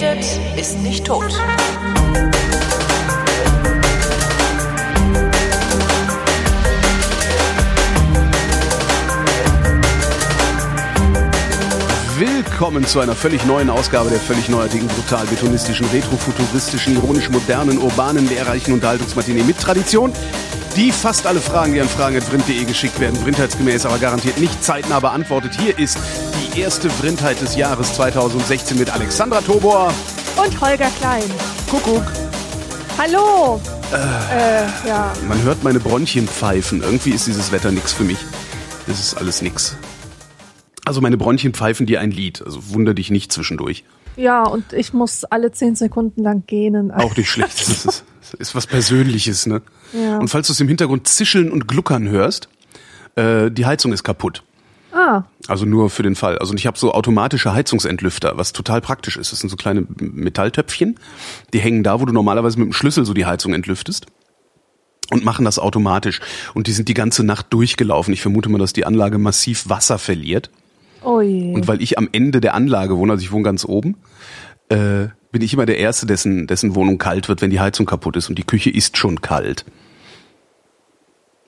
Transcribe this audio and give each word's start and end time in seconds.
redet, 0.00 0.24
ist 0.56 0.78
nicht 0.78 1.06
tot. 1.06 1.24
Willkommen 12.16 12.86
zu 12.86 13.00
einer 13.00 13.14
völlig 13.14 13.44
neuen 13.46 13.70
Ausgabe 13.70 14.10
der 14.10 14.20
völlig 14.20 14.48
neuartigen, 14.48 14.86
brutal 14.88 15.26
betonistischen, 15.26 15.86
retrofuturistischen, 15.88 16.94
ironisch 16.94 17.30
modernen, 17.30 17.78
urbanen, 17.78 18.28
lehrreichen 18.28 18.74
Unterhaltungsmatinee 18.74 19.42
mit 19.42 19.58
Tradition, 19.58 20.12
die 20.76 20.92
fast 20.92 21.26
alle 21.26 21.40
Fragen, 21.40 21.72
die 21.72 21.80
an 21.80 21.88
fragen.vrind.de 21.88 22.64
geschickt 22.64 23.00
werden, 23.00 23.16
vrindheitsgemäß, 23.16 23.86
aber 23.86 23.98
garantiert 23.98 24.38
nicht 24.38 24.62
zeitnah 24.62 25.00
beantwortet. 25.00 25.58
Hier 25.58 25.76
ist 25.78 25.98
die 26.54 26.60
erste 26.60 26.90
Vrindheit 26.90 27.40
des 27.40 27.56
Jahres 27.56 27.94
2016 27.94 28.78
mit 28.78 28.92
Alexandra 28.92 29.40
Tobor 29.40 29.92
Und 30.36 30.60
Holger 30.60 30.90
Klein. 30.98 31.22
Kuckuck. 31.70 32.04
Hallo. 32.96 33.60
Äh, 33.92 34.88
ja. 34.88 35.12
Man 35.26 35.42
hört 35.42 35.62
meine 35.62 35.80
Bronchien 35.80 36.26
pfeifen. 36.26 36.82
Irgendwie 36.82 37.10
ist 37.10 37.26
dieses 37.26 37.52
Wetter 37.52 37.70
nix 37.70 37.92
für 37.92 38.04
mich. 38.04 38.18
Das 38.86 38.98
ist 38.98 39.14
alles 39.14 39.42
nix. 39.42 39.76
Also 40.84 41.00
meine 41.00 41.16
Bronchien 41.16 41.54
pfeifen 41.54 41.86
dir 41.86 42.00
ein 42.00 42.10
Lied. 42.10 42.42
Also 42.44 42.70
wunder 42.70 42.94
dich 42.94 43.10
nicht 43.10 43.32
zwischendurch. 43.32 43.84
Ja, 44.16 44.42
und 44.44 44.72
ich 44.72 44.92
muss 44.92 45.24
alle 45.24 45.52
zehn 45.52 45.76
Sekunden 45.76 46.22
lang 46.22 46.42
gähnen. 46.46 46.90
Auch 46.90 47.16
nicht 47.16 47.30
schlecht. 47.30 47.52
Das 47.58 47.68
ist, 47.84 48.04
das 48.20 48.34
ist 48.40 48.54
was 48.54 48.66
Persönliches, 48.66 49.46
ne? 49.46 49.62
Ja. 49.92 50.18
Und 50.18 50.28
falls 50.28 50.48
du 50.48 50.52
es 50.52 50.60
im 50.60 50.68
Hintergrund 50.68 51.06
zischeln 51.08 51.50
und 51.50 51.68
gluckern 51.68 52.08
hörst, 52.08 52.48
äh, 53.14 53.50
die 53.50 53.64
Heizung 53.64 53.92
ist 53.92 54.02
kaputt. 54.02 54.42
Ah, 54.92 55.24
Also 55.48 55.66
nur 55.66 55.90
für 55.90 56.02
den 56.02 56.14
Fall. 56.14 56.38
Also 56.38 56.54
ich 56.54 56.66
habe 56.66 56.78
so 56.78 56.92
automatische 56.92 57.52
Heizungsentlüfter, 57.52 58.36
was 58.36 58.52
total 58.52 58.80
praktisch 58.80 59.16
ist. 59.16 59.32
Das 59.32 59.40
sind 59.40 59.50
so 59.50 59.56
kleine 59.56 59.86
Metalltöpfchen, 60.00 60.98
die 61.52 61.58
hängen 61.58 61.82
da, 61.82 62.00
wo 62.00 62.04
du 62.06 62.12
normalerweise 62.12 62.58
mit 62.58 62.68
dem 62.68 62.72
Schlüssel 62.72 63.04
so 63.04 63.12
die 63.14 63.26
Heizung 63.26 63.52
entlüftest 63.52 64.06
und 65.10 65.24
machen 65.24 65.44
das 65.44 65.58
automatisch. 65.58 66.20
Und 66.54 66.66
die 66.66 66.72
sind 66.72 66.88
die 66.88 66.94
ganze 66.94 67.24
Nacht 67.24 67.46
durchgelaufen. 67.50 68.12
Ich 68.14 68.22
vermute 68.22 68.48
mal, 68.48 68.58
dass 68.58 68.72
die 68.72 68.86
Anlage 68.86 69.18
massiv 69.18 69.68
Wasser 69.68 69.98
verliert. 69.98 70.50
oh 71.02 71.20
je. 71.20 71.54
Und 71.54 71.68
weil 71.68 71.82
ich 71.82 71.98
am 71.98 72.08
Ende 72.12 72.40
der 72.40 72.54
Anlage 72.54 72.96
wohne, 72.96 73.12
also 73.12 73.22
ich 73.22 73.32
wohne 73.32 73.44
ganz 73.44 73.64
oben, 73.64 73.96
äh, 74.68 75.08
bin 75.30 75.42
ich 75.42 75.52
immer 75.52 75.66
der 75.66 75.78
Erste, 75.78 76.06
dessen, 76.06 76.46
dessen 76.46 76.74
Wohnung 76.74 76.98
kalt 76.98 77.28
wird, 77.28 77.42
wenn 77.42 77.50
die 77.50 77.60
Heizung 77.60 77.84
kaputt 77.86 78.16
ist. 78.16 78.28
Und 78.30 78.38
die 78.38 78.44
Küche 78.44 78.70
ist 78.70 78.96
schon 78.96 79.20
kalt. 79.20 79.64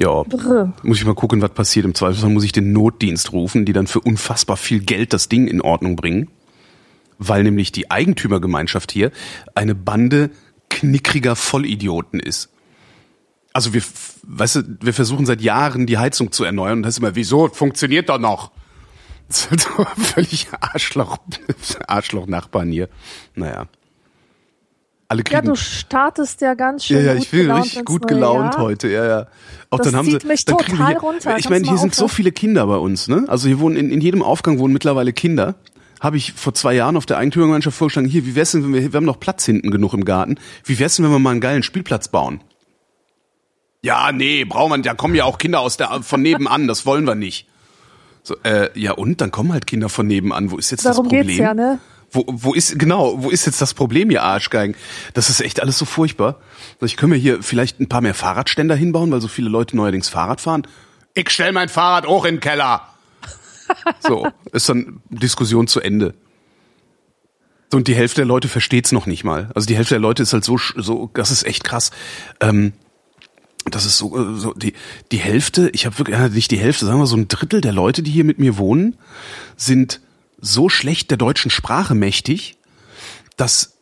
Ja, 0.01 0.23
Brr. 0.23 0.73
muss 0.83 0.97
ich 0.97 1.05
mal 1.05 1.15
gucken, 1.15 1.43
was 1.43 1.53
passiert. 1.53 1.85
Im 1.85 1.95
Zweifelsfall 1.95 2.31
muss 2.31 2.45
ich 2.45 2.53
den 2.53 2.73
Notdienst 2.73 3.33
rufen, 3.33 3.67
die 3.67 3.75
dann 3.75 3.87
für 3.87 4.01
unfassbar 4.01 4.57
viel 4.57 4.81
Geld 4.81 5.13
das 5.13 5.29
Ding 5.29 5.47
in 5.47 5.61
Ordnung 5.61 5.95
bringen. 5.95 6.31
Weil 7.19 7.43
nämlich 7.43 7.71
die 7.71 7.91
Eigentümergemeinschaft 7.91 8.93
hier 8.93 9.11
eine 9.55 9.75
Bande 9.75 10.31
knickriger 10.71 11.37
Vollidioten 11.37 12.19
ist. 12.19 12.49
Also 13.53 13.75
wir, 13.75 13.83
weißt 14.23 14.57
du, 14.57 14.63
wir 14.81 14.95
versuchen 14.95 15.27
seit 15.27 15.43
Jahren 15.43 15.87
die 15.87 15.99
Heizung 15.99 16.33
zu 16.33 16.45
erneuern 16.45 16.79
und 16.79 16.83
das 16.85 16.95
ist 16.95 16.99
immer, 17.01 17.15
wieso, 17.15 17.49
funktioniert 17.49 18.09
doch 18.09 18.19
noch. 18.19 18.53
Das 19.29 19.43
sind 19.43 19.61
so 19.61 19.85
völlig 20.03 20.47
Arschloch, 20.61 21.19
Arschloch-Nachbarn 21.87 22.71
hier. 22.71 22.89
Naja. 23.35 23.67
Alle 25.11 25.25
Ja, 25.29 25.41
kriegen 25.41 25.47
du 25.49 25.57
startest 25.57 26.41
ja 26.41 26.55
ganz 26.55 26.85
schön. 26.85 26.99
ja, 26.99 27.15
ja, 27.15 27.15
ich 27.17 27.31
bin 27.31 27.51
richtig 27.51 27.85
gut 27.85 28.07
gelaunt 28.07 28.55
Jahr. 28.55 28.63
heute, 28.63 28.89
ja, 28.89 29.05
ja. 29.05 29.27
Auch 29.69 29.79
Das 29.79 29.89
dann 29.89 29.97
haben 29.97 30.09
zieht 30.09 30.23
sie, 30.23 30.29
mich 30.29 30.45
dann 30.45 30.57
total 30.57 30.87
hier, 30.87 30.99
runter. 31.01 31.37
Ich 31.37 31.51
meine, 31.51 31.67
hier 31.69 31.79
sind 31.79 31.97
so 31.97 32.07
viele 32.07 32.31
Kinder 32.31 32.65
bei 32.69 32.77
uns, 32.77 33.09
ne? 33.09 33.25
Also 33.27 33.49
hier 33.49 33.59
wohnen 33.59 33.75
in, 33.75 33.91
in 33.91 34.01
jedem 34.01 34.23
Aufgang 34.23 34.61
wohnen 34.61 34.73
mittlerweile 34.73 35.13
Kinder. 35.13 35.57
Habe 36.01 36.17
ich 36.17 36.33
vor 36.35 36.55
zwei 36.55 36.75
Jahren 36.75 36.97
auf 36.97 37.07
der 37.07 37.19
Eigentümergemeinschaft 37.19 37.77
vorgeschlagen, 37.77 38.07
hier, 38.07 38.25
wie 38.25 38.37
wär's 38.37 38.53
denn, 38.53 38.63
wenn 38.63 38.73
wir, 38.73 38.93
wir 38.93 38.97
haben 38.97 39.05
noch 39.05 39.19
Platz 39.19 39.45
hinten 39.45 39.73
genug 39.73 39.95
im 39.95 40.05
Garten. 40.05 40.37
Wie 40.65 40.79
wär's 40.79 40.95
denn, 40.95 41.05
wenn 41.05 41.13
wir 41.13 41.19
mal 41.19 41.33
einen 41.33 41.41
geilen 41.41 41.65
Spielplatz 41.65 42.07
bauen? 42.07 42.41
Ja, 43.83 44.13
nee, 44.13 44.45
brauchen 44.45 44.71
wir, 44.71 44.79
da 44.83 44.95
kommen 44.95 45.17
ja 45.17 45.25
auch 45.25 45.39
Kinder 45.39 45.59
aus 45.59 45.77
der, 45.77 46.03
von 46.03 46.23
nebenan, 46.23 46.69
das 46.69 46.87
wollen 46.87 47.05
wir 47.05 47.17
nicht. 47.17 47.49
So, 48.23 48.37
äh, 48.45 48.71
ja 48.79 48.93
und? 48.93 49.21
Dann 49.21 49.33
kommen 49.33 49.53
halt 49.53 49.67
Kinder 49.67 49.89
von 49.89 50.07
nebenan. 50.07 50.53
Wo 50.53 50.59
ist 50.59 50.71
jetzt 50.71 50.85
Darum 50.85 51.05
das 51.05 51.11
Problem? 51.11 51.27
geht's 51.27 51.39
ja, 51.39 51.53
ne? 51.55 51.81
Wo, 52.13 52.25
wo 52.27 52.55
ist, 52.55 52.79
genau, 52.79 53.23
wo 53.23 53.31
ist 53.31 53.47
jetzt 53.47 53.61
das 53.61 53.75
Problem, 53.75 54.11
ihr 54.11 54.23
Arschgeigen? 54.23 54.75
Das 55.15 55.31
ist 55.31 55.41
echt 55.41 55.61
alles 55.61 55.79
so 55.79 55.85
furchtbar. 55.85 56.41
Ich 56.81 56.97
können 56.97 57.13
wir 57.13 57.19
hier 57.19 57.43
vielleicht 57.43 57.81
ein 57.81 57.89
paar 57.89 58.01
mehr 58.01 58.15
Fahrradständer 58.15 58.75
hinbauen, 58.75 59.13
weil 59.13 59.21
so 59.21 59.29
viele 59.29 59.49
Leute 59.49 59.77
neuerdings 59.77 60.09
Fahrrad 60.09 60.41
fahren. 60.41 60.67
Ich 61.15 61.31
stell 61.31 61.53
mein 61.53 61.69
Fahrrad 61.69 62.07
auch 62.07 62.25
in 62.25 62.37
den 62.37 62.41
Keller. 62.41 62.87
So, 64.01 64.27
ist 64.51 64.69
dann 64.69 65.01
Diskussion 65.11 65.69
zu 65.69 65.81
Ende. 65.81 66.15
Und 67.73 67.87
die 67.87 67.95
Hälfte 67.95 68.23
der 68.23 68.27
Leute 68.27 68.49
versteht's 68.49 68.91
noch 68.91 69.07
nicht 69.07 69.23
mal. 69.23 69.49
Also 69.55 69.69
die 69.69 69.77
Hälfte 69.77 69.95
der 69.95 70.01
Leute 70.01 70.25
ist 70.25 70.33
halt 70.33 70.45
so, 70.45 70.59
so 70.59 71.09
das 71.15 71.31
ist 71.31 71.45
echt 71.45 71.63
krass. 71.63 71.93
Ähm, 72.41 72.73
das 73.67 73.87
ist 73.87 73.99
so, 73.99 74.17
äh, 74.19 74.39
so 74.39 74.53
die, 74.55 74.75
die 75.13 75.19
Hälfte, 75.19 75.71
ich 75.73 75.87
habe 75.87 75.99
wirklich, 75.99 76.19
ja, 76.19 76.29
nicht 76.29 76.51
die 76.51 76.59
Hälfte, 76.59 76.87
sagen 76.87 76.99
wir 76.99 77.07
so 77.07 77.17
ein 77.17 77.29
Drittel 77.29 77.61
der 77.61 77.73
Leute, 77.73 78.03
die 78.03 78.11
hier 78.11 78.25
mit 78.25 78.39
mir 78.39 78.59
wohnen, 78.59 78.97
sind 79.57 80.01
so 80.41 80.69
schlecht 80.69 81.11
der 81.11 81.19
deutschen 81.19 81.51
Sprache 81.51 81.95
mächtig, 81.95 82.57
dass 83.37 83.77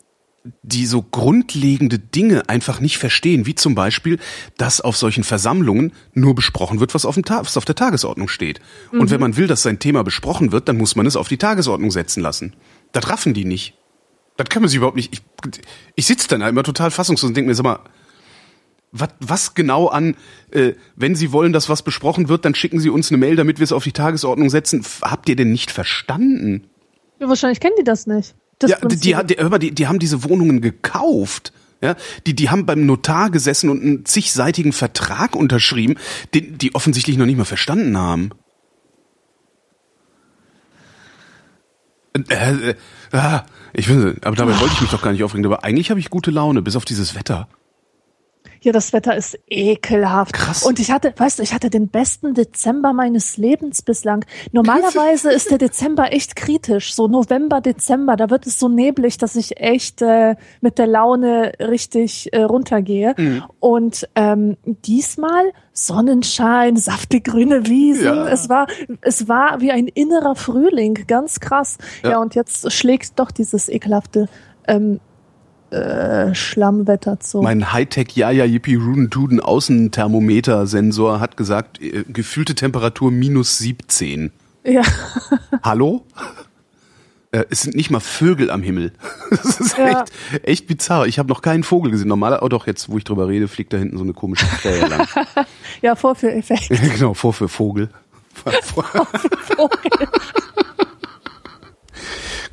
die 0.62 0.86
so 0.86 1.02
grundlegende 1.02 1.98
Dinge 1.98 2.48
einfach 2.48 2.80
nicht 2.80 2.98
verstehen, 2.98 3.46
wie 3.46 3.54
zum 3.54 3.74
Beispiel, 3.74 4.18
dass 4.56 4.80
auf 4.80 4.96
solchen 4.96 5.24
Versammlungen 5.24 5.92
nur 6.14 6.34
besprochen 6.34 6.80
wird, 6.80 6.94
was 6.94 7.04
auf, 7.04 7.14
dem 7.14 7.24
Ta 7.24 7.40
was 7.40 7.56
auf 7.56 7.64
der 7.64 7.74
Tagesordnung 7.74 8.28
steht. 8.28 8.60
Und 8.92 9.10
wenn 9.10 9.20
man 9.20 9.36
will, 9.36 9.46
dass 9.46 9.62
sein 9.62 9.78
Thema 9.78 10.04
besprochen 10.04 10.52
wird, 10.52 10.68
dann 10.68 10.78
muss 10.78 10.96
man 10.96 11.06
es 11.06 11.16
auf 11.16 11.28
die 11.28 11.38
Tagesordnung 11.38 11.90
setzen 11.90 12.22
lassen. 12.22 12.54
Das 12.92 13.08
raffen 13.08 13.34
die 13.34 13.44
nicht. 13.44 13.74
Das 14.36 14.48
kann 14.48 14.62
man 14.62 14.68
sich 14.68 14.76
überhaupt 14.76 14.96
nicht. 14.96 15.12
Ich, 15.12 15.22
ich 15.96 16.06
sitze 16.06 16.28
dann 16.28 16.42
halt 16.42 16.52
immer 16.52 16.62
total 16.62 16.90
fassungslos 16.90 17.28
und 17.28 17.36
denke 17.36 17.48
mir, 17.48 17.54
sag 17.54 17.64
mal, 17.64 17.80
was, 18.92 19.08
was 19.20 19.54
genau 19.54 19.88
an, 19.88 20.16
äh, 20.50 20.72
wenn 20.96 21.14
Sie 21.14 21.32
wollen, 21.32 21.52
dass 21.52 21.68
was 21.68 21.82
besprochen 21.82 22.28
wird, 22.28 22.44
dann 22.44 22.54
schicken 22.54 22.80
Sie 22.80 22.90
uns 22.90 23.10
eine 23.10 23.18
Mail, 23.18 23.36
damit 23.36 23.58
wir 23.58 23.64
es 23.64 23.72
auf 23.72 23.84
die 23.84 23.92
Tagesordnung 23.92 24.50
setzen. 24.50 24.80
F- 24.80 25.02
Habt 25.02 25.28
ihr 25.28 25.36
denn 25.36 25.52
nicht 25.52 25.70
verstanden? 25.70 26.68
Ja, 27.20 27.28
wahrscheinlich 27.28 27.60
kennen 27.60 27.74
die 27.78 27.84
das 27.84 28.06
nicht. 28.06 28.34
Das 28.58 28.70
Ja, 28.70 28.78
die, 28.78 28.96
die, 28.96 29.14
hör 29.14 29.50
mal, 29.50 29.58
die, 29.58 29.72
die 29.72 29.86
haben 29.86 29.98
diese 29.98 30.24
Wohnungen 30.24 30.60
gekauft. 30.60 31.52
Ja, 31.80 31.94
die, 32.26 32.34
die 32.34 32.50
haben 32.50 32.66
beim 32.66 32.86
Notar 32.86 33.30
gesessen 33.30 33.70
und 33.70 33.82
einen 33.82 34.04
zigseitigen 34.04 34.72
Vertrag 34.72 35.36
unterschrieben, 35.36 35.94
den 36.34 36.58
die 36.58 36.74
offensichtlich 36.74 37.16
noch 37.16 37.26
nicht 37.26 37.36
mal 37.38 37.44
verstanden 37.44 37.96
haben. 37.96 38.30
Äh, 42.28 42.70
äh, 42.70 42.74
ah, 43.12 43.44
ich 43.72 43.88
will, 43.88 44.16
aber 44.22 44.34
dabei 44.34 44.58
wollte 44.58 44.74
ich 44.74 44.80
mich 44.80 44.90
doch 44.90 45.02
gar 45.02 45.12
nicht 45.12 45.22
aufregen. 45.22 45.46
Aber 45.46 45.62
eigentlich 45.62 45.90
habe 45.90 46.00
ich 46.00 46.10
gute 46.10 46.32
Laune, 46.32 46.62
bis 46.62 46.74
auf 46.74 46.84
dieses 46.84 47.14
Wetter. 47.14 47.48
Ja, 48.60 48.72
das 48.72 48.92
Wetter 48.92 49.16
ist 49.16 49.38
ekelhaft. 49.48 50.32
Krass. 50.34 50.64
Und 50.64 50.80
ich 50.80 50.90
hatte, 50.90 51.12
weißt 51.16 51.38
du, 51.38 51.42
ich 51.42 51.54
hatte 51.54 51.70
den 51.70 51.88
besten 51.88 52.34
Dezember 52.34 52.92
meines 52.92 53.36
Lebens 53.36 53.82
bislang. 53.82 54.24
Normalerweise 54.52 55.30
ist 55.30 55.50
der 55.50 55.58
Dezember 55.58 56.12
echt 56.12 56.36
kritisch. 56.36 56.94
So 56.94 57.08
November, 57.08 57.60
Dezember, 57.60 58.16
da 58.16 58.30
wird 58.30 58.46
es 58.46 58.58
so 58.58 58.68
neblig, 58.68 59.18
dass 59.18 59.36
ich 59.36 59.60
echt 59.60 60.02
äh, 60.02 60.36
mit 60.60 60.78
der 60.78 60.86
Laune 60.86 61.52
richtig 61.60 62.32
äh, 62.32 62.42
runtergehe. 62.42 63.14
Mhm. 63.16 63.44
Und 63.60 64.08
ähm, 64.14 64.56
diesmal 64.64 65.52
Sonnenschein, 65.72 66.76
saftig 66.76 67.24
grüne 67.24 67.66
Wiesen. 67.66 68.04
Ja. 68.04 68.28
Es 68.28 68.48
war, 68.48 68.66
es 69.00 69.28
war 69.28 69.60
wie 69.60 69.70
ein 69.70 69.86
innerer 69.86 70.34
Frühling, 70.34 71.06
ganz 71.06 71.40
krass. 71.40 71.78
Ja. 72.02 72.10
Ja, 72.10 72.18
und 72.18 72.34
jetzt 72.34 72.72
schlägt 72.72 73.18
doch 73.18 73.30
dieses 73.30 73.68
ekelhafte 73.68 74.28
ähm, 74.66 75.00
äh, 75.70 76.34
Schlammwetter 76.34 77.20
zu. 77.20 77.42
Mein 77.42 77.72
Hightech 77.72 78.16
Jaja 78.16 78.44
Yippie 78.44 78.76
Ruden 78.76 79.10
Duden 79.10 79.40
Außenthermometer-Sensor 79.40 81.20
hat 81.20 81.36
gesagt, 81.36 81.80
äh, 81.82 82.04
gefühlte 82.08 82.54
Temperatur 82.54 83.10
minus 83.10 83.58
17. 83.58 84.32
ja. 84.64 84.82
Hallo? 85.62 86.04
Äh, 87.30 87.44
es 87.50 87.60
sind 87.62 87.76
nicht 87.76 87.90
mal 87.90 88.00
Vögel 88.00 88.50
am 88.50 88.62
Himmel. 88.62 88.92
Das 89.30 89.60
ist 89.60 89.76
Ja. 89.76 90.00
echt, 90.02 90.12
echt 90.44 90.66
bizarr. 90.66 91.06
Ich 91.06 91.18
habe 91.18 91.28
noch 91.28 91.42
keinen 91.42 91.62
Vogel 91.62 91.90
gesehen. 91.90 92.08
Normaler, 92.08 92.42
oh 92.42 92.48
doch, 92.48 92.66
jetzt, 92.66 92.88
wo 92.88 92.96
ich 92.96 93.04
drüber 93.04 93.28
rede, 93.28 93.48
fliegt 93.48 93.72
da 93.74 93.76
hinten 93.76 93.98
so 93.98 94.04
eine 94.04 94.14
komische 94.14 94.46
Krähe 94.46 94.86
lang. 94.86 95.06
Ja, 95.82 95.94
Vorführeffekt. 95.94 96.68
genau, 96.70 97.12
vor 97.14 97.32
für 97.34 97.48
Vogel. 97.48 97.90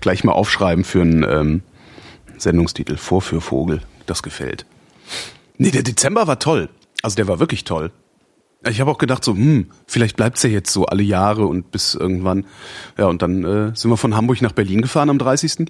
Gleich 0.02 0.24
mal 0.24 0.34
aufschreiben 0.34 0.84
für 0.84 1.02
einen 1.02 1.24
ähm, 1.24 1.62
Sendungstitel. 2.46 2.96
Vor 2.96 3.22
für 3.22 3.42
Vogel. 3.42 3.82
Das 4.06 4.24
gefällt. 4.24 4.66
Nee, 5.58 5.72
der 5.72 5.84
Dezember 5.84 6.28
war 6.28 6.40
toll. 6.40 6.70
Also 7.02 7.16
der 7.16 7.28
war 7.28 7.40
wirklich 7.40 7.64
toll. 7.64 7.92
Ich 8.68 8.80
habe 8.80 8.90
auch 8.90 8.98
gedacht 8.98 9.24
so, 9.24 9.34
hm, 9.34 9.72
vielleicht 9.88 10.16
bleibt's 10.16 10.44
ja 10.44 10.50
jetzt 10.50 10.72
so 10.72 10.86
alle 10.86 11.04
Jahre 11.04 11.46
und 11.48 11.72
bis 11.72 11.96
irgendwann. 11.96 12.46
Ja, 12.98 13.08
und 13.08 13.22
dann 13.22 13.44
äh, 13.44 13.76
sind 13.76 13.92
wir 13.92 13.98
von 13.98 14.16
Hamburg 14.16 14.42
nach 14.42 14.54
Berlin 14.54 14.82
gefahren 14.82 15.10
am 15.10 15.18
30. 15.18 15.68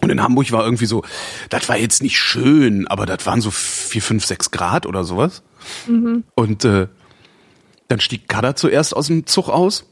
Und 0.00 0.10
in 0.10 0.22
Hamburg 0.22 0.50
war 0.52 0.64
irgendwie 0.64 0.86
so, 0.86 1.02
das 1.48 1.68
war 1.68 1.76
jetzt 1.76 2.02
nicht 2.02 2.18
schön, 2.18 2.86
aber 2.88 3.06
das 3.06 3.24
waren 3.26 3.40
so 3.40 3.50
vier, 3.50 4.02
fünf, 4.02 4.24
sechs 4.24 4.50
Grad 4.50 4.86
oder 4.86 5.04
sowas. 5.04 5.42
Und 6.34 6.64
äh, 6.64 6.88
dann 7.88 8.00
stieg 8.00 8.28
Kada 8.28 8.54
zuerst 8.54 8.94
aus 8.94 9.06
dem 9.06 9.26
Zug 9.26 9.48
aus. 9.48 9.87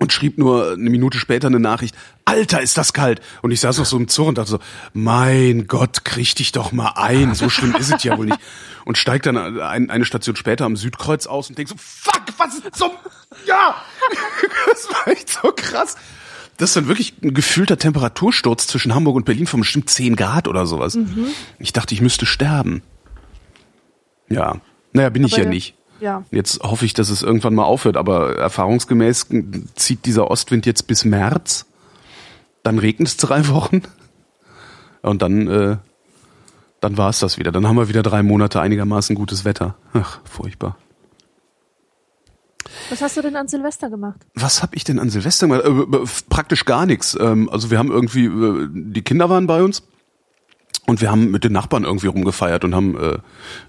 Und 0.00 0.12
schrieb 0.12 0.38
nur 0.38 0.72
eine 0.72 0.90
Minute 0.90 1.18
später 1.18 1.46
eine 1.46 1.60
Nachricht, 1.60 1.94
Alter, 2.24 2.60
ist 2.62 2.76
das 2.78 2.92
kalt. 2.92 3.20
Und 3.42 3.50
ich 3.52 3.60
saß 3.60 3.78
noch 3.78 3.84
so 3.84 3.96
im 3.98 4.08
Zug 4.08 4.28
und 4.28 4.38
dachte 4.38 4.50
so, 4.50 4.58
mein 4.94 5.66
Gott, 5.68 6.04
krieg 6.04 6.34
dich 6.34 6.52
doch 6.52 6.72
mal 6.72 6.94
ein. 6.96 7.34
So 7.34 7.48
schlimm 7.50 7.74
ist 7.76 7.92
es 7.92 8.02
ja 8.02 8.16
wohl 8.16 8.26
nicht. 8.26 8.38
Und 8.86 8.96
steigt 8.98 9.26
dann 9.26 9.36
ein, 9.60 9.90
eine 9.90 10.04
Station 10.06 10.36
später 10.36 10.64
am 10.64 10.74
Südkreuz 10.74 11.26
aus 11.26 11.50
und 11.50 11.58
denk 11.58 11.68
so, 11.68 11.74
fuck, 11.78 12.22
was 12.38 12.54
ist 12.56 12.76
so, 12.76 12.90
ja! 13.46 13.76
Das 14.70 14.88
war 14.88 15.08
echt 15.08 15.28
so 15.28 15.52
krass. 15.54 15.96
Das 16.56 16.70
ist 16.70 16.76
dann 16.76 16.88
wirklich 16.88 17.14
ein 17.22 17.34
gefühlter 17.34 17.76
Temperatursturz 17.78 18.66
zwischen 18.66 18.94
Hamburg 18.94 19.16
und 19.16 19.24
Berlin 19.24 19.46
von 19.46 19.60
bestimmt 19.60 19.90
10 19.90 20.16
Grad 20.16 20.48
oder 20.48 20.66
sowas. 20.66 20.94
Mhm. 20.96 21.26
Ich 21.58 21.72
dachte, 21.72 21.94
ich 21.94 22.00
müsste 22.00 22.24
sterben. 22.26 22.82
Ja. 24.28 24.60
Naja, 24.92 25.10
bin 25.10 25.24
ich 25.24 25.32
Aber 25.34 25.42
ja 25.42 25.44
ja- 25.48 25.50
nicht. 25.54 25.74
Ja. 26.00 26.24
Jetzt 26.30 26.62
hoffe 26.62 26.84
ich, 26.84 26.94
dass 26.94 27.10
es 27.10 27.22
irgendwann 27.22 27.54
mal 27.54 27.64
aufhört, 27.64 27.96
aber 27.96 28.36
erfahrungsgemäß 28.36 29.28
zieht 29.74 30.06
dieser 30.06 30.30
Ostwind 30.30 30.66
jetzt 30.66 30.86
bis 30.86 31.04
März. 31.04 31.66
Dann 32.62 32.78
regnet 32.78 33.08
es 33.08 33.16
drei 33.16 33.48
Wochen. 33.48 33.82
Und 35.02 35.22
dann, 35.22 35.46
äh, 35.46 35.76
dann 36.80 36.96
war 36.96 37.10
es 37.10 37.20
das 37.20 37.38
wieder. 37.38 37.52
Dann 37.52 37.66
haben 37.66 37.76
wir 37.76 37.88
wieder 37.88 38.02
drei 38.02 38.22
Monate 38.22 38.60
einigermaßen 38.60 39.14
gutes 39.16 39.44
Wetter. 39.44 39.76
Ach, 39.92 40.20
furchtbar. 40.24 40.76
Was 42.88 43.02
hast 43.02 43.16
du 43.16 43.22
denn 43.22 43.36
an 43.36 43.48
Silvester 43.48 43.90
gemacht? 43.90 44.20
Was 44.34 44.62
habe 44.62 44.76
ich 44.76 44.84
denn 44.84 44.98
an 44.98 45.10
Silvester 45.10 45.48
gemacht? 45.48 45.64
Äh, 45.64 46.06
praktisch 46.28 46.64
gar 46.64 46.86
nichts. 46.86 47.16
Ähm, 47.20 47.48
also 47.50 47.70
wir 47.70 47.78
haben 47.78 47.90
irgendwie, 47.90 48.26
äh, 48.26 48.68
die 48.70 49.02
Kinder 49.02 49.28
waren 49.30 49.46
bei 49.46 49.62
uns 49.62 49.82
und 50.86 51.00
wir 51.00 51.10
haben 51.10 51.30
mit 51.30 51.44
den 51.44 51.52
Nachbarn 51.52 51.84
irgendwie 51.84 52.08
rumgefeiert 52.08 52.64
und 52.64 52.74
haben, 52.74 52.96
äh, 52.98 53.18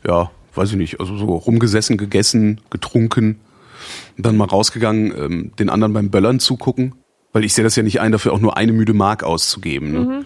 ja, 0.07 0.31
weiß 0.55 0.71
ich 0.71 0.77
nicht, 0.77 0.99
also 0.99 1.17
so 1.17 1.25
rumgesessen, 1.25 1.97
gegessen, 1.97 2.61
getrunken 2.69 3.39
und 4.17 4.25
dann 4.25 4.37
mal 4.37 4.45
rausgegangen, 4.45 5.13
ähm, 5.17 5.51
den 5.57 5.69
anderen 5.69 5.93
beim 5.93 6.09
Böllern 6.09 6.39
zugucken, 6.39 6.95
weil 7.33 7.43
ich 7.43 7.53
sehe 7.53 7.63
das 7.63 7.75
ja 7.75 7.83
nicht 7.83 8.01
ein, 8.01 8.11
dafür 8.11 8.33
auch 8.33 8.39
nur 8.39 8.57
eine 8.57 8.73
müde 8.73 8.93
Mark 8.93 9.23
auszugeben. 9.23 9.91
Ne? 9.91 10.25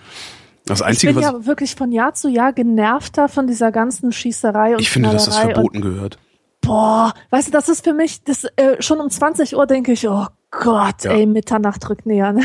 Das 0.65 0.79
Ich 0.79 0.85
Einzige, 0.85 1.13
bin 1.13 1.23
was 1.23 1.31
ja 1.31 1.45
wirklich 1.45 1.75
von 1.75 1.91
Jahr 1.91 2.13
zu 2.13 2.27
Jahr 2.27 2.51
genervter 2.51 3.29
von 3.29 3.47
dieser 3.47 3.71
ganzen 3.71 4.11
Schießerei 4.11 4.73
und 4.73 4.81
ich 4.81 4.89
finde, 4.89 5.11
dass 5.11 5.25
das 5.25 5.37
verboten 5.37 5.81
gehört. 5.81 6.17
Boah, 6.61 7.13
weißt 7.29 7.49
du, 7.49 7.51
das 7.51 7.69
ist 7.69 7.83
für 7.83 7.93
mich, 7.93 8.23
das 8.23 8.45
äh, 8.55 8.81
schon 8.81 8.99
um 8.99 9.09
20 9.09 9.55
Uhr 9.55 9.67
denke 9.67 9.91
ich, 9.91 10.09
oh 10.09 10.25
Gott, 10.61 11.03
Ja. 11.03 11.11
ey, 11.11 11.25
Mitternacht 11.25 11.87
rückt 11.89 12.05
näher. 12.05 12.31
Ne? 12.33 12.41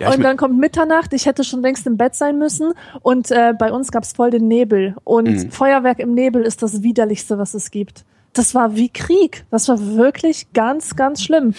Ja, 0.00 0.12
und 0.12 0.22
dann 0.22 0.36
kommt 0.36 0.58
Mitternacht, 0.58 1.12
ich 1.12 1.26
hätte 1.26 1.44
schon 1.44 1.62
längst 1.62 1.86
im 1.86 1.96
Bett 1.96 2.14
sein 2.14 2.38
müssen 2.38 2.72
und 3.02 3.30
äh, 3.30 3.52
bei 3.58 3.72
uns 3.72 3.90
gab's 3.92 4.12
voll 4.12 4.30
den 4.30 4.48
Nebel 4.48 4.94
und 5.04 5.28
Mhm. 5.28 5.50
Feuerwerk 5.50 5.98
im 6.00 6.14
Nebel 6.14 6.42
ist 6.42 6.62
das 6.62 6.82
widerlichste, 6.82 7.38
was 7.38 7.54
es 7.54 7.70
gibt. 7.70 8.04
Das 8.32 8.54
war 8.54 8.74
wie 8.74 8.88
Krieg. 8.88 9.44
Das 9.50 9.68
war 9.68 9.78
wirklich 9.96 10.52
ganz, 10.52 10.96
ganz 10.96 11.22
schlimm. 11.22 11.54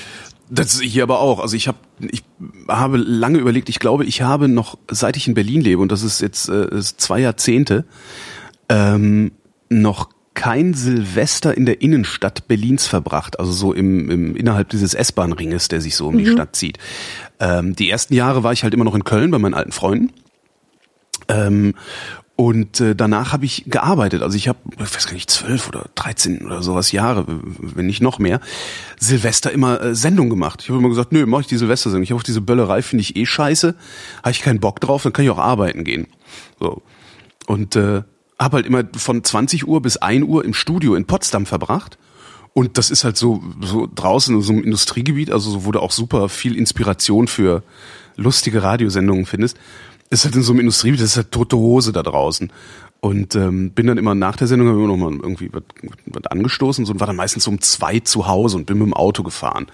Das 0.50 0.80
hier 0.80 1.04
aber 1.04 1.20
auch. 1.22 1.40
Also 1.40 1.56
ich 1.56 1.68
habe 1.68 1.78
ich 2.00 2.24
habe 2.68 2.98
lange 2.98 3.38
überlegt, 3.40 3.70
ich 3.70 3.80
glaube, 3.80 4.04
ich 4.06 4.22
habe 4.22 4.48
noch, 4.48 4.78
seit 4.92 5.16
ich 5.18 5.28
in 5.28 5.34
Berlin 5.34 5.62
lebe, 5.62 5.82
und 5.82 5.92
das 5.92 6.04
ist 6.04 6.22
jetzt 6.22 6.50
äh, 6.50 6.68
zwei 6.82 7.20
Jahrzehnte, 7.20 7.86
ähm, 8.70 9.32
noch 9.70 10.10
kein 10.36 10.74
Silvester 10.76 11.58
in 11.58 11.66
der 11.66 11.82
Innenstadt 11.82 12.48
Berlins 12.48 12.86
verbracht, 12.86 13.40
also 13.40 13.52
so 13.52 13.74
im, 13.74 14.12
im 14.12 14.36
innerhalb 14.36 14.70
dieses 14.70 14.94
S-Bahn-Ringes, 14.94 15.70
der 15.70 15.82
sich 15.82 15.96
so 15.96 16.08
um 16.08 16.18
die 16.18 16.28
Stadt 16.28 16.56
zieht. 16.56 16.78
Ähm, 17.40 17.76
die 17.76 17.90
ersten 17.90 18.14
Jahre 18.14 18.44
war 18.44 18.54
ich 18.54 18.64
halt 18.64 18.74
immer 18.74 18.84
noch 18.84 18.96
in 18.96 19.04
Köln 19.04 19.32
bei 19.32 19.40
meinen 19.40 19.56
alten 19.56 19.72
Freunden. 19.72 20.12
Ähm, 21.28 21.74
und 22.36 22.82
äh, 22.82 22.96
danach 22.96 23.32
habe 23.32 23.46
ich 23.46 23.64
gearbeitet. 23.68 24.22
Also 24.22 24.36
ich 24.36 24.50
habe, 24.50 24.60
ich 24.74 24.80
weiß 24.80 25.08
gar 25.08 25.14
nicht, 25.14 25.32
zwölf 25.32 25.70
oder 25.70 25.86
dreizehn 25.96 26.46
oder 26.46 26.62
sowas 26.62 26.92
Jahre, 26.92 27.26
wenn 27.28 27.86
nicht 27.86 28.02
noch 28.02 28.20
mehr, 28.20 28.42
Silvester 29.00 29.54
immer 29.54 29.82
äh, 29.82 29.96
Sendung 29.96 30.30
gemacht. 30.30 30.62
Ich 30.62 30.70
habe 30.70 30.80
immer 30.80 30.90
gesagt, 30.90 31.14
nö, 31.14 31.26
mach 31.26 31.40
ich 31.40 31.48
die 31.48 31.58
Silvestersendung. 31.58 32.04
Ich 32.04 32.12
habe 32.12 32.18
auf 32.18 32.24
diese 32.24 32.42
Böllerei 32.42 32.82
finde 32.82 33.04
ich 33.04 33.16
eh 33.16 33.26
scheiße, 33.26 33.76
habe 34.18 34.32
ich 34.32 34.42
keinen 34.42 34.60
Bock 34.60 34.82
drauf, 34.82 35.04
dann 35.04 35.14
kann 35.14 35.24
ich 35.24 35.32
auch 35.32 35.38
arbeiten 35.38 35.86
gehen. 35.86 36.08
So. 36.60 36.82
Und 37.48 37.78
äh, 37.78 38.04
habe 38.40 38.58
halt 38.58 38.66
immer 38.66 38.84
von 38.96 39.24
20 39.24 39.68
Uhr 39.68 39.82
bis 39.82 39.98
1 39.98 40.26
Uhr 40.26 40.44
im 40.44 40.54
Studio 40.54 40.96
in 40.96 41.06
Potsdam 41.06 41.46
verbracht. 41.46 41.98
Und 42.54 42.78
das 42.78 42.90
ist 42.90 43.04
halt 43.04 43.18
so, 43.18 43.44
so 43.62 43.88
draußen 43.94 44.36
in 44.36 44.42
so 44.42 44.54
einem 44.54 44.64
Industriegebiet, 44.64 45.30
also 45.30 45.52
so, 45.52 45.66
wo 45.66 45.72
du 45.72 45.82
auch 45.82 45.92
super 45.92 46.30
viel 46.30 46.56
Inspiration 46.56 47.28
für 47.28 47.64
lustige 48.16 48.64
Radiosendungen 48.64 49.26
findest. 49.26 49.58
Ist 50.10 50.24
halt 50.24 50.36
in 50.36 50.44
so 50.44 50.54
einem 50.54 50.62
Industriegebiet, 50.62 51.04
das 51.04 51.12
ist 51.12 51.18
halt 51.18 51.32
tote 51.32 51.58
Hose 51.58 51.92
da 51.92 52.02
draußen. 52.02 52.52
Und 53.02 53.36
ähm, 53.36 53.72
bin 53.72 53.88
dann 53.88 53.98
immer 53.98 54.16
nach 54.16 54.36
der 54.38 54.48
Sendung 54.48 54.70
immer 54.70 54.88
noch 54.88 54.98
mal 54.98 55.12
irgendwie 55.12 55.52
was, 55.52 55.64
was 56.06 56.26
angestoßen 56.28 56.86
so, 56.86 56.94
und 56.94 57.00
war 57.00 57.08
dann 57.08 57.18
meistens 57.18 57.44
so 57.44 57.52
um 57.52 57.62
zwei 57.62 58.00
zu 58.00 58.28
Hause 58.28 58.58
und 58.58 58.66
bin 58.66 58.78
mit 58.78 58.88
dem 58.88 58.94
Auto 58.94 59.22
gefahren. 59.22 59.68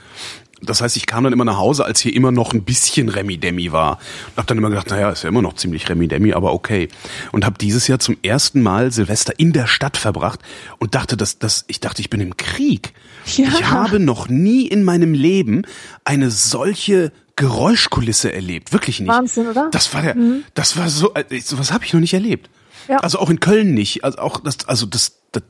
Das 0.62 0.82
heißt, 0.82 0.96
ich 0.98 1.06
kam 1.06 1.24
dann 1.24 1.34
immer 1.34 1.46
nach 1.46 1.58
Hause, 1.58 1.86
als 1.86 2.00
hier 2.00 2.14
immer 2.14 2.32
noch 2.32 2.54
ein 2.54 2.64
bisschen 2.64 3.10
Remi-Demi 3.10 3.72
war. 3.72 3.98
Und 4.28 4.38
hab 4.38 4.48
dann 4.48 4.58
immer 4.58 4.70
gedacht, 4.70 4.90
naja, 4.90 5.10
ist 5.10 5.24
ja 5.24 5.30
immer 5.30 5.42
noch 5.42 5.54
ziemlich 5.54 5.90
Remi-Demi, 5.90 6.34
aber 6.34 6.54
okay. 6.54 6.90
Und 7.32 7.46
habe 7.46 7.58
dieses 7.58 7.88
Jahr 7.88 8.00
zum 8.00 8.18
ersten 8.22 8.62
Mal 8.62 8.92
Silvester 8.92 9.34
in 9.38 9.54
der 9.54 9.68
Stadt 9.68 9.98
verbracht 9.98 10.40
und 10.78 10.94
dachte, 10.96 11.18
dass, 11.18 11.40
dass 11.40 11.66
ich 11.68 11.80
dachte, 11.80 12.02
ich 12.02 12.10
bin 12.10 12.22
im 12.22 12.38
Krieg. 12.38 12.94
Ja. 13.36 13.48
Ich 13.48 13.70
habe 13.70 14.00
noch 14.00 14.30
nie 14.30 14.68
in 14.68 14.84
meinem 14.84 15.14
Leben 15.14 15.64
eine 16.06 16.30
solche 16.30 17.12
Geräuschkulisse 17.36 18.32
erlebt. 18.32 18.72
Wirklich 18.74 19.00
nicht. 19.00 19.10
Wahnsinn, 19.10 19.48
oder? 19.48 19.70
Das 19.72 19.94
war 19.94 20.02
der, 20.02 20.16
das 20.54 20.78
war 20.78 20.90
so, 20.90 21.14
äh, 21.14 21.40
sowas 21.40 21.72
habe 21.72 21.86
ich 21.86 21.94
noch 21.94 22.00
nicht 22.00 22.14
erlebt. 22.14 22.50
Ja. 22.88 22.98
Also 22.98 23.20
auch 23.20 23.30
in 23.30 23.40
Köln 23.40 23.74
nicht. 23.74 24.04
Also 24.04 24.20
auch 24.20 24.40
das, 24.42 24.68
also 24.68 24.86
das, 24.86 25.18
das 25.32 25.44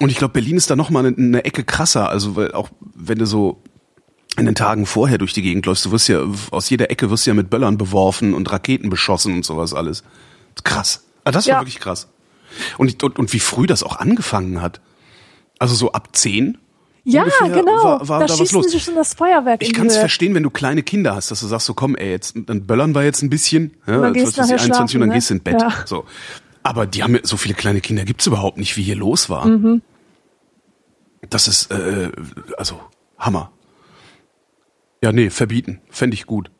und 0.00 0.10
ich 0.10 0.16
glaube, 0.16 0.32
Berlin 0.32 0.56
ist 0.56 0.68
da 0.70 0.76
noch 0.76 0.90
mal 0.90 1.06
eine, 1.06 1.16
eine 1.16 1.44
Ecke 1.44 1.64
krasser. 1.64 2.08
Also 2.08 2.36
weil 2.36 2.52
auch 2.52 2.70
wenn 2.94 3.18
du 3.18 3.26
so 3.26 3.62
in 4.38 4.46
den 4.46 4.54
Tagen 4.54 4.86
vorher 4.86 5.18
durch 5.18 5.32
die 5.32 5.42
Gegend 5.42 5.66
läufst, 5.66 5.84
du 5.86 5.92
wirst 5.92 6.08
ja 6.08 6.24
aus 6.50 6.68
jeder 6.70 6.90
Ecke 6.90 7.10
wirst 7.10 7.26
du 7.26 7.30
ja 7.30 7.34
mit 7.34 7.50
Böllern 7.50 7.78
beworfen 7.78 8.34
und 8.34 8.50
Raketen 8.52 8.90
beschossen 8.90 9.34
und 9.34 9.44
sowas 9.44 9.72
alles. 9.74 10.04
Krass. 10.64 11.04
Ah, 11.24 11.30
das 11.30 11.46
war 11.46 11.54
Ja. 11.54 11.60
wirklich 11.60 11.78
krass. 11.80 12.08
Und, 12.78 13.02
und, 13.02 13.18
und 13.18 13.32
wie 13.32 13.40
früh 13.40 13.66
das 13.66 13.82
auch 13.82 13.96
angefangen 13.96 14.60
hat. 14.62 14.80
Also 15.58 15.74
so 15.74 15.92
ab 15.92 16.10
zehn. 16.12 16.58
Ja, 17.04 17.22
ungefähr 17.22 17.50
genau. 17.50 17.84
War, 17.84 18.08
war 18.08 18.20
da 18.20 18.26
da 18.26 18.32
was 18.32 18.38
schießen 18.38 18.56
los. 18.62 18.70
sie 18.70 18.80
schon 18.80 18.94
das 18.96 19.14
Feuerwerk 19.14 19.62
Ich 19.62 19.72
kann 19.72 19.86
es 19.86 19.96
verstehen, 19.96 20.34
wenn 20.34 20.42
du 20.42 20.50
kleine 20.50 20.82
Kinder 20.82 21.14
hast, 21.14 21.30
dass 21.30 21.40
du 21.40 21.46
sagst, 21.46 21.66
so 21.66 21.74
komm, 21.74 21.94
ey, 21.94 22.10
jetzt 22.10 22.34
dann 22.46 22.66
böllern 22.66 22.94
wir 22.94 23.04
jetzt 23.04 23.22
ein 23.22 23.30
bisschen, 23.30 23.74
ja, 23.86 24.00
dann 24.00 24.12
gehst 24.12 24.36
du 24.36 24.40
nachher 24.42 24.54
21 24.60 24.96
und 24.96 25.00
dann 25.02 25.08
schlafen, 25.08 25.14
gehst 25.14 25.30
du 25.30 25.34
in 25.34 25.38
ne? 25.38 25.42
Bett. 25.44 25.60
Ja. 25.60 25.86
So. 25.86 26.04
Aber 26.62 26.86
die 26.86 27.02
haben 27.04 27.18
so 27.22 27.36
viele 27.36 27.54
kleine 27.54 27.80
Kinder 27.80 28.04
gibt's 28.04 28.26
überhaupt 28.26 28.58
nicht, 28.58 28.76
wie 28.76 28.82
hier 28.82 28.96
los 28.96 29.30
war. 29.30 29.46
Mhm. 29.46 29.82
Das 31.30 31.48
ist 31.48 31.70
äh, 31.70 32.10
also 32.56 32.80
Hammer. 33.18 33.52
Ja, 35.02 35.12
nee, 35.12 35.30
verbieten, 35.30 35.80
Fänd 35.90 36.14
ich 36.14 36.26
gut. 36.26 36.50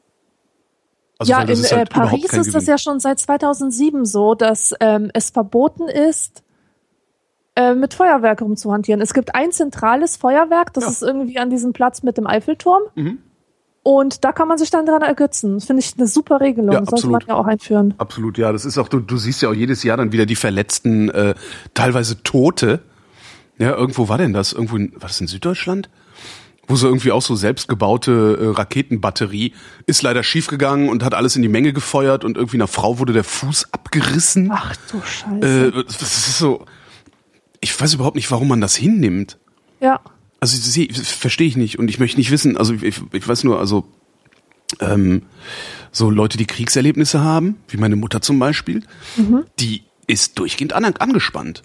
Also, 1.19 1.33
ja, 1.33 1.43
in 1.43 1.49
ist 1.49 1.73
halt 1.73 1.91
äh, 1.91 1.93
Paris 1.93 2.33
ist 2.33 2.55
das 2.55 2.67
ja 2.67 2.77
schon 2.77 3.01
seit 3.01 3.19
2007 3.19 4.05
so, 4.05 4.35
dass 4.35 4.75
ähm, 4.81 5.11
es 5.15 5.31
verboten 5.31 5.89
ist, 5.89 6.43
äh, 7.55 7.75
mit 7.75 7.95
Feuerwerk 7.95 8.43
rumzuhantieren. 8.43 9.01
Es 9.01 9.15
gibt 9.15 9.35
ein 9.35 9.51
zentrales 9.51 10.17
Feuerwerk, 10.19 10.75
das 10.75 10.85
Ja. 10.85 10.91
ist 10.91 11.03
irgendwie 11.03 11.39
an 11.39 11.49
diesem 11.49 11.73
Platz 11.73 12.03
mit 12.03 12.19
dem 12.19 12.27
Eiffelturm. 12.27 12.83
Mhm. 12.95 13.19
Und 13.83 14.25
da 14.25 14.33
kann 14.33 14.49
man 14.49 14.59
sich 14.59 14.69
dann 14.71 14.85
dran 14.85 15.03
ergötzen. 15.03 15.55
Das 15.55 15.65
finde 15.65 15.81
ich 15.81 15.95
eine 15.97 16.09
super 16.09 16.41
Regelung. 16.41 16.73
Ja, 16.73 16.85
sollte 16.85 17.07
man 17.07 17.23
ja 17.27 17.35
auch 17.35 17.47
einführen. 17.47 17.95
Absolut, 17.99 18.37
ja. 18.37 18.51
Das 18.53 18.65
ist 18.65 18.79
auch, 18.79 18.89
du, 18.89 18.99
du 18.99 19.17
siehst 19.17 19.43
ja 19.43 19.49
auch 19.49 19.55
jedes 19.55 19.85
Jahr 19.85 19.97
dann 19.97 20.11
wieder 20.11 20.27
die 20.27 20.35
verletzten, 20.35 21.09
äh, 21.09 21.35
teilweise 21.73 22.23
Tote. 22.25 22.81
Ja, 23.59 23.75
irgendwo 23.77 24.09
war 24.09 24.19
denn 24.19 24.33
das? 24.33 24.53
Irgendwo 24.53 24.77
in, 24.77 24.93
war 24.95 25.09
das 25.09 25.21
in 25.21 25.29
Süddeutschland? 25.29 25.89
Wo 26.69 26.77
so 26.77 26.89
irgendwie 26.89 27.13
auch 27.13 27.23
so 27.23 27.37
selbstgebaute 27.37 28.39
äh, 28.41 28.47
Raketenbatterie 28.57 29.53
ist 29.87 30.03
leider 30.03 30.23
schiefgegangen 30.23 30.89
und 30.89 31.05
hat 31.05 31.15
alles 31.15 31.37
in 31.37 31.43
die 31.43 31.49
Menge 31.49 31.73
gefeuert 31.73 32.25
und 32.25 32.37
irgendwie 32.37 32.57
einer 32.57 32.67
Frau 32.67 32.99
wurde 32.99 33.13
der 33.13 33.25
Fuß 33.25 33.73
abgerissen. 33.73 34.51
Ach 34.53 34.75
du 34.91 35.01
Scheiße. 35.01 35.67
Äh, 35.69 35.85
das 35.85 36.03
ist 36.03 36.39
so, 36.39 36.65
ich 37.61 37.79
weiß 37.79 37.95
überhaupt 37.95 38.17
nicht, 38.17 38.31
warum 38.31 38.49
man 38.49 38.61
das 38.61 38.75
hinnimmt. 38.77 39.39
ja. 39.81 40.01
Also 40.39 40.59
sie, 40.59 40.89
verstehe 40.93 41.47
ich 41.49 41.57
nicht 41.57 41.79
und 41.79 41.89
ich 41.89 41.99
möchte 41.99 42.19
nicht 42.19 42.31
wissen, 42.31 42.59
also 42.59 42.75
ich, 42.75 43.01
ich 43.11 43.27
weiß 43.27 43.43
nur, 43.45 43.59
also 43.59 43.89
ähm, 44.81 45.23
so 45.93 46.11
Leute, 46.11 46.37
die 46.37 46.45
Kriegserlebnisse 46.47 47.21
haben, 47.21 47.57
wie 47.69 47.79
meine 47.79 47.97
Mutter 47.97 48.21
zum 48.21 48.39
Beispiel, 48.39 48.83
die 49.59 49.83
ist 50.07 50.39
durchgehend 50.39 50.75
an, 50.75 50.85
angespannt. 50.85 51.63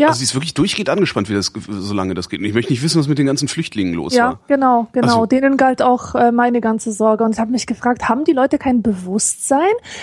Ja. 0.00 0.08
Also 0.08 0.18
sie 0.18 0.24
ist 0.24 0.34
wirklich 0.34 0.54
durchgehend 0.54 0.88
angespannt, 0.90 1.28
wie 1.28 1.34
das, 1.34 1.52
solange 1.68 2.14
das 2.14 2.28
geht. 2.28 2.40
Und 2.40 2.46
ich 2.46 2.54
möchte 2.54 2.72
nicht 2.72 2.82
wissen, 2.82 2.98
was 2.98 3.06
mit 3.08 3.18
den 3.18 3.26
ganzen 3.26 3.48
Flüchtlingen 3.48 3.94
los 3.94 4.14
Ja, 4.14 4.24
war. 4.30 4.40
genau, 4.48 4.88
genau. 4.92 5.06
Also- 5.06 5.26
Denen 5.26 5.56
galt 5.56 5.82
auch 5.82 6.14
äh, 6.14 6.32
meine 6.32 6.60
ganze 6.60 6.92
Sorge. 6.92 7.24
Und 7.24 7.32
ich 7.34 7.38
habe 7.38 7.50
mich 7.52 7.66
gefragt, 7.66 8.08
haben 8.08 8.24
die 8.24 8.32
Leute 8.32 8.58
kein 8.58 8.82
Bewusstsein? 8.82 9.60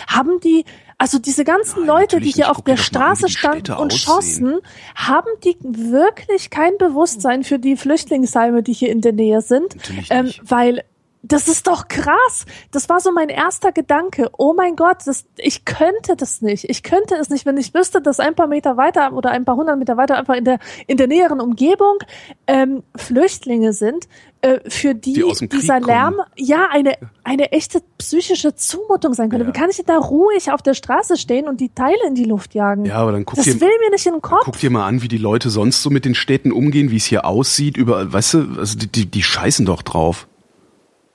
Haben 0.08 0.40
die, 0.44 0.66
also 0.98 1.20
diese 1.20 1.44
ganzen 1.44 1.80
Nein, 1.80 1.88
Leute, 1.88 2.20
die 2.20 2.26
hier 2.32 2.46
nicht. 2.48 2.50
auf 2.58 2.62
der 2.64 2.74
an, 2.76 2.78
Straße 2.78 3.26
die 3.28 3.32
standen 3.32 3.72
und 3.74 3.92
aussehen. 3.94 4.00
schossen, 4.00 4.60
haben 4.96 5.28
die 5.44 5.58
wirklich 5.62 6.50
kein 6.50 6.78
Bewusstsein 6.78 7.44
für 7.44 7.60
die 7.60 7.76
Flüchtlingsheime, 7.76 8.64
die 8.64 8.74
hier 8.74 8.90
in 8.92 9.02
der 9.02 9.14
Nähe 9.14 9.42
sind? 9.42 9.76
Natürlich 9.76 10.08
Ähm, 10.12 10.26
nicht. 10.26 10.42
weil 10.50 10.84
Das 11.24 11.48
ist 11.48 11.68
doch 11.68 11.88
krass. 11.88 12.46
Das 12.72 12.90
war 12.90 13.00
so 13.00 13.12
mein 13.12 13.30
erster 13.30 13.72
Gedanke. 13.72 14.30
Oh 14.38 14.54
mein 14.56 14.76
Gott, 14.76 14.98
das, 15.06 15.26
ich 15.38 15.66
könnte 15.66 16.16
das 16.16 16.42
nicht. 16.42 16.70
Ich 16.70 16.84
könnte 16.84 17.16
es 17.16 17.30
nicht, 17.30 17.46
wenn 17.46 17.58
ich 17.58 17.74
wüsste, 17.74 18.02
dass 18.02 18.20
ein 18.20 18.36
paar 18.36 18.48
Meter 18.48 18.78
weiter 18.78 19.12
oder 19.14 19.32
ein 19.32 19.44
paar 19.44 19.56
hundert 19.56 19.78
Meter 19.80 19.98
weiter 19.98 20.18
einfach 20.18 20.36
in 20.36 20.46
der, 20.46 20.60
in 20.86 20.98
der 20.98 21.08
näheren 21.08 21.42
Umgebung 21.42 21.98
ähm, 22.46 22.84
Flüchtlinge 22.96 23.74
sind, 23.74 24.08
äh, 24.42 24.60
für 24.70 24.94
die, 24.94 25.14
Die 25.14 25.50
dieser 25.50 25.80
Lärm 25.80 26.16
ja 26.36 26.68
eine, 26.72 26.94
eine 27.24 27.52
echte 27.52 27.82
psychische 27.98 28.56
Zumutung 28.56 29.14
sein 29.14 29.30
könnte. 29.30 29.46
Ja. 29.46 29.54
Wie 29.54 29.60
kann 29.60 29.70
ich 29.70 29.78
denn 29.78 29.88
da 29.88 29.98
ruhig 29.98 30.52
auf 30.52 30.62
der 30.62 30.76
Straße 30.76 31.18
stehen 31.18 31.48
und 31.48 31.60
die 31.60 31.70
Teile 31.70 31.98
in 32.08 32.14
die 32.14 32.26
Luft 32.26 32.54
jagen? 32.54 32.86
Ja, 32.86 32.98
aber 32.98 33.12
dann 33.12 33.26
guck 33.26 33.36
das 33.38 33.46
dir, 33.46 33.60
will 33.60 33.72
mir 33.84 33.90
nicht 33.90 34.06
in 34.06 34.14
den 34.14 34.22
Kopf. 34.22 34.44
Guck 34.46 34.60
dir 34.60 34.70
mal 34.70 34.86
an, 34.86 35.02
wie 35.02 35.08
die 35.08 35.18
Leute 35.18 35.50
sonst 35.50 35.82
so 35.82 35.90
mit 35.90 36.06
den 36.06 36.16
Städten 36.16 36.52
umgehen, 36.52 36.92
wie 36.92 36.98
es 36.98 37.06
hier 37.06 37.26
aussieht. 37.26 37.76
Über, 37.76 38.14
weißt 38.14 38.36
du, 38.36 38.48
also 38.60 38.78
die, 38.78 38.88
die, 38.88 39.06
die 39.08 39.24
scheißen 39.24 39.66
doch 39.66 39.82
drauf. 39.82 40.28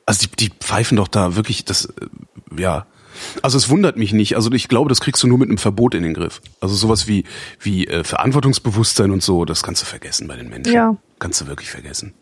Also 0.07 0.27
die, 0.27 0.37
die 0.37 0.51
pfeifen 0.51 0.97
doch 0.97 1.09
da 1.09 1.37
wirklich 1.37 1.65
das, 1.65 1.93
ja. 2.57 2.87
Also 3.43 3.57
es 3.57 3.69
wundert 3.69 3.97
mich 3.97 4.13
nicht. 4.13 4.37
Also 4.37 4.51
ich 4.53 4.69
glaube, 4.69 4.89
das 4.89 5.01
kriegst 5.01 5.23
du 5.23 5.27
nur 5.27 5.39
mit 5.39 5.49
einem 5.49 5.59
Verbot 5.59 5.95
in 5.95 6.03
den 6.03 6.15
Griff. 6.15 6.41
Also 6.61 6.75
sowas 6.75 7.07
wie 7.07 7.25
wie 7.61 7.87
äh, 7.87 8.05
Verantwortungsbewusstsein 8.05 9.11
und 9.11 9.23
so, 9.23 9.45
das 9.45 9.63
kannst 9.63 9.83
du 9.83 9.87
vergessen 9.87 10.27
bei 10.29 10.37
den 10.37 10.49
Menschen. 10.49 10.73
Ja. 10.73 10.97
Kannst 11.19 11.41
du 11.41 11.47
wirklich 11.47 11.71
vergessen. 11.71 12.15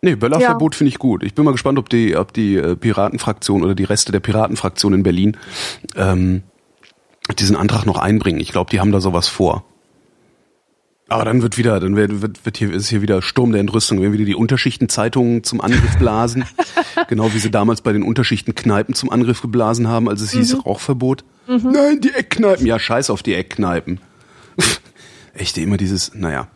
Nee, 0.00 0.14
Böllerverbot 0.14 0.74
ja. 0.74 0.78
finde 0.78 0.88
ich 0.90 0.98
gut. 0.98 1.24
Ich 1.24 1.34
bin 1.34 1.44
mal 1.44 1.50
gespannt, 1.50 1.78
ob 1.78 1.88
die, 1.88 2.16
ob 2.16 2.32
die 2.32 2.56
äh, 2.56 2.76
Piratenfraktion 2.76 3.64
oder 3.64 3.74
die 3.74 3.84
Reste 3.84 4.12
der 4.12 4.20
Piratenfraktion 4.20 4.94
in 4.94 5.02
Berlin 5.02 5.36
ähm, 5.96 6.42
diesen 7.36 7.56
Antrag 7.56 7.84
noch 7.84 7.98
einbringen. 7.98 8.40
Ich 8.40 8.52
glaube, 8.52 8.70
die 8.70 8.78
haben 8.80 8.92
da 8.92 9.00
sowas 9.00 9.26
vor. 9.28 9.64
Aber 11.10 11.24
dann 11.24 11.40
wird 11.40 11.56
wieder, 11.56 11.80
dann 11.80 11.96
wird, 11.96 12.20
wird, 12.20 12.44
wird 12.44 12.58
hier, 12.58 12.70
ist 12.70 12.88
hier 12.88 13.00
wieder 13.00 13.22
Sturm 13.22 13.52
der 13.52 13.62
Entrüstung, 13.62 14.02
wenn 14.02 14.12
wieder 14.12 14.26
die 14.26 14.34
Unterschichtenzeitungen 14.34 15.42
zum 15.42 15.62
Angriff 15.62 15.96
blasen. 15.98 16.44
genau 17.08 17.32
wie 17.32 17.38
sie 17.38 17.50
damals 17.50 17.80
bei 17.80 17.92
den 17.92 18.02
Unterschichten-Kneipen 18.02 18.94
zum 18.94 19.10
Angriff 19.10 19.40
geblasen 19.40 19.88
haben, 19.88 20.08
als 20.08 20.20
es 20.20 20.34
mhm. 20.34 20.38
hieß 20.40 20.66
Rauchverbot. 20.66 21.24
Mhm. 21.46 21.70
Nein, 21.72 22.00
die 22.02 22.10
Eckkneipen. 22.10 22.66
Ja, 22.66 22.78
scheiß 22.78 23.08
auf 23.08 23.22
die 23.22 23.34
Eckkneipen. 23.34 24.00
Echt 25.32 25.56
immer 25.56 25.78
dieses, 25.78 26.14
naja. 26.14 26.48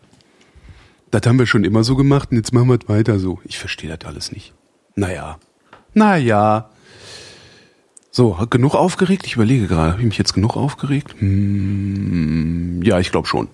Das 1.11 1.23
haben 1.26 1.38
wir 1.38 1.47
schon 1.47 1.64
immer 1.64 1.82
so 1.82 1.97
gemacht 1.97 2.30
und 2.30 2.37
jetzt 2.37 2.52
machen 2.52 2.68
wir 2.68 2.78
es 2.78 2.88
weiter 2.88 3.18
so. 3.18 3.40
Ich 3.44 3.59
verstehe 3.59 3.94
das 3.97 4.06
alles 4.06 4.32
nicht. 4.32 4.52
Naja. 4.97 5.38
Naja. 5.94 6.71
So, 8.11 8.32
genug 8.50 8.75
aufgeregt? 8.75 9.26
Ich 9.26 9.37
überlege 9.37 9.66
gerade, 9.66 9.92
habe 9.92 10.02
ich 10.02 10.06
mich 10.06 10.18
jetzt 10.18 10.35
genug 10.35 10.59
aufgeregt? 10.59 11.14
Hm, 11.18 12.82
ja, 12.82 12.99
ich 12.99 13.11
glaube 13.11 13.26
schon. 13.26 13.49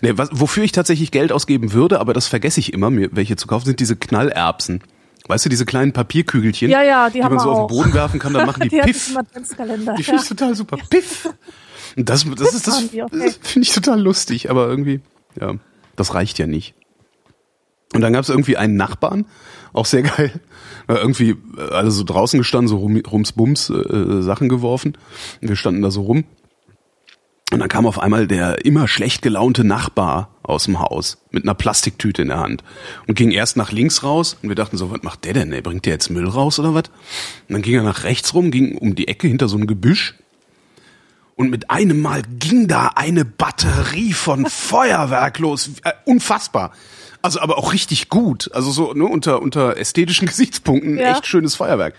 Nee, 0.00 0.12
was, 0.16 0.28
wofür 0.32 0.64
ich 0.64 0.72
tatsächlich 0.72 1.10
Geld 1.10 1.32
ausgeben 1.32 1.72
würde, 1.72 2.00
aber 2.00 2.12
das 2.12 2.26
vergesse 2.26 2.60
ich 2.60 2.72
immer, 2.72 2.90
mir 2.90 3.10
welche 3.12 3.36
zu 3.36 3.46
kaufen, 3.46 3.66
sind 3.66 3.80
diese 3.80 3.96
Knallerbsen. 3.96 4.82
Weißt 5.26 5.44
du, 5.44 5.48
diese 5.48 5.64
kleinen 5.64 5.92
Papierkügelchen, 5.92 6.70
ja, 6.70 6.82
ja, 6.82 7.08
die, 7.08 7.20
die 7.20 7.20
man 7.20 7.38
so 7.38 7.50
auch. 7.50 7.60
auf 7.60 7.70
den 7.70 7.76
Boden 7.76 7.94
werfen 7.94 8.20
kann, 8.20 8.34
dann 8.34 8.46
machen 8.46 8.62
die, 8.62 8.68
die 8.68 8.80
Piff. 8.80 9.16
Die 9.96 10.02
finde 10.02 10.20
ich 10.22 10.28
total 10.28 10.54
super. 10.54 10.76
Piff. 10.90 11.30
Und 11.96 12.08
das, 12.08 12.26
das 12.36 12.54
ist 12.54 12.66
das, 12.66 12.84
okay. 12.84 13.04
das 13.10 13.38
finde 13.40 13.66
ich 13.66 13.72
total 13.72 14.00
lustig, 14.00 14.50
aber 14.50 14.68
irgendwie, 14.68 15.00
ja, 15.40 15.54
das 15.96 16.12
reicht 16.14 16.38
ja 16.38 16.46
nicht. 16.46 16.74
Und 17.94 18.00
dann 18.00 18.12
gab 18.12 18.22
es 18.22 18.28
irgendwie 18.28 18.56
einen 18.56 18.76
Nachbarn, 18.76 19.24
auch 19.72 19.86
sehr 19.86 20.02
geil, 20.02 20.32
irgendwie 20.88 21.36
alle 21.70 21.90
so 21.90 22.02
draußen 22.02 22.38
gestanden, 22.38 22.68
so 22.68 22.78
rum, 22.78 22.96
rumsbums 22.96 23.70
äh, 23.70 24.20
Sachen 24.20 24.48
geworfen. 24.48 24.98
Wir 25.40 25.56
standen 25.56 25.80
da 25.80 25.90
so 25.90 26.02
rum 26.02 26.24
und 27.54 27.60
dann 27.60 27.68
kam 27.68 27.86
auf 27.86 28.00
einmal 28.00 28.26
der 28.26 28.64
immer 28.64 28.88
schlecht 28.88 29.22
gelaunte 29.22 29.62
Nachbar 29.62 30.28
aus 30.42 30.64
dem 30.64 30.80
Haus 30.80 31.18
mit 31.30 31.44
einer 31.44 31.54
Plastiktüte 31.54 32.22
in 32.22 32.28
der 32.28 32.40
Hand 32.40 32.64
und 33.06 33.14
ging 33.14 33.30
erst 33.30 33.56
nach 33.56 33.70
links 33.70 34.02
raus 34.02 34.36
und 34.42 34.48
wir 34.48 34.56
dachten 34.56 34.76
so, 34.76 34.90
was 34.90 35.02
macht 35.02 35.24
der 35.24 35.34
denn? 35.34 35.50
bringt 35.62 35.86
der 35.86 35.92
jetzt 35.92 36.10
Müll 36.10 36.28
raus 36.28 36.58
oder 36.58 36.74
was? 36.74 36.90
Und 37.48 37.52
dann 37.52 37.62
ging 37.62 37.76
er 37.76 37.84
nach 37.84 38.02
rechts 38.02 38.34
rum, 38.34 38.50
ging 38.50 38.76
um 38.76 38.96
die 38.96 39.06
Ecke 39.06 39.28
hinter 39.28 39.46
so 39.46 39.56
ein 39.56 39.68
Gebüsch 39.68 40.16
und 41.36 41.48
mit 41.48 41.70
einem 41.70 42.02
Mal 42.02 42.22
ging 42.22 42.66
da 42.66 42.88
eine 42.96 43.24
Batterie 43.24 44.14
von 44.14 44.46
Feuerwerk 44.50 45.38
los. 45.38 45.70
Äh, 45.84 45.92
unfassbar. 46.06 46.72
Also 47.22 47.40
aber 47.40 47.56
auch 47.56 47.72
richtig 47.72 48.08
gut. 48.08 48.50
Also 48.52 48.72
so 48.72 48.94
ne, 48.94 49.04
unter, 49.04 49.40
unter 49.40 49.76
ästhetischen 49.76 50.26
Gesichtspunkten 50.26 50.98
ja. 50.98 51.12
echt 51.12 51.28
schönes 51.28 51.54
Feuerwerk. 51.54 51.94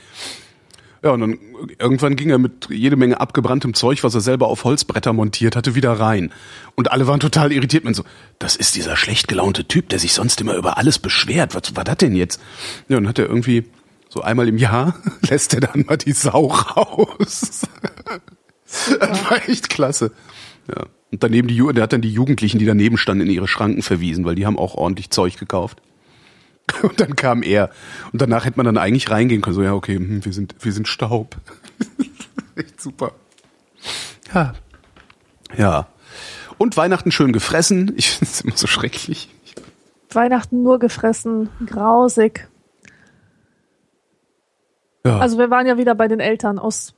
Ja, 1.05 1.11
und 1.11 1.21
dann 1.21 1.37
irgendwann 1.77 2.15
ging 2.15 2.31
er 2.31 2.39
mit 2.39 2.67
jede 2.71 2.95
Menge 2.95 3.21
abgebranntem 3.21 3.75
Zeug, 3.75 4.03
was 4.03 4.15
er 4.15 4.21
selber 4.21 4.47
auf 4.47 4.63
Holzbretter 4.63 5.13
montiert 5.13 5.55
hatte, 5.55 5.75
wieder 5.75 5.91
rein. 5.91 6.33
Und 6.73 6.91
alle 6.91 7.05
waren 7.05 7.19
total 7.19 7.51
irritiert. 7.51 7.83
Man 7.83 7.93
so, 7.93 8.03
das 8.39 8.55
ist 8.55 8.75
dieser 8.75 8.97
schlecht 8.97 9.27
gelaunte 9.27 9.65
Typ, 9.65 9.87
der 9.89 9.99
sich 9.99 10.13
sonst 10.13 10.41
immer 10.41 10.55
über 10.55 10.79
alles 10.79 10.97
beschwert. 10.97 11.53
Was 11.53 11.75
war 11.75 11.83
das 11.83 11.97
denn 11.97 12.15
jetzt? 12.15 12.41
Ja, 12.89 12.97
und 12.97 13.03
dann 13.03 13.09
hat 13.09 13.19
er 13.19 13.27
irgendwie 13.27 13.65
so 14.09 14.21
einmal 14.21 14.47
im 14.47 14.57
Jahr 14.57 14.99
lässt 15.29 15.53
er 15.53 15.59
dann 15.59 15.85
mal 15.85 15.97
die 15.97 16.13
Sau 16.13 16.47
raus. 16.47 17.67
das 18.65 19.29
war 19.29 19.47
echt 19.47 19.69
klasse. 19.69 20.11
Ja. 20.67 20.87
Und 21.11 21.21
daneben 21.21 21.47
die, 21.47 21.61
der 21.71 21.83
hat 21.83 21.93
dann 21.93 22.01
die 22.01 22.11
Jugendlichen, 22.11 22.57
die 22.57 22.65
daneben 22.65 22.97
standen, 22.97 23.27
in 23.27 23.31
ihre 23.31 23.47
Schranken 23.47 23.83
verwiesen, 23.83 24.25
weil 24.25 24.33
die 24.33 24.47
haben 24.47 24.57
auch 24.57 24.73
ordentlich 24.73 25.11
Zeug 25.11 25.37
gekauft. 25.37 25.83
Und 26.81 26.99
dann 26.99 27.15
kam 27.15 27.43
er. 27.43 27.69
Und 28.11 28.21
danach 28.21 28.45
hätte 28.45 28.57
man 28.57 28.65
dann 28.65 28.77
eigentlich 28.77 29.09
reingehen 29.09 29.41
können. 29.41 29.55
So, 29.55 29.63
ja, 29.63 29.73
okay, 29.73 29.95
hm, 29.95 30.25
wir 30.25 30.33
sind, 30.33 30.55
wir 30.59 30.71
sind 30.71 30.87
Staub. 30.87 31.35
Echt 32.55 32.81
super. 32.81 33.11
Ja. 34.33 34.53
Ja. 35.55 35.87
Und 36.57 36.77
Weihnachten 36.77 37.11
schön 37.11 37.33
gefressen. 37.33 37.93
Ich 37.95 38.09
finde 38.11 38.31
es 38.31 38.41
immer 38.41 38.57
so 38.57 38.67
schrecklich. 38.67 39.29
Weihnachten 40.11 40.63
nur 40.63 40.79
gefressen. 40.79 41.49
Grausig. 41.65 42.47
Ja. 45.05 45.19
Also 45.19 45.37
wir 45.37 45.49
waren 45.49 45.67
ja 45.67 45.77
wieder 45.77 45.93
bei 45.93 46.07
den 46.07 46.19
Eltern 46.19 46.57
aus, 46.57 46.95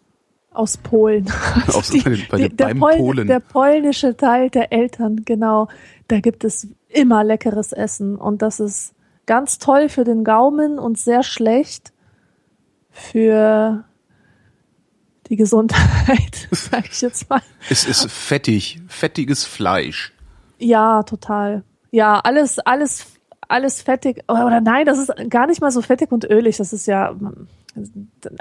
aus 0.51 0.77
Polen. 0.77 1.29
Aus, 1.67 1.89
die, 1.89 2.01
bei, 2.29 2.37
die, 2.37 2.55
der, 2.55 2.73
Pol 2.75 2.95
Polen. 2.95 3.27
der 3.27 3.39
polnische 3.39 4.15
Teil 4.15 4.49
der 4.49 4.71
Eltern, 4.71 5.23
genau. 5.25 5.67
Da 6.07 6.19
gibt 6.19 6.43
es 6.43 6.67
immer 6.87 7.23
leckeres 7.23 7.73
Essen 7.73 8.15
und 8.15 8.41
das 8.41 8.59
ist 8.59 8.93
ganz 9.27 9.59
toll 9.59 9.89
für 9.89 10.03
den 10.03 10.23
Gaumen 10.23 10.79
und 10.79 10.97
sehr 10.97 11.21
schlecht 11.21 11.93
für 12.89 13.83
die 15.29 15.35
Gesundheit, 15.35 16.47
sag 16.51 16.89
ich 16.89 17.01
jetzt 17.01 17.29
mal. 17.29 17.41
Es 17.69 17.85
ist 17.85 18.09
fettig, 18.11 18.81
fettiges 18.87 19.45
Fleisch. 19.45 20.13
Ja, 20.57 21.03
total. 21.03 21.63
Ja, 21.91 22.19
alles, 22.19 22.59
alles, 22.59 23.05
alles 23.47 23.81
fettig. 23.81 24.23
Oder 24.27 24.61
nein, 24.61 24.85
das 24.85 24.97
ist 24.97 25.11
gar 25.29 25.47
nicht 25.47 25.61
mal 25.61 25.71
so 25.71 25.81
fettig 25.81 26.11
und 26.11 26.25
ölig. 26.25 26.57
Das 26.57 26.73
ist 26.73 26.87
ja, 26.87 27.15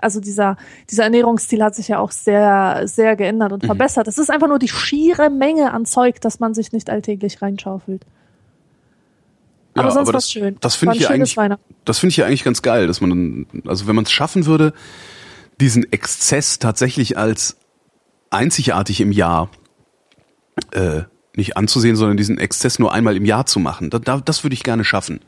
also 0.01 0.21
dieser, 0.21 0.57
dieser 0.89 1.05
Ernährungsstil 1.05 1.63
hat 1.63 1.75
sich 1.75 1.89
ja 1.89 1.99
auch 1.99 2.13
sehr, 2.13 2.83
sehr 2.87 3.17
geändert 3.17 3.53
und 3.53 3.63
mhm. 3.63 3.67
verbessert. 3.67 4.09
Es 4.09 4.19
ist 4.19 4.31
einfach 4.31 4.49
nur 4.49 4.59
die 4.59 4.69
schiere 4.69 5.29
Menge 5.29 5.73
an 5.73 5.85
Zeug, 5.85 6.21
dass 6.21 6.41
man 6.41 6.55
sich 6.55 6.73
nicht 6.73 6.89
alltäglich 6.89 7.43
reinschaufelt. 7.43 8.07
Aber 9.77 9.89
ja, 9.89 9.95
sonst 9.95 10.13
war 10.13 10.21
schön. 10.21 10.57
Das 10.61 10.77
finde 10.77 10.97
ich 10.97 11.03
ja 11.03 11.11
eigentlich, 11.11 11.37
das 11.85 11.99
finde 11.99 12.11
ich 12.11 12.17
ja 12.17 12.27
eigentlich 12.27 12.45
ganz 12.45 12.63
geil, 12.63 12.87
dass 12.87 13.01
man 13.01 13.11
dann, 13.11 13.47
also 13.67 13.87
wenn 13.87 13.97
man 13.97 14.05
es 14.05 14.11
schaffen 14.11 14.47
würde, 14.47 14.73
diesen 15.61 15.91
Exzess 15.93 16.59
tatsächlich 16.59 17.17
als 17.17 17.57
einzigartig 18.31 19.01
im 19.01 19.13
Jahr 19.13 19.51
äh, 20.73 21.03
nicht 21.35 21.57
anzusehen, 21.57 21.97
sondern 21.97 22.17
diesen 22.17 22.39
Exzess 22.39 22.79
nur 22.79 22.93
einmal 22.93 23.17
im 23.17 23.25
Jahr 23.25 23.47
zu 23.47 23.61
machen. 23.61 23.91
Da, 23.91 23.99
da, 23.99 24.21
das 24.21 24.45
würde 24.45 24.55
ich 24.55 24.63
gerne 24.63 24.85
schaffen. 24.85 25.21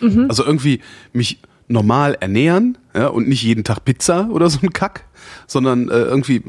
Mhm. 0.00 0.26
Also 0.28 0.44
irgendwie 0.44 0.80
mich 1.12 1.40
normal 1.68 2.16
ernähren 2.20 2.78
ja, 2.94 3.08
und 3.08 3.28
nicht 3.28 3.42
jeden 3.42 3.64
Tag 3.64 3.84
Pizza 3.84 4.28
oder 4.30 4.48
so 4.48 4.60
ein 4.62 4.72
Kack, 4.72 5.04
sondern 5.46 5.88
äh, 5.88 5.94
irgendwie 5.94 6.42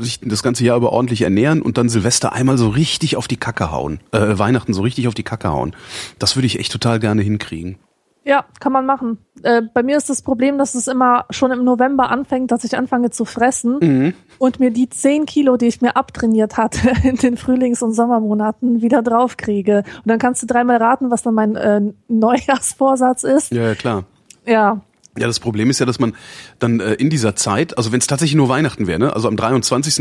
sich 0.00 0.20
das 0.20 0.42
ganze 0.42 0.64
Jahr 0.64 0.76
über 0.76 0.92
ordentlich 0.92 1.22
ernähren 1.22 1.62
und 1.62 1.78
dann 1.78 1.88
Silvester 1.88 2.32
einmal 2.32 2.58
so 2.58 2.68
richtig 2.68 3.16
auf 3.16 3.28
die 3.28 3.36
Kacke 3.36 3.70
hauen, 3.70 4.00
äh, 4.12 4.38
Weihnachten 4.38 4.72
so 4.72 4.82
richtig 4.82 5.08
auf 5.08 5.14
die 5.14 5.22
Kacke 5.22 5.48
hauen. 5.48 5.74
Das 6.18 6.36
würde 6.36 6.46
ich 6.46 6.58
echt 6.58 6.72
total 6.72 7.00
gerne 7.00 7.22
hinkriegen. 7.22 7.78
Ja, 8.24 8.44
kann 8.60 8.72
man 8.72 8.86
machen. 8.86 9.18
Äh, 9.42 9.62
bei 9.74 9.82
mir 9.82 9.96
ist 9.96 10.08
das 10.08 10.22
Problem, 10.22 10.56
dass 10.56 10.76
es 10.76 10.86
immer 10.86 11.24
schon 11.30 11.50
im 11.50 11.64
November 11.64 12.08
anfängt, 12.10 12.52
dass 12.52 12.62
ich 12.62 12.78
anfange 12.78 13.10
zu 13.10 13.24
fressen 13.24 13.78
mhm. 13.80 14.14
und 14.38 14.60
mir 14.60 14.70
die 14.70 14.88
10 14.88 15.26
Kilo, 15.26 15.56
die 15.56 15.66
ich 15.66 15.80
mir 15.82 15.96
abtrainiert 15.96 16.56
hatte 16.56 16.92
in 17.08 17.16
den 17.16 17.36
Frühlings- 17.36 17.82
und 17.82 17.94
Sommermonaten, 17.94 18.80
wieder 18.80 19.02
draufkriege. 19.02 19.78
Und 19.78 20.06
dann 20.06 20.20
kannst 20.20 20.40
du 20.42 20.46
dreimal 20.46 20.76
raten, 20.76 21.10
was 21.10 21.22
dann 21.22 21.34
mein 21.34 21.56
äh, 21.56 21.80
Neujahrsvorsatz 22.06 23.24
ist. 23.24 23.50
Ja, 23.50 23.62
ja, 23.62 23.74
klar. 23.74 24.04
Ja, 24.46 24.82
ja, 25.18 25.26
das 25.26 25.40
Problem 25.40 25.68
ist 25.68 25.78
ja, 25.78 25.84
dass 25.84 25.98
man 25.98 26.14
dann 26.58 26.80
äh, 26.80 26.94
in 26.94 27.10
dieser 27.10 27.36
Zeit, 27.36 27.76
also 27.76 27.92
wenn 27.92 28.00
es 28.00 28.06
tatsächlich 28.06 28.34
nur 28.34 28.48
Weihnachten 28.48 28.86
wäre, 28.86 28.98
ne? 28.98 29.14
also 29.14 29.28
am 29.28 29.36
23., 29.36 29.98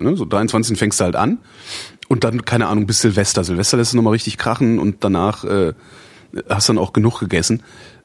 ne, 0.00 0.16
so 0.16 0.24
23. 0.24 0.78
fängst 0.78 1.00
du 1.00 1.04
halt 1.04 1.16
an 1.16 1.38
und 2.08 2.24
dann, 2.24 2.46
keine 2.46 2.68
Ahnung, 2.68 2.86
bis 2.86 3.02
Silvester. 3.02 3.44
Silvester 3.44 3.76
lässt 3.76 3.92
du 3.92 3.96
nochmal 3.98 4.14
richtig 4.14 4.38
krachen 4.38 4.78
und 4.78 5.04
danach 5.04 5.44
äh, 5.44 5.74
hast 6.48 6.70
dann 6.70 6.78
auch 6.78 6.94
genug 6.94 7.20
gegessen. 7.20 7.62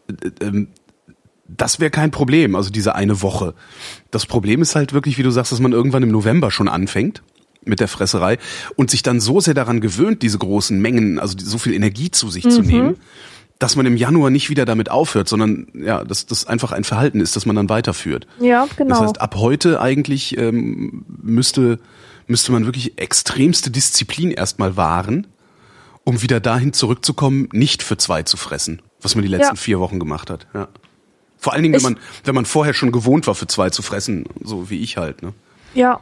Äh, 0.10 0.46
ähm, 0.46 0.68
das 1.48 1.80
wäre 1.80 1.92
kein 1.92 2.12
Problem, 2.12 2.56
also 2.56 2.70
diese 2.70 2.94
eine 2.94 3.22
Woche. 3.22 3.56
Das 4.12 4.26
Problem 4.26 4.62
ist 4.62 4.76
halt 4.76 4.92
wirklich, 4.92 5.18
wie 5.18 5.24
du 5.24 5.32
sagst, 5.32 5.54
dass 5.54 5.62
man 5.62 5.72
irgendwann 5.72 6.04
im 6.04 6.12
November 6.12 6.52
schon 6.52 6.68
anfängt 6.68 7.24
mit 7.64 7.80
der 7.80 7.88
Fresserei 7.88 8.38
und 8.76 8.92
sich 8.92 9.02
dann 9.02 9.20
so 9.22 9.40
sehr 9.40 9.54
daran 9.54 9.80
gewöhnt, 9.80 10.22
diese 10.22 10.38
großen 10.38 10.80
Mengen, 10.80 11.20
also 11.20 11.38
so 11.40 11.58
viel 11.58 11.74
Energie 11.74 12.12
zu 12.12 12.30
sich 12.30 12.46
mhm. 12.46 12.52
zu 12.52 12.62
nehmen, 12.62 12.98
dass 13.60 13.76
man 13.76 13.86
im 13.86 13.98
Januar 13.98 14.30
nicht 14.30 14.50
wieder 14.50 14.66
damit 14.66 14.90
aufhört, 14.90 15.28
sondern 15.28 15.68
ja, 15.74 16.04
dass 16.04 16.26
das 16.26 16.48
einfach 16.48 16.72
ein 16.72 16.84
Verhalten 16.86 17.20
ist, 17.20 17.36
das 17.36 17.46
man 17.46 17.56
dann 17.58 17.68
weiterführt. 17.70 18.26
Ja, 18.40 18.68
genau. 18.78 18.90
Das 18.96 19.00
heißt, 19.02 19.22
ab 19.22 19.36
heute 19.36 19.82
eigentlich 19.82 20.38
ähm, 20.38 21.06
müsste 21.22 21.80
müsste 22.28 22.52
man 22.52 22.66
wirklich 22.66 22.98
extremste 23.00 23.70
Disziplin 23.72 24.32
erstmal 24.32 24.78
wahren, 24.78 25.28
um 26.04 26.22
wieder 26.22 26.40
dahin 26.40 26.74
zurückzukommen, 26.74 27.50
nicht 27.52 27.82
für 27.84 27.98
zwei 27.98 28.24
zu 28.24 28.38
fressen, 28.38 28.82
was 29.02 29.16
man 29.16 29.24
die 29.24 29.30
letzten 29.30 29.56
Ja. 29.56 29.62
vier 29.62 29.80
Wochen 29.80 30.00
gemacht 30.00 30.30
hat. 30.30 30.46
Ja. 30.54 30.68
Vor 31.38 31.54
allen 31.54 31.64
Dingen, 31.64 31.74
wenn 31.74 31.80
Ich- 31.80 31.84
man 31.84 31.98
wenn 32.24 32.36
man 32.36 32.46
vorher 32.46 32.74
schon 32.74 32.92
gewohnt 32.92 33.28
war, 33.28 33.34
für 33.36 33.48
zwei 33.48 33.70
zu 33.72 33.82
fressen, 33.82 34.26
so 34.44 34.70
wie 34.70 34.80
ich 34.80 34.96
halt. 34.98 35.22
Ne? 35.24 35.34
Ja. 35.74 36.00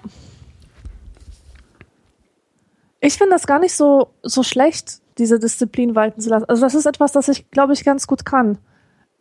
Ich 2.99 3.13
finde 3.13 3.31
das 3.33 3.47
gar 3.47 3.59
nicht 3.59 3.75
so, 3.75 4.09
so 4.23 4.43
schlecht, 4.43 4.99
diese 5.17 5.39
Disziplin 5.39 5.95
walten 5.95 6.21
zu 6.21 6.29
lassen. 6.29 6.45
Also 6.47 6.61
das 6.61 6.75
ist 6.75 6.85
etwas, 6.85 7.11
das 7.11 7.27
ich, 7.27 7.49
glaube 7.51 7.73
ich, 7.73 7.83
ganz 7.83 8.07
gut 8.07 8.25
kann. 8.25 8.57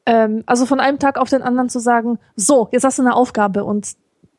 Ähm, 0.05 0.43
also 0.47 0.67
von 0.67 0.81
einem 0.81 0.99
Tag 0.99 1.19
auf 1.19 1.29
den 1.29 1.43
anderen 1.43 1.69
zu 1.69 1.79
sagen, 1.81 2.19
so, 2.37 2.69
jetzt 2.73 2.85
hast 2.85 2.99
du 2.99 3.03
eine 3.03 3.15
Aufgabe 3.15 3.65
und 3.65 3.89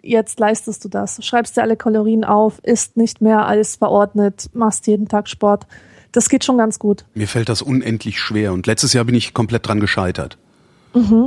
jetzt 0.02 0.40
leistest 0.40 0.86
du 0.86 0.90
das. 0.90 1.24
Schreibst 1.26 1.58
dir 1.58 1.62
alle 1.62 1.76
Kalorien 1.76 2.24
auf, 2.24 2.60
isst 2.64 2.98
nicht 2.98 3.22
mehr 3.22 3.46
als 3.46 3.76
verordnet, 3.76 4.50
machst 4.54 4.88
jeden 4.88 5.08
Tag 5.08 5.28
Sport. 5.28 5.68
Das 6.12 6.30
geht 6.30 6.46
schon 6.46 6.58
ganz 6.58 6.80
gut. 6.80 7.06
Mir 7.14 7.28
fällt 7.28 7.50
das 7.50 7.62
unendlich 7.62 8.20
schwer 8.20 8.54
und 8.54 8.66
letztes 8.66 8.94
Jahr 8.94 9.06
bin 9.06 9.16
ich 9.16 9.34
komplett 9.34 9.68
dran 9.68 9.80
gescheitert. 9.80 10.38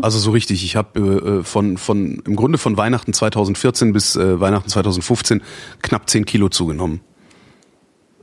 Also 0.03 0.19
so 0.19 0.33
richtig. 0.33 0.65
Ich 0.65 0.75
habe 0.75 0.99
äh, 1.01 1.45
von 1.45 1.77
von 1.77 2.23
im 2.27 2.35
Grunde 2.35 2.59
von 2.59 2.77
Weihnachten 2.77 3.13
2014 3.13 3.93
bis 3.93 4.17
äh, 4.17 4.41
Weihnachten 4.41 4.69
2015 4.69 5.43
knapp 5.83 6.11
10 6.11 6.25
Kilo 6.25 6.49
zugenommen. 6.49 7.01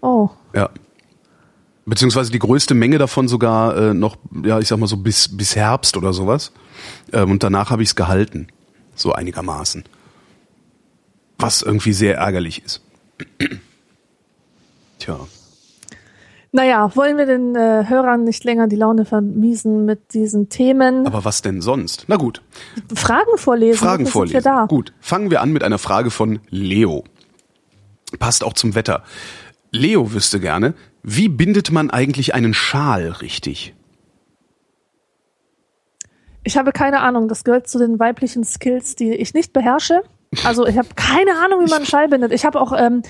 Oh, 0.02 0.30
Ja. 0.54 0.70
Beziehungsweise 1.88 2.32
die 2.32 2.40
größte 2.40 2.74
Menge 2.74 2.98
davon 2.98 3.30
sogar 3.30 3.78
äh, 3.78 3.94
noch, 3.94 4.18
ja, 4.44 4.60
ich 4.60 4.68
sag 4.68 4.78
mal 4.78 4.88
so 4.88 4.98
bis, 4.98 5.38
bis 5.38 5.56
Herbst 5.56 5.96
oder 5.96 6.12
sowas. 6.12 6.52
Ähm, 7.14 7.32
und 7.32 7.44
danach 7.44 7.70
habe 7.70 7.82
ich 7.82 7.90
es 7.90 7.96
gehalten. 7.96 8.48
So 8.94 9.14
einigermaßen. 9.14 9.86
Was 11.38 11.62
irgendwie 11.62 11.94
sehr 11.94 12.18
ärgerlich 12.18 12.62
ist. 12.66 12.82
Tja. 15.00 15.18
naja, 16.52 16.94
wollen 16.96 17.18
wir 17.18 17.26
den 17.26 17.56
äh, 17.56 17.86
Hörern 17.88 18.26
nicht 18.26 18.44
länger 18.44 18.68
die 18.68 18.76
Laune 18.76 19.06
vermiesen 19.06 19.86
mit 19.86 20.14
diesen 20.14 20.50
Themen? 20.50 21.08
Aber 21.08 21.24
was 21.24 21.42
denn 21.42 21.62
sonst? 21.62 22.04
Na 22.08 22.18
gut. 22.18 22.42
Fragen 22.96 23.38
vorlesen. 23.38 23.78
Fragen 23.78 24.08
vorlesen. 24.08 24.44
Da. 24.44 24.66
Gut, 24.66 24.92
fangen 25.00 25.32
wir 25.32 25.40
an 25.42 25.54
mit 25.54 25.64
einer 25.64 25.78
Frage 25.78 26.12
von 26.12 26.40
Leo. 26.50 27.06
Passt 28.20 28.44
auch 28.44 28.54
zum 28.54 28.76
Wetter. 28.76 29.04
Leo 29.72 30.12
wüsste 30.14 30.40
gerne, 30.40 30.74
wie 31.10 31.30
bindet 31.30 31.72
man 31.72 31.90
eigentlich 31.90 32.34
einen 32.36 32.54
Schal 32.54 33.08
richtig? 33.22 33.74
Ich 36.44 36.58
habe 36.58 36.74
keine 36.74 37.00
Ahnung. 37.00 37.30
Das 37.30 37.46
gehört 37.46 37.70
zu 37.70 37.80
den 37.80 37.98
weiblichen 37.98 38.44
Skills, 38.44 38.96
die 38.96 39.14
ich 39.14 39.34
nicht 39.34 39.54
beherrsche. 39.54 40.02
Also 40.44 40.68
ich 40.68 40.78
habe 40.78 40.90
keine 40.98 41.32
Ahnung, 41.38 41.62
wie 41.62 41.70
man 41.70 41.78
einen 41.78 41.86
Schal 41.86 42.10
bindet. 42.10 42.34
Ich 42.34 42.44
habe 42.44 42.60
auch, 42.60 42.74
ähm, 42.78 43.04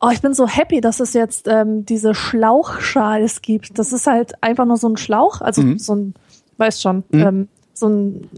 oh, 0.00 0.08
ich 0.10 0.22
bin 0.22 0.32
so 0.32 0.48
happy, 0.48 0.80
dass 0.80 1.00
es 1.00 1.12
jetzt 1.12 1.46
ähm, 1.46 1.84
diese 1.84 2.14
Schlauchschals 2.14 3.42
gibt. 3.42 3.78
Das 3.78 3.92
ist 3.92 4.06
halt 4.06 4.42
einfach 4.42 4.64
nur 4.64 4.78
so 4.78 4.88
ein 4.88 4.96
Schlauch, 4.96 5.42
also 5.42 5.60
Mhm. 5.60 5.78
so 5.78 5.94
ein, 5.96 6.14
weißt 6.56 6.80
schon, 6.80 7.04
ähm, 7.12 7.48
so 7.74 7.88
ein, 7.88 8.28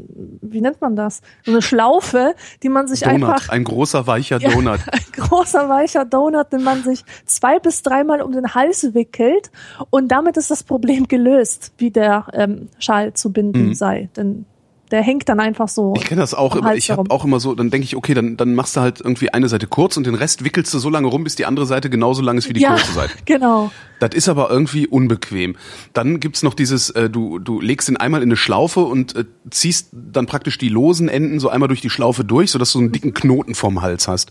wie 0.40 0.60
nennt 0.60 0.80
man 0.80 0.96
das? 0.96 1.22
So 1.44 1.52
eine 1.52 1.62
Schlaufe, 1.62 2.34
die 2.62 2.68
man 2.68 2.88
sich 2.88 3.00
Donut, 3.00 3.14
einfach 3.28 3.48
ein 3.50 3.64
großer 3.64 4.06
weicher 4.06 4.40
Ja. 4.40 4.50
Donut. 4.50 4.80
ein 4.90 5.04
großer 5.12 5.68
weicher 5.68 6.04
Donut, 6.04 6.52
den 6.52 6.64
man 6.64 6.82
sich 6.82 7.04
zwei 7.26 7.58
bis 7.58 7.82
dreimal 7.82 8.22
um 8.22 8.32
den 8.32 8.54
Hals 8.54 8.94
wickelt 8.94 9.50
und 9.90 10.08
damit 10.08 10.36
ist 10.36 10.50
das 10.50 10.62
Problem 10.62 11.06
gelöst, 11.08 11.72
wie 11.78 11.90
der 11.90 12.26
ähm, 12.32 12.68
Schal 12.78 13.12
zu 13.14 13.32
binden 13.32 13.74
sei. 13.74 14.08
Denn 14.16 14.46
der 14.90 15.02
hängt 15.02 15.28
dann 15.28 15.40
einfach 15.40 15.68
so. 15.68 15.94
Ich 15.96 16.04
kenne 16.04 16.20
das 16.20 16.34
auch 16.34 16.54
immer. 16.54 16.68
Hals 16.68 16.78
Ich 16.78 16.90
habe 16.90 17.10
auch 17.10 17.24
immer 17.24 17.40
so, 17.40 17.54
dann 17.54 17.70
denke 17.70 17.84
ich, 17.84 17.96
okay, 17.96 18.14
dann, 18.14 18.36
dann 18.36 18.54
machst 18.54 18.76
du 18.76 18.80
halt 18.80 19.00
irgendwie 19.00 19.30
eine 19.30 19.48
Seite 19.48 19.66
kurz 19.66 19.96
und 19.96 20.06
den 20.06 20.14
Rest 20.14 20.44
wickelst 20.44 20.72
du 20.72 20.78
so 20.78 20.90
lange 20.90 21.08
rum, 21.08 21.24
bis 21.24 21.34
die 21.34 21.44
andere 21.44 21.66
Seite 21.66 21.90
genauso 21.90 22.22
lang 22.22 22.38
ist 22.38 22.48
wie 22.48 22.52
die 22.52 22.60
ja, 22.60 22.70
kurze 22.70 22.92
Seite. 22.92 23.12
genau. 23.24 23.72
Das 23.98 24.10
ist 24.14 24.28
aber 24.28 24.50
irgendwie 24.50 24.86
unbequem. 24.86 25.56
Dann 25.92 26.20
gibt's 26.20 26.42
noch 26.42 26.54
dieses, 26.54 26.90
äh, 26.90 27.10
du, 27.10 27.38
du 27.38 27.60
legst 27.60 27.88
ihn 27.88 27.96
einmal 27.96 28.22
in 28.22 28.28
eine 28.28 28.36
Schlaufe 28.36 28.80
und 28.80 29.16
äh, 29.16 29.24
ziehst 29.50 29.88
dann 29.92 30.26
praktisch 30.26 30.58
die 30.58 30.68
losen 30.68 31.08
Enden 31.08 31.40
so 31.40 31.48
einmal 31.48 31.68
durch 31.68 31.80
die 31.80 31.90
Schlaufe 31.90 32.24
durch, 32.24 32.50
sodass 32.50 32.72
du 32.72 32.78
einen 32.78 32.92
dicken 32.92 33.14
Knoten 33.14 33.54
vorm 33.54 33.82
Hals 33.82 34.06
hast. 34.06 34.30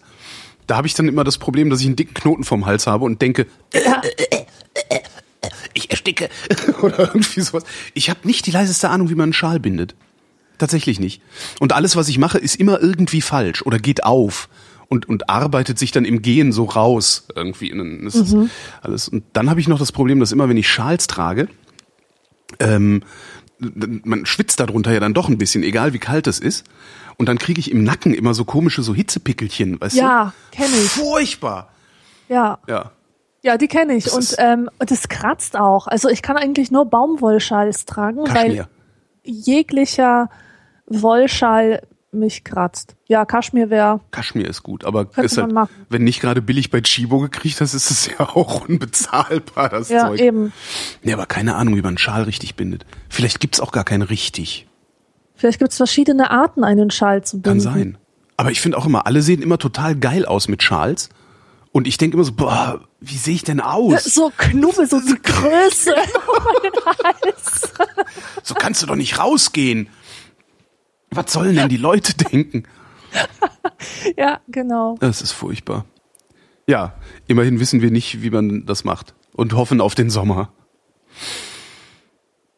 Da 0.67 0.77
habe 0.77 0.87
ich 0.87 0.93
dann 0.93 1.07
immer 1.07 1.23
das 1.23 1.37
Problem, 1.37 1.69
dass 1.69 1.81
ich 1.81 1.85
einen 1.85 1.95
dicken 1.95 2.13
Knoten 2.13 2.43
vorm 2.43 2.65
Hals 2.65 2.87
habe 2.87 3.05
und 3.05 3.21
denke, 3.21 3.45
Ja. 3.73 4.01
ich 5.73 5.91
ersticke 5.91 6.29
oder 6.81 6.99
irgendwie 6.99 7.41
sowas. 7.41 7.63
Ich 7.93 8.09
habe 8.09 8.21
nicht 8.23 8.45
die 8.47 8.51
leiseste 8.51 8.89
Ahnung, 8.89 9.09
wie 9.09 9.15
man 9.15 9.25
einen 9.25 9.33
Schal 9.33 9.59
bindet. 9.59 9.95
Tatsächlich 10.57 10.99
nicht. 10.99 11.21
Und 11.59 11.73
alles, 11.73 11.95
was 11.95 12.07
ich 12.09 12.17
mache, 12.17 12.37
ist 12.37 12.55
immer 12.55 12.81
irgendwie 12.81 13.21
falsch 13.21 13.61
oder 13.63 13.77
geht 13.79 14.03
auf 14.03 14.47
und, 14.87 15.07
und 15.09 15.29
arbeitet 15.29 15.77
sich 15.79 15.91
dann 15.91 16.05
im 16.05 16.21
Gehen 16.21 16.51
so 16.51 16.63
raus 16.65 17.27
irgendwie. 17.35 17.73
Und 17.73 18.05
das 18.05 18.35
alles. 18.81 19.09
Und 19.09 19.23
dann 19.33 19.49
habe 19.49 19.59
ich 19.59 19.67
noch 19.67 19.79
das 19.79 19.91
Problem, 19.91 20.19
dass 20.19 20.31
immer, 20.31 20.47
wenn 20.49 20.57
ich 20.57 20.69
Schals 20.69 21.07
trage, 21.07 21.47
ähm, 22.59 23.03
man 23.59 24.25
schwitzt 24.25 24.59
darunter 24.59 24.91
ja 24.93 24.99
dann 24.99 25.13
doch 25.13 25.29
ein 25.29 25.37
bisschen, 25.37 25.63
egal 25.63 25.93
wie 25.93 25.99
kalt 25.99 26.27
es 26.27 26.39
ist. 26.39 26.65
Und 27.17 27.29
dann 27.29 27.37
kriege 27.37 27.59
ich 27.59 27.71
im 27.71 27.83
Nacken 27.83 28.13
immer 28.13 28.33
so 28.33 28.43
komische 28.43 28.83
so 28.83 28.93
Hitzepickelchen, 28.93 29.79
weißt 29.79 29.95
Ja, 29.95 30.33
du? 30.51 30.57
kenn 30.57 30.71
ich. 30.73 30.89
Furchtbar. 30.89 31.69
Ja, 32.27 32.59
Ja. 32.67 32.91
ja, 33.41 33.57
die 33.57 33.67
kenne 33.67 33.93
ich. 33.95 34.05
Das 34.05 34.13
Und, 34.13 34.35
ähm, 34.39 34.69
das 34.79 35.07
kratzt 35.07 35.55
auch. 35.57 35.87
Also 35.87 36.09
ich 36.09 36.21
kann 36.21 36.35
eigentlich 36.37 36.71
nur 36.71 36.85
Baumwollschals 36.85 37.85
tragen, 37.85 38.25
Kaschmir. 38.25 38.67
weil 38.67 38.67
jeglicher 39.23 40.29
Wollschal 40.87 41.81
mich 42.11 42.43
kratzt. 42.43 42.95
Ja, 43.07 43.25
Kaschmir 43.25 43.69
wäre 43.69 43.99
Kaschmir 44.11 44.47
ist 44.47 44.63
gut, 44.63 44.85
aber 44.85 45.07
ist 45.17 45.37
halt, 45.37 45.53
wenn 45.89 46.03
nicht 46.03 46.21
gerade 46.21 46.41
billig 46.41 46.71
bei 46.71 46.81
Chibo 46.81 47.19
gekriegt 47.19 47.61
hast, 47.61 47.73
ist 47.73 47.91
es 47.91 48.07
ja 48.07 48.21
auch 48.21 48.67
unbezahlbar, 48.67 49.69
das 49.69 49.89
ja 49.89 50.07
Zeug. 50.07 50.21
eben. 50.21 50.53
Nee, 51.03 51.13
aber 51.13 51.25
keine 51.25 51.55
Ahnung, 51.55 51.75
wie 51.75 51.81
man 51.81 51.89
einen 51.89 51.97
Schal 51.97 52.23
richtig 52.23 52.55
bindet. 52.55 52.85
Vielleicht 53.09 53.39
gibt's 53.39 53.59
auch 53.59 53.71
gar 53.71 53.83
keinen 53.83 54.03
richtig. 54.03 54.67
Vielleicht 55.35 55.59
gibt 55.59 55.71
es 55.71 55.77
verschiedene 55.77 56.31
Arten, 56.31 56.63
einen 56.63 56.89
Schal 56.91 57.23
zu 57.23 57.41
binden. 57.41 57.63
Kann 57.63 57.73
sein. 57.73 57.97
Aber 58.37 58.51
ich 58.51 58.61
finde 58.61 58.77
auch 58.77 58.85
immer, 58.85 59.05
alle 59.05 59.21
sehen 59.21 59.41
immer 59.41 59.57
total 59.57 59.95
geil 59.95 60.25
aus 60.25 60.47
mit 60.47 60.63
Schals. 60.63 61.09
Und 61.71 61.87
ich 61.87 61.97
denke 61.97 62.15
immer 62.15 62.23
so, 62.23 62.31
boah, 62.31 62.79
wie 63.01 63.17
sehe 63.17 63.35
ich 63.35 63.43
denn 63.43 63.59
aus? 63.59 64.05
So 64.05 64.31
Knubbel, 64.37 64.87
so 64.87 64.99
die 65.01 65.21
Größe 65.23 65.93
auf 65.93 66.45
meinen 66.45 66.85
Hals. 67.03 67.73
So 68.43 68.53
kannst 68.55 68.81
du 68.81 68.85
doch 68.87 68.95
nicht 68.95 69.19
rausgehen. 69.19 69.89
Was 71.15 71.31
sollen 71.31 71.55
denn 71.55 71.69
die 71.69 71.77
Leute 71.77 72.13
denken? 72.15 72.63
Ja, 74.17 74.39
genau. 74.47 74.97
Das 74.99 75.21
ist 75.21 75.31
furchtbar. 75.31 75.85
Ja, 76.67 76.93
immerhin 77.27 77.59
wissen 77.59 77.81
wir 77.81 77.91
nicht, 77.91 78.21
wie 78.21 78.29
man 78.29 78.65
das 78.65 78.83
macht. 78.83 79.13
Und 79.33 79.53
hoffen 79.53 79.81
auf 79.81 79.95
den 79.95 80.09
Sommer. 80.09 80.51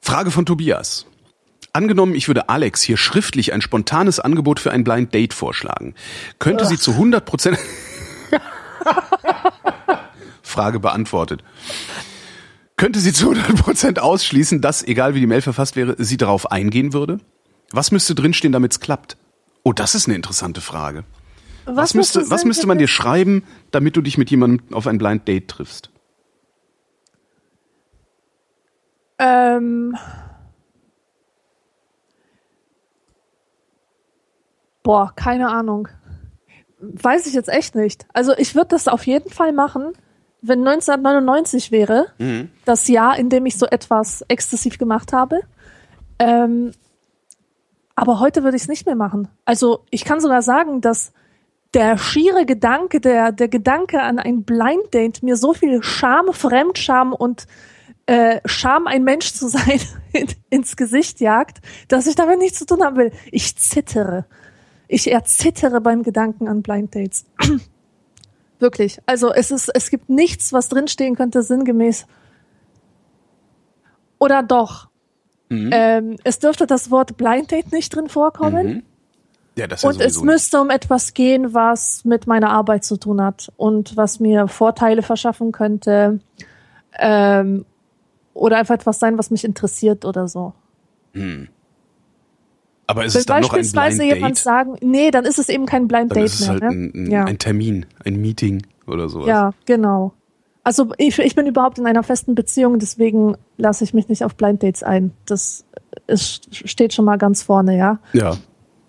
Frage 0.02 0.32
von 0.32 0.46
Tobias. 0.46 1.06
Angenommen, 1.74 2.16
ich 2.16 2.28
würde 2.28 2.50
Alex 2.50 2.82
hier 2.82 2.98
schriftlich 2.98 3.54
ein 3.54 3.62
spontanes 3.62 4.20
Angebot 4.20 4.60
für 4.60 4.72
ein 4.72 4.84
Blind 4.84 5.14
Date 5.14 5.34
vorschlagen. 5.34 5.96
Könnte 6.40 6.66
sie 6.66 6.78
zu 6.78 6.92
100 6.92 7.26
Prozent... 7.26 7.58
Frage 10.42 10.80
beantwortet. 10.80 11.44
Könnte 12.78 13.00
sie 13.00 13.14
zu 13.14 13.32
100 13.32 13.64
Prozent 13.64 14.00
ausschließen, 14.00 14.62
dass, 14.62 14.84
egal 14.84 15.14
wie 15.14 15.20
die 15.20 15.28
Mail 15.28 15.42
verfasst 15.42 15.76
wäre, 15.76 15.96
sie 15.98 16.18
darauf 16.18 16.52
eingehen 16.52 16.94
würde? 16.94 17.20
Was 17.72 17.92
müsste 17.92 18.16
drinstehen, 18.16 18.52
damit 18.52 18.72
es 18.72 18.80
klappt? 18.80 19.18
Oh, 19.64 19.74
das 19.74 19.96
ist 19.96 20.08
eine 20.08 20.16
interessante 20.16 20.62
Frage. 20.62 21.04
Was, 21.66 21.94
müsste, 21.94 22.20
müsste 22.20 22.34
was 22.34 22.46
müsste 22.46 22.68
man 22.68 22.78
dir 22.78 22.88
schreiben, 22.88 23.44
damit 23.72 23.98
du 23.98 24.02
dich 24.02 24.18
mit 24.18 24.32
jemandem 24.32 24.74
auf 24.74 24.88
ein 24.88 24.98
Blind 24.98 25.28
Date 25.28 25.50
triffst? 25.50 25.90
Ähm. 29.20 29.98
Boah, 34.84 35.12
keine 35.16 35.50
Ahnung. 35.50 35.90
Weiß 36.80 37.28
ich 37.28 37.34
jetzt 37.34 37.50
echt 37.50 37.76
nicht. 37.76 38.06
Also 38.14 38.34
ich 38.38 38.56
würde 38.56 38.70
das 38.70 38.88
auf 38.88 39.06
jeden 39.06 39.30
Fall 39.30 39.52
machen, 39.52 39.92
wenn 40.42 40.60
1999 40.66 41.72
wäre, 41.72 42.14
das 42.64 42.88
Jahr, 42.88 43.18
in 43.18 43.30
dem 43.30 43.46
ich 43.46 43.58
so 43.58 43.66
etwas 43.66 44.24
exzessiv 44.30 44.78
gemacht 44.78 45.12
habe. 45.12 45.42
Ähm, 46.20 46.72
aber 47.98 48.20
heute 48.20 48.44
würde 48.44 48.56
ich 48.56 48.62
es 48.62 48.70
nicht 48.70 48.86
mehr 48.86 48.96
machen. 48.96 49.28
Also 49.44 49.84
ich 49.90 50.06
kann 50.06 50.22
sogar 50.22 50.44
sagen, 50.44 50.82
dass 50.82 51.14
der 51.74 51.98
schiere 51.98 52.46
Gedanke, 52.46 53.02
der, 53.02 53.32
der 53.32 53.48
Gedanke 53.48 54.04
an 54.04 54.20
ein 54.20 54.44
Blind 54.44 54.94
Date 54.94 55.24
mir 55.24 55.36
so 55.36 55.56
viel 55.56 55.82
Scham, 55.82 56.32
Fremdscham 56.32 57.12
und 57.12 57.48
äh, 58.06 58.40
Scham, 58.46 58.86
ein 58.86 59.04
Mensch 59.04 59.34
zu 59.34 59.48
sein, 59.48 59.82
in, 60.14 60.28
ins 60.52 60.76
Gesicht 60.76 61.20
jagt, 61.22 61.58
dass 61.88 62.06
ich 62.06 62.14
damit 62.14 62.38
nichts 62.38 62.60
zu 62.60 62.68
tun 62.68 62.84
haben 62.84 62.98
will. 62.98 63.12
Ich 63.32 63.58
zittere. 63.58 64.26
Ich 64.88 65.12
erzittere 65.12 65.82
beim 65.82 66.04
Gedanken 66.04 66.48
an 66.48 66.62
Blind 66.62 66.94
Dates. 66.94 67.26
Wirklich. 68.60 69.00
Also 69.08 69.34
es 69.34 69.50
ist, 69.50 69.72
es 69.74 69.90
gibt 69.90 70.08
nichts, 70.08 70.54
was 70.54 70.70
drinstehen 70.70 71.16
könnte, 71.16 71.42
sinngemäß. 71.42 72.06
Oder 74.20 74.44
doch. 74.44 74.88
Mhm. 75.50 75.70
Ähm, 75.72 76.16
es 76.24 76.40
dürfte 76.40 76.68
das 76.68 76.92
Wort 76.92 77.18
Blind 77.18 77.52
Date 77.52 77.72
nicht 77.72 77.96
drin 77.96 78.10
vorkommen. 78.10 78.68
Mhm. 78.68 78.84
Ja, 79.56 79.66
das 79.66 79.84
ist 79.84 79.90
und 79.90 80.02
es 80.02 80.22
müsste 80.22 80.62
um 80.62 80.70
etwas 80.70 81.14
gehen, 81.14 81.54
was 81.54 82.06
mit 82.06 82.28
meiner 82.28 82.52
Arbeit 82.52 82.84
zu 82.84 82.98
tun 82.98 83.22
hat 83.22 83.52
und 83.58 83.98
was 83.98 84.20
mir 84.20 84.48
Vorteile 84.48 85.02
verschaffen 85.02 85.52
könnte. 85.52 86.20
Ähm, 87.00 87.66
oder 88.36 88.58
einfach 88.58 88.76
etwas 88.76 89.00
sein, 89.00 89.18
was 89.18 89.32
mich 89.32 89.44
interessiert 89.44 90.06
oder 90.06 90.28
so. 90.28 90.54
Hm. 91.14 91.48
Aber 92.86 93.04
ist 93.04 93.16
Will 93.16 93.20
es 93.20 93.26
dann 93.26 93.42
noch 93.42 93.54
ein 93.54 93.70
Blind 93.70 94.00
Date? 94.00 94.16
jemand 94.16 94.38
sagen, 94.38 94.78
nee, 94.82 95.12
dann 95.12 95.26
ist 95.26 95.40
es 95.40 95.50
eben 95.50 95.66
kein 95.66 95.88
Blind 95.88 96.12
dann 96.12 96.20
Date 96.20 96.26
ist 96.26 96.40
es 96.40 96.48
mehr. 96.48 96.50
Halt 96.52 96.64
ne? 96.64 96.70
ein, 96.70 96.92
ein, 96.94 97.12
ja. 97.12 97.26
ein 97.26 97.40
Termin, 97.40 97.86
ein 98.06 98.22
Meeting 98.22 98.66
oder 98.86 99.10
sowas. 99.10 99.28
Ja, 99.28 99.52
genau. 99.66 100.14
Also 100.68 100.90
ich, 100.98 101.18
ich 101.18 101.34
bin 101.34 101.48
überhaupt 101.48 101.80
in 101.80 101.88
einer 101.88 102.04
festen 102.04 102.36
Beziehung, 102.36 102.78
deswegen 102.78 103.38
lasse 103.56 103.86
ich 103.86 103.94
mich 103.94 104.10
nicht 104.10 104.26
auf 104.26 104.36
Blind 104.36 104.62
Dates 104.62 104.84
ein. 104.84 105.14
Das 105.26 105.64
ist, 106.08 106.54
steht 106.54 106.94
schon 106.94 107.06
mal 107.06 107.16
ganz 107.16 107.42
vorne, 107.42 107.78
ja. 107.78 108.00
Ja. 108.12 108.36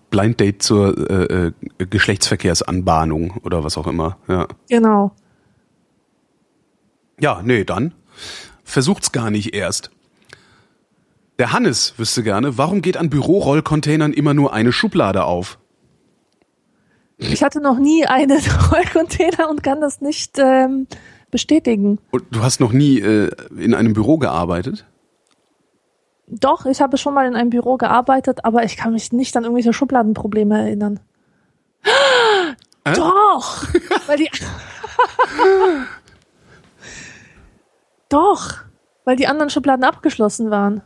Blind 0.09 0.41
Date 0.41 0.61
zur 0.61 1.09
äh, 1.09 1.45
äh, 1.45 1.85
Geschlechtsverkehrsanbahnung 1.85 3.37
oder 3.45 3.63
was 3.63 3.77
auch 3.77 3.87
immer, 3.87 4.17
ja. 4.27 4.49
Genau. 4.67 5.13
Ja, 7.17 7.41
nee, 7.45 7.63
dann 7.63 7.93
versucht's 8.65 9.13
gar 9.13 9.31
nicht 9.31 9.55
erst. 9.55 9.89
Der 11.37 11.53
Hannes 11.53 11.93
wüsste 11.95 12.23
gerne, 12.23 12.57
warum 12.57 12.81
geht 12.81 12.97
an 12.97 13.09
Bürorollcontainern 13.09 14.11
immer 14.11 14.33
nur 14.33 14.51
eine 14.51 14.73
Schublade 14.73 15.23
auf? 15.23 15.57
Ich 17.19 17.41
hatte 17.41 17.61
noch 17.61 17.79
nie 17.79 18.05
einen 18.05 18.41
Rollcontainer 18.69 19.49
und 19.49 19.63
kann 19.63 19.79
das 19.79 20.01
nicht 20.01 20.39
ähm, 20.39 20.87
bestätigen. 21.31 21.99
Und 22.11 22.23
du 22.31 22.43
hast 22.43 22.59
noch 22.59 22.71
nie 22.71 22.99
äh, 22.99 23.29
in 23.57 23.73
einem 23.73 23.93
Büro 23.93 24.17
gearbeitet? 24.17 24.85
Doch, 26.27 26.65
ich 26.65 26.79
habe 26.79 26.97
schon 26.97 27.13
mal 27.13 27.27
in 27.27 27.35
einem 27.35 27.49
Büro 27.49 27.77
gearbeitet, 27.77 28.45
aber 28.45 28.63
ich 28.63 28.77
kann 28.77 28.93
mich 28.93 29.11
nicht 29.11 29.35
an 29.35 29.43
irgendwelche 29.43 29.73
Schubladenprobleme 29.73 30.59
erinnern. 30.59 30.99
Äh? 32.83 32.93
Doch! 32.93 33.65
weil 34.07 34.17
die 34.17 34.29
Doch, 38.09 38.57
weil 39.05 39.15
die 39.15 39.27
anderen 39.27 39.49
Schubladen 39.49 39.83
abgeschlossen 39.83 40.51
waren. 40.51 40.81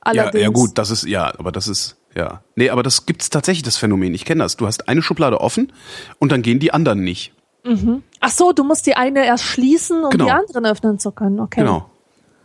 Allerdings. 0.00 0.34
Ja, 0.34 0.40
ja 0.40 0.48
gut, 0.48 0.78
das 0.78 0.90
ist, 0.90 1.04
ja, 1.04 1.32
aber 1.38 1.52
das 1.52 1.68
ist, 1.68 1.96
ja. 2.14 2.42
Nee, 2.54 2.70
aber 2.70 2.82
das 2.82 3.06
gibt's 3.06 3.30
tatsächlich, 3.30 3.62
das 3.62 3.76
Phänomen. 3.76 4.14
Ich 4.14 4.24
kenne 4.24 4.42
das. 4.42 4.56
Du 4.56 4.66
hast 4.66 4.88
eine 4.88 5.02
Schublade 5.02 5.40
offen 5.40 5.72
und 6.18 6.32
dann 6.32 6.42
gehen 6.42 6.60
die 6.60 6.72
anderen 6.72 7.02
nicht. 7.02 7.32
Mhm. 7.64 8.02
Ach 8.20 8.30
so, 8.30 8.52
du 8.52 8.64
musst 8.64 8.86
die 8.86 8.94
eine 8.94 9.24
erst 9.24 9.44
schließen, 9.44 10.04
um 10.04 10.10
genau. 10.10 10.24
die 10.26 10.30
anderen 10.30 10.66
öffnen 10.66 10.98
zu 10.98 11.12
können. 11.12 11.40
Okay. 11.40 11.60
Genau. 11.60 11.90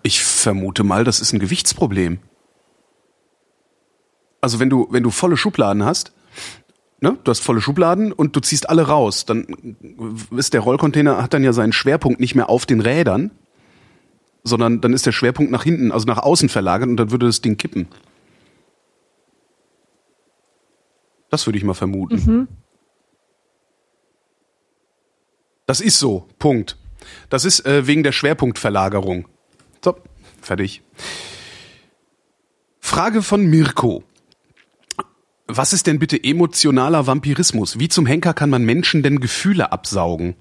Ich 0.03 0.23
vermute 0.23 0.83
mal, 0.83 1.03
das 1.03 1.19
ist 1.21 1.33
ein 1.33 1.39
Gewichtsproblem. 1.39 2.19
Also 4.41 4.59
wenn 4.59 4.69
du, 4.69 4.87
wenn 4.89 5.03
du 5.03 5.09
volle 5.09 5.37
Schubladen 5.37 5.85
hast, 5.85 6.11
ne, 6.99 7.17
du 7.23 7.29
hast 7.29 7.39
volle 7.39 7.61
Schubladen 7.61 8.11
und 8.11 8.35
du 8.35 8.41
ziehst 8.41 8.69
alle 8.69 8.83
raus, 8.87 9.25
dann 9.25 9.45
ist 10.35 10.53
der 10.53 10.61
Rollcontainer 10.61 11.21
hat 11.21 11.33
dann 11.33 11.43
ja 11.43 11.53
seinen 11.53 11.71
Schwerpunkt 11.71 12.19
nicht 12.19 12.35
mehr 12.35 12.49
auf 12.49 12.65
den 12.65 12.81
Rädern, 12.81 13.31
sondern 14.43 14.81
dann 14.81 14.91
ist 14.91 15.05
der 15.05 15.13
Schwerpunkt 15.13 15.51
nach 15.51 15.63
hinten, 15.63 15.91
also 15.93 16.05
nach 16.05 16.17
außen 16.17 16.49
verlagert 16.49 16.89
und 16.89 16.97
dann 16.97 17.11
würde 17.11 17.27
das 17.27 17.41
Ding 17.41 17.55
kippen. 17.55 17.87
Das 21.29 21.47
würde 21.47 21.57
ich 21.57 21.63
mal 21.63 21.73
vermuten. 21.73 22.15
Mhm. 22.15 22.47
Das 25.65 25.81
ist 25.81 25.99
so. 25.99 26.27
Punkt. 26.39 26.77
Das 27.29 27.45
ist 27.45 27.65
äh, 27.65 27.87
wegen 27.87 28.03
der 28.03 28.11
Schwerpunktverlagerung. 28.11 29.27
So, 29.83 29.95
fertig. 30.41 30.81
Frage 32.79 33.21
von 33.21 33.45
Mirko. 33.45 34.03
Was 35.47 35.73
ist 35.73 35.87
denn 35.87 35.99
bitte 35.99 36.21
emotionaler 36.21 37.05
Vampirismus? 37.05 37.79
Wie 37.79 37.89
zum 37.89 38.05
Henker 38.05 38.33
kann 38.33 38.49
man 38.49 38.63
Menschen 38.63 39.03
denn 39.03 39.19
Gefühle 39.19 39.71
absaugen? 39.71 40.35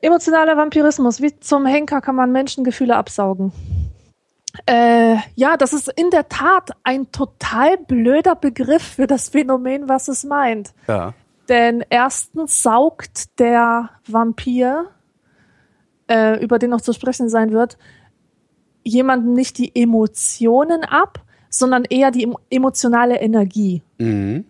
Emotionaler 0.00 0.56
Vampirismus. 0.56 1.20
Wie 1.20 1.38
zum 1.40 1.66
Henker 1.66 2.00
kann 2.00 2.14
man 2.14 2.30
Menschengefühle 2.30 2.96
absaugen? 2.96 3.52
Äh, 4.66 5.16
ja, 5.34 5.56
das 5.56 5.72
ist 5.72 5.88
in 5.96 6.10
der 6.10 6.28
Tat 6.28 6.70
ein 6.82 7.10
total 7.12 7.76
blöder 7.76 8.36
Begriff 8.36 8.82
für 8.82 9.06
das 9.06 9.30
Phänomen, 9.30 9.88
was 9.88 10.08
es 10.08 10.24
meint. 10.24 10.72
Ja. 10.86 11.14
Denn 11.48 11.84
erstens 11.90 12.62
saugt 12.62 13.38
der 13.38 13.90
Vampir, 14.06 14.86
äh, 16.08 16.42
über 16.42 16.58
den 16.58 16.70
noch 16.70 16.80
zu 16.80 16.92
sprechen 16.92 17.28
sein 17.28 17.52
wird, 17.52 17.78
jemanden 18.82 19.32
nicht 19.32 19.58
die 19.58 19.74
Emotionen 19.74 20.84
ab, 20.84 21.24
sondern 21.50 21.84
eher 21.84 22.10
die 22.10 22.32
emotionale 22.50 23.20
Energie. 23.20 23.82
Mhm. 23.98 24.44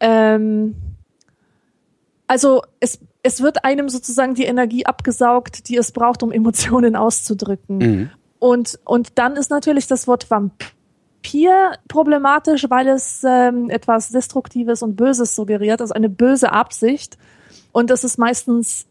Ähm, 0.00 0.74
also 2.26 2.62
es 2.80 3.00
es 3.22 3.42
wird 3.42 3.64
einem 3.64 3.88
sozusagen 3.88 4.34
die 4.34 4.44
Energie 4.44 4.86
abgesaugt, 4.86 5.68
die 5.68 5.76
es 5.76 5.92
braucht, 5.92 6.22
um 6.22 6.32
Emotionen 6.32 6.96
auszudrücken. 6.96 7.78
Mhm. 7.78 8.10
Und, 8.38 8.78
und 8.84 9.18
dann 9.18 9.36
ist 9.36 9.50
natürlich 9.50 9.86
das 9.86 10.06
Wort 10.06 10.30
Vampir 10.30 10.68
problematisch, 11.88 12.66
weil 12.68 12.88
es 12.88 13.22
ähm, 13.24 13.70
etwas 13.70 14.10
Destruktives 14.10 14.82
und 14.82 14.96
Böses 14.96 15.34
suggeriert, 15.34 15.80
also 15.80 15.94
eine 15.94 16.08
böse 16.08 16.52
Absicht. 16.52 17.18
Und 17.72 17.90
es 17.90 18.04
ist 18.04 18.18
meistens, 18.18 18.86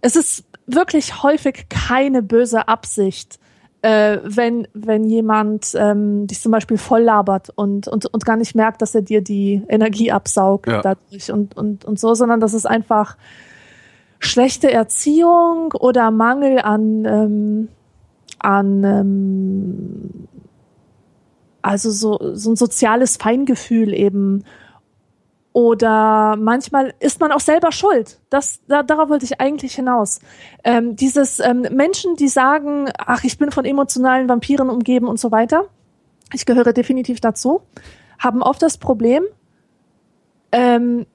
es 0.00 0.16
ist 0.16 0.44
wirklich 0.66 1.22
häufig 1.22 1.68
keine 1.68 2.22
böse 2.22 2.68
Absicht, 2.68 3.38
äh, 3.82 4.18
wenn, 4.22 4.66
wenn 4.72 5.04
jemand 5.04 5.74
ähm, 5.74 6.26
dich 6.26 6.40
zum 6.40 6.52
Beispiel 6.52 6.78
voll 6.78 7.02
labert 7.02 7.50
und, 7.54 7.86
und, 7.86 8.06
und 8.06 8.24
gar 8.24 8.36
nicht 8.36 8.54
merkt, 8.54 8.80
dass 8.80 8.94
er 8.94 9.02
dir 9.02 9.20
die 9.20 9.62
Energie 9.68 10.10
absaugt 10.10 10.68
ja. 10.68 10.80
dadurch 10.80 11.30
und, 11.30 11.56
und, 11.56 11.84
und 11.84 11.98
so, 11.98 12.14
sondern 12.14 12.40
das 12.40 12.54
ist 12.54 12.66
einfach 12.66 13.16
schlechte 14.20 14.72
Erziehung 14.72 15.72
oder 15.78 16.10
Mangel 16.10 16.60
an, 16.60 17.04
ähm, 17.04 17.68
an 18.38 18.84
ähm, 18.84 20.28
also 21.64 21.90
so, 21.90 22.18
so 22.34 22.52
ein 22.52 22.56
soziales 22.56 23.16
Feingefühl 23.16 23.94
eben 23.94 24.44
oder 25.54 26.36
manchmal 26.36 26.94
ist 27.00 27.20
man 27.20 27.32
auch 27.32 27.40
selber 27.40 27.72
schuld. 27.72 28.20
Das, 28.28 28.60
da, 28.66 28.82
darauf 28.82 29.08
wollte 29.08 29.24
ich 29.24 29.40
eigentlich 29.40 29.74
hinaus. 29.74 30.20
Ähm, 30.62 30.94
dieses 30.96 31.40
ähm, 31.40 31.62
Menschen, 31.70 32.16
die 32.16 32.28
sagen, 32.28 32.90
ach, 32.98 33.24
ich 33.24 33.38
bin 33.38 33.50
von 33.50 33.64
emotionalen 33.64 34.28
Vampiren 34.28 34.68
umgeben 34.68 35.06
und 35.06 35.18
so 35.18 35.30
weiter. 35.30 35.64
Ich 36.34 36.44
gehöre 36.44 36.72
definitiv 36.72 37.20
dazu. 37.20 37.62
Haben 38.18 38.42
oft 38.42 38.60
das 38.60 38.76
Problem, 38.76 39.22
ähm, 40.52 41.06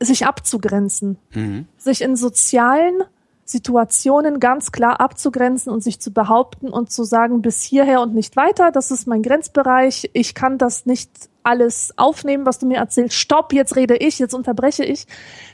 sich 0.00 0.26
abzugrenzen, 0.26 1.16
mhm. 1.32 1.68
sich 1.78 2.02
in 2.02 2.16
sozialen 2.16 3.02
Situationen 3.46 4.40
ganz 4.40 4.72
klar 4.72 5.00
abzugrenzen 5.00 5.72
und 5.72 5.82
sich 5.82 6.00
zu 6.00 6.12
behaupten 6.12 6.68
und 6.68 6.90
zu 6.90 7.04
sagen, 7.04 7.42
bis 7.42 7.62
hierher 7.62 8.00
und 8.00 8.12
nicht 8.12 8.36
weiter, 8.36 8.72
das 8.72 8.90
ist 8.90 9.06
mein 9.06 9.22
Grenzbereich, 9.22 10.10
ich 10.12 10.34
kann 10.34 10.58
das 10.58 10.84
nicht 10.84 11.10
alles 11.44 11.94
aufnehmen, 11.96 12.44
was 12.44 12.58
du 12.58 12.66
mir 12.66 12.78
erzählst, 12.78 13.14
stopp, 13.14 13.52
jetzt 13.52 13.76
rede 13.76 13.96
ich, 13.96 14.18
jetzt 14.18 14.34
unterbreche 14.34 14.84
ich, 14.84 15.06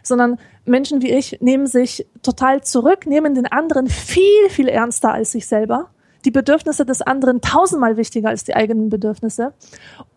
sondern 0.02 0.38
Menschen 0.64 1.02
wie 1.02 1.10
ich 1.10 1.38
nehmen 1.42 1.66
sich 1.66 2.06
total 2.22 2.62
zurück, 2.62 3.06
nehmen 3.06 3.34
den 3.34 3.46
anderen 3.46 3.88
viel, 3.88 4.48
viel 4.48 4.68
ernster 4.68 5.12
als 5.12 5.32
sich 5.32 5.46
selber 5.46 5.90
die 6.24 6.30
Bedürfnisse 6.30 6.84
des 6.84 7.02
anderen 7.02 7.40
tausendmal 7.40 7.96
wichtiger 7.96 8.28
als 8.28 8.44
die 8.44 8.54
eigenen 8.54 8.88
Bedürfnisse. 8.88 9.52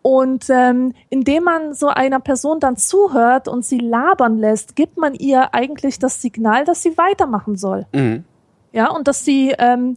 Und 0.02 0.46
ähm, 0.48 0.92
indem 1.08 1.44
man 1.44 1.74
so 1.74 1.88
einer 1.88 2.20
Person 2.20 2.60
dann 2.60 2.76
zuhört 2.76 3.48
und 3.48 3.64
sie 3.64 3.78
labern 3.78 4.38
lässt, 4.38 4.76
gibt 4.76 4.96
man 4.96 5.14
ihr 5.14 5.54
eigentlich 5.54 5.98
das 5.98 6.22
Signal, 6.22 6.64
dass 6.64 6.82
sie 6.82 6.96
weitermachen 6.96 7.56
soll. 7.56 7.86
Mhm. 7.92 8.24
Ja, 8.72 8.90
und 8.90 9.08
dass 9.08 9.24
sie 9.24 9.54
ähm, 9.58 9.96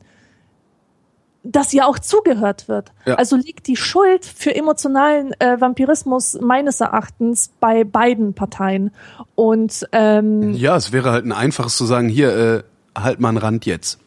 dass 1.44 1.74
ihr 1.74 1.88
auch 1.88 2.00
zugehört 2.00 2.68
wird. 2.68 2.92
Ja. 3.06 3.16
Also 3.16 3.36
liegt 3.36 3.68
die 3.68 3.76
Schuld 3.76 4.26
für 4.26 4.56
emotionalen 4.56 5.34
äh, 5.40 5.60
Vampirismus 5.60 6.38
meines 6.42 6.82
Erachtens 6.82 7.52
bei 7.60 7.84
beiden 7.84 8.34
Parteien. 8.34 8.92
Und 9.36 9.88
ähm, 9.92 10.54
ja, 10.54 10.76
es 10.76 10.92
wäre 10.92 11.12
halt 11.12 11.26
ein 11.26 11.32
einfaches 11.32 11.78
zu 11.78 11.86
sagen, 11.86 12.10
hier 12.10 12.36
äh, 12.36 12.64
halt 12.98 13.20
mal 13.20 13.30
einen 13.30 13.38
Rand 13.38 13.66
jetzt. 13.66 14.00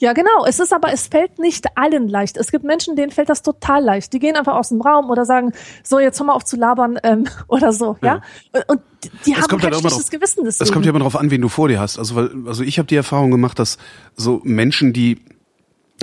Ja, 0.00 0.14
genau. 0.14 0.46
Es 0.46 0.60
ist 0.60 0.72
aber, 0.72 0.92
es 0.92 1.08
fällt 1.08 1.38
nicht 1.38 1.76
allen 1.76 2.08
leicht. 2.08 2.38
Es 2.38 2.50
gibt 2.50 2.64
Menschen, 2.64 2.96
denen 2.96 3.12
fällt 3.12 3.28
das 3.28 3.42
total 3.42 3.84
leicht. 3.84 4.14
Die 4.14 4.18
gehen 4.18 4.34
einfach 4.34 4.54
aus 4.54 4.70
dem 4.70 4.80
Raum 4.80 5.10
oder 5.10 5.26
sagen, 5.26 5.52
so, 5.84 5.98
jetzt 5.98 6.18
hör 6.18 6.26
mal 6.26 6.32
auf 6.32 6.44
zu 6.44 6.56
labern 6.56 6.98
ähm, 7.02 7.28
oder 7.48 7.72
so, 7.72 7.98
ja. 8.02 8.22
ja? 8.54 8.62
Und 8.66 8.80
die 9.26 9.36
haben 9.36 9.46
kein 9.46 9.62
halt 9.62 9.76
schlechtes 9.76 10.10
Gewissen. 10.10 10.44
Deswegen. 10.44 10.58
Das 10.58 10.72
kommt 10.72 10.86
ja 10.86 10.90
immer 10.90 11.00
darauf 11.00 11.16
an, 11.16 11.30
wen 11.30 11.42
du 11.42 11.50
vor 11.50 11.68
dir 11.68 11.78
hast. 11.78 11.98
Also, 11.98 12.14
weil, 12.14 12.30
also 12.46 12.62
ich 12.62 12.78
habe 12.78 12.86
die 12.86 12.96
Erfahrung 12.96 13.30
gemacht, 13.30 13.58
dass 13.58 13.76
so 14.16 14.40
Menschen, 14.42 14.94
die 14.94 15.20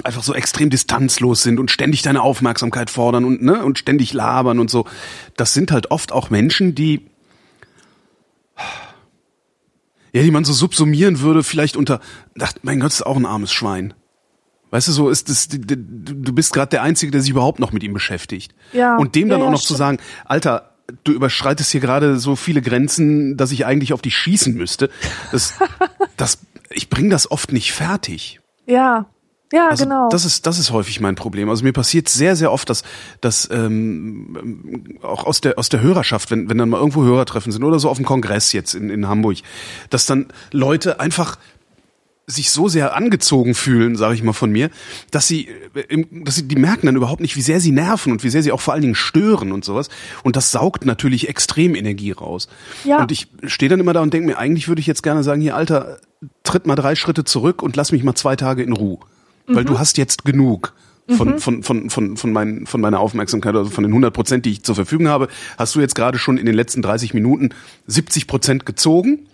einfach 0.04 0.22
so 0.22 0.36
extrem 0.36 0.70
distanzlos 0.70 1.42
sind 1.42 1.60
und 1.60 1.72
ständig 1.72 2.04
deine 2.04 2.22
Aufmerksamkeit 2.22 2.92
fordern 2.92 3.26
und 3.26 3.42
ne 3.42 3.66
und 3.66 3.80
ständig 3.80 4.14
labern 4.14 4.60
und 4.60 4.70
so, 4.70 4.86
das 5.36 5.56
sind 5.56 5.72
halt 5.72 5.90
oft 5.90 6.12
auch 6.12 6.30
Menschen, 6.30 6.76
die 6.76 7.08
ja, 10.18 10.24
die 10.24 10.32
man 10.32 10.44
so 10.44 10.54
subsumieren 10.54 11.22
würde, 11.22 11.44
vielleicht 11.44 11.78
unter, 11.78 12.00
ach, 12.40 12.54
mein 12.62 12.80
Gott, 12.80 12.92
ist 12.92 13.06
auch 13.06 13.16
ein 13.16 13.26
armes 13.26 13.52
Schwein. 13.52 13.94
Weißt 14.70 14.90
du, 14.90 14.92
so 14.92 15.10
ist 15.10 15.30
das, 15.30 15.48
du 15.50 16.34
bist 16.34 16.54
gerade 16.54 16.72
der 16.72 16.84
Einzige, 16.84 17.12
der 17.12 17.22
sich 17.22 17.30
überhaupt 17.32 17.60
noch 17.60 17.72
mit 17.72 17.84
ihm 17.84 17.94
beschäftigt. 17.94 18.54
Ja. 18.74 18.98
Und 18.98 19.16
dem 19.16 19.30
dann 19.30 19.40
Ja, 19.40 19.46
auch 19.46 19.50
ja, 19.50 19.54
noch 19.54 19.62
zu 19.62 19.76
sagen, 19.76 19.98
Alter, 20.26 20.74
du 21.04 21.14
überschreitest 21.14 21.72
hier 21.72 21.82
gerade 21.82 22.18
so 22.20 22.36
viele 22.36 22.62
Grenzen, 22.62 23.38
dass 23.38 23.52
ich 23.52 23.66
eigentlich 23.66 23.94
auf 23.94 24.02
dich 24.02 24.18
schießen 24.18 24.54
müsste. 24.54 24.90
Das, 25.32 25.54
das, 26.18 26.40
ich 26.70 26.90
bring 26.90 27.10
das 27.10 27.32
oft 27.32 27.54
nicht 27.54 27.72
fertig. 27.72 28.42
Ja, 28.66 29.06
ja, 29.52 29.70
Also 29.70 29.86
genau. 29.86 30.10
Das 30.10 30.26
ist 30.26 30.46
das 30.46 30.60
ist 30.60 30.72
häufig 30.72 31.00
mein 31.00 31.16
Problem. 31.16 31.50
Also 31.50 31.64
mir 31.64 31.74
passiert 31.74 32.10
sehr 32.10 32.36
sehr 32.36 32.52
oft, 32.52 32.70
dass 32.70 32.84
dass 33.22 33.50
ähm, 33.52 34.98
auch 35.02 35.26
aus 35.26 35.42
der 35.42 35.58
aus 35.58 35.70
der 35.70 35.82
Hörerschaft, 35.82 36.32
wenn 36.32 36.50
wenn 36.50 36.58
dann 36.58 36.70
mal 36.70 36.78
irgendwo 36.78 37.04
Hörertreffen 37.04 37.52
sind 37.52 37.64
oder 37.64 37.80
so 37.80 37.90
auf 37.90 37.98
dem 37.98 38.06
Kongress 38.06 38.52
jetzt 38.54 38.74
in 38.74 38.90
in 38.90 39.08
Hamburg, 39.08 39.38
dass 39.90 40.06
dann 40.06 40.28
Leute 40.52 41.00
einfach 41.00 41.38
sich 42.30 42.52
so 42.52 42.68
sehr 42.68 42.94
angezogen 42.94 43.56
fühlen, 43.56 43.96
sage 43.96 44.14
ich 44.14 44.22
mal 44.22 44.34
von 44.34 44.52
mir, 44.52 44.70
dass 45.12 45.28
sie, 45.28 45.48
äh, 45.74 46.06
dass 46.12 46.36
sie, 46.36 46.48
die 46.48 46.58
merken 46.58 46.86
dann 46.86 46.98
überhaupt 46.98 47.22
nicht, 47.22 47.38
wie 47.38 47.42
sehr 47.42 47.62
sie 47.62 47.72
nerven 47.72 48.12
und 48.12 48.24
wie 48.26 48.30
sehr 48.30 48.44
sie 48.44 48.52
auch 48.52 48.60
vor 48.60 48.74
allen 48.74 48.82
Dingen 48.82 48.96
stören 48.96 49.54
und 49.54 49.64
sowas. 49.64 49.88
Und 50.24 50.36
das 50.36 50.52
saugt 50.52 50.86
natürlich 50.86 51.30
extrem 51.30 51.74
Energie 51.74 52.12
raus. 52.12 52.50
Ja. 52.84 53.02
Und 53.02 53.14
ich 53.14 53.28
stehe 53.46 53.70
dann 53.70 53.80
immer 53.80 53.94
da 53.94 54.02
und 54.02 54.14
denke 54.14 54.28
mir, 54.28 54.38
eigentlich 54.38 54.68
würde 54.68 54.82
ich 54.82 54.88
jetzt 54.88 55.04
gerne 55.04 55.24
sagen, 55.24 55.40
hier 55.40 55.56
Alter, 55.56 56.00
tritt 56.44 56.68
mal 56.68 56.76
drei 56.76 56.96
Schritte 56.96 57.24
zurück 57.24 57.64
und 57.64 57.78
lass 57.78 57.94
mich 57.94 58.04
mal 58.04 58.16
zwei 58.16 58.36
Tage 58.36 58.62
in 58.62 58.74
Ruhe, 58.74 59.00
weil 59.48 59.64
Mhm. 59.64 59.68
du 59.68 59.80
hast 59.80 59.98
jetzt 59.98 60.26
genug. 60.26 60.74
Von, 61.10 61.40
von, 61.40 61.64
von, 61.64 61.90
von, 61.90 62.18
von, 62.18 62.34
mein, 62.34 62.66
von 62.66 62.82
meiner 62.82 63.00
Aufmerksamkeit, 63.00 63.56
also 63.56 63.70
von 63.70 63.86
den 63.86 63.92
100 63.92 64.14
Prozent, 64.14 64.46
die 64.46 64.52
ich 64.52 64.64
zur 64.64 64.76
Verfügung 64.76 65.08
habe, 65.08 65.30
hast 65.58 65.74
du 65.74 65.80
jetzt 65.80 65.96
gerade 65.96 66.18
schon 66.18 66.38
in 66.38 66.46
den 66.46 66.54
letzten 66.54 66.82
30 66.82 67.14
Minuten 67.14 67.52
70 67.86 68.28
Prozent 68.28 68.66
gezogen 68.66 69.26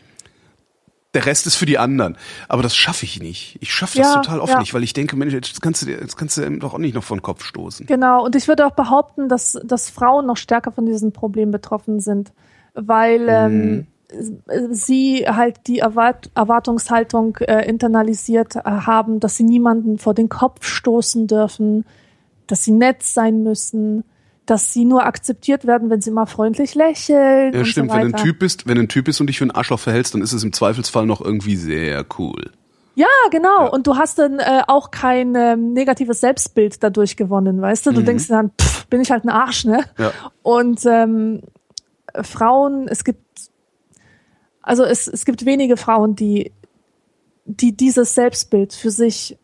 der 1.14 1.26
Rest 1.26 1.46
ist 1.46 1.56
für 1.56 1.66
die 1.66 1.78
anderen. 1.78 2.18
Aber 2.48 2.64
das 2.64 2.76
schaffe 2.76 3.06
ich 3.06 3.20
nicht. 3.22 3.58
Ich 3.62 3.74
schaffe 3.74 3.98
das 3.98 4.08
Ja, 4.08 4.22
total 4.22 4.40
oft 4.40 4.54
ja. 4.54 4.60
nicht, 4.60 4.74
weil 4.74 4.84
ich 4.84 4.94
denke, 4.94 5.16
Mensch, 5.16 5.34
jetzt 5.34 5.62
kannst 5.62 5.82
du 5.82 5.86
dir, 5.86 6.00
jetzt 6.00 6.18
kannst 6.18 6.38
du 6.38 6.44
ihm 6.44 6.60
doch 6.60 6.74
auch 6.74 6.80
nicht 6.80 6.96
noch 6.96 7.04
vor 7.04 7.18
den 7.18 7.22
Kopf 7.22 7.44
stoßen. 7.44 7.86
Genau, 7.86 8.26
und 8.26 8.36
ich 8.36 8.48
würde 8.48 8.66
auch 8.66 8.72
behaupten, 8.72 9.30
dass, 9.30 9.58
dass 9.64 9.90
Frauen 9.90 10.26
noch 10.26 10.38
stärker 10.38 10.72
von 10.72 10.86
diesem 10.86 11.12
Problem 11.12 11.52
betroffen 11.52 12.00
sind, 12.00 12.32
weil 12.74 13.28
ähm, 13.30 13.88
sie 14.72 15.26
halt 15.28 15.68
die 15.68 15.80
Erwart 15.80 16.30
Erwartungshaltung 16.36 17.38
äh, 17.38 17.68
internalisiert 17.68 18.56
äh, 18.56 18.62
haben, 18.64 19.20
dass 19.20 19.38
sie 19.38 19.44
niemanden 19.44 19.98
vor 19.98 20.14
den 20.14 20.30
Kopf 20.30 20.66
stoßen 20.66 21.28
dürfen, 21.28 21.86
dass 22.48 22.64
sie 22.64 22.72
nett 22.72 23.04
sein 23.04 23.44
müssen, 23.44 24.04
dass 24.46 24.74
sie 24.74 24.86
nur 24.86 25.06
akzeptiert 25.06 25.66
werden, 25.66 25.90
wenn 25.90 26.02
sie 26.02 26.12
mal 26.12 26.26
freundlich 26.26 26.76
lächeln. 26.76 27.54
Ja, 27.54 27.66
stimmt. 27.66 27.92
So 27.92 27.98
wenn 27.98 28.14
ein. 28.14 28.22
Typ 28.22 28.40
bist, 28.40 28.68
wenn 28.68 28.78
ein 28.78 28.90
Typ 28.90 29.06
bist 29.06 29.22
und 29.22 29.28
dich 29.28 29.38
für 29.38 29.46
einen 29.46 29.52
Arschloch 29.52 29.80
verhältst, 29.80 30.14
dann 30.14 30.22
ist 30.22 30.34
es 30.34 30.44
im 30.44 30.54
Zweifelsfall 30.54 31.06
noch 31.06 31.22
irgendwie 31.22 31.56
sehr 31.56 32.06
cool. 32.20 32.52
Ja, 32.96 33.08
genau. 33.32 33.64
Ja. 33.64 33.68
Und 33.68 33.88
du 33.88 33.98
hast 33.98 34.20
dann 34.20 34.40
äh, 34.40 34.62
auch 34.68 34.92
kein 34.92 35.34
ähm, 35.36 35.74
negatives 35.74 36.20
Selbstbild 36.20 36.84
dadurch 36.84 37.16
gewonnen, 37.16 37.62
weißt 37.62 37.88
du? 37.88 37.92
Du 37.92 38.02
denkst 38.04 38.28
dann, 38.28 38.52
pff, 38.52 38.86
bin 38.88 39.02
ich 39.02 39.10
halt 39.10 39.24
ein 39.24 39.30
Arsch, 39.30 39.66
ne? 39.66 39.84
Ja. 39.98 40.12
Und 40.44 40.86
ähm, 40.86 41.42
Frauen, 42.22 42.88
es 42.88 43.04
gibt, 43.04 43.33
also 44.64 44.84
es, 44.84 45.08
es 45.08 45.26
gibt 45.26 45.46
wenige 45.46 45.78
Frauen, 45.78 46.16
die, 46.16 46.52
die 47.46 47.76
dieses 47.76 48.16
Selbstbild 48.16 48.74
für 48.74 48.90
sich 48.90 49.38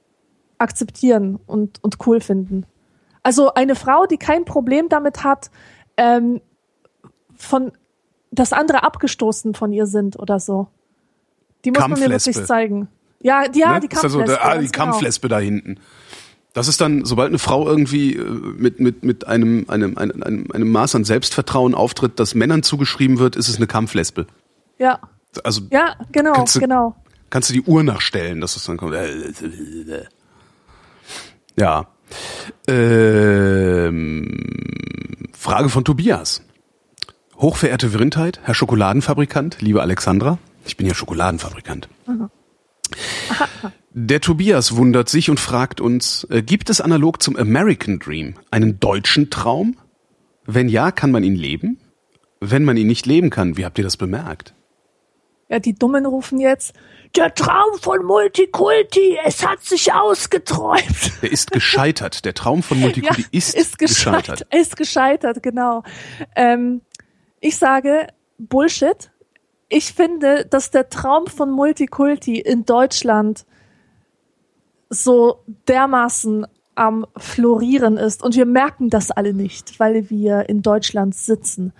akzeptieren 0.57 1.39
und, 1.45 1.83
und 1.83 2.05
cool 2.07 2.21
finden. 2.21 2.65
Also 3.21 3.53
eine 3.53 3.75
Frau, 3.75 4.05
die 4.05 4.17
kein 4.17 4.45
Problem 4.45 4.89
damit 4.89 5.23
hat, 5.23 5.51
ähm, 5.97 6.41
von 7.35 7.71
dass 8.31 8.53
andere 8.53 8.83
abgestoßen 8.83 9.55
von 9.55 9.73
ihr 9.73 9.87
sind 9.87 10.19
oder 10.19 10.39
so. 10.39 10.67
Die 11.65 11.71
muss 11.71 11.79
man 11.79 11.91
mir 11.91 11.97
Kampflesbe. 11.97 12.27
wirklich 12.27 12.47
zeigen. 12.47 12.87
Ja, 13.21 13.47
die, 13.47 13.59
ja, 13.59 13.73
Ne? 13.73 13.79
die 13.81 13.87
ist 13.87 14.01
Kampflesbe. 14.01 14.23
der, 14.25 14.45
ah, 14.45 14.53
die 14.53 14.59
ganz 14.59 14.71
genau. 14.71 14.85
Kampflesbe 14.85 15.27
da 15.27 15.39
hinten. 15.39 15.79
Das 16.53 16.67
ist 16.67 16.81
dann, 16.81 17.05
sobald 17.05 17.29
eine 17.29 17.39
Frau 17.39 17.67
irgendwie 17.67 18.15
äh, 18.15 18.23
mit, 18.23 18.79
mit, 18.79 19.03
mit 19.03 19.27
einem, 19.27 19.65
einem, 19.67 19.97
einem, 19.97 20.23
einem, 20.23 20.47
einem 20.51 20.71
Maß 20.71 20.95
an 20.95 21.03
Selbstvertrauen 21.03 21.75
auftritt, 21.75 22.19
das 22.19 22.35
Männern 22.35 22.63
zugeschrieben 22.63 23.19
wird, 23.19 23.35
ist 23.35 23.49
es 23.49 23.57
eine 23.57 23.67
Kampflesbe. 23.67 24.27
Ja, 24.79 24.99
Also 25.43 25.61
ja, 25.71 25.95
genau, 26.11 26.33
Kannst 26.33 26.55
du- 26.55 26.59
genau. 26.59 26.95
kannst 27.29 27.49
du 27.49 27.53
die 27.53 27.61
Uhr 27.61 27.83
nachstellen, 27.83 28.41
dass 28.41 28.55
es 28.55 28.63
dann 28.65 28.77
kommt. 28.77 28.95
Ja. 31.57 31.85
Ähm, 32.67 34.39
Frage 35.33 35.69
von 35.69 35.83
Tobias. 35.85 36.41
Hochverehrte 37.37 37.91
Vrindheit, 37.91 38.39
Herr 38.43 38.53
Schokoladenfabrikant, 38.55 39.61
liebe 39.61 39.81
Alexandra. 39.81 40.37
Ich 40.65 40.75
bin 40.77 40.87
ja 40.87 40.93
Schokoladenfabrikant. 40.93 41.87
Der 43.91 44.21
Tobias 44.21 44.75
wundert 44.75 45.09
sich 45.09 45.29
und 45.29 45.39
fragt 45.39 45.79
uns, 45.81 46.25
äh, 46.29 46.41
gibt 46.41 46.69
es 46.69 46.81
analog 46.81 47.21
zum 47.21 47.35
American 47.37 47.99
Dream 47.99 48.35
einen 48.51 48.79
deutschen 48.79 49.29
Traum? 49.29 49.77
Wenn 50.45 50.67
ja, 50.69 50.91
kann 50.91 51.11
man 51.11 51.23
ihn 51.23 51.35
leben? 51.35 51.79
Wenn 52.41 52.63
man 52.65 52.77
ihn 52.77 52.87
nicht 52.87 53.05
leben 53.05 53.29
kann, 53.29 53.57
wie 53.57 53.65
habt 53.65 53.77
ihr 53.77 53.83
das 53.83 53.97
bemerkt? 53.97 54.53
Ja, 55.49 55.57
die 55.59 55.73
Dummen 55.73 56.05
rufen 56.05 56.39
jetzt, 56.39 56.73
der 57.15 57.33
Traum 57.33 57.79
von 57.81 58.05
Multikulti, 58.05 59.17
es 59.25 59.45
hat 59.45 59.63
sich 59.63 59.91
ausgeträumt. 59.91 61.21
Der 61.23 61.31
ist 61.31 61.51
gescheitert. 61.51 62.23
Der 62.23 62.35
Traum 62.35 62.61
von 62.61 62.79
Multikulti 62.79 63.25
ist, 63.31 63.79
gescheitert. 63.79 64.45
Ist 64.53 64.77
gescheitert, 64.77 65.41
genau. 65.41 65.83
Ähm, 66.35 66.81
ich 67.39 67.57
sage 67.57 68.07
Bullshit. 68.37 69.11
Ich 69.69 69.93
finde, 69.93 70.45
dass 70.45 70.71
der 70.71 70.89
Traum 70.89 71.27
von 71.27 71.51
Multikulti 71.51 72.39
in 72.39 72.65
Deutschland 72.65 73.45
so 74.89 75.43
dermaßen 75.67 76.47
am 76.75 77.05
Florieren 77.17 77.97
ist. 77.97 78.23
Und 78.23 78.35
wir 78.35 78.45
merken 78.45 78.89
das 78.89 79.11
alle 79.11 79.33
nicht, 79.33 79.79
weil 79.79 80.09
wir 80.09 80.47
in 80.47 80.61
Deutschland 80.61 81.15
sitzen 81.15 81.73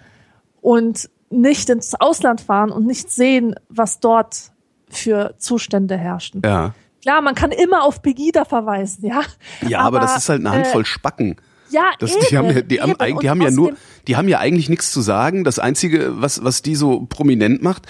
und 0.62 1.10
nicht 1.30 1.70
ins 1.70 1.96
Ausland 1.96 2.42
fahren 2.42 2.72
und 2.72 2.86
nicht 2.86 3.12
sehen, 3.12 3.56
was 3.70 4.00
dort 4.00 4.52
für 4.89 5.36
Zustände 5.38 5.98
herrschen. 5.98 6.42
Ja. 6.44 6.74
Klar, 7.02 7.22
man 7.22 7.36
kann 7.36 7.52
immer 7.52 7.84
auf 7.84 8.02
Pegida 8.02 8.46
verweisen, 8.46 9.06
ja. 9.06 9.22
Ja, 9.68 9.82
aber, 9.82 10.00
das 10.00 10.18
ist 10.18 10.30
halt 10.30 10.39
eine 10.46 10.52
Handvoll 10.52 10.86
Spacken. 10.86 11.38
Ja, 11.70 11.92
Das, 12.00 12.15
eben, 12.15 12.26
die 12.30 12.38
haben, 12.38 12.50
ja- 12.50 12.62
die, 12.62 12.82
haben, 12.82 12.96
eben. 13.00 13.20
die 13.20 13.30
haben 13.30 13.42
ja 13.42 13.52
nur, 13.52 13.74
die 14.08 14.15
haben 14.18 14.28
ja 14.28 14.39
eigentlich 14.39 14.70
nichts 14.70 14.92
zu 14.92 15.02
sagen. 15.02 15.44
Das 15.44 15.60
einzige, 15.60 16.20
was, 16.22 16.44
was 16.44 16.62
die 16.63 16.76
so 16.76 17.06
prominent 17.08 17.62
macht, 17.62 17.86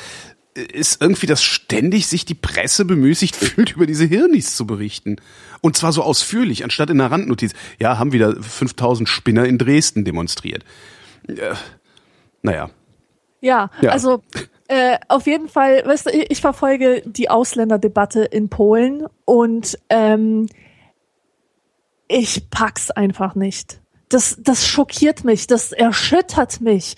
ist 0.54 1.02
irgendwie, 1.02 1.28
dass 1.28 1.42
ständig 1.42 2.08
sich 2.08 2.26
die 2.26 2.34
Presse 2.36 2.84
bemüßigt 2.84 3.36
fühlt, 3.36 3.72
über 3.78 3.86
diese 3.86 4.04
Hirnis 4.06 4.56
zu 4.58 4.68
berichten. 4.68 5.16
Und 5.62 5.78
zwar 5.78 5.94
so 5.94 6.04
ausführlich, 6.04 6.66
anstatt 6.66 6.90
in 6.90 7.00
einer 7.00 7.10
Randnotiz. 7.12 7.54
Ja, 7.80 7.98
haben 7.98 8.12
wieder 8.12 8.36
5000 8.42 9.08
Spinner 9.08 9.46
in 9.46 9.58
Dresden 9.58 10.04
demonstriert. 10.04 10.66
Ja, 11.28 11.54
naja. 12.42 12.70
Ja, 13.42 13.70
Ja. 13.82 13.92
also 13.92 14.22
äh, 14.68 14.98
auf 15.08 15.26
jeden 15.26 15.48
Fall, 15.48 15.84
weißt 15.86 16.08
du, 16.08 16.10
ich, 16.12 16.32
ich 16.32 16.42
verfolge 16.42 17.02
die 17.06 17.30
Ausländerdebatte 17.30 18.22
in 18.24 18.50
Polen 18.50 19.06
und 19.26 19.80
ähm, 19.90 20.48
ich 22.08 22.50
pack's 22.50 22.92
einfach 22.92 23.36
nicht. 23.36 23.82
Das, 24.10 24.38
das 24.42 24.68
schockiert 24.68 25.24
mich, 25.24 25.48
das 25.48 25.72
erschüttert 25.72 26.62
mich. 26.62 26.96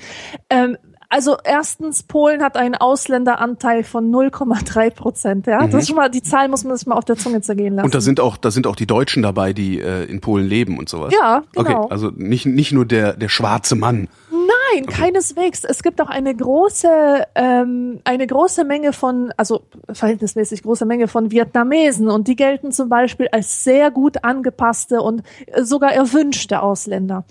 Ähm, 0.49 0.77
also 1.09 1.35
erstens, 1.43 2.03
Polen 2.03 2.41
hat 2.41 2.55
einen 2.55 2.75
Ausländeranteil 2.75 3.83
von 3.83 4.09
0,3 4.09 4.91
Prozent. 4.91 5.45
Ja, 5.45 5.67
das 5.67 5.81
ist 5.83 5.87
schon 5.89 5.97
mal 5.97 6.09
die 6.09 6.23
Zahl 6.23 6.47
muss 6.47 6.63
man 6.63 6.77
sich 6.77 6.87
mal 6.87 6.95
auf 6.95 7.03
der 7.03 7.17
Zunge 7.17 7.41
zergehen 7.41 7.75
lassen. 7.75 7.85
Und 7.85 7.93
da 7.93 7.99
sind 7.99 8.21
auch, 8.21 8.37
da 8.37 8.49
sind 8.49 8.65
auch 8.65 8.77
die 8.77 8.87
Deutschen 8.87 9.21
dabei, 9.21 9.51
die 9.51 9.81
äh, 9.81 10.05
in 10.05 10.21
Polen 10.21 10.47
leben 10.47 10.77
und 10.77 10.87
sowas. 10.87 11.13
Ja, 11.13 11.43
genau. 11.51 11.81
Okay, 11.83 11.87
also 11.91 12.11
nicht, 12.15 12.45
nicht 12.45 12.71
nur 12.71 12.85
der, 12.85 13.11
der 13.13 13.27
schwarze 13.27 13.75
Mann. 13.75 14.07
Nein, 14.73 14.85
keineswegs. 14.85 15.63
Es 15.63 15.83
gibt 15.83 16.01
auch 16.01 16.09
eine 16.09 16.35
große, 16.35 17.25
ähm, 17.35 17.99
eine 18.03 18.27
große 18.27 18.63
Menge 18.63 18.93
von, 18.93 19.33
also 19.37 19.61
verhältnismäßig 19.91 20.63
große 20.63 20.85
Menge 20.85 21.07
von 21.07 21.31
Vietnamesen 21.31 22.09
und 22.09 22.27
die 22.27 22.35
gelten 22.35 22.71
zum 22.71 22.89
Beispiel 22.89 23.27
als 23.31 23.63
sehr 23.63 23.91
gut 23.91 24.23
angepasste 24.23 25.01
und 25.01 25.23
äh, 25.47 25.63
sogar 25.63 25.93
erwünschte 25.93 26.61
Ausländer, 26.61 27.25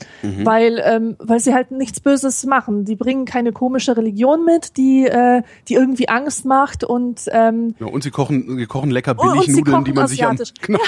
weil, 0.44 0.82
ähm, 0.84 1.16
weil 1.18 1.40
sie 1.40 1.54
halt 1.54 1.70
nichts 1.70 2.00
Böses 2.00 2.44
machen. 2.44 2.84
Die 2.84 2.96
bringen 2.96 3.24
keine 3.24 3.52
komische 3.52 3.96
Religion 3.96 4.44
mit, 4.44 4.76
die, 4.76 5.06
äh, 5.06 5.42
die 5.68 5.74
irgendwie 5.74 6.08
Angst 6.08 6.44
macht 6.44 6.84
und 6.84 7.22
ähm, 7.32 7.74
Ja, 7.78 7.86
und 7.86 8.02
sie 8.02 8.10
kochen, 8.10 8.58
sie 8.58 8.66
kochen 8.66 8.90
lecker 8.90 9.14
Oh, 9.18 9.22
und 9.22 9.44
sie 9.44 9.52
Billignudeln, 9.52 9.84
die 9.84 9.92
man 9.94 10.08
sich 10.08 10.24
am, 10.24 10.36
genau, 10.60 10.78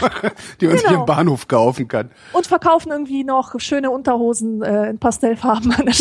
die 0.61 0.67
man 0.67 0.77
sich 0.77 0.87
genau. 0.87 1.01
am 1.01 1.07
Bahnhof 1.07 1.49
kaufen 1.49 1.89
kann. 1.89 2.11
und 2.33 2.47
verkaufen 2.47 2.91
irgendwie 2.93 3.25
noch 3.25 3.59
schöne 3.59 3.91
Unterhosen 3.91 4.63
äh, 4.63 4.91
in 4.91 4.99
Pastellfarben 4.99 5.73
an 5.73 5.87
der 5.87 5.93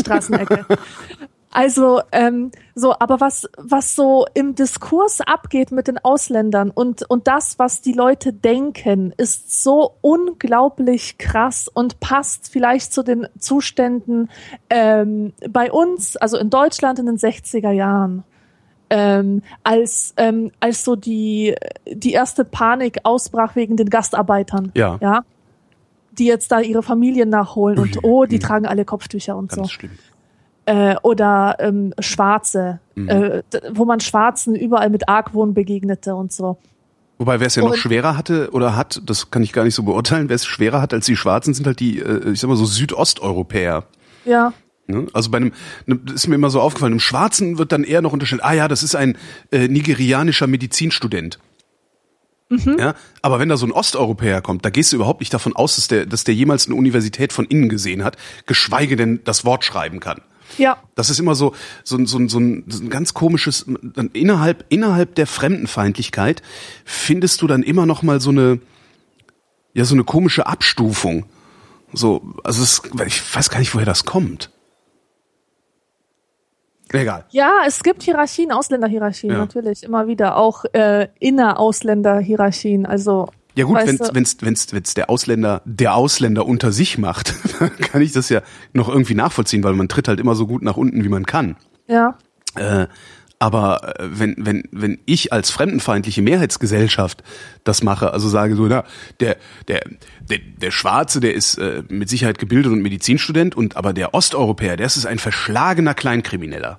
Straßenecke. 0.46 0.78
Also 1.54 2.00
ähm, 2.14 2.52
so, 2.76 2.94
aber 2.98 3.20
was 3.20 3.46
was 3.58 3.94
so 3.94 4.26
im 4.34 4.56
Diskurs 4.56 5.20
abgeht 5.20 5.74
mit 5.74 5.90
den 5.90 5.98
Ausländern 5.98 6.70
und 6.72 7.04
und 7.10 7.28
das, 7.28 7.60
was 7.60 7.82
die 7.82 7.92
Leute 7.92 8.32
denken, 8.32 9.14
ist 9.18 9.62
so 9.62 9.96
unglaublich 10.00 11.18
krass 11.18 11.68
und 11.68 12.00
passt 12.00 12.50
vielleicht 12.50 12.94
zu 12.94 13.04
den 13.04 13.28
Zuständen 13.38 14.30
ähm, 14.70 15.34
bei 15.50 15.70
uns, 15.74 16.16
also 16.16 16.38
in 16.38 16.50
Deutschland 16.50 17.00
in 17.00 17.06
den 17.08 17.18
60er 17.18 17.72
Jahren. 17.72 18.24
ähm, 18.90 19.42
als 19.64 20.14
ähm, 20.16 20.52
als 20.62 20.86
so 20.86 20.96
die 20.96 21.54
die 21.86 22.14
erste 22.14 22.46
Panik 22.46 23.00
ausbrach 23.04 23.58
wegen 23.58 23.76
den 23.76 23.90
Gastarbeitern, 23.90 24.72
Ja. 24.74 24.98
ja, 25.02 25.26
die 26.14 26.28
jetzt 26.28 26.50
da 26.54 26.62
ihre 26.62 26.82
Familien 26.82 27.28
nachholen 27.28 27.78
und 27.78 27.98
oh, 28.04 28.24
die 28.26 28.36
ui. 28.36 28.40
tragen 28.40 28.66
alle 28.68 28.86
Kopftücher 28.86 29.36
und 29.36 29.50
Ganz 29.52 29.68
so. 29.68 29.74
schlimm. 29.74 29.92
Äh, 30.65 30.95
oder 31.02 31.56
ähm, 31.60 31.93
Schwarze, 32.00 32.80
Mhm. 32.95 33.10
äh, 33.10 33.41
wo 33.74 33.86
man 33.86 34.00
Schwarzen 34.00 34.56
überall 34.56 34.89
mit 34.91 35.10
Argwohn 35.10 35.54
begegnete 35.56 36.13
und 36.15 36.32
so. 36.32 36.58
Wobei, 37.17 37.39
wer 37.39 37.47
es 37.47 37.56
ja 37.56 37.63
noch 37.63 37.71
Und- 37.71 37.78
schwerer 37.78 38.15
hatte 38.17 38.50
oder 38.52 38.76
hat, 38.76 39.02
das 39.06 39.32
kann 39.32 39.41
ich 39.43 39.54
gar 39.54 39.63
nicht 39.63 39.74
so 39.76 39.84
beurteilen, 39.84 40.30
wer 40.30 40.36
es 40.36 40.45
schwerer 40.45 40.82
hat 40.82 40.93
als 40.93 41.06
die 41.08 41.15
Schwarzen, 41.15 41.54
sind 41.54 41.65
halt 41.67 41.80
die, 41.80 42.00
äh, 42.00 42.32
ich 42.32 42.39
sag 42.39 42.47
mal 42.47 42.56
so 42.56 42.65
Südosteuropäer. 42.65 43.84
Ja, 44.26 44.54
Ne? 44.88 45.08
Also 45.13 45.30
bei 45.32 45.38
einem, 45.38 45.54
das 45.86 46.15
ist 46.15 46.28
mir 46.28 46.36
immer 46.36 46.50
so 46.50 46.60
aufgefallen, 46.60 46.93
einem 46.93 47.00
Schwarzen 47.00 47.58
wird 47.60 47.71
dann 47.71 47.84
eher 47.86 48.02
noch 48.02 48.12
unterstellt, 48.13 48.43
ah 48.43 48.52
ja, 48.54 48.67
das 48.67 48.84
ist 48.84 48.95
ein 48.95 49.15
äh, 49.52 49.67
nigerianischer 49.69 50.47
Medizinstudent. 50.47 51.39
Ja, 52.50 52.95
aber 53.21 53.39
wenn 53.39 53.47
da 53.47 53.56
so 53.56 53.65
ein 53.65 53.71
Osteuropäer 53.71 54.41
kommt, 54.41 54.65
da 54.65 54.69
gehst 54.69 54.91
du 54.91 54.97
überhaupt 54.97 55.21
nicht 55.21 55.34
davon 55.34 55.56
aus, 55.56 55.78
dass 55.78 55.88
der, 55.88 56.06
dass 56.06 56.26
der 56.26 56.36
jemals 56.36 56.65
eine 56.65 56.76
Universität 56.76 57.32
von 57.32 57.45
innen 57.45 57.69
gesehen 57.69 58.04
hat, 58.04 58.17
geschweige 58.45 58.97
denn 58.97 59.21
das 59.24 59.45
Wort 59.45 59.63
schreiben 59.63 60.02
kann. 60.02 60.19
Ja, 60.58 60.78
Das 60.96 61.10
ist 61.10 61.20
immer 61.20 61.36
so, 61.36 61.54
so, 61.84 61.98
ein- 61.98 62.06
so, 62.06 62.18
ein- 62.18 62.30
so, 62.30 62.40
ein, 62.40 62.64
so 62.68 62.84
ein 62.84 62.90
ganz 62.90 63.14
komisches, 63.14 63.66
innerhalb, 64.14 64.66
innerhalb 64.70 65.16
der 65.16 65.28
Fremdenfeindlichkeit 65.28 66.42
findest 66.86 67.42
du 67.42 67.48
dann 67.48 67.64
immer 67.64 67.86
noch 67.86 68.02
mal 68.04 68.20
so 68.22 68.30
eine, 68.32 68.60
ja, 69.74 69.86
so 69.86 69.96
eine 69.96 70.04
komische 70.04 70.48
Abstufung. 70.48 71.26
So, 71.94 72.22
also 72.44 72.64
es, 72.64 72.82
ich 73.06 73.36
weiß 73.36 73.50
gar 73.50 73.60
nicht, 73.60 73.74
woher 73.76 73.86
das 73.86 74.06
kommt. 74.06 74.50
Egal. 76.94 77.24
Ja, 77.30 77.62
es 77.66 77.84
gibt 77.84 78.04
Hierarchien, 78.04 78.52
Ausländerhierarchien, 78.52 79.32
Ja. 79.32 79.38
natürlich, 79.40 79.84
immer 79.84 80.08
wieder. 80.08 80.36
Auch 80.36 80.66
äh, 80.74 81.08
Innerausländerhierarchien. 81.20 82.86
Also 82.86 83.30
Ja 83.56 83.66
gut, 83.66 83.78
wenn 83.78 84.00
wenn's, 84.00 84.38
wenn's, 84.42 84.68
wenn's 84.72 84.94
der 84.94 85.10
Ausländer 85.10 85.62
der 85.66 85.96
Ausländer 85.96 86.46
unter 86.46 86.72
sich 86.72 86.98
macht, 86.98 87.36
dann 87.60 87.76
kann 87.78 88.02
ich 88.02 88.12
das 88.12 88.30
ja 88.30 88.42
noch 88.74 88.90
irgendwie 88.90 89.16
nachvollziehen, 89.16 89.64
weil 89.64 89.74
man 89.74 89.90
tritt 89.90 90.08
halt 90.08 90.20
immer 90.20 90.36
so 90.36 90.48
gut 90.48 90.62
nach 90.62 90.78
unten, 90.78 91.04
wie 91.04 91.10
man 91.10 91.26
kann. 91.26 91.56
Ja, 91.88 92.18
Äh, 92.56 92.88
aber 93.42 94.00
äh, 94.00 94.08
wenn, 94.12 94.36
wenn, 94.38 94.64
wenn 94.72 95.00
ich 95.08 95.34
als 95.34 95.50
fremdenfeindliche 95.50 96.22
Mehrheitsgesellschaft 96.22 97.24
das 97.64 97.82
mache, 97.82 98.14
also 98.14 98.30
sage 98.30 98.56
so, 98.56 98.68
na, 98.68 98.84
der, 99.20 99.38
der, 99.68 99.82
der, 100.30 100.38
der 100.58 100.70
Schwarze, 100.70 101.20
der 101.20 101.34
ist 101.34 101.58
äh, 101.58 101.82
mit 101.90 102.08
Sicherheit 102.08 102.38
gebildet 102.38 102.72
und 102.72 102.84
Medizinstudent, 102.84 103.56
und 103.56 103.78
aber 103.78 103.94
der 103.94 104.14
Osteuropäer, 104.14 104.78
der 104.78 104.86
ist 104.86 105.08
ein 105.08 105.18
verschlagener 105.18 105.96
Kleinkrimineller. 105.96 106.78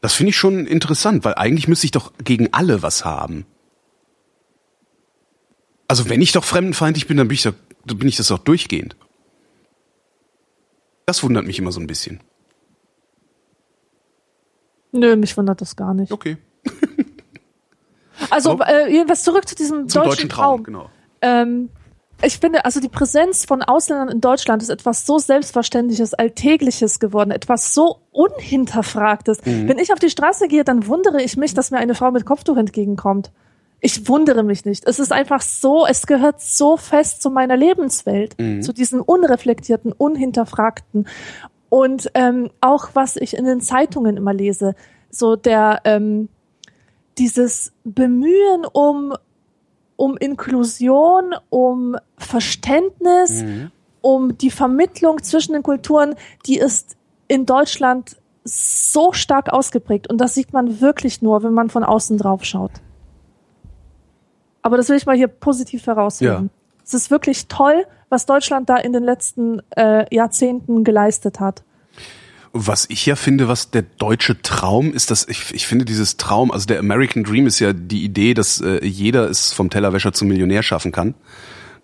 Das 0.00 0.14
finde 0.14 0.30
ich 0.30 0.36
schon 0.36 0.64
interessant, 0.64 1.24
weil 1.24 1.34
eigentlich 1.34 1.66
müsste 1.66 1.86
ich 1.86 1.90
doch 1.90 2.12
gegen 2.22 2.52
alle 2.52 2.82
was 2.82 3.04
haben. 3.04 3.44
Also 5.88 6.08
wenn 6.08 6.20
ich 6.20 6.32
doch 6.32 6.44
fremdenfeindlich 6.44 7.06
bin, 7.06 7.16
dann 7.16 7.28
bin 7.28 7.34
ich, 7.34 7.42
doch, 7.42 7.54
dann 7.86 7.98
bin 7.98 8.08
ich 8.08 8.16
das 8.16 8.28
doch 8.28 8.38
durchgehend. 8.38 8.94
Das 11.06 11.22
wundert 11.22 11.46
mich 11.46 11.58
immer 11.58 11.72
so 11.72 11.80
ein 11.80 11.86
bisschen. 11.86 12.20
nö, 14.92 15.16
mich 15.16 15.36
wundert 15.36 15.60
das 15.60 15.76
gar 15.76 15.94
nicht. 15.94 16.12
Okay. 16.12 16.36
Also, 18.30 18.50
Aber- 18.50 18.66
äh, 18.66 18.92
jedenfalls 18.92 19.22
zurück 19.22 19.48
zu 19.48 19.54
diesem 19.54 19.88
Zum 19.88 20.02
deutschen, 20.02 20.10
deutschen 20.10 20.28
Traum. 20.28 20.56
Traum, 20.56 20.64
genau. 20.64 20.90
Ähm, 21.22 21.70
ich 22.20 22.38
finde, 22.38 22.64
also 22.64 22.80
die 22.80 22.88
Präsenz 22.88 23.44
von 23.44 23.62
Ausländern 23.62 24.08
in 24.08 24.20
Deutschland 24.20 24.60
ist 24.60 24.70
etwas 24.70 25.06
so 25.06 25.18
Selbstverständliches, 25.20 26.14
Alltägliches 26.14 26.98
geworden, 26.98 27.30
etwas 27.30 27.74
so 27.74 28.00
Unhinterfragtes. 28.10 29.44
Mhm. 29.46 29.68
Wenn 29.68 29.78
ich 29.78 29.92
auf 29.92 30.00
die 30.00 30.10
Straße 30.10 30.48
gehe, 30.48 30.64
dann 30.64 30.88
wundere 30.88 31.22
ich 31.22 31.36
mich, 31.36 31.54
dass 31.54 31.70
mir 31.70 31.78
eine 31.78 31.94
Frau 31.94 32.10
mit 32.10 32.24
Kopftuch 32.26 32.56
entgegenkommt. 32.56 33.30
Ich 33.80 34.08
wundere 34.08 34.42
mich 34.42 34.64
nicht. 34.64 34.86
Es 34.86 34.98
ist 34.98 35.12
einfach 35.12 35.40
so, 35.40 35.86
es 35.86 36.06
gehört 36.06 36.40
so 36.40 36.76
fest 36.76 37.22
zu 37.22 37.30
meiner 37.30 37.56
Lebenswelt, 37.56 38.36
Mhm. 38.38 38.62
zu 38.62 38.72
diesem 38.72 39.02
unreflektierten, 39.02 39.92
unhinterfragten. 39.92 41.06
Und 41.68 42.10
ähm, 42.14 42.50
auch 42.60 42.90
was 42.94 43.16
ich 43.16 43.36
in 43.36 43.44
den 43.44 43.60
Zeitungen 43.60 44.16
immer 44.16 44.32
lese, 44.34 44.74
so 45.10 45.36
der 45.36 45.80
ähm, 45.84 46.28
dieses 47.18 47.72
Bemühen 47.84 48.64
um 48.72 49.14
um 49.96 50.16
Inklusion, 50.16 51.34
um 51.50 51.96
Verständnis, 52.16 53.42
um 54.00 54.38
die 54.38 54.50
Vermittlung 54.52 55.20
zwischen 55.24 55.54
den 55.54 55.64
Kulturen, 55.64 56.14
die 56.46 56.56
ist 56.56 56.96
in 57.26 57.46
Deutschland 57.46 58.16
so 58.44 59.12
stark 59.12 59.52
ausgeprägt. 59.52 60.08
Und 60.08 60.18
das 60.18 60.34
sieht 60.34 60.52
man 60.52 60.80
wirklich 60.80 61.20
nur, 61.20 61.42
wenn 61.42 61.52
man 61.52 61.68
von 61.68 61.82
außen 61.82 62.16
drauf 62.16 62.44
schaut. 62.44 62.70
Aber 64.68 64.76
das 64.76 64.90
will 64.90 64.98
ich 64.98 65.06
mal 65.06 65.16
hier 65.16 65.28
positiv 65.28 65.86
herausheben. 65.86 66.50
Ja. 66.52 66.82
Es 66.84 66.92
ist 66.92 67.10
wirklich 67.10 67.48
toll, 67.48 67.86
was 68.10 68.26
Deutschland 68.26 68.68
da 68.68 68.76
in 68.76 68.92
den 68.92 69.02
letzten 69.02 69.62
äh, 69.74 70.04
Jahrzehnten 70.14 70.84
geleistet 70.84 71.40
hat. 71.40 71.62
Was 72.52 72.84
ich 72.90 73.06
ja 73.06 73.16
finde, 73.16 73.48
was 73.48 73.70
der 73.70 73.80
deutsche 73.80 74.42
Traum 74.42 74.92
ist, 74.92 75.10
dass 75.10 75.26
ich, 75.26 75.54
ich 75.54 75.66
finde 75.66 75.86
dieses 75.86 76.18
Traum, 76.18 76.50
also 76.50 76.66
der 76.66 76.80
American 76.80 77.24
Dream 77.24 77.46
ist 77.46 77.60
ja 77.60 77.72
die 77.72 78.04
Idee, 78.04 78.34
dass 78.34 78.60
äh, 78.60 78.84
jeder 78.84 79.30
es 79.30 79.54
vom 79.54 79.70
Tellerwäscher 79.70 80.12
zum 80.12 80.28
Millionär 80.28 80.62
schaffen 80.62 80.92
kann. 80.92 81.14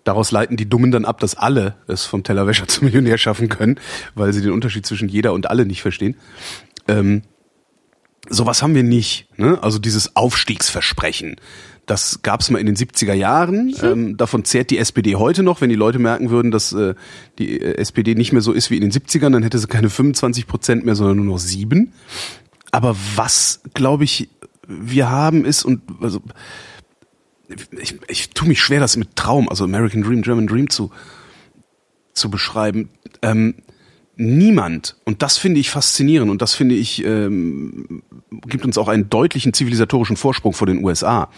Daraus 0.03 0.29
leiten 0.29 0.55
die 0.55 0.69
Dummen 0.69 0.91
dann 0.91 1.05
ab, 1.05 1.19
dass 1.19 1.33
alle 1.33 1.77
es 1.87 2.05
vom 2.05 2.21
Tellerwäscher 2.21 2.67
zum 2.67 2.85
Millionär 2.85 3.17
schaffen 3.17 3.49
können, 3.49 3.79
weil 4.13 4.31
sie 4.31 4.43
den 4.43 4.51
Unterschied 4.51 4.85
zwischen 4.85 5.09
jeder 5.09 5.33
und 5.33 5.49
alle 5.49 5.65
nicht 5.65 5.81
verstehen. 5.81 6.17
Ähm, 6.87 7.23
sowas 8.29 8.61
haben 8.61 8.75
wir 8.75 8.83
nicht. 8.83 9.27
Ne? 9.39 9.57
Also 9.63 9.79
dieses 9.79 10.15
Aufstiegsversprechen. 10.15 11.37
Das 11.85 12.21
gab's 12.23 12.49
mal 12.49 12.59
in 12.59 12.65
den 12.65 12.75
70er 12.75 13.13
Jahren. 13.13 13.75
Ähm, 13.81 14.17
davon 14.17 14.43
zehrt 14.43 14.71
die 14.71 14.77
SPD 14.79 15.15
heute 15.15 15.43
noch. 15.43 15.61
Wenn 15.61 15.69
die 15.69 15.75
Leute 15.75 15.99
merken 15.99 16.29
würden, 16.29 16.51
dass 16.51 16.73
äh, 16.73 16.95
die 17.37 17.59
äh, 17.59 17.77
SPD 17.77 18.15
nicht 18.15 18.31
mehr 18.31 18.41
so 18.41 18.53
ist 18.53 18.71
wie 18.71 18.77
in 18.77 18.81
den 18.81 18.91
70ern, 18.91 19.31
dann 19.31 19.43
hätte 19.43 19.59
sie 19.59 19.67
keine 19.67 19.89
25 19.89 20.47
Prozent 20.47 20.85
mehr, 20.85 20.95
sondern 20.95 21.17
nur 21.17 21.25
noch 21.25 21.39
sieben. 21.39 21.93
Aber 22.71 22.95
was, 23.15 23.61
glaube 23.73 24.03
ich, 24.03 24.29
wir 24.67 25.09
haben 25.09 25.45
ist, 25.45 25.63
und 25.63 25.81
also 26.01 26.21
ich, 27.79 27.95
ich 28.07 28.29
tue 28.31 28.47
mich 28.47 28.61
schwer, 28.61 28.79
das 28.79 28.97
mit 28.97 29.15
Traum, 29.15 29.49
also 29.49 29.63
American 29.63 30.01
Dream, 30.01 30.21
German 30.21 30.47
Dream 30.47 30.69
zu, 30.69 30.91
zu 32.13 32.29
beschreiben. 32.29 32.89
Ähm, 33.21 33.55
niemand, 34.17 34.95
und 35.05 35.21
das 35.21 35.37
finde 35.37 35.59
ich 35.59 35.69
faszinierend 35.69 36.31
und 36.31 36.41
das 36.41 36.53
finde 36.53 36.75
ich, 36.75 37.03
ähm, 37.05 38.01
gibt 38.47 38.65
uns 38.65 38.77
auch 38.77 38.87
einen 38.87 39.09
deutlichen 39.09 39.53
zivilisatorischen 39.53 40.17
Vorsprung 40.17 40.53
vor 40.53 40.67
den 40.67 40.83
USA. 40.83 41.29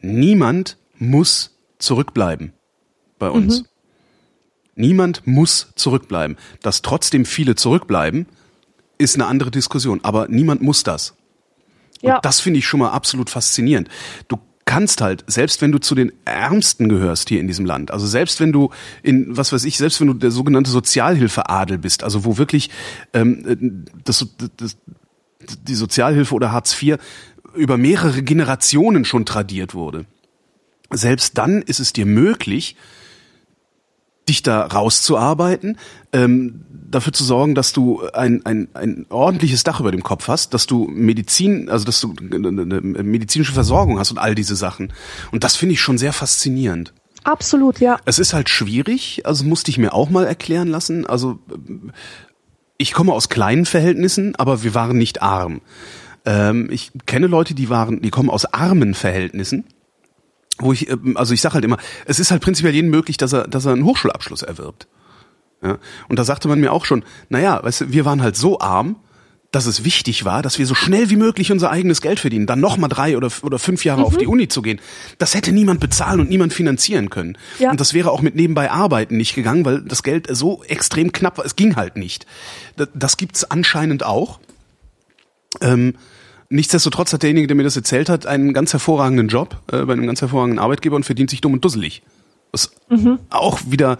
Niemand 0.00 0.76
muss 0.98 1.56
zurückbleiben 1.78 2.52
bei 3.18 3.30
uns. 3.30 3.64
Niemand 4.74 5.26
muss 5.26 5.68
zurückbleiben. 5.74 6.36
Dass 6.62 6.82
trotzdem 6.82 7.24
viele 7.24 7.54
zurückbleiben, 7.54 8.26
ist 8.98 9.14
eine 9.14 9.26
andere 9.26 9.50
Diskussion. 9.50 10.00
Aber 10.02 10.28
niemand 10.28 10.62
muss 10.62 10.82
das. 10.82 11.14
Ja. 12.02 12.16
Und 12.16 12.24
das 12.24 12.40
finde 12.40 12.58
ich 12.58 12.66
schon 12.66 12.80
mal 12.80 12.90
absolut 12.90 13.30
faszinierend. 13.30 13.88
Du 14.28 14.38
kannst 14.66 15.00
halt, 15.00 15.24
selbst 15.28 15.62
wenn 15.62 15.72
du 15.72 15.78
zu 15.78 15.94
den 15.94 16.12
Ärmsten 16.24 16.88
gehörst 16.88 17.28
hier 17.28 17.40
in 17.40 17.46
diesem 17.46 17.64
Land, 17.64 17.90
also 17.90 18.06
selbst 18.06 18.40
wenn 18.40 18.52
du 18.52 18.70
in, 19.02 19.36
was 19.36 19.52
weiß 19.52 19.64
ich, 19.64 19.78
selbst 19.78 20.00
wenn 20.00 20.08
du 20.08 20.14
der 20.14 20.32
sogenannte 20.32 20.70
Sozialhilfeadel 20.70 21.78
bist, 21.78 22.02
also 22.02 22.24
wo 22.24 22.36
wirklich 22.36 22.68
ähm, 23.14 23.84
das, 24.04 24.26
das, 24.56 24.76
die 25.62 25.74
Sozialhilfe 25.74 26.34
oder 26.34 26.52
Hartz 26.52 26.80
IV 26.82 26.98
über 27.56 27.76
mehrere 27.76 28.22
Generationen 28.22 29.04
schon 29.04 29.26
tradiert 29.26 29.74
wurde, 29.74 30.06
selbst 30.90 31.36
dann 31.38 31.62
ist 31.62 31.80
es 31.80 31.92
dir 31.92 32.06
möglich, 32.06 32.76
dich 34.28 34.42
da 34.42 34.66
rauszuarbeiten, 34.66 35.78
ähm, 36.12 36.64
dafür 36.90 37.12
zu 37.12 37.24
sorgen, 37.24 37.54
dass 37.54 37.72
du 37.72 38.02
ein, 38.12 38.44
ein, 38.44 38.68
ein 38.74 39.06
ordentliches 39.08 39.62
Dach 39.64 39.80
über 39.80 39.92
dem 39.92 40.02
Kopf 40.02 40.28
hast, 40.28 40.54
dass 40.54 40.66
du 40.66 40.86
Medizin, 40.88 41.68
also 41.68 41.84
dass 41.84 42.00
du 42.00 42.14
eine 42.20 43.02
medizinische 43.02 43.52
Versorgung 43.52 43.98
hast 43.98 44.10
und 44.10 44.18
all 44.18 44.34
diese 44.34 44.56
Sachen. 44.56 44.92
Und 45.30 45.44
das 45.44 45.56
finde 45.56 45.74
ich 45.74 45.80
schon 45.80 45.98
sehr 45.98 46.12
faszinierend. 46.12 46.92
Absolut, 47.24 47.80
ja. 47.80 47.98
Es 48.04 48.18
ist 48.18 48.34
halt 48.34 48.48
schwierig, 48.48 49.22
also 49.26 49.44
musste 49.44 49.70
ich 49.70 49.78
mir 49.78 49.92
auch 49.92 50.10
mal 50.10 50.26
erklären 50.26 50.68
lassen. 50.68 51.06
Also 51.06 51.38
ähm, 51.52 51.92
ich 52.78 52.92
komme 52.92 53.12
aus 53.12 53.28
kleinen 53.28 53.66
Verhältnissen, 53.66 54.36
aber 54.36 54.62
wir 54.62 54.74
waren 54.74 54.98
nicht 54.98 55.22
arm. 55.22 55.60
Ähm, 56.26 56.68
ich 56.70 56.92
kenne 57.06 57.28
Leute, 57.28 57.54
die 57.54 57.70
waren, 57.70 58.02
die 58.02 58.10
kommen 58.10 58.28
aus 58.28 58.44
armen 58.46 58.94
Verhältnissen 58.94 59.64
wo 60.58 60.72
ich, 60.72 60.88
ähm, 60.88 61.16
also 61.16 61.34
ich 61.34 61.40
sage 61.40 61.54
halt 61.54 61.64
immer, 61.64 61.78
es 62.06 62.18
ist 62.18 62.30
halt 62.30 62.42
prinzipiell 62.42 62.74
jedem 62.74 62.90
möglich, 62.90 63.16
dass 63.16 63.32
er, 63.32 63.46
dass 63.48 63.66
er 63.66 63.72
einen 63.72 63.84
Hochschulabschluss 63.84 64.42
erwirbt. 64.42 64.86
Ja? 65.62 65.78
Und 66.08 66.18
da 66.18 66.24
sagte 66.24 66.48
man 66.48 66.60
mir 66.60 66.72
auch 66.72 66.84
schon, 66.84 67.04
naja, 67.28 67.62
weißt 67.62 67.82
du, 67.82 67.92
wir 67.92 68.04
waren 68.04 68.22
halt 68.22 68.36
so 68.36 68.60
arm, 68.60 68.96
dass 69.52 69.66
es 69.66 69.84
wichtig 69.84 70.24
war, 70.24 70.42
dass 70.42 70.58
wir 70.58 70.66
so 70.66 70.74
schnell 70.74 71.08
wie 71.08 71.16
möglich 71.16 71.52
unser 71.52 71.70
eigenes 71.70 72.02
Geld 72.02 72.18
verdienen, 72.20 72.46
dann 72.46 72.60
nochmal 72.60 72.90
drei 72.90 73.16
oder, 73.16 73.30
oder 73.42 73.58
fünf 73.58 73.84
Jahre 73.84 74.04
auf 74.04 74.16
die 74.18 74.26
Uni 74.26 74.48
zu 74.48 74.60
gehen. 74.60 74.80
Das 75.18 75.34
hätte 75.34 75.52
niemand 75.52 75.80
bezahlen 75.80 76.20
und 76.20 76.28
niemand 76.28 76.52
finanzieren 76.52 77.10
können. 77.10 77.38
Ja. 77.58 77.70
Und 77.70 77.80
das 77.80 77.94
wäre 77.94 78.10
auch 78.10 78.20
mit 78.20 78.34
nebenbei 78.34 78.70
Arbeiten 78.70 79.16
nicht 79.16 79.34
gegangen, 79.34 79.64
weil 79.64 79.82
das 79.82 80.02
Geld 80.02 80.26
so 80.30 80.62
extrem 80.64 81.12
knapp 81.12 81.38
war. 81.38 81.46
Es 81.46 81.56
ging 81.56 81.76
halt 81.76 81.96
nicht. 81.96 82.26
Das, 82.76 82.88
das 82.92 83.16
gibt's 83.16 83.44
anscheinend 83.44 84.04
auch. 84.04 84.40
Ähm, 85.62 85.94
Nichtsdestotrotz 86.48 87.12
hat 87.12 87.22
derjenige, 87.22 87.48
der 87.48 87.56
mir 87.56 87.64
das 87.64 87.76
erzählt 87.76 88.08
hat, 88.08 88.26
einen 88.26 88.52
ganz 88.52 88.72
hervorragenden 88.72 89.28
Job 89.28 89.60
äh, 89.72 89.84
bei 89.84 89.92
einem 89.92 90.06
ganz 90.06 90.20
hervorragenden 90.20 90.58
Arbeitgeber 90.58 90.96
und 90.96 91.04
verdient 91.04 91.30
sich 91.30 91.40
dumm 91.40 91.54
und 91.54 91.64
dusselig. 91.64 92.02
Was 92.52 92.70
mhm. 92.88 93.18
auch 93.30 93.60
wieder 93.66 93.98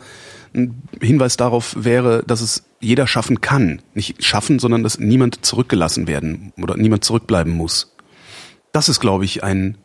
ein 0.54 0.82
Hinweis 1.00 1.36
darauf 1.36 1.74
wäre, 1.78 2.22
dass 2.26 2.40
es 2.40 2.64
jeder 2.80 3.06
schaffen 3.06 3.40
kann. 3.40 3.82
Nicht 3.94 4.24
schaffen, 4.24 4.58
sondern 4.58 4.82
dass 4.82 4.98
niemand 4.98 5.44
zurückgelassen 5.44 6.06
werden 6.06 6.52
oder 6.62 6.76
niemand 6.76 7.04
zurückbleiben 7.04 7.52
muss. 7.52 7.94
Das 8.72 8.88
ist, 8.88 9.00
glaube 9.00 9.24
ich, 9.24 9.42
ein 9.42 9.76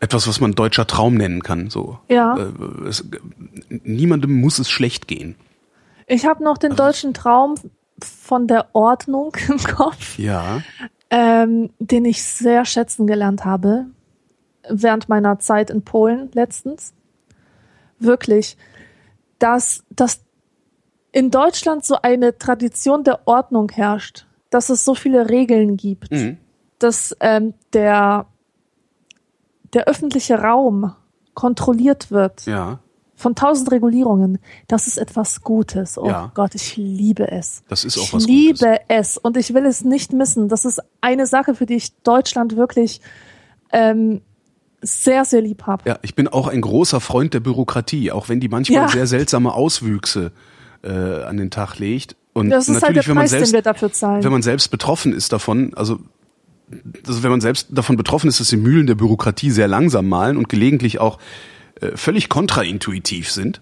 etwas, 0.00 0.26
was 0.26 0.40
man 0.40 0.52
deutscher 0.52 0.86
Traum 0.86 1.14
nennen 1.14 1.42
kann. 1.42 1.70
So. 1.70 1.98
Ja. 2.08 2.36
Äh, 2.36 2.88
es, 2.88 3.04
niemandem 3.68 4.40
muss 4.40 4.58
es 4.58 4.68
schlecht 4.68 5.06
gehen. 5.06 5.36
Ich 6.06 6.26
habe 6.26 6.42
noch 6.42 6.58
den 6.58 6.72
also, 6.72 6.84
deutschen 6.84 7.14
Traum 7.14 7.54
von 8.04 8.46
der 8.46 8.74
Ordnung 8.74 9.36
im 9.48 9.58
Kopf. 9.58 10.18
Ja. 10.18 10.62
Ähm, 11.10 11.70
den 11.78 12.04
ich 12.04 12.22
sehr 12.24 12.64
schätzen 12.64 13.06
gelernt 13.06 13.44
habe 13.44 13.86
während 14.68 15.08
meiner 15.08 15.38
Zeit 15.38 15.70
in 15.70 15.82
Polen 15.82 16.30
letztens. 16.32 16.94
Wirklich, 17.98 18.56
dass, 19.38 19.84
dass 19.90 20.22
in 21.10 21.30
Deutschland 21.30 21.84
so 21.84 21.96
eine 22.00 22.38
Tradition 22.38 23.04
der 23.04 23.26
Ordnung 23.26 23.70
herrscht, 23.70 24.26
dass 24.50 24.70
es 24.70 24.84
so 24.84 24.94
viele 24.94 25.28
Regeln 25.28 25.76
gibt, 25.76 26.12
mhm. 26.12 26.38
dass 26.78 27.16
ähm, 27.20 27.54
der, 27.72 28.26
der 29.74 29.84
öffentliche 29.84 30.38
Raum 30.38 30.94
kontrolliert 31.34 32.10
wird. 32.10 32.46
Ja 32.46 32.78
von 33.22 33.34
tausend 33.34 33.70
Regulierungen, 33.70 34.38
das 34.66 34.86
ist 34.86 34.98
etwas 34.98 35.42
Gutes. 35.42 35.96
Oh 35.96 36.08
ja. 36.08 36.32
Gott, 36.34 36.54
ich 36.54 36.76
liebe 36.76 37.30
es. 37.30 37.62
Das 37.68 37.84
ist 37.84 37.96
auch 37.96 38.02
ich 38.02 38.12
was 38.12 38.26
Gutes. 38.26 38.28
Ich 38.28 38.60
liebe 38.60 38.80
es 38.88 39.16
und 39.16 39.36
ich 39.36 39.54
will 39.54 39.64
es 39.64 39.84
nicht 39.84 40.12
missen. 40.12 40.48
Das 40.48 40.64
ist 40.64 40.82
eine 41.00 41.26
Sache, 41.26 41.54
für 41.54 41.64
die 41.64 41.76
ich 41.76 41.94
Deutschland 42.02 42.56
wirklich 42.56 43.00
ähm, 43.72 44.20
sehr, 44.82 45.24
sehr 45.24 45.40
lieb 45.40 45.62
habe. 45.66 45.88
Ja, 45.88 45.98
ich 46.02 46.16
bin 46.16 46.26
auch 46.26 46.48
ein 46.48 46.60
großer 46.60 47.00
Freund 47.00 47.32
der 47.32 47.40
Bürokratie, 47.40 48.10
auch 48.10 48.28
wenn 48.28 48.40
die 48.40 48.48
manchmal 48.48 48.82
ja. 48.82 48.88
sehr 48.88 49.06
seltsame 49.06 49.54
Auswüchse 49.54 50.32
äh, 50.82 50.90
an 50.90 51.36
den 51.36 51.50
Tag 51.50 51.78
legt. 51.78 52.16
Und 52.32 52.50
das 52.50 52.68
ist 52.68 52.80
natürlich, 52.80 52.96
halt 52.96 52.96
der 52.96 53.00
Preis, 53.02 53.08
wenn 53.08 53.16
man 53.16 53.28
selbst, 53.28 53.52
den 53.52 53.54
wir 53.54 53.62
dafür 53.62 53.92
zahlen. 53.92 54.24
Wenn 54.24 54.32
man 54.32 54.42
selbst 54.42 54.68
betroffen 54.68 55.12
ist 55.12 55.32
davon, 55.32 55.72
also 55.74 56.00
also 57.06 57.22
wenn 57.22 57.30
man 57.30 57.42
selbst 57.42 57.68
davon 57.70 57.96
betroffen 57.96 58.28
ist, 58.28 58.40
dass 58.40 58.48
die 58.48 58.56
Mühlen 58.56 58.86
der 58.86 58.94
Bürokratie 58.94 59.50
sehr 59.50 59.68
langsam 59.68 60.08
malen 60.08 60.38
und 60.38 60.48
gelegentlich 60.48 61.00
auch 61.00 61.18
äh, 61.82 61.96
völlig 61.96 62.28
kontraintuitiv 62.28 63.30
sind, 63.30 63.60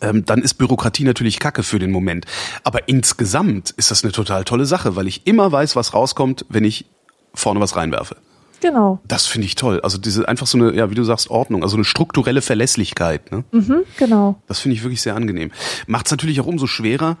ähm, 0.00 0.24
dann 0.24 0.42
ist 0.42 0.54
Bürokratie 0.54 1.04
natürlich 1.04 1.38
Kacke 1.38 1.62
für 1.62 1.78
den 1.78 1.90
Moment. 1.90 2.26
Aber 2.62 2.88
insgesamt 2.88 3.70
ist 3.70 3.90
das 3.90 4.04
eine 4.04 4.12
total 4.12 4.44
tolle 4.44 4.66
Sache, 4.66 4.96
weil 4.96 5.06
ich 5.06 5.26
immer 5.26 5.50
weiß, 5.50 5.76
was 5.76 5.94
rauskommt, 5.94 6.44
wenn 6.48 6.64
ich 6.64 6.86
vorne 7.34 7.60
was 7.60 7.76
reinwerfe. 7.76 8.16
Genau. 8.60 9.00
Das 9.06 9.26
finde 9.26 9.46
ich 9.46 9.54
toll. 9.54 9.80
Also 9.80 9.98
diese 9.98 10.28
einfach 10.28 10.46
so 10.46 10.58
eine, 10.58 10.74
ja, 10.74 10.90
wie 10.90 10.94
du 10.94 11.04
sagst, 11.04 11.30
Ordnung, 11.30 11.62
also 11.62 11.76
eine 11.76 11.84
strukturelle 11.84 12.42
Verlässlichkeit. 12.42 13.30
Ne? 13.30 13.44
Mhm, 13.52 13.84
genau. 13.96 14.42
Das 14.46 14.58
finde 14.58 14.76
ich 14.76 14.82
wirklich 14.82 15.00
sehr 15.00 15.14
angenehm. 15.14 15.52
Macht 15.86 16.06
es 16.06 16.10
natürlich 16.10 16.40
auch 16.40 16.46
umso 16.46 16.66
schwerer, 16.66 17.16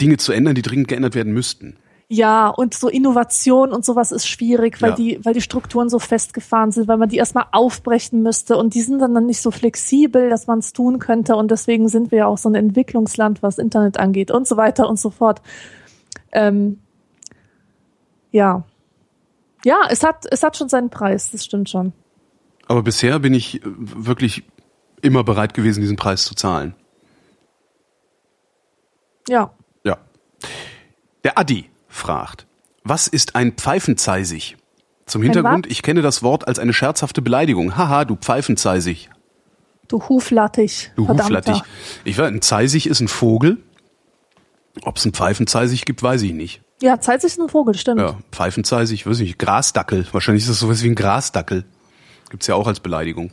Dinge 0.00 0.16
zu 0.16 0.32
ändern, 0.32 0.54
die 0.54 0.62
dringend 0.62 0.88
geändert 0.88 1.14
werden 1.16 1.32
müssten. 1.32 1.76
Ja, 2.10 2.48
und 2.48 2.72
so 2.72 2.88
Innovation 2.88 3.70
und 3.70 3.84
sowas 3.84 4.12
ist 4.12 4.26
schwierig, 4.26 4.80
weil 4.80 4.90
ja. 4.90 4.96
die, 4.96 5.20
weil 5.24 5.34
die 5.34 5.42
Strukturen 5.42 5.90
so 5.90 5.98
festgefahren 5.98 6.72
sind, 6.72 6.88
weil 6.88 6.96
man 6.96 7.10
die 7.10 7.18
erstmal 7.18 7.44
aufbrechen 7.52 8.22
müsste 8.22 8.56
und 8.56 8.72
die 8.72 8.80
sind 8.80 9.00
dann, 9.00 9.12
dann 9.14 9.26
nicht 9.26 9.42
so 9.42 9.50
flexibel, 9.50 10.30
dass 10.30 10.46
man 10.46 10.60
es 10.60 10.72
tun 10.72 11.00
könnte 11.00 11.36
und 11.36 11.50
deswegen 11.50 11.90
sind 11.90 12.10
wir 12.10 12.18
ja 12.18 12.26
auch 12.26 12.38
so 12.38 12.48
ein 12.48 12.54
Entwicklungsland, 12.54 13.42
was 13.42 13.58
Internet 13.58 13.98
angeht 13.98 14.30
und 14.30 14.48
so 14.48 14.56
weiter 14.56 14.88
und 14.88 14.98
so 14.98 15.10
fort. 15.10 15.42
Ähm, 16.32 16.78
ja. 18.30 18.64
Ja, 19.66 19.80
es 19.90 20.02
hat, 20.02 20.24
es 20.30 20.42
hat 20.42 20.56
schon 20.56 20.70
seinen 20.70 20.88
Preis, 20.88 21.30
das 21.30 21.44
stimmt 21.44 21.68
schon. 21.68 21.92
Aber 22.68 22.82
bisher 22.82 23.18
bin 23.18 23.34
ich 23.34 23.60
wirklich 23.64 24.44
immer 25.02 25.24
bereit 25.24 25.52
gewesen, 25.52 25.82
diesen 25.82 25.96
Preis 25.96 26.24
zu 26.24 26.34
zahlen. 26.34 26.74
Ja. 29.28 29.52
Ja. 29.84 29.98
Der 31.22 31.38
Adi 31.38 31.68
fragt, 31.98 32.46
was 32.84 33.06
ist 33.08 33.34
ein 33.36 33.52
Pfeifenzeisig? 33.52 34.56
Zum 35.06 35.22
Hintergrund, 35.22 35.66
ich 35.66 35.82
kenne 35.82 36.02
das 36.02 36.22
Wort 36.22 36.46
als 36.46 36.58
eine 36.58 36.72
scherzhafte 36.72 37.22
Beleidigung. 37.22 37.76
Haha, 37.76 38.04
du 38.04 38.16
Pfeifenzeisig. 38.16 39.08
Du 39.88 40.06
Huflattich. 40.08 40.92
Du 40.96 41.08
Huflattich. 41.08 41.62
Ich 42.04 42.18
weiß, 42.18 42.28
ein 42.28 42.42
Zeisig 42.42 42.86
ist 42.86 43.00
ein 43.00 43.08
Vogel. 43.08 43.58
Ob 44.82 44.98
es 44.98 45.04
ein 45.06 45.12
Pfeifenzeisig 45.12 45.86
gibt, 45.86 46.02
weiß 46.02 46.22
ich 46.22 46.34
nicht. 46.34 46.60
Ja, 46.82 47.00
Zeisig 47.00 47.30
ist 47.30 47.40
ein 47.40 47.48
Vogel, 47.48 47.74
stimmt. 47.74 48.00
Ja, 48.00 48.18
Pfeifenzeisig, 48.30 49.06
weiß 49.06 49.20
ich 49.20 49.28
nicht, 49.28 49.38
Grasdackel. 49.38 50.06
Wahrscheinlich 50.12 50.44
ist 50.44 50.50
das 50.50 50.60
sowas 50.60 50.82
wie 50.82 50.88
ein 50.88 50.94
Grasdackel. 50.94 51.64
Gibt's 52.30 52.46
ja 52.46 52.54
auch 52.54 52.66
als 52.66 52.80
Beleidigung. 52.80 53.32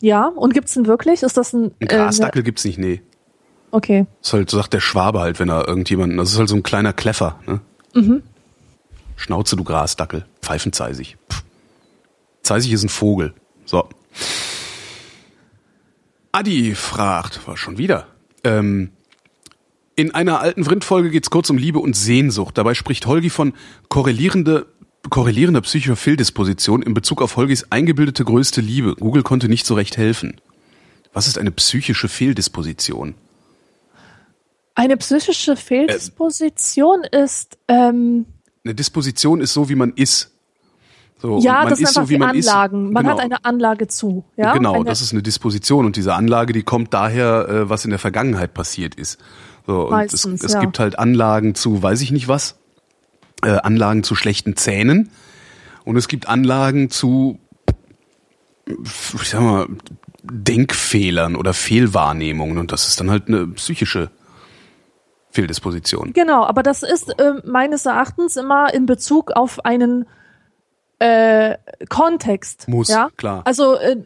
Ja, 0.00 0.26
und 0.26 0.52
gibt's 0.52 0.74
denn 0.74 0.86
wirklich? 0.86 1.22
Ist 1.22 1.36
das 1.36 1.52
ein. 1.52 1.72
Ein 1.80 1.88
Grasdackel 1.88 2.40
äh, 2.40 2.44
gibt's 2.44 2.64
nicht, 2.64 2.78
nee. 2.78 3.02
Okay. 3.70 4.06
Das 4.20 4.28
ist 4.28 4.32
halt, 4.32 4.50
sagt 4.50 4.72
der 4.72 4.80
Schwabe 4.80 5.20
halt, 5.20 5.38
wenn 5.38 5.48
er 5.48 5.68
irgendjemanden, 5.68 6.18
das 6.18 6.32
ist 6.32 6.38
halt 6.38 6.48
so 6.48 6.56
ein 6.56 6.62
kleiner 6.62 6.92
Kleffer, 6.92 7.38
ne? 7.46 7.60
Mhm. 7.94 8.22
Schnauze, 9.16 9.56
du 9.56 9.64
Grasdackel. 9.64 10.26
Pfeifenzeisig. 10.42 11.16
Pff. 11.30 11.42
Zeisig 12.42 12.72
ist 12.72 12.84
ein 12.84 12.88
Vogel. 12.88 13.34
So. 13.64 13.88
Adi 16.32 16.74
fragt, 16.74 17.46
war 17.46 17.56
schon 17.56 17.78
wieder. 17.78 18.06
Ähm, 18.44 18.90
in 19.96 20.14
einer 20.14 20.40
alten 20.40 20.64
Vrindfolge 20.64 21.10
geht 21.10 21.24
es 21.24 21.30
kurz 21.30 21.50
um 21.50 21.58
Liebe 21.58 21.80
und 21.80 21.96
Sehnsucht. 21.96 22.56
Dabei 22.56 22.74
spricht 22.74 23.06
Holgi 23.06 23.30
von 23.30 23.52
korrelierende, 23.88 24.66
korrelierender 25.10 25.60
psychischer 25.62 25.96
Fehldisposition 25.96 26.82
in 26.82 26.94
Bezug 26.94 27.20
auf 27.20 27.36
Holgis 27.36 27.66
eingebildete 27.70 28.24
größte 28.24 28.60
Liebe. 28.60 28.94
Google 28.94 29.24
konnte 29.24 29.48
nicht 29.48 29.66
so 29.66 29.74
recht 29.74 29.96
helfen. 29.96 30.40
Was 31.12 31.26
ist 31.26 31.36
eine 31.36 31.50
psychische 31.50 32.08
Fehldisposition? 32.08 33.14
Eine 34.78 34.96
psychische 34.96 35.56
Fehldisposition 35.56 37.02
äh, 37.02 37.24
ist. 37.24 37.58
Ähm, 37.66 38.26
eine 38.64 38.76
Disposition 38.76 39.40
ist 39.40 39.52
so, 39.52 39.68
wie 39.68 39.74
man 39.74 39.92
ist. 39.94 40.30
So, 41.20 41.40
ja, 41.40 41.64
das 41.66 41.78
sind 41.78 41.88
einfach 41.88 42.02
so, 42.02 42.08
wie 42.08 42.16
man 42.16 42.30
Anlagen. 42.30 42.86
Ist. 42.86 42.92
Man 42.92 43.02
genau. 43.02 43.16
hat 43.16 43.24
eine 43.24 43.44
Anlage 43.44 43.88
zu. 43.88 44.24
Ja? 44.36 44.52
Genau, 44.52 44.74
eine 44.74 44.84
das 44.84 45.00
ist 45.00 45.10
eine 45.12 45.22
Disposition 45.22 45.84
und 45.84 45.96
diese 45.96 46.14
Anlage, 46.14 46.52
die 46.52 46.62
kommt 46.62 46.94
daher, 46.94 47.48
äh, 47.48 47.68
was 47.68 47.84
in 47.86 47.90
der 47.90 47.98
Vergangenheit 47.98 48.54
passiert 48.54 48.94
ist. 48.94 49.18
So, 49.66 49.86
und 49.86 49.90
Meistens, 49.90 50.24
es, 50.24 50.44
es 50.44 50.52
ja. 50.52 50.60
gibt 50.60 50.78
halt 50.78 50.96
Anlagen 50.96 51.56
zu, 51.56 51.82
weiß 51.82 52.00
ich 52.02 52.12
nicht 52.12 52.28
was, 52.28 52.54
äh, 53.42 53.48
Anlagen 53.48 54.04
zu 54.04 54.14
schlechten 54.14 54.54
Zähnen 54.54 55.10
und 55.84 55.96
es 55.96 56.06
gibt 56.06 56.28
Anlagen 56.28 56.88
zu, 56.88 57.40
ich 58.64 59.28
sag 59.28 59.40
mal, 59.40 59.66
Denkfehlern 60.22 61.34
oder 61.34 61.52
Fehlwahrnehmungen 61.52 62.58
und 62.58 62.70
das 62.70 62.86
ist 62.86 63.00
dann 63.00 63.10
halt 63.10 63.26
eine 63.26 63.48
psychische 63.48 64.12
Fehldisposition. 65.30 66.12
Genau, 66.12 66.44
aber 66.44 66.62
das 66.62 66.82
ist 66.82 67.10
äh, 67.18 67.34
meines 67.44 67.86
Erachtens 67.86 68.36
immer 68.36 68.72
in 68.72 68.86
Bezug 68.86 69.32
auf 69.32 69.64
einen 69.64 70.06
äh, 70.98 71.56
Kontext. 71.88 72.66
Muss, 72.66 72.88
ja? 72.88 73.08
klar. 73.16 73.42
Also 73.44 73.76
äh, 73.76 73.96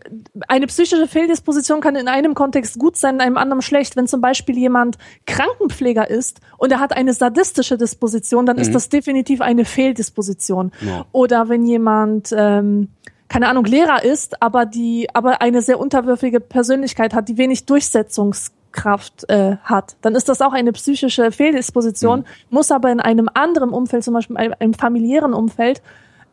eine 0.48 0.66
psychische 0.66 1.08
Fehldisposition 1.08 1.80
kann 1.80 1.96
in 1.96 2.06
einem 2.08 2.34
Kontext 2.34 2.78
gut 2.78 2.96
sein, 2.96 3.16
in 3.16 3.20
einem 3.22 3.36
anderen 3.38 3.62
schlecht. 3.62 3.96
Wenn 3.96 4.06
zum 4.06 4.20
Beispiel 4.20 4.58
jemand 4.58 4.98
Krankenpfleger 5.26 6.10
ist 6.10 6.40
und 6.58 6.70
er 6.70 6.80
hat 6.80 6.94
eine 6.94 7.14
sadistische 7.14 7.78
Disposition, 7.78 8.44
dann 8.44 8.56
mhm. 8.56 8.62
ist 8.62 8.74
das 8.74 8.88
definitiv 8.88 9.40
eine 9.40 9.64
Fehldisposition. 9.64 10.72
Ja. 10.80 11.06
Oder 11.12 11.48
wenn 11.48 11.64
jemand 11.64 12.34
ähm, 12.36 12.88
keine 13.28 13.48
Ahnung, 13.48 13.64
Lehrer 13.64 14.04
ist, 14.04 14.42
aber 14.42 14.66
die, 14.66 15.08
aber 15.14 15.40
eine 15.40 15.62
sehr 15.62 15.80
unterwürfige 15.80 16.38
Persönlichkeit 16.38 17.14
hat, 17.14 17.30
die 17.30 17.38
wenig 17.38 17.64
Durchsetzungs 17.64 18.52
Kraft 18.72 19.28
äh, 19.28 19.56
hat, 19.62 19.96
dann 20.02 20.14
ist 20.14 20.28
das 20.28 20.40
auch 20.40 20.52
eine 20.52 20.72
psychische 20.72 21.30
Fehldisposition, 21.30 22.20
mhm. 22.20 22.24
muss 22.50 22.70
aber 22.70 22.90
in 22.90 23.00
einem 23.00 23.28
anderen 23.32 23.70
Umfeld, 23.70 24.04
zum 24.04 24.14
Beispiel 24.14 24.36
einem, 24.36 24.54
einem 24.58 24.74
familiären 24.74 25.34
Umfeld, 25.34 25.82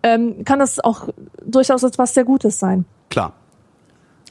ähm, 0.04 0.44
kann 0.46 0.60
das 0.60 0.80
auch 0.80 1.10
durchaus 1.46 1.84
etwas 1.84 2.14
sehr 2.14 2.24
Gutes 2.24 2.60
sein. 2.60 2.86
Klar. 3.10 3.34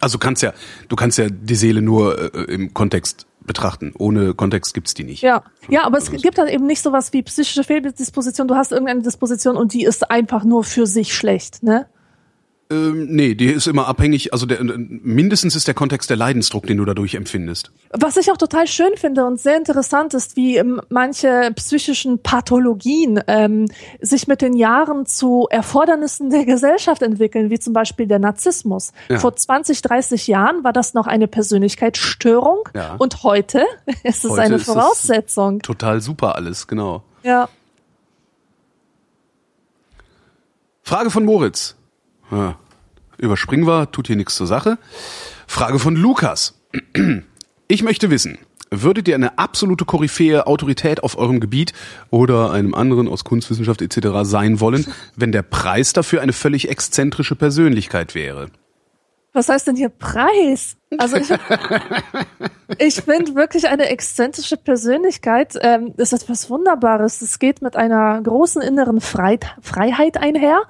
Also 0.00 0.18
kannst 0.18 0.42
ja, 0.42 0.52
du 0.88 0.96
kannst 0.96 1.18
ja 1.18 1.28
die 1.28 1.54
Seele 1.54 1.82
nur 1.82 2.34
äh, 2.34 2.44
im 2.52 2.72
Kontext 2.72 3.26
betrachten. 3.48 3.92
Ohne 3.98 4.34
Kontext 4.34 4.74
gibt's 4.74 4.94
die 4.94 5.02
nicht. 5.02 5.22
Ja, 5.22 5.42
ja, 5.68 5.84
aber 5.84 5.98
es 5.98 6.10
gibt 6.10 6.38
halt 6.38 6.50
eben 6.50 6.66
nicht 6.66 6.82
sowas 6.82 7.12
wie 7.12 7.22
psychische 7.22 7.64
Fehldisposition. 7.64 8.46
Du 8.46 8.54
hast 8.54 8.70
irgendeine 8.70 9.02
Disposition 9.02 9.56
und 9.56 9.72
die 9.72 9.84
ist 9.84 10.10
einfach 10.10 10.44
nur 10.44 10.62
für 10.62 10.86
sich 10.86 11.14
schlecht, 11.14 11.62
ne? 11.62 11.86
Ähm, 12.70 13.06
nee, 13.06 13.34
die 13.34 13.46
ist 13.46 13.66
immer 13.66 13.88
abhängig, 13.88 14.34
also 14.34 14.44
der, 14.44 14.58
mindestens 14.62 15.56
ist 15.56 15.66
der 15.66 15.74
Kontext 15.74 16.10
der 16.10 16.18
Leidensdruck, 16.18 16.66
den 16.66 16.76
du 16.76 16.84
dadurch 16.84 17.14
empfindest. 17.14 17.70
Was 17.90 18.18
ich 18.18 18.30
auch 18.30 18.36
total 18.36 18.66
schön 18.66 18.94
finde 18.96 19.24
und 19.24 19.40
sehr 19.40 19.56
interessant 19.56 20.12
ist, 20.12 20.36
wie 20.36 20.58
ähm, 20.58 20.82
manche 20.90 21.50
psychischen 21.56 22.18
Pathologien 22.22 23.22
ähm, 23.26 23.68
sich 24.02 24.28
mit 24.28 24.42
den 24.42 24.52
Jahren 24.54 25.06
zu 25.06 25.46
Erfordernissen 25.50 26.28
der 26.28 26.44
Gesellschaft 26.44 27.00
entwickeln, 27.00 27.48
wie 27.48 27.58
zum 27.58 27.72
Beispiel 27.72 28.06
der 28.06 28.18
Narzissmus. 28.18 28.92
Ja. 29.08 29.18
Vor 29.18 29.34
20, 29.34 29.80
30 29.80 30.26
Jahren 30.26 30.62
war 30.62 30.74
das 30.74 30.92
noch 30.92 31.06
eine 31.06 31.26
Persönlichkeitsstörung 31.26 32.68
ja. 32.74 32.96
und 32.98 33.22
heute 33.22 33.64
ist 34.02 34.26
es 34.26 34.30
heute 34.30 34.42
eine 34.42 34.58
Voraussetzung. 34.58 35.60
total 35.60 36.02
super 36.02 36.34
alles, 36.34 36.66
genau. 36.66 37.02
Ja. 37.22 37.48
Frage 40.82 41.10
von 41.10 41.24
Moritz. 41.24 41.77
Ja, 42.30 42.56
überspringen 43.16 43.66
wir, 43.66 43.90
tut 43.90 44.06
hier 44.06 44.16
nichts 44.16 44.36
zur 44.36 44.46
Sache. 44.46 44.78
Frage 45.46 45.78
von 45.78 45.96
Lukas. 45.96 46.54
Ich 47.68 47.82
möchte 47.82 48.10
wissen, 48.10 48.38
würdet 48.70 49.08
ihr 49.08 49.14
eine 49.14 49.38
absolute 49.38 49.84
Koryphäe 49.84 50.46
Autorität 50.46 51.02
auf 51.02 51.16
eurem 51.18 51.40
Gebiet 51.40 51.72
oder 52.10 52.50
einem 52.50 52.74
anderen 52.74 53.08
aus 53.08 53.24
Kunstwissenschaft 53.24 53.82
etc. 53.82 54.08
sein 54.22 54.60
wollen, 54.60 54.86
wenn 55.16 55.32
der 55.32 55.42
Preis 55.42 55.92
dafür 55.92 56.20
eine 56.20 56.32
völlig 56.32 56.68
exzentrische 56.68 57.36
Persönlichkeit 57.36 58.14
wäre? 58.14 58.50
Was 59.38 59.48
heißt 59.48 59.68
denn 59.68 59.76
hier 59.76 59.88
Preis? 59.88 60.76
Also 60.98 61.16
ich, 61.16 61.30
ich 62.78 62.94
finde 63.02 63.36
wirklich 63.36 63.68
eine 63.68 63.86
exzentrische 63.86 64.56
Persönlichkeit 64.56 65.56
ähm, 65.60 65.94
ist 65.96 66.12
etwas 66.12 66.50
Wunderbares. 66.50 67.22
Es 67.22 67.38
geht 67.38 67.62
mit 67.62 67.76
einer 67.76 68.20
großen 68.20 68.60
inneren 68.60 69.00
Freit 69.00 69.46
Freiheit 69.60 70.16
einher. 70.16 70.62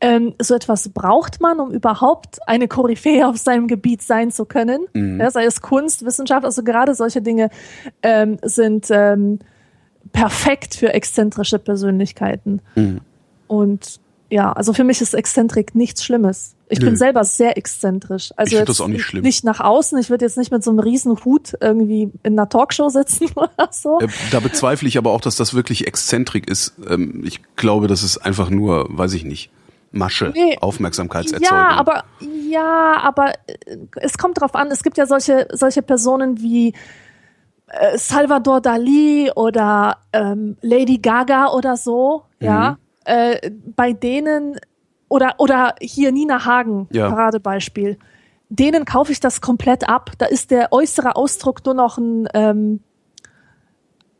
Ähm, 0.00 0.36
so 0.40 0.54
etwas 0.54 0.90
braucht 0.90 1.40
man, 1.40 1.58
um 1.58 1.72
überhaupt 1.72 2.38
eine 2.46 2.68
Koryphäe 2.68 3.26
auf 3.26 3.38
seinem 3.38 3.66
Gebiet 3.66 4.02
sein 4.02 4.30
zu 4.30 4.44
können. 4.44 4.86
Mhm. 4.92 5.18
Ja, 5.20 5.28
sei 5.32 5.44
es 5.44 5.60
Kunst, 5.60 6.04
Wissenschaft, 6.04 6.44
also 6.44 6.62
gerade 6.62 6.94
solche 6.94 7.22
Dinge 7.22 7.50
ähm, 8.04 8.38
sind 8.42 8.86
ähm, 8.90 9.40
perfekt 10.12 10.76
für 10.76 10.94
exzentrische 10.94 11.58
Persönlichkeiten. 11.58 12.62
Mhm. 12.76 13.00
Und 13.48 13.98
ja, 14.30 14.52
also 14.52 14.72
für 14.72 14.84
mich 14.84 15.00
ist 15.00 15.12
Exzentrik 15.12 15.74
nichts 15.74 16.04
Schlimmes. 16.04 16.54
Ich 16.72 16.78
Nö. 16.78 16.86
bin 16.86 16.96
selber 16.96 17.22
sehr 17.24 17.58
exzentrisch. 17.58 18.32
Also 18.34 18.56
ich 18.56 18.64
das 18.64 18.80
auch 18.80 18.88
nicht 18.88 19.04
schlimm. 19.04 19.22
Nicht 19.22 19.44
nach 19.44 19.60
außen. 19.60 19.98
Ich 19.98 20.08
würde 20.08 20.24
jetzt 20.24 20.38
nicht 20.38 20.50
mit 20.50 20.64
so 20.64 20.70
einem 20.70 20.78
riesen 20.78 21.22
Hut 21.22 21.52
irgendwie 21.60 22.10
in 22.22 22.32
einer 22.32 22.48
Talkshow 22.48 22.88
sitzen 22.88 23.28
oder 23.34 23.68
so. 23.70 24.00
Äh, 24.00 24.08
da 24.30 24.40
bezweifle 24.40 24.88
ich 24.88 24.96
aber 24.96 25.10
auch, 25.10 25.20
dass 25.20 25.36
das 25.36 25.52
wirklich 25.52 25.86
Exzentrik 25.86 26.48
ist. 26.48 26.72
Ähm, 26.88 27.24
ich 27.26 27.42
glaube, 27.56 27.88
das 27.88 28.02
ist 28.02 28.16
einfach 28.16 28.48
nur, 28.48 28.86
weiß 28.88 29.12
ich 29.12 29.24
nicht, 29.24 29.50
Masche, 29.90 30.32
nee. 30.34 30.56
Aufmerksamkeitserzeugung. 30.62 31.58
Ja, 31.58 31.68
aber 31.72 32.04
ja, 32.48 32.96
aber 33.02 33.34
äh, 33.46 33.76
es 33.96 34.16
kommt 34.16 34.40
drauf 34.40 34.54
an. 34.54 34.70
Es 34.70 34.82
gibt 34.82 34.96
ja 34.96 35.04
solche 35.04 35.48
solche 35.52 35.82
Personen 35.82 36.40
wie 36.40 36.72
äh, 37.66 37.98
Salvador 37.98 38.62
Dali 38.62 39.30
oder 39.36 39.98
ähm, 40.14 40.56
Lady 40.62 40.96
Gaga 40.96 41.48
oder 41.48 41.76
so. 41.76 42.22
Mhm. 42.40 42.46
Ja, 42.46 42.78
äh, 43.04 43.50
bei 43.76 43.92
denen 43.92 44.58
oder 45.12 45.34
oder 45.36 45.74
hier 45.80 46.10
Nina 46.10 46.46
Hagen 46.46 46.88
ja. 46.90 47.10
Paradebeispiel. 47.10 47.98
Denen 48.48 48.86
kaufe 48.86 49.12
ich 49.12 49.20
das 49.20 49.42
komplett 49.42 49.86
ab. 49.86 50.12
Da 50.16 50.26
ist 50.26 50.50
der 50.50 50.72
äußere 50.72 51.16
Ausdruck 51.16 51.64
nur 51.66 51.74
noch 51.74 51.98
ein 51.98 52.28
ähm, 52.32 52.80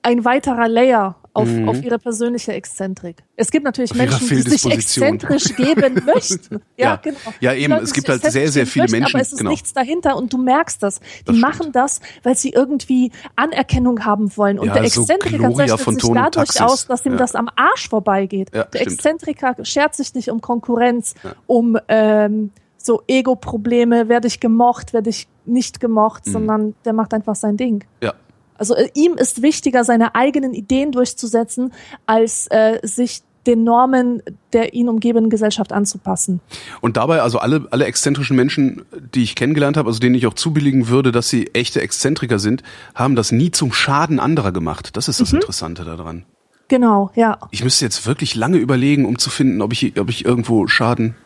ein 0.03 0.25
weiterer 0.27 0.69
Layer 0.69 1.17
auf, 1.35 1.49
mhm. 1.49 1.69
auf 1.69 1.83
ihre 1.83 1.99
persönliche 1.99 2.53
Exzentrik. 2.53 3.23
Es 3.37 3.51
gibt 3.51 3.65
natürlich 3.65 3.95
Menschen, 3.95 4.29
die 4.29 4.43
sich 4.43 4.67
exzentrisch 4.67 5.45
geben 5.57 6.03
möchten. 6.05 6.61
Ja, 6.77 6.87
ja, 6.87 6.97
genau. 6.97 7.19
Ja, 7.41 7.55
eben, 7.55 7.73
Leute, 7.73 7.85
es 7.85 7.93
gibt 7.93 8.09
halt 8.09 8.23
sehr, 8.23 8.51
sehr 8.51 8.67
viele 8.67 8.85
möchten, 8.85 8.99
Menschen. 8.99 9.17
Aber 9.17 9.23
es 9.23 9.33
ist 9.33 9.39
genau. 9.39 9.51
nichts 9.51 9.73
dahinter 9.73 10.17
und 10.17 10.33
du 10.33 10.39
merkst 10.39 10.83
das. 10.83 11.01
Die 11.01 11.25
das 11.27 11.37
machen 11.37 11.57
stimmt. 11.57 11.77
das, 11.77 12.01
weil 12.23 12.37
sie 12.37 12.51
irgendwie 12.51 13.13
Anerkennung 13.37 14.05
haben 14.05 14.37
wollen. 14.37 14.59
Und 14.59 14.69
ja, 14.69 14.75
der 14.75 14.85
Exzentriker 14.85 15.51
so 15.51 15.57
zeichnet 15.57 16.01
sich 16.01 16.13
dadurch 16.13 16.61
aus, 16.61 16.87
dass 16.87 17.07
ihm 17.07 17.13
ja. 17.13 17.19
das 17.19 17.35
am 17.35 17.49
Arsch 17.57 17.89
vorbeigeht. 17.89 18.53
Der 18.53 18.69
stimmt. 18.69 18.87
Exzentriker 18.87 19.57
schert 19.65 19.95
sich 19.95 20.15
nicht 20.15 20.31
um 20.31 20.41
Konkurrenz, 20.41 21.15
um 21.47 21.79
ähm, 21.89 22.51
so 22.77 23.03
Ego-Probleme, 23.07 24.09
werde 24.09 24.29
ich 24.29 24.41
gemocht, 24.41 24.93
werde 24.93 25.11
ich 25.11 25.29
nicht 25.45 25.81
gemocht, 25.81 26.27
mhm. 26.27 26.33
sondern 26.33 26.75
der 26.85 26.93
macht 26.93 27.15
einfach 27.15 27.37
sein 27.37 27.57
Ding. 27.57 27.85
Ja, 28.01 28.15
also 28.63 28.77
äh, 28.77 28.91
ihm 28.95 29.15
ist 29.15 29.43
wichtiger, 29.43 29.83
seine 29.83 30.15
eigenen 30.15 30.55
Ideen 30.55 30.93
durchzusetzen, 30.93 31.73
als 32.07 32.47
äh, 32.47 32.79
sich 32.85 33.23
den 33.45 33.65
Normen 33.65 34.23
der 34.53 34.73
ihn 34.73 34.89
umgebenden 34.89 35.31
Gesellschaft 35.31 35.73
anzupassen. 35.73 36.41
Und 36.81 36.97
dabei, 36.97 37.23
also 37.23 37.41
alle, 37.41 37.67
alle 37.73 37.87
exzentrischen 37.87 38.37
Menschen, 38.37 38.83
die 39.15 39.25
ich 39.25 39.35
kennengelernt 39.35 39.77
habe, 39.77 39.89
also 39.89 39.99
denen 39.99 40.15
ich 40.15 40.29
auch 40.29 40.35
zubilligen 40.35 40.87
würde, 40.87 41.11
dass 41.11 41.29
sie 41.29 41.49
echte 41.55 41.81
Exzentriker 41.81 42.39
sind, 42.39 42.63
haben 42.95 43.17
das 43.17 43.33
nie 43.33 43.51
zum 43.51 43.73
Schaden 43.73 44.21
anderer 44.21 44.53
gemacht. 44.53 44.97
Das 44.97 45.09
ist 45.09 45.21
das 45.21 45.33
mhm. 45.33 45.39
Interessante 45.39 45.83
daran. 45.83 46.25
Genau, 46.69 47.11
ja. 47.17 47.39
Ich 47.51 47.65
müsste 47.65 47.85
jetzt 47.85 48.07
wirklich 48.07 48.37
lange 48.37 48.59
überlegen, 48.59 49.07
um 49.07 49.19
zu 49.19 49.29
finden, 49.29 49.61
ob 49.61 49.73
ich, 49.73 49.99
ob 49.99 50.09
ich 50.09 50.25
irgendwo 50.25 50.69
Schaden 50.69 51.17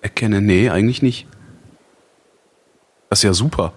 erkenne. 0.00 0.40
Nee, 0.40 0.70
eigentlich 0.70 1.02
nicht. 1.02 1.26
Das 3.10 3.18
ist 3.18 3.24
ja 3.24 3.34
super 3.34 3.74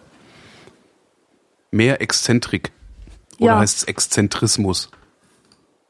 mehr 1.72 2.02
Exzentrik. 2.02 2.72
Oder 3.40 3.54
ja. 3.54 3.60
heißt 3.60 3.78
es 3.78 3.84
Exzentrismus? 3.86 4.92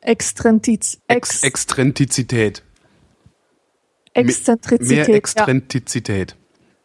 Extrentiz 0.01 0.99
Ex 1.07 1.43
Extrentizität. 1.43 2.63
Exzentrizität. 4.13 5.07
Mehr 5.07 5.15
Extrentizität. 5.15 6.31
Ja. 6.31 6.37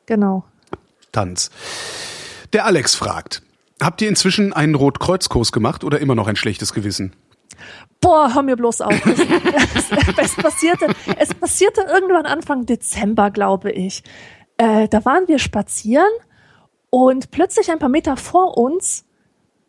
Genau. 0.07 0.45
Tanz. 1.13 1.51
Der 2.53 2.67
Alex 2.67 2.95
fragt, 2.95 3.43
habt 3.81 4.03
ihr 4.03 4.09
inzwischen 4.09 4.53
einen 4.53 4.75
Rotkreuzkurs 4.75 5.51
gemacht 5.51 5.83
oder 5.83 5.99
immer 5.99 6.15
noch 6.15 6.29
ein 6.29 6.37
schlechtes 6.37 6.73
Gewissen? 6.73 7.15
Boah, 8.01 8.35
hör 8.35 8.43
mir 8.43 8.57
bloß 8.57 8.83
auf. 8.83 9.07
Es, 9.07 9.19
es, 10.19 10.35
passierte, 10.37 10.87
es 11.19 11.35
passierte 11.35 11.83
irgendwann 11.83 12.27
Anfang 12.27 12.67
Dezember, 12.67 13.31
glaube 13.31 13.73
ich. 13.73 14.03
Äh, 14.59 14.89
da 14.89 15.05
waren 15.05 15.27
wir 15.27 15.39
spazieren 15.39 16.11
und 16.91 17.31
plötzlich 17.31 17.71
ein 17.71 17.79
paar 17.79 17.89
Meter 17.89 18.17
vor 18.17 18.57
uns 18.57 19.05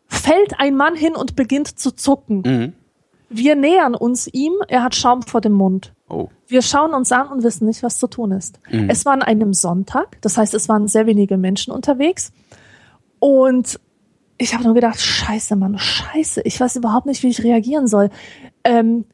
fällt 0.06 0.58
ein 0.58 0.76
Mann 0.76 0.94
hin 0.94 1.14
und 1.14 1.36
beginnt 1.36 1.78
zu 1.78 1.92
zucken. 1.92 2.42
Mhm. 2.44 2.72
Wir 3.30 3.56
nähern 3.56 3.94
uns 3.94 4.26
ihm, 4.26 4.54
er 4.68 4.82
hat 4.82 4.94
Schaum 4.94 5.22
vor 5.22 5.40
dem 5.40 5.52
Mund. 5.52 5.92
Oh. 6.08 6.28
Wir 6.46 6.62
schauen 6.62 6.94
uns 6.94 7.12
an 7.12 7.28
und 7.28 7.42
wissen 7.42 7.66
nicht, 7.66 7.82
was 7.82 7.98
zu 7.98 8.06
tun 8.06 8.32
ist. 8.32 8.58
Mhm. 8.70 8.88
Es 8.88 9.04
war 9.04 9.12
an 9.12 9.22
einem 9.22 9.52
Sonntag, 9.52 10.20
das 10.22 10.38
heißt, 10.38 10.54
es 10.54 10.68
waren 10.68 10.88
sehr 10.88 11.06
wenige 11.06 11.36
Menschen 11.36 11.72
unterwegs. 11.72 12.32
Und 13.18 13.78
ich 14.38 14.54
habe 14.54 14.64
nur 14.64 14.74
gedacht, 14.74 15.00
scheiße, 15.00 15.56
Mann, 15.56 15.78
scheiße, 15.78 16.42
ich 16.44 16.58
weiß 16.58 16.76
überhaupt 16.76 17.06
nicht, 17.06 17.22
wie 17.22 17.28
ich 17.28 17.42
reagieren 17.42 17.86
soll. 17.86 18.08
Ähm, 18.64 19.04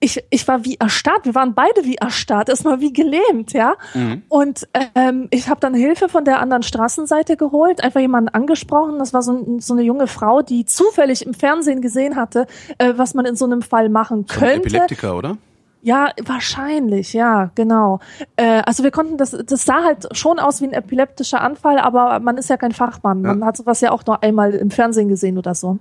ich, 0.00 0.22
ich 0.30 0.46
war 0.46 0.64
wie 0.64 0.76
erstarrt, 0.76 1.24
wir 1.24 1.34
waren 1.34 1.54
beide 1.54 1.84
wie 1.84 1.96
erstarrt, 1.96 2.48
erstmal 2.48 2.80
wie 2.80 2.92
gelähmt, 2.92 3.52
ja. 3.52 3.74
Mhm. 3.94 4.22
Und 4.28 4.68
ähm, 4.94 5.28
ich 5.30 5.48
habe 5.48 5.60
dann 5.60 5.74
Hilfe 5.74 6.08
von 6.08 6.24
der 6.24 6.40
anderen 6.40 6.62
Straßenseite 6.62 7.36
geholt, 7.36 7.82
einfach 7.82 8.00
jemanden 8.00 8.28
angesprochen. 8.28 8.98
Das 8.98 9.12
war 9.12 9.22
so, 9.22 9.58
so 9.58 9.74
eine 9.74 9.82
junge 9.82 10.06
Frau, 10.06 10.42
die 10.42 10.64
zufällig 10.64 11.26
im 11.26 11.34
Fernsehen 11.34 11.82
gesehen 11.82 12.16
hatte, 12.16 12.46
äh, 12.78 12.94
was 12.96 13.14
man 13.14 13.26
in 13.26 13.36
so 13.36 13.44
einem 13.44 13.62
Fall 13.62 13.88
machen 13.88 14.26
so 14.28 14.38
könnte. 14.38 14.68
Epileptiker, 14.68 15.16
oder? 15.16 15.36
Ja, 15.80 16.10
wahrscheinlich, 16.24 17.12
ja, 17.12 17.50
genau. 17.54 18.00
Äh, 18.36 18.62
also 18.66 18.82
wir 18.82 18.90
konnten 18.90 19.16
das, 19.16 19.30
das 19.30 19.64
sah 19.64 19.84
halt 19.84 20.08
schon 20.16 20.38
aus 20.38 20.60
wie 20.60 20.66
ein 20.66 20.72
epileptischer 20.72 21.40
Anfall, 21.40 21.78
aber 21.78 22.18
man 22.20 22.36
ist 22.36 22.50
ja 22.50 22.56
kein 22.56 22.72
Fachmann. 22.72 23.22
Man 23.22 23.44
hat 23.44 23.56
sowas 23.56 23.80
ja 23.80 23.92
auch 23.92 24.04
nur 24.04 24.22
einmal 24.22 24.54
im 24.54 24.70
Fernsehen 24.70 25.08
gesehen 25.08 25.38
oder 25.38 25.54
so. 25.54 25.78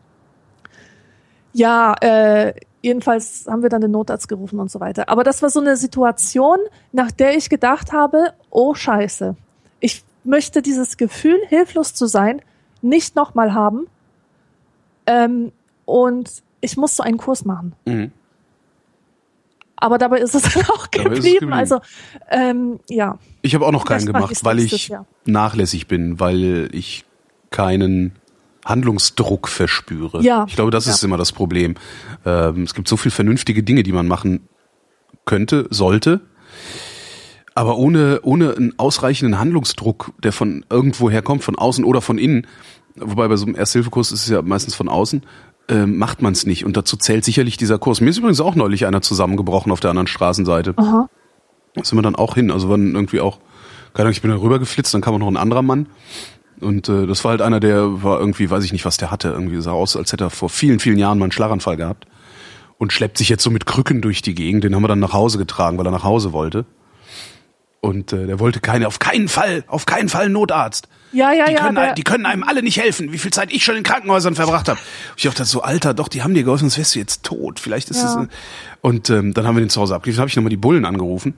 Ja, 1.58 1.95
äh, 2.01 2.53
Jedenfalls 2.88 3.45
haben 3.49 3.64
wir 3.64 3.70
dann 3.70 3.82
den 3.82 3.91
Notarzt 3.91 4.30
gerufen 4.30 4.60
und 4.60 4.72
so 4.72 4.80
weiter. 4.80 5.10
Aber 5.10 5.24
das 5.26 5.41
war 5.41 5.49
so 5.49 5.60
eine 5.60 5.76
Situation, 5.76 6.58
nach 6.93 7.12
der 7.12 7.36
ich 7.36 7.49
gedacht 7.49 7.91
habe, 7.91 8.34
oh 8.49 8.76
Scheiße, 8.76 9.36
ich 9.80 10.03
möchte 10.24 10.62
dieses 10.62 10.95
Gefühl, 10.95 11.38
hilflos 11.49 11.93
zu 11.93 12.05
sein, 12.05 12.41
nicht 12.82 13.16
nochmal 13.16 13.53
haben. 13.53 13.88
Ähm, 15.05 15.51
und 15.84 16.32
ich 16.62 16.78
muss 16.78 16.95
so 16.95 17.03
einen 17.03 17.18
Kurs 17.18 17.43
machen. 17.43 17.74
Mhm. 17.86 18.12
Aber 19.76 19.97
dabei 19.97 20.20
ist 20.20 20.36
es 20.36 20.43
dann 20.53 20.64
auch 20.66 20.89
geblieben. 20.89 21.16
geblieben. 21.16 21.53
Also 21.53 21.82
ähm, 22.30 22.80
ja. 22.89 23.18
Ich 23.41 23.53
habe 23.53 23.66
auch 23.66 23.72
noch 23.72 23.86
keinen 23.86 24.05
gemacht, 24.05 24.45
weil 24.45 24.60
ich 24.60 24.89
Jahr. 24.89 25.05
nachlässig 25.26 25.88
bin, 25.88 26.20
weil 26.20 26.70
ich 26.72 27.05
keinen 27.49 28.14
Handlungsdruck 28.68 29.47
verspüre. 29.47 30.22
Ja. 30.22 30.45
Ich 30.47 30.55
glaube, 30.55 30.72
das 30.72 30.86
ja. 30.86 30.91
ist 30.91 31.03
immer 31.03 31.18
das 31.18 31.32
Problem. 31.32 31.76
Ähm, 32.26 32.63
es 32.63 32.74
gibt 32.74 32.88
so 32.88 32.97
viel 32.97 33.11
vernünftige 33.11 33.63
Dinge, 33.63 33.84
die 33.84 33.91
man 33.93 34.07
machen 34.07 34.47
könnte, 35.26 35.68
sollte. 35.70 36.22
Aber 37.55 37.78
ohne, 37.78 38.20
ohne 38.22 38.55
einen 38.55 38.78
ausreichenden 38.78 39.39
Handlungsdruck, 39.39 40.11
der 40.22 40.32
von 40.32 40.63
irgendwoher 40.70 41.22
kommt, 41.22 41.43
von 41.43 41.55
außen 41.55 41.84
oder 41.84 42.01
von 42.01 42.18
innen, 42.18 42.45
wobei 42.95 43.28
bei 43.28 43.36
so 43.36 43.45
einem 43.45 43.55
Ersthilfekurs 43.55 44.11
ist 44.11 44.24
es 44.24 44.30
ja 44.30 44.41
meistens 44.41 44.76
von 44.76 44.89
außen, 44.89 45.24
äh, 45.70 45.86
macht 45.86 46.22
man 46.22 46.34
es 46.34 46.45
nicht. 46.45 46.65
Und 46.65 46.78
dazu 46.78 46.97
zählt 46.97 47.26
sicherlich 47.26 47.57
dieser 47.57 47.80
Kurs. 47.80 48.01
Mir 48.01 48.09
ist 48.09 48.18
übrigens 48.18 48.41
auch 48.41 48.55
neulich 48.55 48.86
einer 48.86 49.01
zusammengebrochen 49.01 49.72
auf 49.72 49.80
der 49.80 49.89
anderen 49.89 50.07
Straßenseite. 50.07 50.74
Aha. 50.78 51.09
Da 51.74 51.84
sind 51.84 51.97
wir 51.97 52.01
dann 52.01 52.15
auch 52.15 52.36
hin. 52.36 52.51
Also 52.51 52.70
waren 52.70 52.93
irgendwie 52.93 53.22
auch, 53.22 53.39
keine 53.93 54.05
Ahnung, 54.05 54.11
ich 54.11 54.22
bin 54.22 54.32
da 54.32 54.38
rübergeflitzt, 54.38 54.93
dann 54.93 55.01
kam 55.01 55.15
auch 55.15 55.20
noch 55.20 55.28
ein 55.28 55.38
anderer 55.38 55.61
Mann. 55.61 55.88
Und 56.60 56.89
äh, 56.89 57.05
das 57.05 57.24
war 57.24 57.32
halt 57.32 57.41
einer, 57.41 57.60
der 57.60 58.03
war 58.03 58.20
irgendwie, 58.20 58.49
weiß 58.49 58.64
ich 58.64 58.72
nicht, 58.72 58.86
was 58.86 58.97
der 58.97 59.12
hatte. 59.12 59.30
Irgendwie 59.30 59.62
sah 59.62 59.72
aus, 59.72 59.95
als 59.95 60.12
hätte 60.12 60.24
er 60.26 60.30
vor 60.30 60.49
vielen, 60.49 60.80
vielen 60.80 60.97
Jahren 60.97 61.20
mal 61.20 61.26
einen 61.26 61.32
Schlaganfall 61.32 61.78
gehabt. 61.78 62.05
Und 62.80 62.93
schleppt 62.93 63.18
sich 63.18 63.30
jetzt 63.30 63.43
so 63.43 63.49
mit 63.49 63.66
Krücken 63.66 64.01
durch 64.01 64.22
die 64.22 64.36
Gegend. 64.36 64.64
Den 64.64 64.76
haben 64.76 64.84
wir 64.84 64.88
dann 64.88 64.99
nach 64.99 65.14
Hause 65.14 65.38
getragen, 65.39 65.78
weil 65.78 65.86
er 65.88 65.91
nach 65.91 66.03
Hause 66.03 66.32
wollte. 66.34 66.66
Und 67.82 68.12
äh, 68.14 68.26
der 68.28 68.39
wollte 68.39 68.60
keine, 68.60 68.88
auf 68.88 68.99
keinen 68.99 69.28
Fall, 69.28 69.64
auf 69.68 69.86
keinen 69.86 70.10
Fall 70.10 70.30
Notarzt. 70.30 70.88
Ja, 71.12 71.32
ja, 71.32 71.45
die 71.45 71.53
ja. 71.53 71.60
Können, 71.66 71.95
die 71.95 72.03
können 72.03 72.26
einem 72.26 72.43
alle 72.43 72.62
nicht 72.62 72.78
helfen, 72.80 73.14
wie 73.14 73.18
viel 73.18 73.32
Zeit 73.32 73.51
ich 73.53 73.64
schon 73.64 73.78
in 73.78 73.84
Krankenhäusern 73.84 74.36
verbracht 74.36 74.68
habe. 74.68 74.80
Ich 75.16 75.24
dachte 75.24 75.45
so, 75.45 75.62
Alter, 75.62 75.93
doch, 75.93 76.08
die 76.08 76.22
haben 76.22 76.34
dir 76.34 76.43
geholfen, 76.43 76.64
sonst 76.70 76.78
wärst 76.78 76.95
du 76.95 76.99
jetzt 76.99 77.24
tot. 77.24 77.60
Vielleicht 77.60 77.89
ist 77.89 78.01
Ja. 78.03 78.24
es. 78.24 78.28
Und 78.82 79.10
ähm, 79.10 79.34
dann 79.34 79.47
haben 79.47 79.55
wir 79.55 79.62
den 79.62 79.70
zu 79.70 79.80
Hause 79.80 79.95
abgeliefert. 79.95 80.18
Dann 80.20 80.24
habe 80.24 80.30
ich 80.30 80.36
nochmal 80.36 80.49
die 80.49 80.58
Bullen 80.58 80.86
angerufen. 80.86 81.36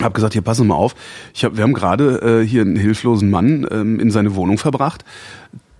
Hab 0.00 0.14
gesagt, 0.14 0.32
hier 0.32 0.42
passen 0.42 0.62
Sie 0.62 0.68
mal 0.68 0.74
auf. 0.74 0.94
Ich 1.34 1.44
hab, 1.44 1.56
wir 1.56 1.64
haben 1.64 1.74
gerade 1.74 2.40
äh, 2.42 2.46
hier 2.46 2.62
einen 2.62 2.76
hilflosen 2.76 3.30
Mann 3.30 3.66
ähm, 3.70 4.00
in 4.00 4.10
seine 4.10 4.34
Wohnung 4.34 4.58
verbracht. 4.58 5.04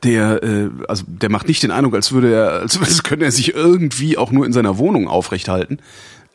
Der, 0.02 0.42
äh, 0.42 0.70
also 0.88 1.04
der 1.06 1.30
macht 1.30 1.48
nicht 1.48 1.62
den 1.62 1.70
Eindruck, 1.70 1.94
als 1.94 2.12
würde 2.12 2.32
er, 2.32 2.52
als 2.60 2.78
als 2.80 3.02
könnte 3.02 3.24
er 3.24 3.32
sich 3.32 3.54
irgendwie 3.54 4.18
auch 4.18 4.30
nur 4.30 4.44
in 4.44 4.52
seiner 4.52 4.78
Wohnung 4.78 5.08
aufrechthalten. 5.08 5.78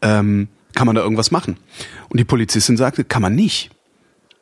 Ähm, 0.02 0.48
kann 0.74 0.86
man 0.86 0.96
da 0.96 1.02
irgendwas 1.02 1.32
machen? 1.32 1.58
Und 2.10 2.20
die 2.20 2.24
Polizistin 2.24 2.78
sagte, 2.78 3.04
kann 3.04 3.22
man 3.22 3.36
nicht. 3.36 3.72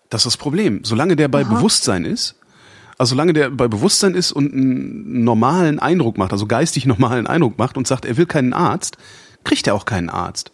Das 0.09 0.21
ist 0.21 0.25
das 0.25 0.37
Problem. 0.37 0.81
Solange 0.83 1.15
der 1.15 1.27
bei 1.27 1.43
Bewusstsein 1.43 2.05
ist, 2.05 2.35
also 2.97 3.11
solange 3.11 3.33
der 3.33 3.49
bei 3.49 3.67
Bewusstsein 3.67 4.15
ist 4.15 4.31
und 4.31 4.53
einen 4.53 5.23
normalen 5.23 5.79
Eindruck 5.79 6.17
macht, 6.17 6.31
also 6.31 6.45
geistig 6.45 6.85
normalen 6.85 7.27
Eindruck 7.27 7.57
macht 7.57 7.77
und 7.77 7.87
sagt, 7.87 8.05
er 8.05 8.17
will 8.17 8.25
keinen 8.25 8.53
Arzt, 8.53 8.97
kriegt 9.43 9.67
er 9.67 9.75
auch 9.75 9.85
keinen 9.85 10.09
Arzt. 10.09 10.51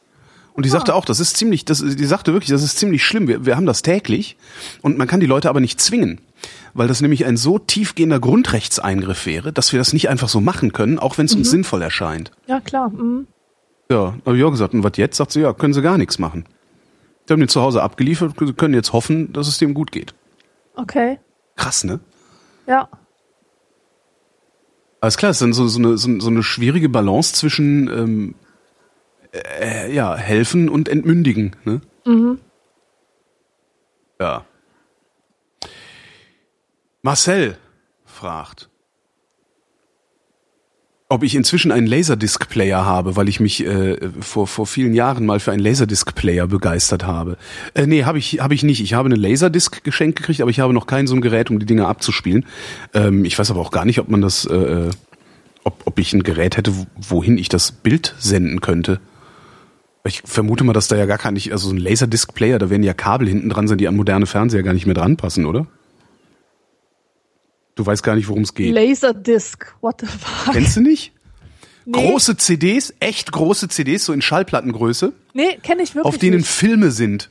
Und 0.62 0.66
die 0.66 0.70
sagte 0.70 0.94
auch, 0.94 1.06
das 1.06 1.20
ist 1.20 1.38
ziemlich, 1.38 1.66
das, 1.66 1.80
die 1.84 2.06
sagte 2.06 2.34
wirklich, 2.34 2.52
das 2.52 2.62
ist 2.62 2.78
ziemlich 2.78 3.04
schlimm. 3.04 3.28
Wir, 3.28 3.48
wir 3.48 3.56
haben 3.56 3.66
das 3.66 3.82
täglich 3.82 4.38
und 4.84 4.96
man 4.96 5.08
kann 5.08 5.20
die 5.20 5.26
Leute 5.26 5.50
aber 5.50 5.60
nicht 5.60 5.82
zwingen, 5.82 6.22
weil 6.76 6.88
das 6.88 7.02
nämlich 7.02 7.26
ein 7.26 7.36
so 7.36 7.58
tiefgehender 7.58 8.20
Grundrechtseingriff 8.20 9.26
wäre, 9.26 9.52
dass 9.52 9.72
wir 9.72 9.80
das 9.80 9.92
nicht 9.92 10.08
einfach 10.08 10.30
so 10.30 10.40
machen 10.40 10.72
können, 10.72 11.00
auch 11.00 11.18
wenn 11.18 11.26
es 11.26 11.34
uns 11.34 11.50
sinnvoll 11.50 11.82
erscheint. 11.82 12.30
ja, 12.46 12.60
klar. 12.60 12.92
Mhm. 12.92 13.26
Ja, 13.90 14.14
habe 14.24 14.38
ich 14.38 14.44
auch 14.44 14.52
gesagt. 14.52 14.76
Und 14.76 14.84
was 14.84 14.92
jetzt? 14.98 15.18
Sagt 15.18 15.32
sie, 15.32 15.42
ja, 15.42 15.52
können 15.52 15.74
sie 15.74 15.82
gar 15.82 15.98
nichts 15.98 16.20
machen. 16.20 16.46
Die 17.28 17.34
haben 17.34 17.40
den 17.40 17.50
zu 17.50 17.60
Hause 17.60 17.82
abgeliefert, 17.82 18.36
sie 18.40 18.54
können 18.54 18.76
jetzt 18.76 18.94
hoffen, 18.94 19.34
dass 19.34 19.48
es 19.48 19.58
dem 19.58 19.74
gut 19.74 19.92
geht. 19.92 20.14
Okay. 20.76 21.18
Krass, 21.56 21.84
ne? 21.84 22.02
Ja. 22.68 22.88
Alles 25.00 25.18
klar, 25.18 25.32
es 25.32 25.38
ist 25.38 25.42
dann 25.42 25.54
so, 25.54 25.68
so, 25.68 25.80
eine, 25.80 25.98
so, 25.98 26.20
so 26.20 26.30
eine 26.30 26.44
schwierige 26.44 26.88
Balance 26.88 27.34
zwischen 27.34 27.88
ähm, 27.88 28.36
äh, 29.34 29.94
ja, 29.94 30.16
helfen 30.16 30.70
und 30.70 30.90
entmündigen. 30.90 31.56
Ne? 31.66 31.82
Ja. 34.20 34.46
Marcel 37.02 37.58
fragt, 38.06 38.70
ob 41.10 41.24
ich 41.24 41.36
inzwischen 41.36 41.72
einen 41.72 41.88
Laserdisc-Player 41.88 42.86
habe, 42.86 43.16
weil 43.18 43.28
ich 43.28 43.40
mich 43.40 43.66
äh, 43.66 43.98
vor, 44.22 44.48
vor 44.48 44.66
vielen 44.66 44.94
Jahren 44.94 45.26
mal 45.26 45.40
für 45.42 45.52
einen 45.52 45.62
Laserdisc-Player 45.64 46.48
begeistert 46.48 47.06
habe. 47.06 47.38
Äh, 47.74 47.86
nee, 47.88 48.04
habe 48.06 48.18
ich, 48.18 48.40
hab 48.40 48.52
ich 48.52 48.64
nicht. 48.64 48.80
Ich 48.82 48.94
habe 48.94 49.08
eine 49.08 49.16
Laserdisc 49.16 49.84
geschenkt 49.84 50.20
gekriegt, 50.20 50.40
aber 50.42 50.52
ich 50.52 50.60
habe 50.62 50.74
noch 50.74 50.88
kein 50.88 51.08
so 51.08 51.16
ein 51.16 51.22
Gerät, 51.22 51.50
um 51.50 51.60
die 51.60 51.66
Dinger 51.66 51.88
abzuspielen. 51.90 52.46
Ähm, 52.94 53.26
ich 53.26 53.38
weiß 53.38 53.52
aber 53.52 53.60
auch 53.60 53.72
gar 53.72 53.84
nicht, 53.86 54.00
ob 54.00 54.08
man 54.08 54.22
das, 54.22 54.46
äh, 54.46 54.90
ob, 55.64 55.82
ob 55.86 56.00
ich 56.00 56.14
ein 56.14 56.24
Gerät 56.24 56.56
hätte, 56.56 56.78
wo- 56.78 56.86
wohin 56.96 57.38
ich 57.38 57.50
das 57.50 57.72
Bild 57.74 58.16
senden 58.20 58.62
könnte. 58.62 59.02
Ich 60.12 60.22
vermute 60.26 60.66
mal, 60.66 60.74
dass 60.74 60.90
da 60.90 60.98
ja 60.98 61.06
gar 61.06 61.18
kein, 61.18 61.36
also 61.36 61.70
so 61.70 61.74
ein 61.74 61.78
Laserdisc-Player, 61.78 62.60
da 62.60 62.70
werden 62.70 62.84
ja 62.84 62.94
Kabel 62.94 63.30
hinten 63.30 63.48
dran 63.48 63.70
sein, 63.70 63.78
die 63.78 63.88
an 63.88 63.96
moderne 63.96 64.26
Fernseher 64.26 64.62
gar 64.62 64.74
nicht 64.74 64.86
mehr 64.86 64.94
dran 64.94 65.16
passen, 65.16 65.46
oder? 65.46 65.68
Du 67.76 67.86
weißt 67.86 68.04
gar 68.04 68.16
nicht, 68.16 68.28
worum 68.28 68.44
es 68.44 68.54
geht. 68.54 68.74
Laserdisc. 68.74 69.74
What 69.80 70.02
the 70.02 70.08
fuck? 70.08 70.54
Kennst 70.54 70.76
du 70.76 70.82
nicht? 70.82 71.14
Nee. 71.86 71.94
Große 71.94 72.36
CDs, 72.36 72.94
echt 73.00 73.32
große 73.32 73.70
CDs, 73.70 74.04
so 74.04 74.12
in 74.12 74.22
Schallplattengröße, 74.22 75.14
Nee, 75.34 75.58
kenne 75.64 75.82
ich 75.82 75.96
wirklich 75.96 76.14
auf 76.14 76.18
denen 76.18 76.40
nicht. 76.40 76.50
Filme 76.50 76.92
sind. 76.92 77.30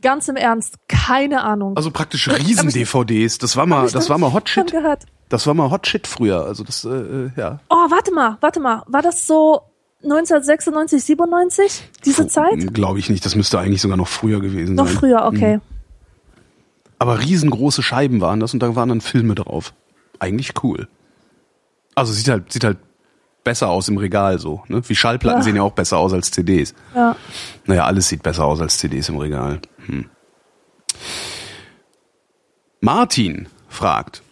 Ganz 0.00 0.26
im 0.28 0.36
Ernst. 0.36 0.76
Keine 0.88 1.42
Ahnung. 1.44 1.76
Also 1.76 1.90
praktisch 1.90 2.28
Riesen-DVDs. 2.30 3.38
Das 3.38 3.56
war 3.56 3.66
mal, 3.66 3.88
das 3.90 4.08
war 4.08 4.16
mal 4.16 4.32
Hot 4.32 4.48
Shit. 4.48 4.74
Das 5.28 5.46
war 5.46 5.52
mal 5.52 5.70
Hot 5.70 5.86
Shit 5.86 6.06
früher. 6.06 6.46
Also 6.46 6.64
das, 6.64 6.84
äh, 6.84 6.88
äh, 6.88 7.30
ja. 7.36 7.60
Oh, 7.68 7.76
warte 7.90 8.12
mal, 8.12 8.38
warte 8.40 8.58
mal. 8.58 8.82
War 8.86 9.02
das 9.02 9.26
so 9.26 9.60
1996, 10.02 11.04
97? 11.04 11.90
Diese 12.04 12.26
Zeit? 12.26 12.74
Glaube 12.74 12.98
ich 12.98 13.08
nicht. 13.10 13.24
Das 13.24 13.36
müsste 13.36 13.58
eigentlich 13.58 13.80
sogar 13.82 13.96
noch 13.96 14.08
früher 14.08 14.40
gewesen 14.40 14.74
Noch 14.74 14.86
sein. 14.88 14.96
früher, 14.96 15.24
okay. 15.26 15.60
Aber 16.98 17.20
riesengroße 17.20 17.82
Scheiben 17.82 18.20
waren 18.20 18.40
das 18.40 18.52
und 18.54 18.60
da 18.60 18.74
waren 18.76 18.88
dann 18.88 19.00
Filme 19.00 19.34
drauf. 19.34 19.74
Eigentlich 20.18 20.52
cool. 20.62 20.88
Also 21.94 22.12
sieht 22.12 22.28
halt, 22.28 22.52
sieht 22.52 22.64
halt 22.64 22.78
besser 23.44 23.68
aus 23.70 23.88
im 23.88 23.96
Regal 23.98 24.38
so. 24.38 24.62
Ne? 24.68 24.82
Wie 24.88 24.94
Schallplatten 24.94 25.40
Ja. 25.40 25.44
sehen 25.44 25.56
ja 25.56 25.62
auch 25.62 25.72
besser 25.72 25.98
aus 25.98 26.12
als 26.12 26.30
CDs. 26.30 26.74
Ja. 26.94 27.16
Naja, 27.66 27.84
alles 27.84 28.08
sieht 28.08 28.22
besser 28.22 28.44
aus 28.44 28.60
als 28.60 28.78
CDs 28.78 29.08
im 29.08 29.16
Regal. 29.18 29.60
Hm. 29.86 30.06
Martin 32.80 33.48
fragt, 33.68 34.22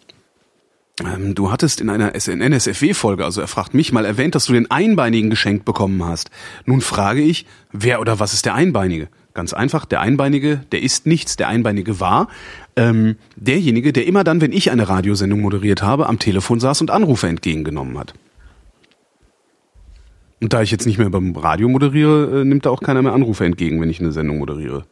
ähm, 1.05 1.35
du 1.35 1.51
hattest 1.51 1.81
in 1.81 1.89
einer 1.89 2.13
NSFW-Folge, 2.15 3.25
also 3.25 3.41
er 3.41 3.47
fragt 3.47 3.73
mich 3.73 3.91
mal, 3.91 4.05
erwähnt, 4.05 4.35
dass 4.35 4.45
du 4.45 4.53
den 4.53 4.69
Einbeinigen 4.69 5.29
geschenkt 5.29 5.65
bekommen 5.65 6.03
hast. 6.03 6.29
Nun 6.65 6.81
frage 6.81 7.21
ich, 7.21 7.45
wer 7.71 8.01
oder 8.01 8.19
was 8.19 8.33
ist 8.33 8.45
der 8.45 8.55
Einbeinige? 8.55 9.07
Ganz 9.33 9.53
einfach, 9.53 9.85
der 9.85 10.01
Einbeinige, 10.01 10.61
der 10.71 10.81
ist 10.81 11.05
nichts. 11.05 11.37
Der 11.37 11.47
Einbeinige 11.47 11.99
war 11.99 12.27
ähm, 12.75 13.15
derjenige, 13.35 13.93
der 13.93 14.05
immer 14.05 14.23
dann, 14.23 14.41
wenn 14.41 14.51
ich 14.51 14.71
eine 14.71 14.89
Radiosendung 14.89 15.41
moderiert 15.41 15.81
habe, 15.81 16.07
am 16.07 16.19
Telefon 16.19 16.59
saß 16.59 16.81
und 16.81 16.91
Anrufe 16.91 17.27
entgegengenommen 17.27 17.97
hat. 17.97 18.13
Und 20.41 20.53
da 20.53 20.61
ich 20.61 20.71
jetzt 20.71 20.87
nicht 20.87 20.97
mehr 20.97 21.09
beim 21.09 21.35
Radio 21.35 21.69
moderiere, 21.69 22.41
äh, 22.41 22.45
nimmt 22.45 22.65
da 22.65 22.71
auch 22.71 22.81
keiner 22.81 23.01
mehr 23.01 23.13
Anrufe 23.13 23.45
entgegen, 23.45 23.79
wenn 23.79 23.89
ich 23.89 23.99
eine 23.99 24.11
Sendung 24.11 24.39
moderiere. 24.39 24.85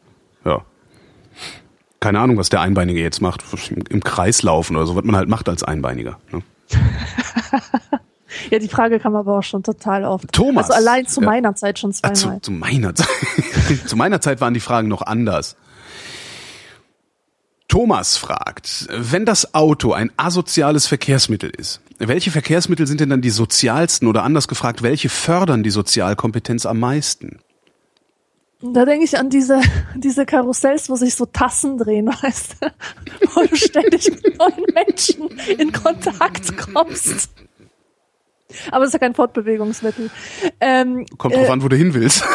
Ja. 0.45 0.63
Keine 1.99 2.19
Ahnung, 2.19 2.37
was 2.37 2.49
der 2.49 2.61
Einbeinige 2.61 3.01
jetzt 3.01 3.21
macht. 3.21 3.43
Im, 3.89 4.03
Kreis 4.03 4.41
laufen 4.41 4.75
oder 4.77 4.87
so, 4.87 4.95
was 4.95 5.03
man 5.03 5.15
halt 5.15 5.27
macht 5.29 5.49
als 5.49 5.63
Einbeiniger. 5.63 6.17
Ne? 6.31 6.41
Ja, 8.51 8.59
die 8.59 8.67
Frage 8.67 8.99
kam 8.99 9.15
aber 9.15 9.39
auch 9.39 9.43
schon 9.43 9.63
total 9.63 10.05
oft. 10.05 10.31
Thomas. 10.31 10.69
Also 10.69 10.87
allein 10.87 11.07
zu 11.07 11.21
Ja. 11.21 11.25
meiner 11.27 11.55
Zeit 11.55 11.79
schon 11.79 11.91
zweimal. 11.91 12.15
zu, 12.15 12.39
zu 12.41 12.51
meiner 12.51 12.93
Zeit. 12.95 13.07
zu 13.87 13.95
meiner 13.95 14.21
Zeit 14.21 14.39
waren 14.39 14.53
die 14.53 14.59
Fragen 14.59 14.87
noch 14.87 15.01
anders. 15.01 15.55
Thomas 17.67 18.17
fragt, 18.17 18.87
wenn 18.91 19.25
das 19.25 19.53
Auto 19.53 19.93
ein 19.93 20.11
asoziales 20.17 20.87
Verkehrsmittel 20.87 21.49
ist, 21.51 21.81
welche 21.99 22.31
Verkehrsmittel 22.31 22.87
sind 22.87 22.99
denn 22.99 23.09
dann 23.09 23.21
die 23.21 23.29
sozialsten 23.29 24.07
oder 24.07 24.23
anders 24.23 24.47
gefragt, 24.47 24.81
welche 24.81 25.09
fördern 25.09 25.61
die 25.63 25.69
Sozialkompetenz 25.69 26.65
am 26.65 26.79
meisten? 26.79 27.39
Da 28.61 28.83
denke 28.83 29.05
ich 29.05 29.17
an 29.17 29.29
diese, 29.29 29.61
diese 29.95 30.25
Karussells, 30.25 30.89
wo 30.89 30.95
sich 30.95 31.15
so 31.15 31.25
Tassen 31.25 31.77
drehen, 31.77 32.07
weißt 32.21 32.57
du? 32.61 32.71
Wo 33.33 33.43
du 33.45 33.55
ständig 33.55 34.09
mit 34.11 34.37
neuen 34.37 34.65
Menschen 34.73 35.29
in 35.57 35.71
Kontakt 35.71 36.57
kommst. 36.57 37.29
Aber 38.71 38.83
es 38.83 38.89
ist 38.89 38.93
ja 38.93 38.99
kein 38.99 39.13
Fortbewegungsmittel. 39.13 40.09
Ähm, 40.59 41.05
Kommt 41.17 41.35
drauf 41.35 41.47
äh, 41.47 41.51
an, 41.51 41.61
wo 41.61 41.67
du 41.67 41.75
hin 41.75 41.93
willst. 41.93 42.23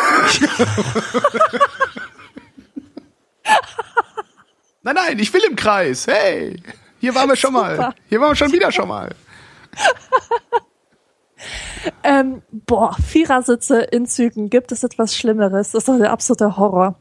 nein, 4.83 4.95
nein, 4.95 5.19
ich 5.19 5.35
will 5.35 5.43
im 5.49 5.57
Kreis. 5.57 6.07
Hey, 6.07 6.63
hier 7.01 7.17
waren 7.17 7.29
wir 7.29 7.35
schon 7.35 7.53
mal. 7.53 7.75
Super. 7.75 7.95
Hier 8.09 8.21
waren 8.21 8.31
wir 8.31 8.37
schon 8.37 8.53
wieder 8.53 8.71
schon 8.71 8.87
mal. 8.87 9.13
Ähm, 12.03 12.43
boah, 12.53 12.97
Vierersitze 13.07 13.81
in 13.81 14.07
Zügen, 14.07 14.51
gibt 14.51 14.73
es 14.73 14.85
etwas 14.85 15.17
Schlimmeres? 15.17 15.73
Das 15.73 15.83
ist 15.83 15.89
doch 15.89 15.99
der 15.99 16.11
absolute 16.13 16.57
Horror. 16.57 16.97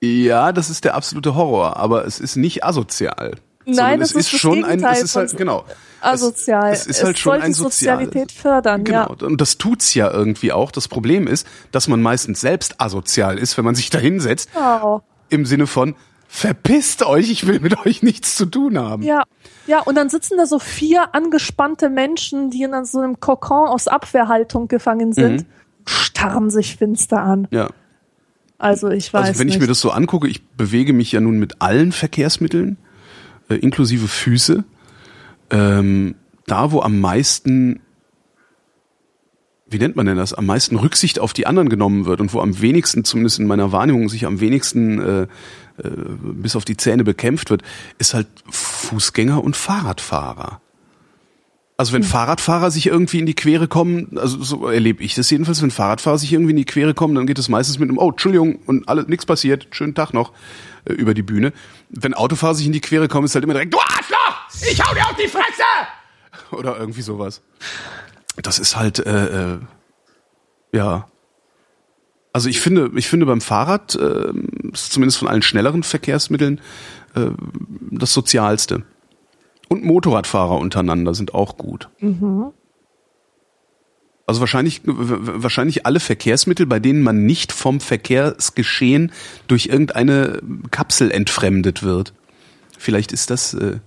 Ja, 0.00 0.50
das 0.52 0.68
ist 0.68 0.84
der 0.84 0.94
absolute 0.94 1.34
Horror, 1.36 1.76
aber 1.76 2.04
es 2.06 2.18
ist 2.18 2.36
nicht 2.36 2.64
asozial. 2.64 3.36
Nein, 3.64 4.00
das 4.00 4.10
es 4.10 4.16
ist 4.16 4.24
ist 4.26 4.32
das 4.34 4.40
schon 4.40 4.64
ein, 4.64 4.70
Gegenteil 4.78 4.94
es 4.96 5.02
ist 5.04 5.16
halt, 5.16 5.36
genau. 5.36 5.64
Asozial. 6.00 6.72
Es, 6.72 6.80
es 6.80 6.86
ist 6.98 7.04
halt 7.04 7.18
schon 7.18 7.40
ein 7.40 7.52
soziales. 7.54 8.00
Sozialität 8.06 8.32
fördern, 8.32 8.82
Genau, 8.82 9.14
ja. 9.20 9.26
und 9.26 9.40
das 9.40 9.58
tut's 9.58 9.94
ja 9.94 10.10
irgendwie 10.10 10.50
auch. 10.50 10.72
Das 10.72 10.88
Problem 10.88 11.28
ist, 11.28 11.46
dass 11.70 11.86
man 11.86 12.02
meistens 12.02 12.40
selbst 12.40 12.80
asozial 12.80 13.38
ist, 13.38 13.56
wenn 13.56 13.64
man 13.64 13.76
sich 13.76 13.90
da 13.90 13.98
hinsetzt, 13.98 14.50
Oh. 14.56 15.00
im 15.28 15.46
Sinne 15.46 15.68
von, 15.68 15.94
verpisst 16.34 17.04
euch, 17.04 17.30
ich 17.30 17.46
will 17.46 17.60
mit 17.60 17.78
euch 17.84 18.02
nichts 18.02 18.36
zu 18.36 18.46
tun 18.46 18.78
haben. 18.78 19.02
Ja, 19.02 19.24
ja, 19.66 19.80
und 19.80 19.96
dann 19.96 20.08
sitzen 20.08 20.38
da 20.38 20.46
so 20.46 20.58
vier 20.58 21.14
angespannte 21.14 21.90
Menschen, 21.90 22.48
die 22.48 22.62
in 22.62 22.84
so 22.86 23.00
einem 23.00 23.20
Kokon 23.20 23.68
aus 23.68 23.86
Abwehrhaltung 23.86 24.66
gefangen 24.66 25.12
sind, 25.12 25.44
starren 25.84 26.48
sich 26.48 26.76
finster 26.76 27.22
an. 27.22 27.48
Ja. 27.50 27.68
Also 28.56 28.88
ich 28.88 29.12
weiß 29.12 29.26
Also 29.28 29.40
wenn 29.40 29.48
nicht. 29.48 29.56
ich 29.56 29.60
mir 29.60 29.66
das 29.66 29.80
so 29.80 29.90
angucke, 29.90 30.26
ich 30.26 30.42
bewege 30.42 30.94
mich 30.94 31.12
ja 31.12 31.20
nun 31.20 31.38
mit 31.38 31.60
allen 31.60 31.92
Verkehrsmitteln, 31.92 32.78
äh, 33.50 33.56
inklusive 33.56 34.08
Füße, 34.08 34.64
ähm, 35.50 36.14
da 36.46 36.72
wo 36.72 36.80
am 36.80 36.98
meisten, 36.98 37.80
wie 39.68 39.78
nennt 39.78 39.96
man 39.96 40.06
denn 40.06 40.16
das, 40.16 40.32
am 40.32 40.46
meisten 40.46 40.76
Rücksicht 40.76 41.18
auf 41.18 41.34
die 41.34 41.46
anderen 41.46 41.68
genommen 41.68 42.06
wird 42.06 42.22
und 42.22 42.32
wo 42.32 42.40
am 42.40 42.62
wenigsten, 42.62 43.04
zumindest 43.04 43.38
in 43.38 43.46
meiner 43.46 43.70
Wahrnehmung, 43.70 44.08
sich 44.08 44.24
am 44.24 44.40
wenigsten 44.40 44.98
äh, 44.98 45.26
äh, 45.78 45.88
bis 45.88 46.56
auf 46.56 46.64
die 46.64 46.76
Zähne 46.76 47.04
bekämpft 47.04 47.50
wird, 47.50 47.62
ist 47.98 48.14
halt 48.14 48.28
Fußgänger 48.50 49.42
und 49.42 49.56
Fahrradfahrer. 49.56 50.60
Also 51.76 51.94
wenn 51.94 52.04
Fahrradfahrer 52.04 52.70
sich 52.70 52.86
irgendwie 52.86 53.18
in 53.18 53.26
die 53.26 53.34
Quere 53.34 53.66
kommen, 53.66 54.16
also 54.16 54.42
so 54.42 54.68
erlebe 54.68 55.02
ich 55.02 55.14
das 55.14 55.30
jedenfalls, 55.30 55.62
wenn 55.62 55.70
Fahrradfahrer 55.70 56.18
sich 56.18 56.32
irgendwie 56.32 56.50
in 56.50 56.56
die 56.56 56.64
Quere 56.64 56.94
kommen, 56.94 57.14
dann 57.14 57.26
geht 57.26 57.38
es 57.38 57.48
meistens 57.48 57.78
mit 57.78 57.88
einem, 57.88 57.98
oh, 57.98 58.10
Entschuldigung, 58.10 58.56
und 58.66 58.88
alles, 58.88 59.08
nichts 59.08 59.26
passiert, 59.26 59.66
schönen 59.72 59.94
Tag 59.94 60.12
noch, 60.14 60.32
äh, 60.84 60.92
über 60.92 61.14
die 61.14 61.22
Bühne. 61.22 61.52
Wenn 61.88 62.14
Autofahrer 62.14 62.54
sich 62.54 62.66
in 62.66 62.72
die 62.72 62.80
Quere 62.80 63.08
kommen, 63.08 63.24
ist 63.24 63.34
halt 63.34 63.44
immer 63.44 63.54
direkt, 63.54 63.74
du 63.74 63.78
Arschloch, 63.78 64.68
ich 64.70 64.80
hau 64.84 64.94
dir 64.94 65.04
auf 65.06 65.16
die 65.16 65.28
Fresse! 65.28 65.62
Oder 66.52 66.78
irgendwie 66.78 67.02
sowas. 67.02 67.42
Das 68.36 68.58
ist 68.58 68.76
halt, 68.76 68.98
äh, 69.00 69.54
äh, 69.54 69.58
ja. 70.72 71.08
Also 72.32 72.48
ich 72.48 72.60
finde, 72.60 72.90
ich 72.96 73.08
finde 73.08 73.26
beim 73.26 73.40
Fahrrad, 73.40 73.94
äh, 73.94 74.32
zumindest 74.72 75.18
von 75.18 75.28
allen 75.28 75.42
schnelleren 75.42 75.82
Verkehrsmitteln, 75.82 76.60
äh, 77.14 77.30
das 77.90 78.12
sozialste. 78.14 78.84
Und 79.68 79.84
Motorradfahrer 79.84 80.58
untereinander 80.58 81.14
sind 81.14 81.34
auch 81.34 81.56
gut. 81.58 81.88
Mhm. 82.00 82.52
Also 84.26 84.40
wahrscheinlich, 84.40 84.80
wahrscheinlich 84.84 85.84
alle 85.84 86.00
Verkehrsmittel, 86.00 86.64
bei 86.66 86.78
denen 86.78 87.02
man 87.02 87.26
nicht 87.26 87.52
vom 87.52 87.80
Verkehrsgeschehen 87.80 89.12
durch 89.46 89.66
irgendeine 89.66 90.40
Kapsel 90.70 91.10
entfremdet 91.10 91.82
wird. 91.82 92.14
Vielleicht 92.78 93.12
ist 93.12 93.30
das 93.30 93.52
äh, 93.54 93.80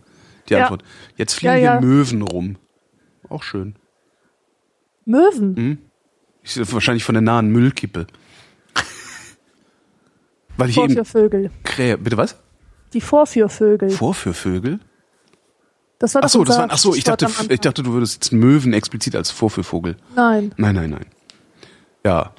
die 0.49 0.53
Ja. 0.53 0.63
Antwort. 0.63 0.83
Jetzt 1.17 1.33
fliegen 1.33 1.53
Ja, 1.55 1.59
ja. 1.59 1.79
hier 1.79 1.87
Möwen 1.87 2.21
rum. 2.21 2.57
Auch 3.29 3.43
schön. 3.43 3.75
Möwen. 5.05 5.55
Hm? 5.55 5.77
Ich, 6.43 6.71
wahrscheinlich 6.73 7.03
von 7.03 7.15
der 7.15 7.21
nahen 7.21 7.47
Müllkippe. 7.49 8.05
Weil 10.57 10.69
ich 10.69 10.75
Vorführvögel. 10.75 11.51
Krähe. 11.63 11.97
Bitte 11.97 12.17
was? 12.17 12.37
Die 12.93 13.01
Vorführvögel. 13.01 13.89
Vorführvögel? 13.89 14.79
Das 15.99 16.13
war 16.13 16.23
Ach 16.23 16.29
so, 16.29 16.43
das 16.43 16.57
waren, 16.57 16.71
ach 16.71 16.77
so, 16.77 16.93
ich 16.93 17.03
dachte, 17.03 17.27
ich 17.49 17.59
dachte, 17.61 17.81
du 17.81 17.93
würdest 17.93 18.15
jetzt 18.15 18.31
Möwen 18.33 18.73
explizit 18.73 19.15
als 19.15 19.31
Vorführvogel. 19.31 19.95
Nein. 20.15 20.53
Nein, 20.57 20.75
nein, 20.75 20.89
nein. 20.89 21.05
Ja. 22.03 22.33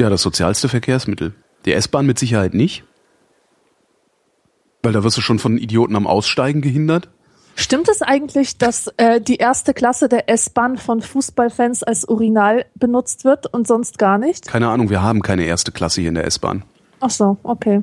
Ja, 0.00 0.08
das 0.08 0.22
sozialste 0.22 0.68
Verkehrsmittel. 0.68 1.34
Die 1.64 1.72
S-Bahn 1.72 2.06
mit 2.06 2.18
Sicherheit 2.18 2.54
nicht. 2.54 2.84
Weil 4.82 4.92
da 4.92 5.04
wirst 5.04 5.16
du 5.16 5.20
schon 5.20 5.38
von 5.38 5.58
Idioten 5.58 5.96
am 5.96 6.06
Aussteigen 6.06 6.62
gehindert. 6.62 7.10
Stimmt 7.54 7.88
es 7.88 8.02
eigentlich, 8.02 8.58
dass 8.58 8.88
äh, 8.96 9.20
die 9.20 9.36
erste 9.36 9.74
Klasse 9.74 10.08
der 10.08 10.28
S-Bahn 10.28 10.78
von 10.78 11.02
Fußballfans 11.02 11.82
als 11.82 12.08
Urinal 12.08 12.64
benutzt 12.74 13.24
wird 13.24 13.52
und 13.52 13.66
sonst 13.66 13.98
gar 13.98 14.18
nicht? 14.18 14.46
Keine 14.46 14.68
Ahnung, 14.68 14.90
wir 14.90 15.02
haben 15.02 15.22
keine 15.22 15.44
erste 15.44 15.70
Klasse 15.72 16.00
hier 16.00 16.08
in 16.08 16.14
der 16.14 16.26
S-Bahn. 16.26 16.64
Ach 17.00 17.10
so, 17.10 17.36
okay. 17.42 17.82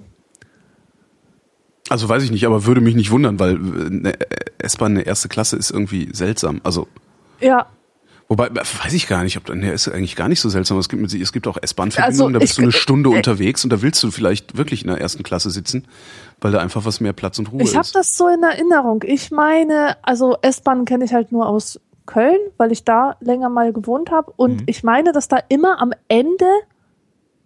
Also 1.89 2.09
weiß 2.09 2.23
ich 2.23 2.31
nicht, 2.31 2.45
aber 2.45 2.65
würde 2.65 2.81
mich 2.81 2.95
nicht 2.95 3.11
wundern, 3.11 3.39
weil 3.39 3.55
äh, 3.55 3.85
eine 3.87 4.13
S-Bahn 4.57 4.93
eine 4.93 5.03
erste 5.03 5.29
Klasse 5.29 5.55
ist 5.57 5.71
irgendwie 5.71 6.09
seltsam. 6.11 6.59
Also 6.63 6.87
Ja, 7.39 7.67
Wobei, 8.29 8.49
weiß 8.53 8.91
ich 8.93 9.07
gar 9.07 9.23
nicht, 9.23 9.37
ob 9.37 9.47
ne, 9.55 9.71
ist 9.71 9.87
eigentlich 9.87 10.17
gar 10.17 10.27
nicht 10.27 10.41
so 10.41 10.49
seltsam. 10.49 10.77
Es 10.79 10.89
gibt, 10.89 11.01
mit- 11.01 11.13
es 11.13 11.31
gibt 11.31 11.47
auch 11.47 11.57
S-Bahn-Verbindungen, 11.61 12.21
Also, 12.27 12.33
da 12.33 12.39
bist 12.39 12.51
ich- 12.51 12.55
du 12.57 12.61
eine 12.63 12.71
Stunde 12.73 13.09
äh, 13.11 13.15
unterwegs 13.15 13.63
und 13.63 13.69
da 13.71 13.81
willst 13.81 14.03
du 14.03 14.11
vielleicht 14.11 14.57
wirklich 14.57 14.81
in 14.81 14.89
der 14.89 14.99
ersten 14.99 15.23
Klasse 15.23 15.49
sitzen, 15.49 15.87
weil 16.41 16.51
da 16.51 16.59
einfach 16.59 16.83
was 16.83 16.99
mehr 16.99 17.13
Platz 17.13 17.39
und 17.39 17.51
Ruhe 17.53 17.61
ich 17.61 17.73
habe 17.75 17.85
ist. 17.85 17.95
das 17.95 18.17
so 18.17 18.27
in 18.27 18.43
Erinnerung. 18.43 19.01
Ich 19.05 19.31
meine, 19.31 19.95
also 20.01 20.35
S-Bahn 20.41 20.83
kenne 20.83 21.05
ich 21.05 21.13
halt 21.13 21.31
nur 21.31 21.47
aus 21.47 21.79
Köln, 22.05 22.37
weil 22.57 22.73
ich 22.73 22.83
da 22.83 23.15
länger 23.21 23.47
mal 23.49 23.71
gewohnt 23.71 24.11
habe. 24.11 24.31
Und 24.35 24.57
Mhm. 24.61 24.63
ich 24.65 24.83
meine, 24.83 25.13
dass 25.13 25.29
da 25.29 25.37
immer 25.47 25.81
am 25.81 25.93
Ende 26.09 26.45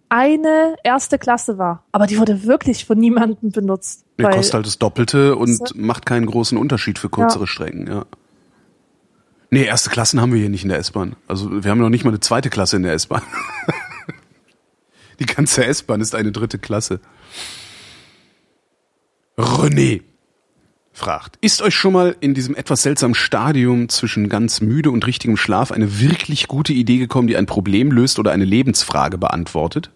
eine 0.08 0.76
erste 0.84 1.18
Klasse 1.18 1.58
war. 1.58 1.84
Aber 1.92 2.06
die 2.06 2.18
wurde 2.18 2.44
wirklich 2.44 2.84
von 2.84 2.98
niemandem 2.98 3.50
benutzt. 3.50 4.04
Der 4.18 4.26
weil- 4.26 4.34
kostet 4.34 4.54
halt 4.54 4.66
das 4.66 4.78
Doppelte 4.78 5.36
und 5.36 5.74
macht 5.74 6.06
keinen 6.06 6.26
großen 6.26 6.58
Unterschied 6.58 6.98
für 6.98 7.08
kürzere 7.08 7.44
Ja. 7.44 7.46
Strecken, 7.46 7.86
ja. 7.88 8.04
Nee, 9.54 9.64
erste 9.64 9.90
Klassen 9.90 10.18
haben 10.18 10.32
wir 10.32 10.40
hier 10.40 10.48
nicht 10.48 10.62
in 10.62 10.70
der 10.70 10.78
S-Bahn. 10.78 11.14
Also 11.28 11.62
wir 11.62 11.70
haben 11.70 11.78
noch 11.78 11.90
nicht 11.90 12.04
mal 12.04 12.10
eine 12.10 12.20
zweite 12.20 12.48
Klasse 12.48 12.76
in 12.76 12.84
der 12.84 12.94
S-Bahn. 12.94 13.20
Die 15.20 15.26
ganze 15.26 15.66
S-Bahn 15.66 16.00
ist 16.00 16.14
eine 16.14 16.32
dritte 16.32 16.58
Klasse. 16.58 17.00
René 19.36 20.00
fragt, 20.94 21.36
ist 21.42 21.60
euch 21.60 21.74
schon 21.74 21.92
mal 21.92 22.16
in 22.20 22.32
diesem 22.32 22.54
etwas 22.54 22.82
seltsamen 22.82 23.14
Stadium 23.14 23.90
zwischen 23.90 24.30
ganz 24.30 24.62
müde 24.62 24.90
und 24.90 25.06
richtigem 25.06 25.36
Schlaf 25.36 25.70
eine 25.70 26.00
wirklich 26.00 26.48
gute 26.48 26.72
Idee 26.72 26.96
gekommen, 26.96 27.28
die 27.28 27.36
ein 27.36 27.44
Problem 27.44 27.92
löst 27.92 28.18
oder 28.18 28.32
eine 28.32 28.46
Lebensfrage 28.46 29.18
beantwortet? 29.18 29.90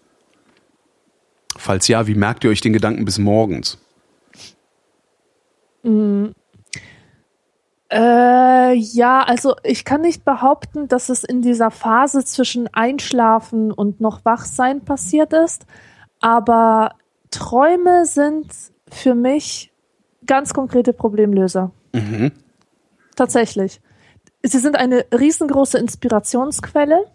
Falls 1.57 1.87
ja, 1.87 2.05
wie 2.05 2.13
merkt 2.13 2.43
ihr 2.43 2.51
euch 2.51 2.61
den 2.61 2.73
Gedanken 2.73 3.05
bis 3.05 3.17
morgens? 3.17 3.79
Äh, 7.89 8.73
ja, 8.73 9.23
also 9.23 9.55
ich 9.63 9.85
kann 9.85 10.01
nicht 10.01 10.25
behaupten, 10.25 10.87
dass 10.87 11.09
es 11.09 11.23
in 11.23 11.41
dieser 11.41 11.71
Phase 11.71 12.25
zwischen 12.25 12.67
Einschlafen 12.73 13.71
und 13.71 14.01
noch 14.01 14.25
Wachsein 14.25 14.81
passiert 14.83 15.31
ist, 15.31 15.65
aber 16.19 16.95
Träume 17.31 18.05
sind 18.05 18.51
für 18.91 19.15
mich 19.15 19.71
ganz 20.25 20.53
konkrete 20.53 20.91
Problemlöser. 20.93 21.71
Tatsächlich. 23.15 23.81
Sie 24.43 24.59
sind 24.59 24.75
eine 24.75 25.05
riesengroße 25.17 25.77
Inspirationsquelle. 25.77 27.05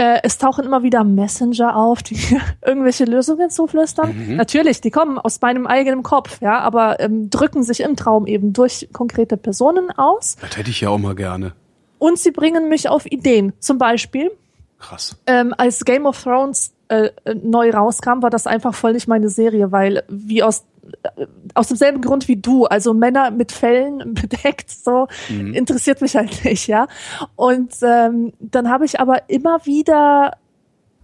Äh, 0.00 0.20
es 0.22 0.38
tauchen 0.38 0.64
immer 0.64 0.82
wieder 0.82 1.04
Messenger 1.04 1.76
auf, 1.76 2.02
die 2.02 2.18
irgendwelche 2.64 3.04
Lösungen 3.04 3.50
zuflüstern. 3.50 4.34
Natürlich, 4.36 4.80
die 4.80 4.90
kommen 4.90 5.18
aus 5.18 5.42
meinem 5.42 5.66
eigenen 5.66 6.02
Kopf, 6.02 6.40
ja, 6.40 6.58
aber 6.60 7.00
ähm, 7.00 7.28
drücken 7.28 7.62
sich 7.62 7.80
im 7.80 7.96
Traum 7.96 8.26
eben 8.26 8.54
durch 8.54 8.88
konkrete 8.94 9.36
Personen 9.36 9.90
aus. 9.90 10.36
Das 10.40 10.56
hätte 10.56 10.70
ich 10.70 10.80
ja 10.80 10.88
auch 10.88 10.96
mal 10.96 11.14
gerne. 11.14 11.52
Und 11.98 12.18
sie 12.18 12.30
bringen 12.30 12.70
mich 12.70 12.88
auf 12.88 13.04
Ideen. 13.04 13.52
Zum 13.58 13.76
Beispiel, 13.76 14.30
Krass. 14.78 15.18
ähm, 15.26 15.52
als 15.58 15.84
Game 15.84 16.06
of 16.06 16.22
Thrones 16.22 16.72
äh, 16.90 17.10
äh, 17.24 17.36
neu 17.36 17.70
rauskam, 17.70 18.20
war 18.20 18.30
das 18.30 18.48
einfach 18.48 18.74
voll 18.74 18.94
nicht 18.94 19.06
meine 19.06 19.28
Serie, 19.28 19.70
weil 19.70 20.02
wie 20.08 20.42
aus 20.42 20.64
äh, 21.04 21.26
aus 21.54 21.68
demselben 21.68 22.00
Grund 22.00 22.26
wie 22.26 22.34
du, 22.34 22.64
also 22.64 22.94
Männer 22.94 23.30
mit 23.30 23.52
Fellen 23.52 24.14
bedeckt, 24.14 24.70
so 24.70 25.06
interessiert 25.28 26.00
mich 26.00 26.16
halt 26.16 26.44
nicht, 26.44 26.66
ja. 26.66 26.88
Und 27.36 27.74
ähm, 27.82 28.32
dann 28.40 28.68
habe 28.68 28.86
ich 28.86 28.98
aber 28.98 29.30
immer 29.30 29.64
wieder 29.66 30.32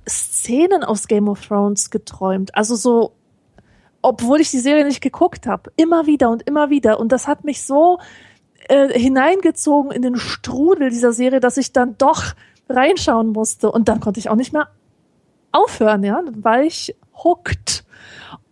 Szenen 0.09 0.83
aus 0.83 1.07
Game 1.07 1.29
of 1.29 1.47
Thrones 1.47 1.91
geträumt, 1.91 2.53
also 2.57 2.75
so, 2.75 3.13
obwohl 4.03 4.41
ich 4.41 4.51
die 4.51 4.59
Serie 4.59 4.85
nicht 4.85 5.01
geguckt 5.01 5.47
habe, 5.47 5.71
immer 5.77 6.07
wieder 6.07 6.31
und 6.31 6.43
immer 6.43 6.69
wieder. 6.69 6.99
Und 6.99 7.13
das 7.13 7.29
hat 7.29 7.45
mich 7.45 7.63
so 7.63 8.01
äh, 8.69 8.89
hineingezogen 8.89 9.93
in 9.93 10.03
den 10.03 10.17
Strudel 10.17 10.91
dieser 10.91 11.13
Serie, 11.13 11.39
dass 11.39 11.57
ich 11.57 11.73
dann 11.73 11.97
doch 11.97 12.35
reinschauen 12.69 13.29
musste. 13.29 13.71
Und 13.71 13.89
dann 13.89 14.01
konnte 14.01 14.19
ich 14.19 14.29
auch 14.29 14.35
nicht 14.35 14.53
mehr 14.53 14.69
aufhören, 15.53 16.03
ja. 16.05 16.21
Dann 16.23 16.45
war 16.45 16.63
ich 16.63 16.95
hooked. 17.25 17.85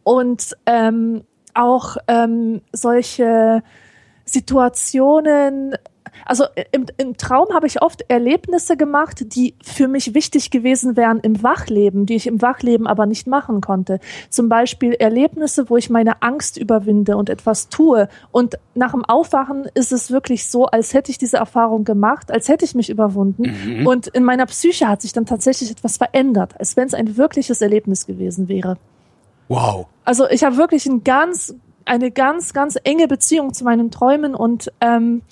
Und 0.02 0.56
ähm, 0.66 1.24
auch 1.54 1.96
ähm, 2.08 2.60
solche 2.72 3.62
Situationen, 4.24 5.76
also 6.24 6.44
im, 6.72 6.86
im 6.96 7.16
Traum 7.16 7.52
habe 7.54 7.66
ich 7.66 7.82
oft 7.82 8.04
Erlebnisse 8.08 8.76
gemacht, 8.76 9.34
die 9.34 9.54
für 9.62 9.88
mich 9.88 10.14
wichtig 10.14 10.50
gewesen 10.50 10.96
wären 10.96 11.20
im 11.20 11.42
Wachleben, 11.42 12.06
die 12.06 12.14
ich 12.14 12.26
im 12.26 12.40
Wachleben 12.42 12.86
aber 12.86 13.06
nicht 13.06 13.26
machen 13.26 13.60
konnte. 13.60 14.00
Zum 14.30 14.48
Beispiel 14.48 14.92
Erlebnisse, 14.92 15.68
wo 15.68 15.76
ich 15.76 15.90
meine 15.90 16.22
Angst 16.22 16.56
überwinde 16.56 17.16
und 17.16 17.30
etwas 17.30 17.68
tue. 17.68 18.08
Und 18.30 18.58
nach 18.74 18.92
dem 18.92 19.04
Aufwachen 19.04 19.66
ist 19.74 19.92
es 19.92 20.10
wirklich 20.10 20.48
so, 20.48 20.66
als 20.66 20.94
hätte 20.94 21.10
ich 21.10 21.18
diese 21.18 21.36
Erfahrung 21.36 21.84
gemacht, 21.84 22.30
als 22.30 22.48
hätte 22.48 22.64
ich 22.64 22.74
mich 22.74 22.90
überwunden. 22.90 23.84
Und 23.86 24.06
in 24.08 24.24
meiner 24.24 24.46
Psyche 24.46 24.88
hat 24.88 25.02
sich 25.02 25.12
dann 25.12 25.26
tatsächlich 25.26 25.70
etwas 25.70 25.96
verändert, 25.96 26.54
als 26.58 26.76
wenn 26.76 26.86
es 26.86 26.94
ein 26.94 27.16
wirkliches 27.16 27.60
Erlebnis 27.60 28.06
gewesen 28.06 28.48
wäre. 28.48 28.76
Wow. 29.48 29.86
Also 30.04 30.28
ich 30.28 30.44
habe 30.44 30.56
wirklich 30.56 30.86
ein 30.86 31.04
ganz, 31.04 31.54
eine 31.84 32.10
ganz, 32.10 32.52
ganz 32.52 32.78
enge 32.82 33.08
Beziehung 33.08 33.52
zu 33.52 33.64
meinen 33.64 33.90
Träumen 33.90 34.34
und 34.34 34.72
ähm, 34.80 35.22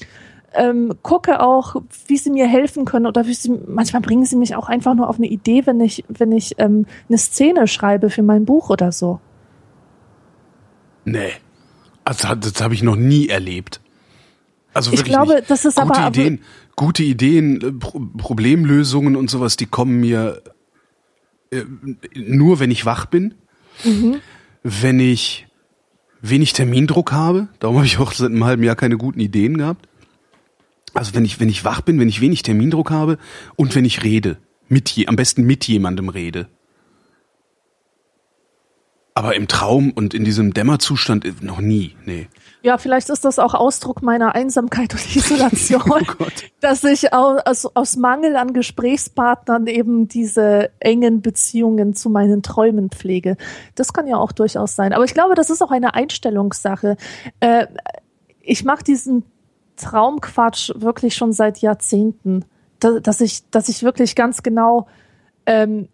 ähm, 0.55 0.93
gucke 1.03 1.41
auch, 1.41 1.77
wie 2.07 2.17
sie 2.17 2.31
mir 2.31 2.47
helfen 2.47 2.85
können 2.85 3.07
oder 3.07 3.27
wie 3.27 3.35
sie, 3.35 3.51
manchmal 3.67 4.03
bringen 4.03 4.25
sie 4.25 4.37
mich 4.37 4.55
auch 4.57 4.69
einfach 4.69 4.95
nur 4.95 5.09
auf 5.09 5.17
eine 5.17 5.27
Idee, 5.29 5.67
wenn 5.67 5.81
ich, 5.81 6.05
wenn 6.09 6.33
ich 6.33 6.55
ähm, 6.59 6.87
eine 7.09 7.19
Szene 7.19 7.67
schreibe 7.69 8.11
für 8.11 8.23
mein 8.23 8.45
Buch 8.45 8.71
oder 8.71 8.93
so. 8.93 9.21
Nee. 11.05 11.33
Also 12.05 12.35
das 12.35 12.61
habe 12.61 12.75
ich 12.75 12.83
noch 12.83 12.97
nie 12.97 13.29
erlebt. 13.29 13.81
Also 14.75 14.91
Ich 14.93 14.99
wirklich 15.01 15.15
glaube, 15.15 15.35
nicht. 15.37 15.51
das 15.51 15.65
ist 15.65 15.77
gute 15.81 15.95
aber- 15.99 16.09
Ideen, 16.09 16.41
gute 16.77 17.03
Ideen, 17.03 17.61
äh, 17.61 17.73
Pro 17.73 18.01
Problemlösungen 18.17 19.17
und 19.17 19.31
sowas, 19.31 19.57
die 19.57 19.67
kommen 19.67 20.01
mir 20.01 20.43
äh, 21.51 21.65
nur, 22.15 22.59
wenn 22.61 22.71
ich 22.71 22.87
wach 22.87 23.07
bin, 23.07 23.35
Mhm. 23.85 24.17
wenn 24.63 24.99
ich 25.01 25.47
wenig 26.23 26.53
Termindruck 26.55 27.13
habe. 27.13 27.49
Darum 27.59 27.77
habe 27.77 27.87
ich 27.87 27.99
auch 27.99 28.13
seit 28.13 28.31
einem 28.31 28.45
halben 28.45 28.63
Jahr 28.63 28.77
keine 28.77 28.97
guten 28.97 29.21
Ideen 29.21 29.59
gehabt. 29.59 29.89
Also 30.95 31.15
wenn 31.15 31.25
ich 31.25 31.41
wenn 31.41 31.49
ich 31.49 31.65
wach 31.65 31.81
bin, 31.81 31.99
wenn 31.99 32.09
ich 32.09 32.21
wenig 32.21 32.43
Termindruck 32.43 32.91
habe 32.91 33.19
und 33.57 33.75
wenn 33.75 33.85
ich 33.85 34.03
rede, 34.03 34.39
mit 34.69 34.91
je, 34.91 35.07
am 35.07 35.17
besten 35.17 35.45
mit 35.45 35.67
jemandem 35.67 36.09
rede. 36.09 36.49
Aber 39.15 39.37
im 39.37 39.47
Traum 39.47 39.91
und 39.91 40.15
in 40.15 40.25
diesem 40.25 40.55
Dämmerzustand 40.55 41.25
äh, 41.25 41.33
noch 41.43 41.61
nie, 41.61 41.97
nee. 42.07 42.29
Ja, 42.63 42.79
vielleicht 42.79 43.11
ist 43.11 43.25
das 43.25 43.39
auch 43.39 43.55
Ausdruck 43.55 44.03
meiner 44.03 44.35
Einsamkeit 44.35 44.95
und 44.95 45.17
Isolation, 45.17 45.83
Oh 45.91 46.27
dass 46.61 46.85
ich 46.85 47.13
aus, 47.13 47.67
aus 47.67 47.97
Mangel 47.97 48.37
an 48.37 48.55
Gesprächspartnern 48.55 49.67
eben 49.67 50.09
diese 50.09 50.71
engen 50.81 51.21
Beziehungen 51.21 51.95
zu 51.95 52.09
meinen 52.09 52.43
Träumen 52.43 52.91
pflege. 52.91 53.37
Das 53.75 53.93
kann 53.93 54.07
ja 54.07 54.17
auch 54.17 54.33
durchaus 54.33 54.77
sein. 54.77 54.93
Aber 54.93 55.05
ich 55.05 55.13
glaube, 55.13 55.35
das 55.35 55.51
ist 55.51 55.61
auch 55.61 55.73
eine 55.73 55.95
Einstellungssache. 55.95 56.97
Äh, 57.41 57.67
ich 58.41 58.65
mache 58.65 58.85
diesen 58.85 59.25
Traumquatsch 59.83 60.73
wirklich 60.77 61.15
schon 61.15 61.33
seit 61.33 61.59
Jahrzehnten, 61.59 62.45
da, 62.81 63.01
dass 63.01 63.21
ich, 63.21 63.49
dass 63.51 63.69
ich 63.69 63.83
wirklich 63.83 64.15
ganz 64.15 64.43
genau 64.43 64.87
ähm, 65.47 65.89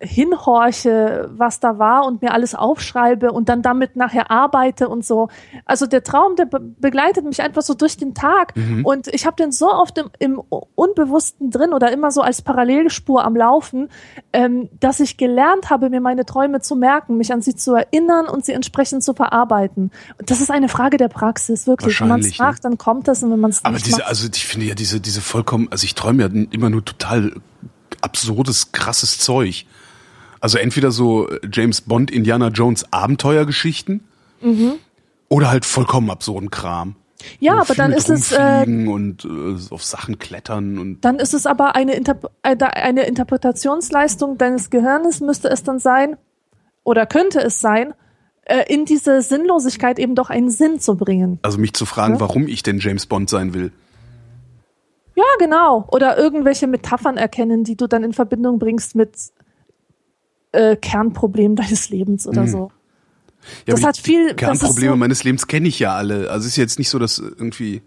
hinhorche, 0.00 1.28
was 1.32 1.60
da 1.60 1.78
war 1.78 2.06
und 2.06 2.22
mir 2.22 2.32
alles 2.32 2.54
aufschreibe 2.54 3.32
und 3.32 3.48
dann 3.48 3.60
damit 3.62 3.96
nachher 3.96 4.30
arbeite 4.30 4.88
und 4.88 5.04
so. 5.04 5.28
Also 5.66 5.86
der 5.86 6.02
Traum, 6.02 6.36
der 6.36 6.46
be 6.46 6.60
begleitet 6.60 7.24
mich 7.24 7.42
einfach 7.42 7.62
so 7.62 7.74
durch 7.74 7.96
den 7.96 8.14
Tag 8.14 8.54
und 8.84 9.08
ich 9.08 9.26
habe 9.26 9.36
den 9.36 9.52
so 9.52 9.70
oft 9.70 9.98
im, 9.98 10.10
im 10.18 10.42
Unbewussten 10.74 11.50
drin 11.50 11.72
oder 11.72 11.92
immer 11.92 12.10
so 12.10 12.22
als 12.22 12.40
Parallelspur 12.42 13.24
am 13.24 13.36
Laufen, 13.36 13.88
ähm, 14.32 14.70
dass 14.80 15.00
ich 15.00 15.16
gelernt 15.16 15.68
habe, 15.68 15.90
mir 15.90 16.00
meine 16.00 16.24
Träume 16.24 16.60
zu 16.60 16.76
merken, 16.76 17.16
mich 17.16 17.32
an 17.32 17.42
sie 17.42 17.54
zu 17.54 17.74
erinnern 17.74 18.26
und 18.26 18.44
sie 18.44 18.52
entsprechend 18.52 19.04
zu 19.04 19.12
verarbeiten. 19.12 19.90
Und 20.18 20.30
das 20.30 20.40
ist 20.40 20.50
eine 20.50 20.68
Frage 20.68 20.96
der 20.96 21.08
Praxis, 21.08 21.66
wirklich. 21.66 22.00
Wenn 22.00 22.08
man 22.08 22.20
es 22.20 22.38
ne? 22.38 22.44
macht, 22.44 22.64
dann 22.64 22.78
kommt 22.78 23.08
das 23.08 23.22
und 23.22 23.32
wenn 23.32 23.40
man 23.40 23.50
es 23.50 23.64
Aber 23.64 23.74
nicht 23.74 23.86
diese, 23.86 23.98
macht, 23.98 24.08
also 24.08 24.28
ich 24.32 24.46
finde 24.46 24.66
ja 24.66 24.74
diese, 24.74 25.00
diese 25.00 25.20
vollkommen, 25.20 25.68
also 25.70 25.84
ich 25.84 25.94
träume 25.94 26.22
ja 26.22 26.44
immer 26.50 26.70
nur 26.70 26.84
total 26.84 27.32
absurdes, 28.00 28.72
krasses 28.72 29.18
Zeug. 29.18 29.66
Also 30.40 30.58
entweder 30.58 30.90
so 30.90 31.28
äh, 31.28 31.40
James 31.52 31.82
Bond, 31.82 32.10
Indiana 32.10 32.48
Jones 32.48 32.90
Abenteuergeschichten 32.92 34.00
oder 35.28 35.50
halt 35.50 35.66
vollkommen 35.66 36.10
absurden 36.10 36.50
Kram. 36.50 36.94
ja, 37.40 37.60
aber 37.60 37.74
dann 37.74 37.92
ist 37.92 38.08
es 38.08 38.32
äh, 38.32 38.64
und 38.66 39.24
äh, 39.26 39.72
auf 39.72 39.84
Sachen 39.84 40.18
klettern 40.18 40.78
und 40.78 41.02
Dann 41.04 41.18
ist 41.18 41.34
es 41.34 41.44
aber 41.46 41.76
eine, 41.76 41.92
Interp 41.94 42.30
äh, 42.42 42.56
eine 42.58 43.02
Interpretationsleistung 43.02 44.38
deines 44.38 44.70
Gehirnes, 44.70 45.20
müsste 45.20 45.48
es 45.50 45.62
dann 45.62 45.78
sein, 45.78 46.16
oder 46.84 47.04
könnte 47.04 47.40
es 47.40 47.60
sein, 47.60 47.92
äh, 48.44 48.64
in 48.72 48.86
diese 48.86 49.20
Sinnlosigkeit 49.20 49.98
eben 49.98 50.14
doch 50.14 50.30
einen 50.30 50.48
Sinn 50.50 50.80
zu 50.80 50.96
bringen. 50.96 51.38
also 51.42 51.58
mich 51.58 51.74
zu 51.74 51.84
fragen, 51.84 52.14
Ja. 52.14 52.20
warum 52.20 52.48
ich 52.48 52.62
denn 52.62 52.78
James 52.78 53.04
Bond 53.04 53.28
sein 53.28 53.52
will. 53.52 53.72
Ja, 55.14 55.24
genau. 55.38 55.86
Oder 55.92 56.16
irgendwelche 56.16 56.66
Metaphern 56.66 57.18
erkennen, 57.18 57.62
die 57.64 57.76
du 57.76 57.86
dann 57.86 58.04
in 58.04 58.14
Verbindung 58.14 58.58
bringst 58.58 58.94
mit 58.94 59.10
äh, 60.52 60.76
Kernproblemen 60.76 61.56
deines 61.56 61.90
Lebens 61.90 62.26
oder 62.26 62.46
so. 62.48 62.70
Ja, 63.66 63.74
Das 63.74 63.84
hat 63.84 63.96
viel- 63.96 64.34
Kernprobleme 64.34 64.90
so- 64.92 64.96
meines 64.96 65.24
Lebens 65.24 65.46
kenne 65.46 65.68
ich 65.68 65.78
ja 65.78 65.94
alle. 65.94 66.30
Also 66.30 66.46
ist 66.46 66.56
jetzt 66.56 66.78
nicht 66.78 66.90
so, 66.90 66.98
dass 66.98 67.18
irgendwie 67.18 67.82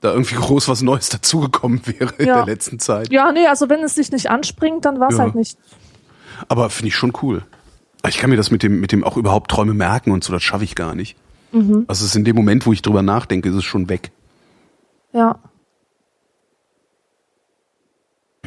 da 0.00 0.12
irgendwie 0.12 0.34
groß 0.36 0.68
was 0.68 0.82
Neues 0.82 1.08
dazugekommen 1.10 1.80
wäre 1.86 2.14
in 2.18 2.26
Ja. 2.28 2.36
der 2.36 2.46
letzten 2.46 2.78
Zeit. 2.78 3.12
Ja, 3.12 3.30
nee, 3.32 3.46
also 3.46 3.68
wenn 3.68 3.80
es 3.84 3.94
dich 3.96 4.10
nicht 4.12 4.30
anspringt, 4.30 4.84
dann 4.84 4.98
war 5.00 5.08
es 5.10 5.16
Ja. 5.18 5.24
halt 5.24 5.34
nicht. 5.34 5.58
Aber 6.48 6.70
finde 6.70 6.88
ich 6.88 6.96
schon 6.96 7.12
cool. 7.22 7.42
Ich 8.08 8.18
kann 8.18 8.30
mir 8.30 8.36
das 8.36 8.50
mit 8.50 8.62
dem, 8.62 8.80
mit 8.80 8.90
dem 8.92 9.04
auch 9.04 9.16
überhaupt 9.16 9.50
Träume 9.50 9.74
merken 9.74 10.10
und 10.10 10.24
so, 10.24 10.32
das 10.32 10.42
schaffe 10.42 10.64
ich 10.64 10.74
gar 10.74 10.94
nicht. 10.94 11.16
Mhm. 11.52 11.84
Also 11.86 12.04
es 12.04 12.10
ist 12.10 12.16
in 12.16 12.24
dem 12.24 12.34
Moment, 12.34 12.66
wo 12.66 12.72
ich 12.72 12.82
drüber 12.82 13.02
nachdenke, 13.02 13.48
ist 13.50 13.54
es 13.56 13.64
schon 13.64 13.88
weg. 13.88 14.10
Ja. 15.12 15.38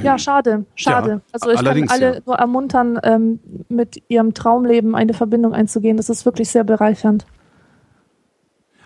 Ja, 0.01 0.17
schade, 0.17 0.65
schade. 0.75 1.09
Ja, 1.09 1.21
also 1.31 1.51
ich 1.51 1.63
kann 1.63 1.89
alle 1.89 2.15
ja. 2.15 2.21
nur 2.25 2.35
ermuntern, 2.35 2.99
ähm, 3.03 3.39
mit 3.69 4.03
ihrem 4.09 4.33
Traumleben 4.33 4.93
eine 4.93 5.13
Verbindung 5.13 5.53
einzugehen. 5.53 5.97
Das 5.97 6.09
ist 6.09 6.25
wirklich 6.25 6.49
sehr 6.49 6.63
bereichernd. 6.63 7.25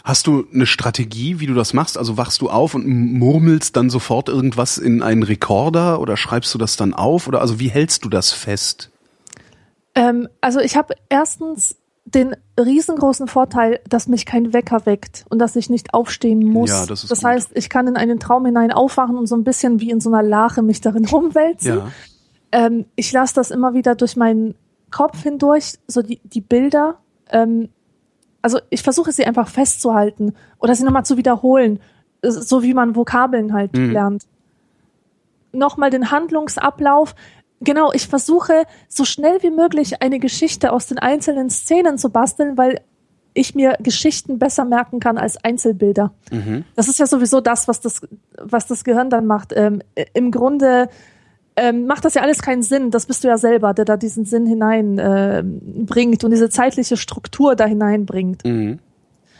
Hast 0.03 0.27
du 0.27 0.45
eine 0.53 0.65
Strategie, 0.65 1.39
wie 1.39 1.45
du 1.45 1.53
das 1.53 1.73
machst? 1.73 1.97
Also 1.97 2.17
wachst 2.17 2.41
du 2.41 2.49
auf 2.49 2.73
und 2.73 2.87
murmelst 2.87 3.75
dann 3.75 3.89
sofort 3.89 4.29
irgendwas 4.29 4.77
in 4.77 5.03
einen 5.03 5.23
Rekorder 5.23 5.99
oder 5.99 6.15
schreibst 6.15 6.53
du 6.53 6.57
das 6.57 6.77
dann 6.77 6.93
auf? 6.93 7.27
Oder 7.27 7.41
also 7.41 7.59
wie 7.59 7.69
hältst 7.69 8.05
du 8.05 8.09
das 8.09 8.31
fest? 8.31 8.91
Ähm, 9.95 10.29
also 10.41 10.59
ich 10.59 10.77
habe 10.77 10.93
erstens 11.09 11.75
den 12.15 12.35
riesengroßen 12.59 13.27
Vorteil, 13.27 13.79
dass 13.87 14.07
mich 14.07 14.25
kein 14.25 14.51
Wecker 14.53 14.85
weckt 14.85 15.25
und 15.29 15.39
dass 15.39 15.55
ich 15.55 15.69
nicht 15.69 15.93
aufstehen 15.93 16.39
muss. 16.45 16.69
Ja, 16.71 16.85
das 16.85 17.03
ist 17.03 17.11
das 17.11 17.19
gut. 17.19 17.27
heißt, 17.29 17.51
ich 17.53 17.69
kann 17.69 17.87
in 17.87 17.97
einen 17.97 18.19
Traum 18.19 18.45
hinein 18.45 18.71
aufwachen 18.71 19.17
und 19.17 19.27
so 19.27 19.35
ein 19.35 19.43
bisschen 19.43 19.79
wie 19.79 19.91
in 19.91 20.01
so 20.01 20.11
einer 20.11 20.23
Lache 20.27 20.61
mich 20.61 20.81
darin 20.81 21.05
rumwälzen. 21.11 21.77
Ja. 21.77 21.91
Ähm, 22.51 22.85
ich 22.95 23.11
lasse 23.11 23.35
das 23.35 23.51
immer 23.51 23.73
wieder 23.73 23.95
durch 23.95 24.15
meinen 24.15 24.55
Kopf 24.91 25.21
hindurch, 25.21 25.73
so 25.87 26.01
die, 26.01 26.19
die 26.23 26.41
Bilder. 26.41 26.97
Ähm, 27.29 27.69
also 28.41 28.59
ich 28.69 28.81
versuche 28.81 29.11
sie 29.11 29.25
einfach 29.25 29.47
festzuhalten 29.49 30.33
oder 30.59 30.73
sie 30.73 30.83
nochmal 30.83 31.05
zu 31.05 31.15
wiederholen, 31.17 31.79
so 32.23 32.63
wie 32.63 32.73
man 32.73 32.95
Vokabeln 32.95 33.53
halt 33.53 33.73
Mhm. 33.73 33.91
lernt. 33.91 34.23
Nochmal 35.51 35.89
den 35.89 36.11
Handlungsablauf. 36.11 37.15
Genau, 37.61 37.91
ich 37.93 38.07
versuche 38.07 38.63
so 38.87 39.05
schnell 39.05 39.43
wie 39.43 39.51
möglich 39.51 40.01
eine 40.01 40.19
Geschichte 40.19 40.71
aus 40.71 40.87
den 40.87 40.97
einzelnen 40.97 41.49
Szenen 41.49 41.97
zu 41.97 42.09
basteln, 42.09 42.57
weil 42.57 42.81
ich 43.33 43.55
mir 43.55 43.77
Geschichten 43.79 44.39
besser 44.39 44.65
merken 44.65 44.99
kann 44.99 45.17
als 45.17 45.43
Einzelbilder. 45.43 46.13
Das 46.75 46.87
ist 46.87 46.99
ja 46.99 47.05
sowieso 47.05 47.41
das, 47.41 47.67
was 47.67 47.79
das, 47.79 48.01
was 48.37 48.67
das 48.67 48.83
Gehirn 48.83 49.09
dann 49.09 49.25
macht. 49.25 49.53
Ähm, 49.55 49.81
Im 50.13 50.31
Grunde 50.31 50.89
ähm, 51.55 51.85
macht 51.85 52.05
das 52.05 52.13
ja 52.13 52.21
alles 52.21 52.41
keinen 52.41 52.63
Sinn. 52.63 52.91
Das 52.91 53.05
bist 53.05 53.23
du 53.23 53.27
ja 53.27 53.37
selber, 53.37 53.73
der 53.73 53.85
da 53.85 53.97
diesen 53.97 54.25
Sinn 54.25 54.45
hineinbringt 54.45 54.99
äh, 54.99 55.43
bringt 55.85 56.23
und 56.23 56.31
diese 56.31 56.49
zeitliche 56.49 56.97
Struktur 56.97 57.55
da 57.55 57.65
hineinbringt. 57.65 58.45
Mhm. 58.45 58.79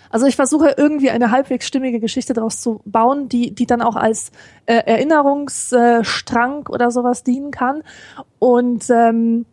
Also 0.09 0.25
ich 0.25 0.35
versuche 0.35 0.75
irgendwie 0.77 1.09
eine 1.09 1.31
halbwegs 1.31 1.67
stimmige 1.67 1.99
Geschichte 1.99 2.33
daraus 2.33 2.61
zu 2.61 2.81
bauen, 2.85 3.29
die, 3.29 3.53
die 3.53 3.65
dann 3.65 3.81
auch 3.81 3.95
als 3.95 4.31
äh, 4.65 4.75
Erinnerungsstrang 4.75 6.67
oder 6.67 6.91
sowas 6.91 7.23
dienen 7.23 7.51
kann. 7.51 7.83
Und 8.39 8.89
ähm, 8.89 9.45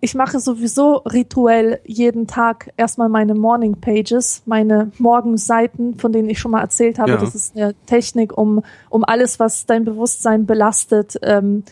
ich 0.00 0.14
mache 0.14 0.38
sowieso 0.38 0.96
rituell 0.98 1.80
jeden 1.84 2.26
Tag 2.26 2.72
erstmal 2.76 3.08
meine 3.08 3.34
Morning 3.34 3.80
Pages, 3.80 4.42
meine 4.46 4.92
Morgenseiten, 4.98 5.98
von 5.98 6.12
denen 6.12 6.30
ich 6.30 6.38
schon 6.38 6.52
mal 6.52 6.60
erzählt 6.60 6.98
habe. 6.98 7.12
Ja. 7.12 7.16
Das 7.16 7.34
ist 7.34 7.56
eine 7.56 7.74
Technik, 7.86 8.36
um, 8.36 8.62
um 8.90 9.04
alles, 9.04 9.40
was 9.40 9.66
dein 9.66 9.84
Bewusstsein 9.84 10.46
belastet, 10.46 11.18
ähm, 11.22 11.64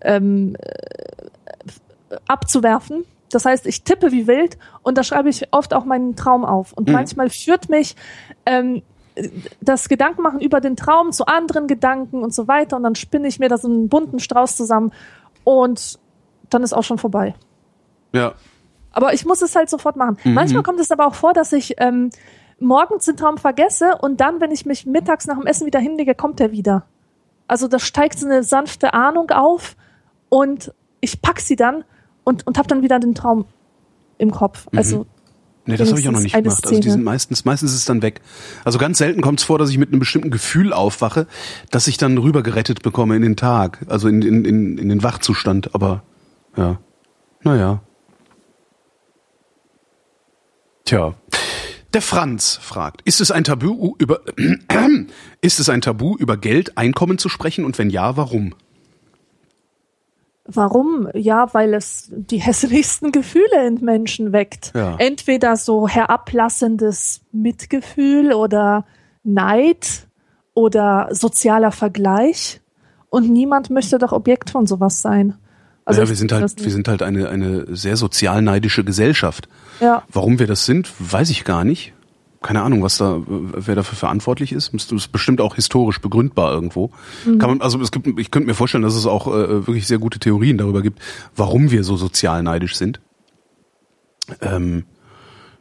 ähm, 0.00 0.56
äh, 0.58 2.16
abzuwerfen. 2.26 3.04
Das 3.34 3.44
heißt, 3.44 3.66
ich 3.66 3.82
tippe 3.82 4.12
wie 4.12 4.26
wild 4.26 4.58
und 4.82 4.96
da 4.98 5.02
schreibe 5.02 5.28
ich 5.28 5.48
oft 5.52 5.74
auch 5.74 5.84
meinen 5.84 6.16
Traum 6.16 6.44
auf. 6.44 6.72
Und 6.72 6.88
Mhm. 6.88 6.94
manchmal 6.94 7.30
führt 7.30 7.68
mich 7.68 7.96
ähm, 8.46 8.82
das 9.60 9.88
Gedankenmachen 9.88 10.40
über 10.40 10.60
den 10.60 10.76
Traum 10.76 11.12
zu 11.12 11.26
anderen 11.26 11.66
Gedanken 11.66 12.22
und 12.22 12.34
so 12.34 12.48
weiter. 12.48 12.76
Und 12.76 12.82
dann 12.82 12.94
spinne 12.94 13.28
ich 13.28 13.38
mir 13.38 13.48
da 13.48 13.58
so 13.58 13.68
einen 13.68 13.88
bunten 13.88 14.18
Strauß 14.18 14.56
zusammen 14.56 14.92
und 15.44 15.98
dann 16.50 16.62
ist 16.62 16.72
auch 16.72 16.82
schon 16.82 16.98
vorbei. 16.98 17.34
Ja. 18.12 18.34
Aber 18.92 19.12
ich 19.12 19.24
muss 19.24 19.42
es 19.42 19.56
halt 19.56 19.70
sofort 19.70 19.96
machen. 19.96 20.16
Mhm. 20.24 20.34
Manchmal 20.34 20.62
kommt 20.62 20.80
es 20.80 20.90
aber 20.90 21.06
auch 21.06 21.14
vor, 21.14 21.32
dass 21.32 21.52
ich 21.52 21.74
ähm, 21.78 22.10
morgens 22.60 23.06
den 23.06 23.16
Traum 23.16 23.38
vergesse 23.38 23.98
und 24.00 24.20
dann, 24.20 24.40
wenn 24.40 24.52
ich 24.52 24.66
mich 24.66 24.86
mittags 24.86 25.26
nach 25.26 25.36
dem 25.36 25.46
Essen 25.46 25.66
wieder 25.66 25.80
hinlege, 25.80 26.14
kommt 26.14 26.40
er 26.40 26.52
wieder. 26.52 26.84
Also 27.48 27.68
da 27.68 27.78
steigt 27.78 28.18
so 28.18 28.26
eine 28.26 28.42
sanfte 28.42 28.94
Ahnung 28.94 29.30
auf 29.30 29.76
und 30.28 30.72
ich 31.00 31.20
pack 31.20 31.40
sie 31.40 31.56
dann 31.56 31.84
und, 32.24 32.46
und 32.46 32.58
habe 32.58 32.68
dann 32.68 32.82
wieder 32.82 32.98
den 32.98 33.14
Traum 33.14 33.44
im 34.18 34.30
Kopf. 34.30 34.66
Also 34.74 35.06
Nee, 35.66 35.76
das 35.76 35.88
habe 35.90 36.00
ich 36.00 36.08
auch 36.08 36.12
noch 36.12 36.20
nicht 36.20 36.34
gemacht. 36.34 36.66
Also 36.66 36.80
die 36.80 36.90
sind 36.90 37.04
meistens, 37.04 37.44
meistens 37.46 37.72
ist 37.72 37.78
es 37.78 37.84
dann 37.86 38.02
weg. 38.02 38.20
Also 38.64 38.78
ganz 38.78 38.98
selten 38.98 39.22
kommt 39.22 39.40
es 39.40 39.46
vor, 39.46 39.58
dass 39.58 39.70
ich 39.70 39.78
mit 39.78 39.88
einem 39.88 39.98
bestimmten 39.98 40.30
Gefühl 40.30 40.74
aufwache, 40.74 41.26
dass 41.70 41.86
ich 41.86 41.96
dann 41.96 42.18
rübergerettet 42.18 42.82
bekomme 42.82 43.16
in 43.16 43.22
den 43.22 43.36
Tag, 43.36 43.78
also 43.88 44.08
in, 44.08 44.20
in, 44.20 44.44
in, 44.44 44.78
in 44.78 44.88
den 44.90 45.02
Wachzustand. 45.02 45.74
Aber 45.74 46.02
ja, 46.56 46.78
naja. 47.42 47.80
Tja. 50.84 51.14
Der 51.94 52.02
Franz 52.02 52.58
fragt, 52.60 53.00
ist 53.02 53.20
es 53.20 53.30
ein 53.30 53.44
Tabu 53.44 53.94
über 53.98 54.20
ist 55.40 55.60
es 55.60 55.68
ein 55.70 55.80
Tabu 55.80 56.16
über 56.16 56.36
Geld, 56.36 56.76
Einkommen 56.76 57.16
zu 57.16 57.30
sprechen 57.30 57.64
und 57.64 57.78
wenn 57.78 57.88
ja, 57.88 58.16
warum? 58.18 58.54
Warum? 60.46 61.08
Ja, 61.14 61.52
weil 61.54 61.74
es 61.74 62.10
die 62.10 62.38
hässlichsten 62.40 63.12
Gefühle 63.12 63.66
in 63.66 63.80
Menschen 63.84 64.32
weckt. 64.32 64.72
Ja. 64.74 64.96
Entweder 64.98 65.56
so 65.56 65.88
herablassendes 65.88 67.22
Mitgefühl 67.32 68.32
oder 68.32 68.84
Neid 69.22 70.06
oder 70.52 71.08
sozialer 71.10 71.72
Vergleich. 71.72 72.60
Und 73.08 73.30
niemand 73.30 73.70
möchte 73.70 73.98
doch 73.98 74.12
Objekt 74.12 74.50
von 74.50 74.66
sowas 74.66 75.00
sein. 75.00 75.34
Also 75.84 76.00
ja, 76.00 76.04
ich 76.04 76.10
wir 76.10 76.16
sind 76.16 76.32
halt, 76.32 76.64
wir 76.64 76.72
sind 76.72 76.88
halt 76.88 77.02
eine, 77.02 77.28
eine 77.28 77.66
sehr 77.76 77.96
sozial 77.96 78.42
neidische 78.42 78.84
Gesellschaft. 78.84 79.48
Ja. 79.80 80.02
Warum 80.08 80.38
wir 80.38 80.46
das 80.46 80.66
sind, 80.66 80.90
weiß 80.98 81.30
ich 81.30 81.44
gar 81.44 81.64
nicht. 81.64 81.92
Keine 82.44 82.60
Ahnung, 82.60 82.82
was 82.82 82.98
da, 82.98 83.22
wer 83.26 83.74
dafür 83.74 83.96
verantwortlich 83.96 84.52
ist. 84.52 84.70
Das 84.74 84.92
ist 84.92 85.12
bestimmt 85.12 85.40
auch 85.40 85.54
historisch 85.54 85.98
begründbar 86.02 86.52
irgendwo. 86.52 86.90
Mhm. 87.24 87.38
Kann 87.38 87.48
man, 87.48 87.60
also 87.62 87.80
es 87.80 87.90
gibt, 87.90 88.06
ich 88.20 88.30
könnte 88.30 88.46
mir 88.46 88.54
vorstellen, 88.54 88.82
dass 88.84 88.94
es 88.94 89.06
auch 89.06 89.26
äh, 89.28 89.66
wirklich 89.66 89.86
sehr 89.86 89.96
gute 89.98 90.18
Theorien 90.18 90.58
darüber 90.58 90.82
gibt, 90.82 90.98
warum 91.34 91.70
wir 91.70 91.84
so 91.84 91.96
sozial 91.96 92.42
neidisch 92.42 92.76
sind. 92.76 93.00
ähm, 94.42 94.84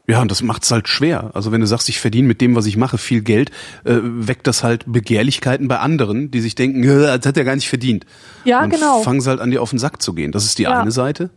ja, 0.05 0.21
und 0.21 0.29
das 0.29 0.43
macht's 0.43 0.69
halt 0.69 0.89
schwer. 0.89 1.31
Also 1.34 1.53
wenn 1.53 1.61
du 1.61 1.67
sagst, 1.67 1.88
ich 1.88 2.01
verdiene 2.01 2.27
mit 2.27 2.41
dem, 2.41 2.55
was 2.57 2.65
ich 2.65 2.75
mache, 2.75 2.97
viel 2.97 3.21
Geld, 3.21 3.51
äh, 3.86 3.95
weckt 4.03 4.47
das 4.47 4.61
halt 4.61 4.84
Begehrlichkeiten 4.86 5.69
bei 5.69 5.79
anderen, 5.79 6.29
die 6.31 6.41
sich 6.41 6.55
denken, 6.55 6.81
das 6.86 7.25
hat 7.25 7.38
er 7.38 7.45
gar 7.45 7.55
nicht 7.55 7.69
verdient. 7.69 8.05
Ja, 8.43 8.61
und 8.63 8.71
genau. 8.71 9.01
fangen 9.03 9.21
sie 9.21 9.29
halt 9.29 9.39
an, 9.39 9.51
dir 9.51 9.61
auf 9.61 9.69
den 9.69 9.79
Sack 9.79 10.01
zu 10.01 10.13
gehen. 10.13 10.34
Das 10.34 10.43
ist 10.43 10.57
die 10.59 10.63
Ja. 10.63 10.81
eine 10.81 10.91
Seite. 10.91 11.29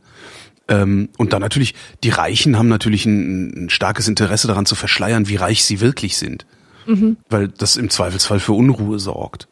Ähm, 0.69 1.11
und 1.17 1.33
dann 1.33 1.43
natürlich, 1.43 1.75
die 2.03 2.11
Reichen 2.11 2.59
haben 2.59 2.69
natürlich 2.69 3.07
ein, 3.07 3.67
ein 3.67 3.71
starkes 3.71 4.09
Interesse 4.09 4.49
daran 4.49 4.67
zu 4.67 4.75
verschleiern, 4.75 5.29
wie 5.29 5.37
reich 5.37 5.65
sie 5.65 5.81
wirklich 5.81 6.17
sind. 6.17 6.47
Mhm. 6.87 7.17
Weil 7.29 7.49
das 7.49 7.77
im 7.77 7.91
Zweifelsfall 7.91 8.41
für 8.41 8.53
Unruhe 8.53 8.99
sorgt. 8.99 9.49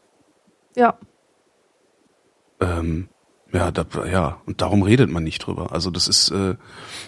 Ja. 0.77 0.99
Ähm, 2.61 3.09
ja, 3.53 3.71
da, 3.71 3.87
ja, 4.11 4.41
und 4.47 4.61
darum 4.61 4.83
redet 4.83 5.11
man 5.11 5.23
nicht 5.23 5.39
drüber. 5.39 5.73
Also 5.73 5.91
das 5.91 6.09
ist, 6.09 6.31
äh, 6.33 6.57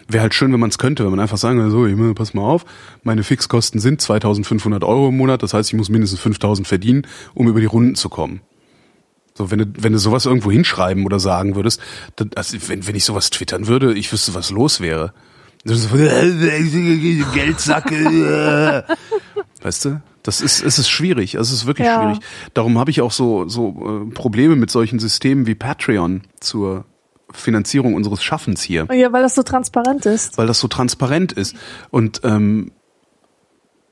wäre 0.06 0.22
halt 0.22 0.34
schön, 0.34 0.52
wenn 0.52 0.60
man 0.60 0.70
es 0.70 0.78
könnte, 0.78 1.02
wenn 1.02 1.10
man 1.10 1.18
einfach 1.18 1.38
sagen 1.38 1.58
würde, 1.58 1.72
so, 1.72 1.86
Himmel, 1.86 2.14
pass 2.14 2.34
mal 2.34 2.42
auf, 2.42 2.64
meine 3.02 3.24
Fixkosten 3.24 3.80
sind 3.80 4.00
2500 4.00 4.84
Euro 4.84 5.08
im 5.08 5.16
Monat, 5.16 5.42
das 5.42 5.54
heißt, 5.54 5.70
ich 5.70 5.76
muss 5.76 5.88
mindestens 5.88 6.20
5000 6.20 6.68
verdienen, 6.68 7.06
um 7.34 7.48
über 7.48 7.58
die 7.58 7.66
Runden 7.66 7.96
zu 7.96 8.08
kommen. 8.08 8.42
So, 9.36 9.50
wenn 9.50 9.58
du, 9.58 9.66
wenn 9.78 9.92
du 9.92 9.98
sowas 9.98 10.24
irgendwo 10.26 10.50
hinschreiben 10.50 11.04
oder 11.04 11.20
sagen 11.20 11.54
würdest, 11.56 11.80
dann, 12.16 12.30
also 12.34 12.56
wenn, 12.68 12.86
wenn 12.86 12.94
ich 12.96 13.04
sowas 13.04 13.30
twittern 13.30 13.66
würde, 13.66 13.92
ich 13.94 14.10
wüsste, 14.12 14.34
was 14.34 14.50
los 14.50 14.80
wäre. 14.80 15.12
So, 15.64 15.74
Geldsacke. 17.34 17.94
äh. 18.88 18.94
Weißt 19.62 19.84
du? 19.84 20.00
Das 20.22 20.40
ist, 20.40 20.62
es 20.62 20.78
ist 20.78 20.88
schwierig. 20.88 21.38
Also 21.38 21.52
es 21.54 21.60
ist 21.60 21.66
wirklich 21.66 21.86
Ja. 21.86 22.00
schwierig. 22.02 22.18
Darum 22.54 22.78
habe 22.78 22.90
ich 22.90 23.00
auch 23.00 23.12
so, 23.12 23.48
so 23.48 24.06
äh, 24.08 24.12
Probleme 24.12 24.56
mit 24.56 24.70
solchen 24.70 24.98
Systemen 24.98 25.46
wie 25.46 25.54
Patreon 25.54 26.22
zur 26.40 26.84
Finanzierung 27.32 27.94
unseres 27.94 28.22
Schaffens 28.22 28.62
hier, 28.62 28.86
Ja, 28.92 29.12
weil 29.12 29.22
das 29.22 29.34
so 29.34 29.42
transparent 29.42 30.06
ist. 30.06 30.38
weil 30.38 30.46
das 30.46 30.58
so 30.60 30.68
transparent 30.68 31.32
ist. 31.32 31.54
Und 31.90 32.20
ähm, 32.24 32.72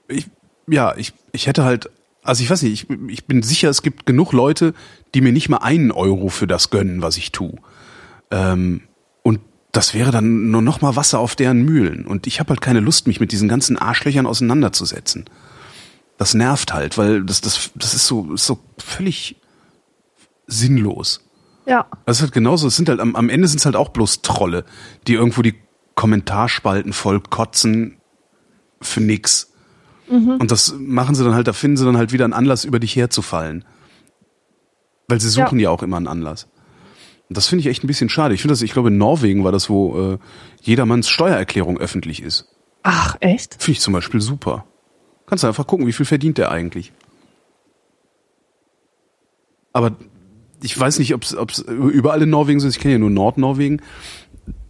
ich, 0.08 0.28
ja, 0.68 0.94
ich, 0.96 1.12
ich 1.32 1.46
hätte 1.46 1.64
halt, 1.64 1.90
also 2.24 2.42
ich 2.42 2.50
weiß 2.50 2.62
nicht, 2.62 2.88
ich, 2.90 2.98
ich 3.08 3.26
bin 3.26 3.42
sicher, 3.42 3.68
es 3.68 3.82
gibt 3.82 4.06
genug 4.06 4.32
Leute, 4.32 4.74
die 5.14 5.20
mir 5.20 5.32
nicht 5.32 5.48
mal 5.48 5.58
einen 5.58 5.92
Euro 5.92 6.28
für 6.28 6.46
das 6.46 6.70
gönnen, 6.70 7.02
was 7.02 7.16
ich 7.16 7.32
tue. 7.32 7.54
Ähm, 8.30 8.82
und 9.22 9.40
das 9.72 9.94
wäre 9.94 10.10
dann 10.10 10.50
nur 10.50 10.62
noch 10.62 10.80
mal 10.80 10.96
Wasser 10.96 11.18
auf 11.18 11.36
deren 11.36 11.62
Mühlen. 11.62 12.06
Und 12.06 12.26
ich 12.26 12.40
habe 12.40 12.50
halt 12.50 12.60
keine 12.60 12.80
Lust, 12.80 13.06
mich 13.06 13.20
mit 13.20 13.30
diesen 13.30 13.48
ganzen 13.48 13.78
Arschlöchern 13.78 14.26
auseinanderzusetzen. 14.26 15.26
Das 16.16 16.34
nervt 16.34 16.72
halt, 16.72 16.96
weil 16.96 17.24
das, 17.24 17.40
das, 17.40 17.70
das 17.74 17.94
ist 17.94 18.06
so, 18.06 18.32
ist 18.34 18.46
so 18.46 18.58
völlig 18.78 19.36
sinnlos. 20.46 21.20
Ja. 21.66 21.86
Das 22.06 22.18
ist 22.18 22.22
halt 22.22 22.32
genauso, 22.32 22.68
es 22.68 22.76
sind 22.76 22.88
halt 22.88 23.00
am, 23.00 23.16
am 23.16 23.28
Ende 23.28 23.48
sind 23.48 23.58
es 23.58 23.66
halt 23.66 23.76
auch 23.76 23.90
bloß 23.90 24.22
Trolle, 24.22 24.64
die 25.06 25.14
irgendwo 25.14 25.42
die 25.42 25.54
Kommentarspalten 25.94 26.92
voll 26.92 27.20
kotzen 27.20 27.98
für 28.80 29.00
nix. 29.00 29.53
Und 30.08 30.50
das 30.50 30.74
machen 30.78 31.14
sie 31.14 31.24
dann 31.24 31.34
halt, 31.34 31.46
da 31.46 31.52
finden 31.52 31.76
sie 31.76 31.84
dann 31.84 31.96
halt 31.96 32.12
wieder 32.12 32.24
einen 32.24 32.34
Anlass, 32.34 32.64
über 32.64 32.78
dich 32.78 32.94
herzufallen. 32.96 33.64
Weil 35.08 35.20
sie 35.20 35.28
suchen 35.28 35.58
ja, 35.58 35.70
auch 35.70 35.82
immer 35.82 35.96
einen 35.96 36.06
Anlass. 36.06 36.48
Und 37.28 37.36
das 37.36 37.46
finde 37.46 37.60
ich 37.60 37.66
echt 37.68 37.84
ein 37.84 37.86
bisschen 37.86 38.08
schade. 38.08 38.34
Ich 38.34 38.42
finde 38.42 38.52
das, 38.52 38.62
ich 38.62 38.72
glaube 38.72 38.88
in 38.88 38.98
Norwegen 38.98 39.44
war 39.44 39.52
das, 39.52 39.70
wo 39.70 40.14
äh, 40.14 40.18
jedermanns 40.60 41.08
Steuererklärung 41.08 41.78
öffentlich 41.78 42.22
ist. 42.22 42.48
Ach, 42.82 43.16
echt? 43.20 43.56
Finde 43.62 43.72
ich 43.72 43.80
zum 43.80 43.94
Beispiel 43.94 44.20
super. 44.20 44.66
Kannst 45.26 45.42
du 45.42 45.48
einfach 45.48 45.66
gucken, 45.66 45.86
wie 45.86 45.92
viel 45.92 46.04
verdient 46.04 46.36
der 46.36 46.50
eigentlich. 46.50 46.92
Aber 49.72 49.96
ich 50.62 50.78
weiß 50.78 50.98
nicht, 50.98 51.14
ob 51.14 51.22
es 51.22 51.58
überall 51.60 52.22
in 52.22 52.30
Norwegen 52.30 52.60
so 52.60 52.68
ist. 52.68 52.76
Ich 52.76 52.82
kenne 52.82 52.92
ja 52.92 52.98
nur 52.98 53.10
Nordnorwegen. 53.10 53.82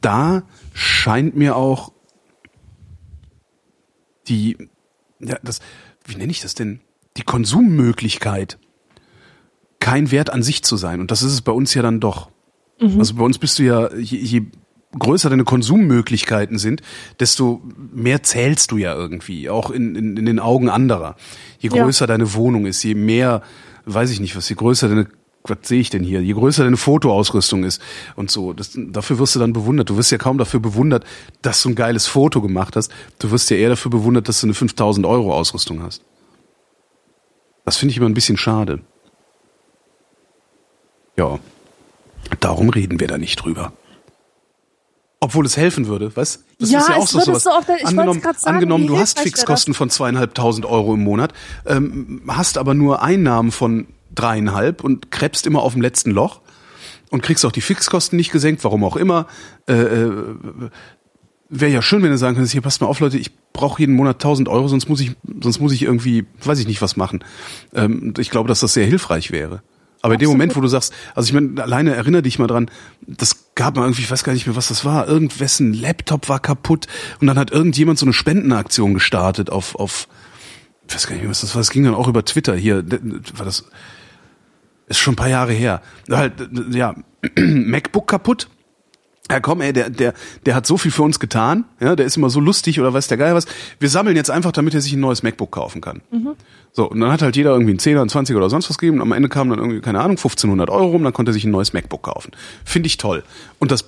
Da 0.00 0.44
scheint 0.72 1.36
mir 1.36 1.56
auch 1.56 1.92
die, 4.28 4.56
ja, 5.20 5.38
das, 5.42 5.60
wie 6.04 6.16
nenne 6.16 6.30
ich 6.30 6.40
das 6.40 6.54
denn? 6.54 6.80
Die 7.16 7.22
Konsummöglichkeit 7.22 8.58
kein 9.80 10.10
Wert 10.10 10.30
an 10.30 10.42
sich 10.42 10.62
zu 10.64 10.76
sein. 10.76 11.00
Und 11.00 11.10
das 11.10 11.22
ist 11.22 11.32
es 11.32 11.42
bei 11.42 11.52
uns 11.52 11.74
ja 11.74 11.82
dann 11.82 12.00
doch. 12.00 12.30
Also 12.98 13.14
bei 13.14 13.22
uns 13.22 13.38
bist 13.38 13.58
du 13.58 13.62
ja, 13.62 13.94
je, 13.94 14.18
je 14.18 14.42
größer 14.98 15.30
deine 15.30 15.44
Konsummöglichkeiten 15.44 16.58
sind, 16.58 16.82
desto 17.20 17.62
mehr 17.92 18.22
zählst 18.22 18.70
du 18.70 18.78
ja 18.78 18.94
irgendwie, 18.94 19.48
auch 19.50 19.70
in, 19.70 19.94
in, 19.94 20.16
in 20.16 20.26
den 20.26 20.40
Augen 20.40 20.68
anderer. 20.68 21.16
Je 21.58 21.70
Ja. 21.70 21.82
größer 21.82 22.06
deine 22.06 22.34
Wohnung 22.34 22.66
ist, 22.66 22.82
je 22.82 22.94
mehr, 22.94 23.42
weiß 23.84 24.10
ich 24.10 24.20
nicht 24.20 24.36
was, 24.36 24.48
je 24.48 24.56
größer 24.56 24.88
deine, 24.88 25.08
was 25.46 25.58
sehe 25.62 25.80
ich 25.80 25.90
denn 25.90 26.02
hier, 26.02 26.22
je 26.22 26.32
größer 26.32 26.64
deine 26.64 26.78
Fotoausrüstung 26.78 27.64
ist 27.64 27.80
und 28.16 28.30
so, 28.30 28.54
das, 28.54 28.70
dafür 28.74 29.18
wirst 29.18 29.34
du 29.34 29.38
dann 29.40 29.52
bewundert. 29.52 29.90
Du 29.90 29.96
wirst 29.98 30.10
ja 30.10 30.16
kaum 30.16 30.38
dafür 30.38 30.58
bewundert, 30.60 31.04
dass 31.42 31.60
du 31.62 31.68
ein 31.68 31.74
geiles 31.74 32.06
Foto 32.06 32.40
gemacht 32.40 32.76
hast. 32.76 32.90
Du 33.18 33.30
wirst 33.30 33.50
ja 33.50 33.58
eher 33.58 33.68
dafür 33.68 33.90
bewundert, 33.90 34.26
dass 34.28 34.40
du 34.40 34.46
eine 34.46 34.54
5000 34.54 35.04
Euro 35.06 35.34
Ausrüstung 35.34 35.82
hast. 35.82 36.02
Das 37.66 37.76
finde 37.76 37.90
ich 37.92 37.98
immer 37.98 38.06
ein 38.08 38.14
bisschen 38.14 38.38
schade. 38.38 38.80
Ja. 41.18 41.38
Darum 42.40 42.70
reden 42.70 42.98
wir 43.00 43.06
da 43.06 43.18
nicht 43.18 43.36
drüber. 43.36 43.72
Obwohl 45.20 45.44
es 45.46 45.56
helfen 45.58 45.86
würde, 45.86 46.14
weißt? 46.14 46.42
Das 46.58 46.70
Ja, 46.70 46.78
ist 46.80 46.88
ja 46.88 46.96
auch 46.96 47.04
es 47.04 47.10
so 47.10 47.18
würde 47.18 47.26
sowas. 47.26 47.42
so 47.44 47.50
oft- 47.50 47.70
angenommen, 47.84 48.20
sagen, 48.22 48.36
angenommen 48.44 48.86
du 48.86 48.98
hast 48.98 49.18
Fixkosten 49.20 49.74
von 49.74 49.90
zweieinhalbtausend 49.90 50.64
Euro 50.66 50.94
im 50.94 51.02
Monat, 51.04 51.32
ähm, 51.66 52.22
hast 52.28 52.56
aber 52.58 52.72
nur 52.74 53.02
Einnahmen 53.02 53.50
von 53.50 53.86
dreieinhalb 54.14 54.82
und 54.82 55.10
krebst 55.10 55.46
immer 55.46 55.62
auf 55.62 55.72
dem 55.72 55.82
letzten 55.82 56.10
Loch 56.10 56.40
und 57.10 57.22
kriegst 57.22 57.44
auch 57.44 57.52
die 57.52 57.60
Fixkosten 57.60 58.16
nicht 58.16 58.32
gesenkt, 58.32 58.64
warum 58.64 58.84
auch 58.84 58.96
immer. 58.96 59.26
Äh, 59.68 59.74
äh, 59.74 60.34
Wäre 61.50 61.70
ja 61.70 61.82
schön, 61.82 62.02
wenn 62.02 62.10
du 62.10 62.18
sagen 62.18 62.34
könntest, 62.34 62.52
hier 62.52 62.62
passt 62.62 62.80
mal 62.80 62.86
auf, 62.86 63.00
Leute, 63.00 63.18
ich 63.18 63.30
brauche 63.52 63.80
jeden 63.80 63.94
Monat 63.94 64.16
1000 64.16 64.48
Euro, 64.48 64.66
sonst 64.66 64.88
muss 64.88 65.00
ich, 65.00 65.12
sonst 65.40 65.60
muss 65.60 65.72
ich 65.72 65.82
irgendwie, 65.82 66.26
weiß 66.42 66.58
ich 66.58 66.66
nicht, 66.66 66.82
was 66.82 66.96
machen. 66.96 67.22
Ähm, 67.74 68.14
ich 68.18 68.30
glaube, 68.30 68.48
dass 68.48 68.60
das 68.60 68.72
sehr 68.72 68.86
hilfreich 68.86 69.30
wäre. 69.30 69.62
Aber 70.04 70.14
in 70.14 70.20
dem. 70.20 70.28
Moment, 70.28 70.54
wo 70.54 70.60
du 70.60 70.68
sagst, 70.68 70.92
also 71.14 71.28
ich 71.28 71.32
meine, 71.32 71.62
alleine 71.62 71.94
erinnere 71.94 72.20
dich 72.20 72.38
mal 72.38 72.46
dran, 72.46 72.70
das 73.06 73.54
gab 73.54 73.76
mal 73.76 73.84
irgendwie, 73.84 74.02
ich 74.02 74.10
weiß 74.10 74.22
gar 74.22 74.34
nicht 74.34 74.46
mehr, 74.46 74.54
was 74.54 74.68
das 74.68 74.84
war, 74.84 75.08
irgendwessen 75.08 75.72
Laptop 75.72 76.28
war 76.28 76.40
kaputt 76.40 76.88
und 77.20 77.26
dann 77.26 77.38
hat 77.38 77.52
irgendjemand 77.52 77.98
so 77.98 78.04
eine 78.04 78.12
Spendenaktion 78.12 78.92
gestartet 78.92 79.48
auf, 79.48 79.76
auf, 79.76 80.08
ich 80.86 80.94
weiß 80.94 81.06
gar 81.06 81.14
nicht 81.14 81.22
mehr, 81.22 81.30
was 81.30 81.40
das 81.40 81.54
war, 81.54 81.60
das 81.60 81.70
ging 81.70 81.84
dann 81.84 81.94
auch 81.94 82.06
über 82.06 82.22
Twitter 82.22 82.54
hier, 82.54 82.84
war 83.34 83.46
das, 83.46 83.64
ist 84.86 84.98
schon 84.98 85.14
ein 85.14 85.16
paar 85.16 85.28
Jahre 85.28 85.52
her. 85.52 85.82
Halt, 86.10 86.32
ja, 86.70 86.94
MacBook 87.38 88.08
kaputt. 88.08 88.48
Ja, 89.30 89.40
komm, 89.40 89.62
ey, 89.62 89.72
der, 89.72 89.88
der, 89.88 90.12
der 90.44 90.54
hat 90.54 90.66
so 90.66 90.76
viel 90.76 90.90
für 90.90 91.02
uns 91.02 91.18
getan, 91.18 91.64
ja, 91.80 91.96
der 91.96 92.04
ist 92.04 92.18
immer 92.18 92.28
so 92.28 92.40
lustig 92.40 92.78
oder 92.78 92.92
weiß 92.92 93.08
der 93.08 93.16
Geil 93.16 93.34
was. 93.34 93.46
Wir 93.80 93.88
sammeln 93.88 94.16
jetzt 94.16 94.30
einfach, 94.30 94.52
damit 94.52 94.74
er 94.74 94.82
sich 94.82 94.92
ein 94.92 95.00
neues 95.00 95.22
MacBook 95.22 95.50
kaufen 95.50 95.80
kann. 95.80 96.02
So, 96.72 96.90
und 96.90 97.00
dann 97.00 97.10
hat 97.10 97.22
halt 97.22 97.34
jeder 97.34 97.52
irgendwie 97.52 97.70
einen 97.70 97.78
10er, 97.78 98.00
einen 98.00 98.10
20er 98.10 98.36
oder 98.36 98.50
sonst 98.50 98.68
was 98.68 98.76
gegeben. 98.76 98.98
Und 98.98 99.02
am 99.02 99.12
Ende 99.12 99.30
kam 99.30 99.48
dann 99.48 99.58
irgendwie, 99.58 99.80
keine 99.80 100.00
Ahnung, 100.00 100.18
1500 100.18 100.68
Euro 100.68 100.88
rum, 100.88 101.04
dann 101.04 101.14
konnte 101.14 101.30
er 101.30 101.32
sich 101.32 101.44
ein 101.44 101.50
neues 101.52 101.72
MacBook 101.72 102.02
kaufen. 102.02 102.32
Finde 102.66 102.86
ich 102.86 102.98
toll. 102.98 103.24
Und 103.58 103.70
das 103.70 103.86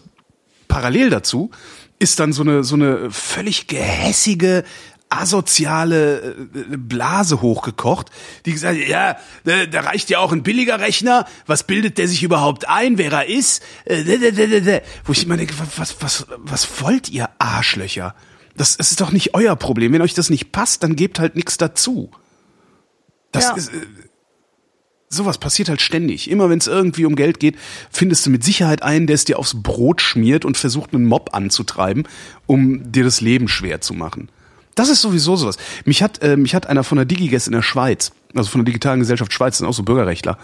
parallel 0.69 1.11
dazu 1.11 1.51
ist 1.99 2.19
dann 2.19 2.33
so 2.33 2.43
eine, 2.43 2.65
so 2.65 2.75
eine 2.75 3.11
völlig 3.11 3.67
gehässige, 3.67 4.65
asoziale 5.09 6.37
äh, 6.55 6.77
Blase 6.77 7.41
hochgekocht, 7.41 8.11
die 8.45 8.53
gesagt 8.53 8.81
hat, 8.81 8.89
ja, 8.89 9.17
da, 9.45 9.81
reicht 9.81 10.11
ja 10.11 10.19
auch 10.19 10.33
ein 10.33 10.43
billiger 10.43 10.81
Rechner, 10.81 11.27
was 11.47 11.65
bildet 11.65 11.99
der 11.99 12.09
sich 12.09 12.23
überhaupt 12.23 12.69
ein, 12.69 12.99
wer 12.99 13.13
er 13.13 13.27
ist? 13.27 13.63
Äh. 13.85 14.81
Wo 15.05 15.13
ich 15.13 15.25
immer 15.25 15.37
denke, 15.37 15.55
was, 15.77 15.97
was, 16.01 16.27
was 16.39 16.83
wollt 16.83 17.09
ihr 17.09 17.31
Arschlöcher? 17.39 18.15
Das, 18.57 18.77
das 18.77 18.91
ist 18.91 19.01
doch 19.01 19.13
nicht 19.13 19.35
euer 19.35 19.55
Problem. 19.55 19.93
Wenn 19.93 20.03
euch 20.03 20.15
das 20.15 20.31
nicht 20.31 20.51
passt, 20.51 20.83
dann 20.83 20.97
gebt 20.97 21.19
halt 21.21 21.37
nichts 21.37 21.57
dazu. 21.59 22.11
Das 23.33 23.45
Ja. 23.45 23.55
ist, 23.55 23.69
äh, 23.69 23.87
sowas 25.09 25.39
passiert 25.39 25.69
halt 25.69 25.81
ständig. 25.81 26.31
Immer 26.31 26.51
wenn 26.51 26.59
es 26.59 26.67
irgendwie 26.67 27.05
um 27.05 27.17
Geld 27.17 27.39
geht, 27.39 27.57
findest 27.91 28.27
du 28.27 28.31
mit 28.31 28.43
Sicherheit 28.43 28.83
einen, 28.83 29.07
der 29.07 29.15
es 29.15 29.25
dir 29.25 29.39
aufs 29.39 29.63
Brot 29.63 30.01
schmiert 30.01 30.45
und 30.45 30.57
versucht, 30.57 30.95
einen 30.95 31.07
Mob 31.07 31.31
anzutreiben, 31.35 32.09
um 32.47 32.91
dir 32.91 33.05
das 33.05 33.21
Leben 33.21 33.47
schwer 33.47 33.81
zu 33.81 33.95
machen. 33.95 34.31
Das 34.77 34.91
ist 34.91 35.01
sowieso 35.01 35.37
sowas. 35.37 35.57
Mich 35.87 36.03
hat, 36.03 36.23
äh, 36.23 36.37
mich 36.37 36.55
hat 36.55 36.67
einer 36.67 36.85
von 36.85 36.97
der 36.97 37.07
DigiGuest 37.07 37.49
in 37.49 37.55
der 37.55 37.63
Schweiz, 37.63 38.13
also 38.35 38.51
von 38.51 38.61
der 38.61 38.67
Digitalen 38.67 39.01
Gesellschaft 39.01 39.33
Schweiz, 39.33 39.59
sind 39.59 39.67
auch 39.67 39.73
so 39.73 39.83
Bürgerrechtler, 39.83 40.39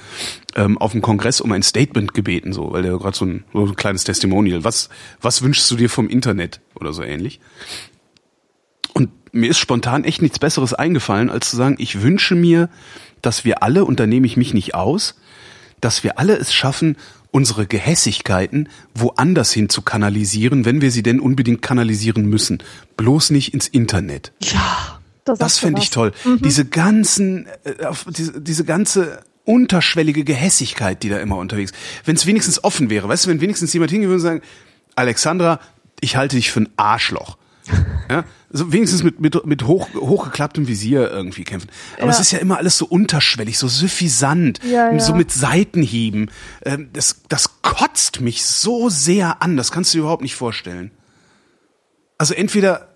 ähm, 0.56 0.78
auf 0.78 0.92
dem 0.92 1.02
Kongress 1.02 1.42
um 1.42 1.52
ein 1.52 1.62
Statement 1.62 2.14
gebeten, 2.14 2.54
so, 2.54 2.72
weil 2.72 2.82
der 2.82 2.96
gerade 2.96 3.16
so 3.16 3.26
ein, 3.26 3.44
so 3.52 3.66
ein 3.66 3.76
kleines 3.76 4.04
Testimonial. 4.04 4.64
Was, 4.64 4.88
was 5.20 5.42
wünschst 5.42 5.70
du 5.70 5.76
dir 5.76 5.90
vom 5.90 6.08
Internet 6.08 6.60
oder 6.74 6.94
so 6.94 7.02
ähnlich? 7.02 7.40
Und 8.94 9.10
mir 9.32 9.50
ist 9.50 9.58
spontan 9.58 10.04
echt 10.04 10.22
nichts 10.22 10.38
Besseres 10.38 10.72
eingefallen, 10.72 11.28
als 11.28 11.50
zu 11.50 11.56
sagen, 11.56 11.76
ich 11.78 12.00
wünsche 12.00 12.34
mir, 12.34 12.70
dass 13.20 13.44
wir 13.44 13.62
alle, 13.62 13.84
und 13.84 14.00
da 14.00 14.06
nehme 14.06 14.26
ich 14.26 14.38
mich 14.38 14.54
nicht 14.54 14.74
aus, 14.74 15.14
dass 15.82 16.04
wir 16.04 16.18
alle 16.18 16.36
es 16.36 16.54
schaffen, 16.54 16.96
unsere 17.32 17.66
Gehässigkeiten 17.66 18.68
woanders 18.94 19.52
hin 19.52 19.68
zu 19.68 19.82
kanalisieren, 19.82 20.64
wenn 20.64 20.80
wir 20.80 20.92
sie 20.92 21.02
denn 21.02 21.18
unbedingt 21.18 21.62
kanalisieren 21.62 22.26
müssen. 22.26 22.62
Bloß 22.96 23.30
nicht 23.30 23.52
ins 23.52 23.66
Internet. 23.66 24.32
Ja. 24.40 25.00
Da 25.24 25.34
Das 25.34 25.56
du 25.56 25.66
fände 25.66 25.80
ich 25.80 25.90
toll. 25.90 26.12
Diese 26.40 26.64
ganzen, 26.64 27.46
äh, 27.64 27.74
diese, 28.08 28.40
diese 28.40 28.64
ganze 28.64 29.20
unterschwellige 29.44 30.24
Gehässigkeit, 30.24 31.02
die 31.02 31.08
da 31.08 31.18
immer 31.18 31.36
unterwegs. 31.36 31.72
Wenn 32.04 32.16
es 32.16 32.26
wenigstens 32.26 32.62
offen 32.62 32.90
wäre, 32.90 33.08
weißt 33.08 33.26
du, 33.26 33.30
wenn 33.30 33.40
wenigstens 33.40 33.72
jemand 33.72 33.90
hingehen 33.90 34.08
würde 34.08 34.16
und 34.16 34.28
sagen, 34.28 34.42
Alexandra, 34.94 35.60
ich 36.00 36.16
halte 36.16 36.36
dich 36.36 36.50
für 36.50 36.60
ein 36.60 36.68
Arschloch. 36.76 37.38
Ja, 38.10 38.24
also 38.52 38.72
wenigstens 38.72 39.02
mit, 39.04 39.20
mit, 39.20 39.46
mit 39.46 39.66
hoch, 39.66 39.88
hochgeklapptem 39.94 40.66
Visier 40.66 41.10
irgendwie 41.10 41.44
kämpfen. 41.44 41.70
Aber 41.96 42.06
Ja. 42.06 42.10
es 42.10 42.20
ist 42.20 42.32
ja 42.32 42.38
immer 42.40 42.58
alles 42.58 42.76
so 42.76 42.86
unterschwellig, 42.86 43.56
so 43.58 43.68
suffisant, 43.68 44.58
Ja, 44.64 44.98
so 44.98 45.14
mit 45.14 45.30
Seitenhieben. 45.30 46.30
Ähm, 46.64 46.90
Das, 46.92 47.22
das 47.28 47.62
kotzt 47.62 48.20
mich 48.20 48.44
so 48.44 48.88
sehr 48.88 49.42
an, 49.42 49.56
das 49.56 49.70
kannst 49.70 49.94
du 49.94 49.98
dir 49.98 50.00
überhaupt 50.02 50.22
nicht 50.22 50.34
vorstellen. 50.34 50.90
Also 52.18 52.34
entweder, 52.34 52.88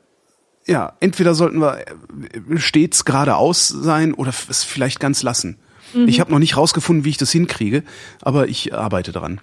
ja, 0.67 0.93
entweder 1.01 1.35
sollten 1.35 1.61
wir 1.61 1.79
äh, 1.79 2.59
stets 2.59 3.05
geradeaus 3.05 3.69
sein 3.69 4.15
oder 4.15 4.33
es 4.49 4.65
vielleicht 4.65 4.99
ganz 5.01 5.23
lassen. 5.23 5.59
Mhm. 5.95 6.09
Ich 6.09 6.19
habe 6.21 6.33
noch 6.33 6.41
nicht 6.41 6.57
rausgefunden, 6.57 7.05
wie 7.05 7.11
ich 7.11 7.17
das 7.19 7.31
hinkriege, 7.31 7.85
aber 8.21 8.49
ich 8.49 8.75
arbeite 8.75 9.13
dran. 9.13 9.41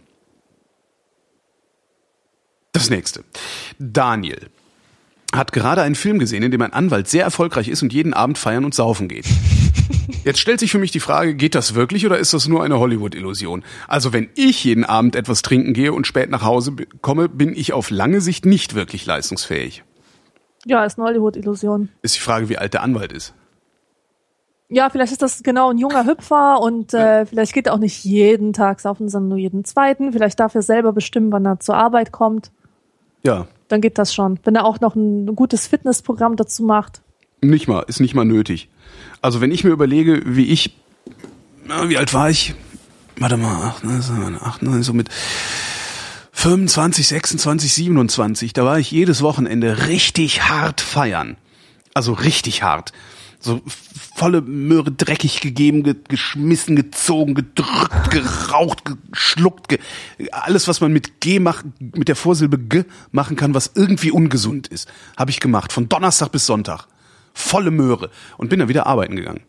Das 2.73 2.89
nächste. 2.89 3.23
Daniel 3.79 4.49
hat 5.33 5.51
gerade 5.51 5.81
einen 5.81 5.95
Film 5.95 6.19
gesehen, 6.19 6.43
in 6.43 6.51
dem 6.51 6.61
ein 6.61 6.73
Anwalt 6.73 7.07
sehr 7.07 7.23
erfolgreich 7.23 7.67
ist 7.67 7.81
und 7.81 7.91
jeden 7.91 8.13
Abend 8.13 8.37
feiern 8.37 8.65
und 8.65 8.73
saufen 8.73 9.07
geht. 9.07 9.25
Jetzt 10.23 10.39
stellt 10.39 10.59
sich 10.59 10.71
für 10.71 10.77
mich 10.77 10.91
die 10.91 10.99
Frage, 10.99 11.35
geht 11.35 11.55
das 11.55 11.75
wirklich 11.75 12.05
oder 12.05 12.17
ist 12.17 12.33
das 12.33 12.47
nur 12.47 12.63
eine 12.63 12.79
Hollywood-Illusion? 12.79 13.63
Also 13.87 14.13
wenn 14.13 14.29
ich 14.35 14.63
jeden 14.63 14.85
Abend 14.85 15.15
etwas 15.15 15.41
trinken 15.41 15.73
gehe 15.73 15.91
und 15.91 16.07
spät 16.07 16.29
nach 16.29 16.43
Hause 16.43 16.73
komme, 17.01 17.27
bin 17.27 17.53
ich 17.55 17.73
auf 17.73 17.89
lange 17.89 18.21
Sicht 18.21 18.45
nicht 18.45 18.75
wirklich 18.75 19.05
leistungsfähig. 19.05 19.83
Ja, 20.65 20.85
ist 20.85 20.97
eine 20.97 21.07
Hollywood-Illusion. 21.07 21.89
Ist 22.01 22.15
die 22.15 22.21
Frage, 22.21 22.47
wie 22.47 22.57
alt 22.57 22.73
der 22.73 22.83
Anwalt 22.83 23.11
ist. 23.11 23.33
Ja, 24.69 24.89
vielleicht 24.89 25.11
ist 25.11 25.21
das 25.21 25.43
genau 25.43 25.71
ein 25.71 25.77
junger 25.77 26.05
Hüpfer 26.05 26.59
und 26.61 26.93
äh, 26.93 27.25
vielleicht 27.25 27.53
geht 27.53 27.67
er 27.67 27.73
auch 27.73 27.79
nicht 27.79 28.03
jeden 28.05 28.53
Tag 28.53 28.79
saufen, 28.79 29.09
sondern 29.09 29.29
nur 29.29 29.37
jeden 29.37 29.65
zweiten. 29.65 30.13
Vielleicht 30.13 30.39
darf 30.39 30.55
er 30.55 30.61
selber 30.61 30.93
bestimmen, 30.93 31.31
wann 31.31 31.45
er 31.45 31.59
zur 31.59 31.75
Arbeit 31.75 32.11
kommt. 32.11 32.51
Ja, 33.23 33.47
Dann 33.67 33.81
geht 33.81 33.97
das 33.97 34.13
schon. 34.13 34.39
Wenn 34.43 34.55
er 34.55 34.65
auch 34.65 34.79
noch 34.79 34.95
ein 34.95 35.35
gutes 35.35 35.67
Fitnessprogramm 35.67 36.35
dazu 36.35 36.63
macht. 36.63 37.01
nicht 37.41 37.67
mal, 37.67 37.81
ist 37.87 37.99
nicht 37.99 38.15
mal 38.15 38.25
nötig. 38.25 38.69
Also 39.21 39.41
wenn 39.41 39.51
ich 39.51 39.63
mir 39.63 39.71
überlege, 39.71 40.21
wie 40.25 40.47
ich, 40.47 40.77
na, 41.65 41.89
wie 41.89 41.97
alt 41.97 42.13
war 42.13 42.29
ich? 42.29 42.55
Warte 43.17 43.37
mal, 43.37 43.57
ach, 43.63 43.83
ne, 43.83 44.01
so, 44.01 44.13
ach, 44.41 44.61
ne, 44.61 44.83
so 44.83 44.93
mit 44.93 45.09
25, 46.31 47.07
26, 47.07 47.73
27, 47.73 48.53
da 48.53 48.65
war 48.65 48.79
ich 48.79 48.91
jedes 48.91 49.21
Wochenende 49.21 49.87
richtig 49.87 50.49
hart 50.49 50.81
feiern. 50.81 51.37
Also 51.93 52.13
richtig 52.13 52.63
hart. 52.63 52.91
So 53.43 53.61
volle 54.15 54.39
Möhre 54.39 54.89
dreckig 54.89 55.41
gegeben, 55.41 55.83
ge 55.83 55.95
geschmissen, 56.07 56.77
gezogen, 56.77 57.35
gedrückt, 57.35 58.09
geraucht, 58.09 58.83
geschluckt, 59.11 59.67
ge 59.67 59.79
alles 60.31 60.69
was 60.69 60.79
man 60.79 60.93
mit 60.93 61.19
G 61.19 61.39
macht, 61.39 61.65
mit 61.79 62.07
der 62.07 62.15
Vorsilbe 62.15 62.57
G 62.57 62.85
machen 63.11 63.35
kann, 63.35 63.53
was 63.53 63.71
irgendwie 63.75 64.11
ungesund 64.11 64.69
ist, 64.69 64.87
habe 65.17 65.29
ich 65.29 65.41
gemacht 65.41 65.73
von 65.73 65.89
Donnerstag 65.89 66.31
bis 66.31 66.45
Sonntag. 66.45 66.87
Volle 67.33 67.69
Möhre 67.69 68.11
und 68.37 68.49
bin 68.49 68.59
dann 68.59 68.69
wieder 68.69 68.87
arbeiten 68.87 69.17
gegangen. 69.17 69.41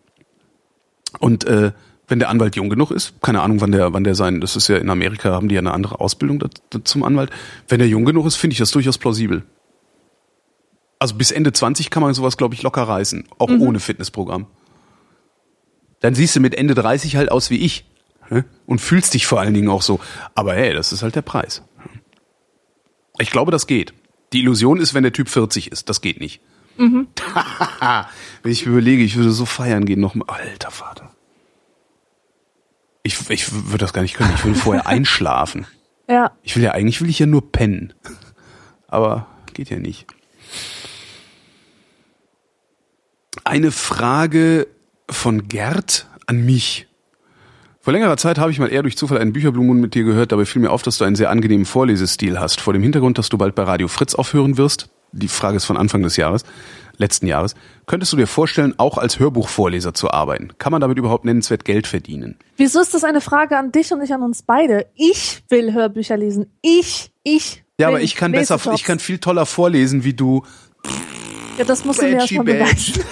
Und 1.21 1.45
äh, 1.45 1.71
wenn 2.09 2.19
der 2.19 2.31
Anwalt 2.31 2.57
jung 2.57 2.71
genug 2.71 2.91
ist, 2.91 3.15
keine 3.23 3.43
Ahnung, 3.43 3.61
wann 3.61 3.71
der, 3.71 3.93
wann 3.93 4.03
der 4.03 4.17
sein, 4.17 4.41
das 4.41 4.57
ist 4.57 4.67
ja 4.67 4.77
in 4.77 4.91
Amerika, 4.91 5.31
haben 5.31 5.49
die 5.49 5.55
ja 5.55 5.61
eine 5.61 5.73
andere 5.73 6.01
Ausbildung 6.01 6.41
da, 6.41 6.49
da, 6.71 6.85
zum 6.85 7.05
Anwalt. 7.05 7.31
Wenn 7.69 7.79
der 7.79 7.87
jung 7.87 8.05
genug 8.05 8.27
ist, 8.27 8.35
finde 8.35 8.55
ich 8.55 8.59
das 8.59 8.73
durchaus 8.73 8.99
plausibel. 8.99 9.45
Also 11.05 11.17
bis 11.17 11.33
Ende 11.33 11.53
20 11.53 11.91
kann 11.91 12.03
man 12.03 12.15
sowas, 12.15 12.39
glaube 12.39 12.55
ich, 12.55 12.63
locker 12.63 12.85
reißen, 12.85 13.29
auch 13.37 13.51
ohne 13.51 13.79
Fitnessprogramm. 13.79 14.47
Dann 16.01 16.15
siehst 16.15 16.35
du 16.35 16.41
mit 16.41 16.55
Ende 16.55 16.75
30 16.75 17.17
halt 17.17 17.31
aus 17.31 17.51
wie 17.51 17.59
ich 17.59 17.85
ne? 18.31 18.47
und 18.65 18.81
fühlst 18.81 19.13
dich 19.13 19.27
vor 19.27 19.39
allen 19.39 19.53
Dingen 19.53 19.69
auch 19.69 19.83
so. 19.83 20.01
Aber 20.35 20.55
hey, 20.55 20.73
das 20.73 20.95
ist 20.95 21.03
halt 21.03 21.15
der 21.15 21.21
Preis. 21.21 21.61
Ich 23.19 23.31
glaube, 23.31 23.53
das 23.53 23.67
geht. 23.67 23.93
Die 24.33 24.41
Illusion 24.41 24.81
ist, 24.81 24.95
wenn 24.95 25.03
der 25.03 25.13
Typ 25.13 25.29
40 25.29 25.73
ist. 25.73 25.91
Das 25.91 26.01
geht 26.01 26.21
nicht. 26.21 26.41
wenn 28.43 28.53
ich 28.53 28.65
überlege, 28.65 29.03
ich 29.03 29.17
würde 29.17 29.31
so 29.31 29.45
feiern 29.45 29.85
gehen 29.85 30.01
noch 30.01 30.15
mal. 30.15 30.25
Alter 30.29 30.71
Vater. 30.71 31.11
Ich, 33.03 33.29
ich 33.29 33.53
würde 33.53 33.85
das 33.85 33.93
gar 33.93 34.01
nicht 34.01 34.17
können. 34.17 34.33
Ich 34.35 34.45
würde 34.47 34.59
vorher 34.59 34.87
einschlafen. 34.87 35.67
Ja. 36.09 36.33
Ich 36.43 36.57
will 36.57 36.63
ja 36.63 36.71
eigentlich 36.71 37.03
will 37.03 37.11
ich 37.11 37.19
ja 37.19 37.27
nur 37.27 37.53
pennen. 37.53 37.93
Aber 38.89 39.27
geht 39.53 39.69
ja 39.69 39.79
nicht. 39.79 40.07
Eine 43.43 43.73
Frage 43.73 44.69
von 45.11 45.49
Gerd 45.49 46.07
an 46.27 46.45
mich. 46.45 46.87
Vor 47.81 47.93
längerer 47.93 48.17
Zeit 48.17 48.39
habe 48.39 48.51
ich 48.51 48.59
mal 48.59 48.73
eher 48.73 48.83
durch 48.83 48.97
Zufall 48.97 49.19
einen 49.19 49.35
Bücherblumen 49.35 49.79
mit 49.79 49.95
dir 49.95 50.05
gehört, 50.05 50.33
dabei 50.33 50.47
fiel 50.47 50.63
mir 50.63 50.71
auf, 50.71 50.83
dass 50.83 50.97
du 50.97 51.05
einen 51.05 51.17
sehr 51.17 51.29
angenehmen 51.29 51.67
Vorlesestil 51.67 52.41
hast. 52.41 52.61
Vor 52.61 52.73
dem 52.73 52.83
Hintergrund, 52.83 53.19
dass 53.19 53.29
du 53.29 53.37
bald 53.37 53.55
bei 53.55 53.65
Radio 53.65 53.89
Fritz 53.89 54.15
aufhören 54.15 54.57
wirst, 54.57 54.89
die 55.13 55.29
Frage 55.29 55.57
ist 55.57 55.65
von 55.65 55.77
Anfang 55.77 56.03
des 56.03 56.17
Jahres, 56.17 56.45
letzten 56.97 57.27
Jahres, 57.27 57.55
könntest 57.87 58.13
du 58.13 58.17
dir 58.17 58.27
vorstellen, 58.27 58.75
auch 58.79 58.99
als 58.99 59.19
Hörbuchvorleser 59.19 59.95
zu 59.95 60.11
arbeiten? 60.11 60.53
Kann 60.59 60.73
man 60.73 60.81
damit 60.81 60.99
überhaupt 60.99 61.25
nennenswert 61.25 61.65
Geld 61.65 61.87
verdienen? 61.87 62.39
Wieso 62.57 62.81
ist 62.81 62.95
das 62.95 63.05
eine 63.05 63.21
Frage 63.21 63.59
an 63.59 63.71
dich 63.71 63.93
und 63.93 64.01
nicht 64.01 64.13
an 64.13 64.23
uns 64.23 64.43
beide? 64.43 64.87
Ich 64.95 65.43
will 65.51 65.75
Hörbücher 65.75 66.17
lesen. 66.17 66.47
Ich, 66.63 67.13
ich. 67.23 67.65
Ja, 67.79 67.89
aber 67.89 68.01
ich 68.01 68.15
kann 68.15 68.33
besser, 68.33 68.59
ich 68.75 68.85
kann 68.85 68.99
viel 68.99 69.19
toller 69.19 69.47
vorlesen, 69.47 70.05
wie 70.05 70.15
du. 70.15 70.45
Ja, 71.59 71.65
das 71.65 71.85
musst 71.85 72.01
du 72.03 72.07
mir 72.07 72.17
Badgy 72.19 72.37
Badge. 72.39 72.53
beweisen. 72.55 73.05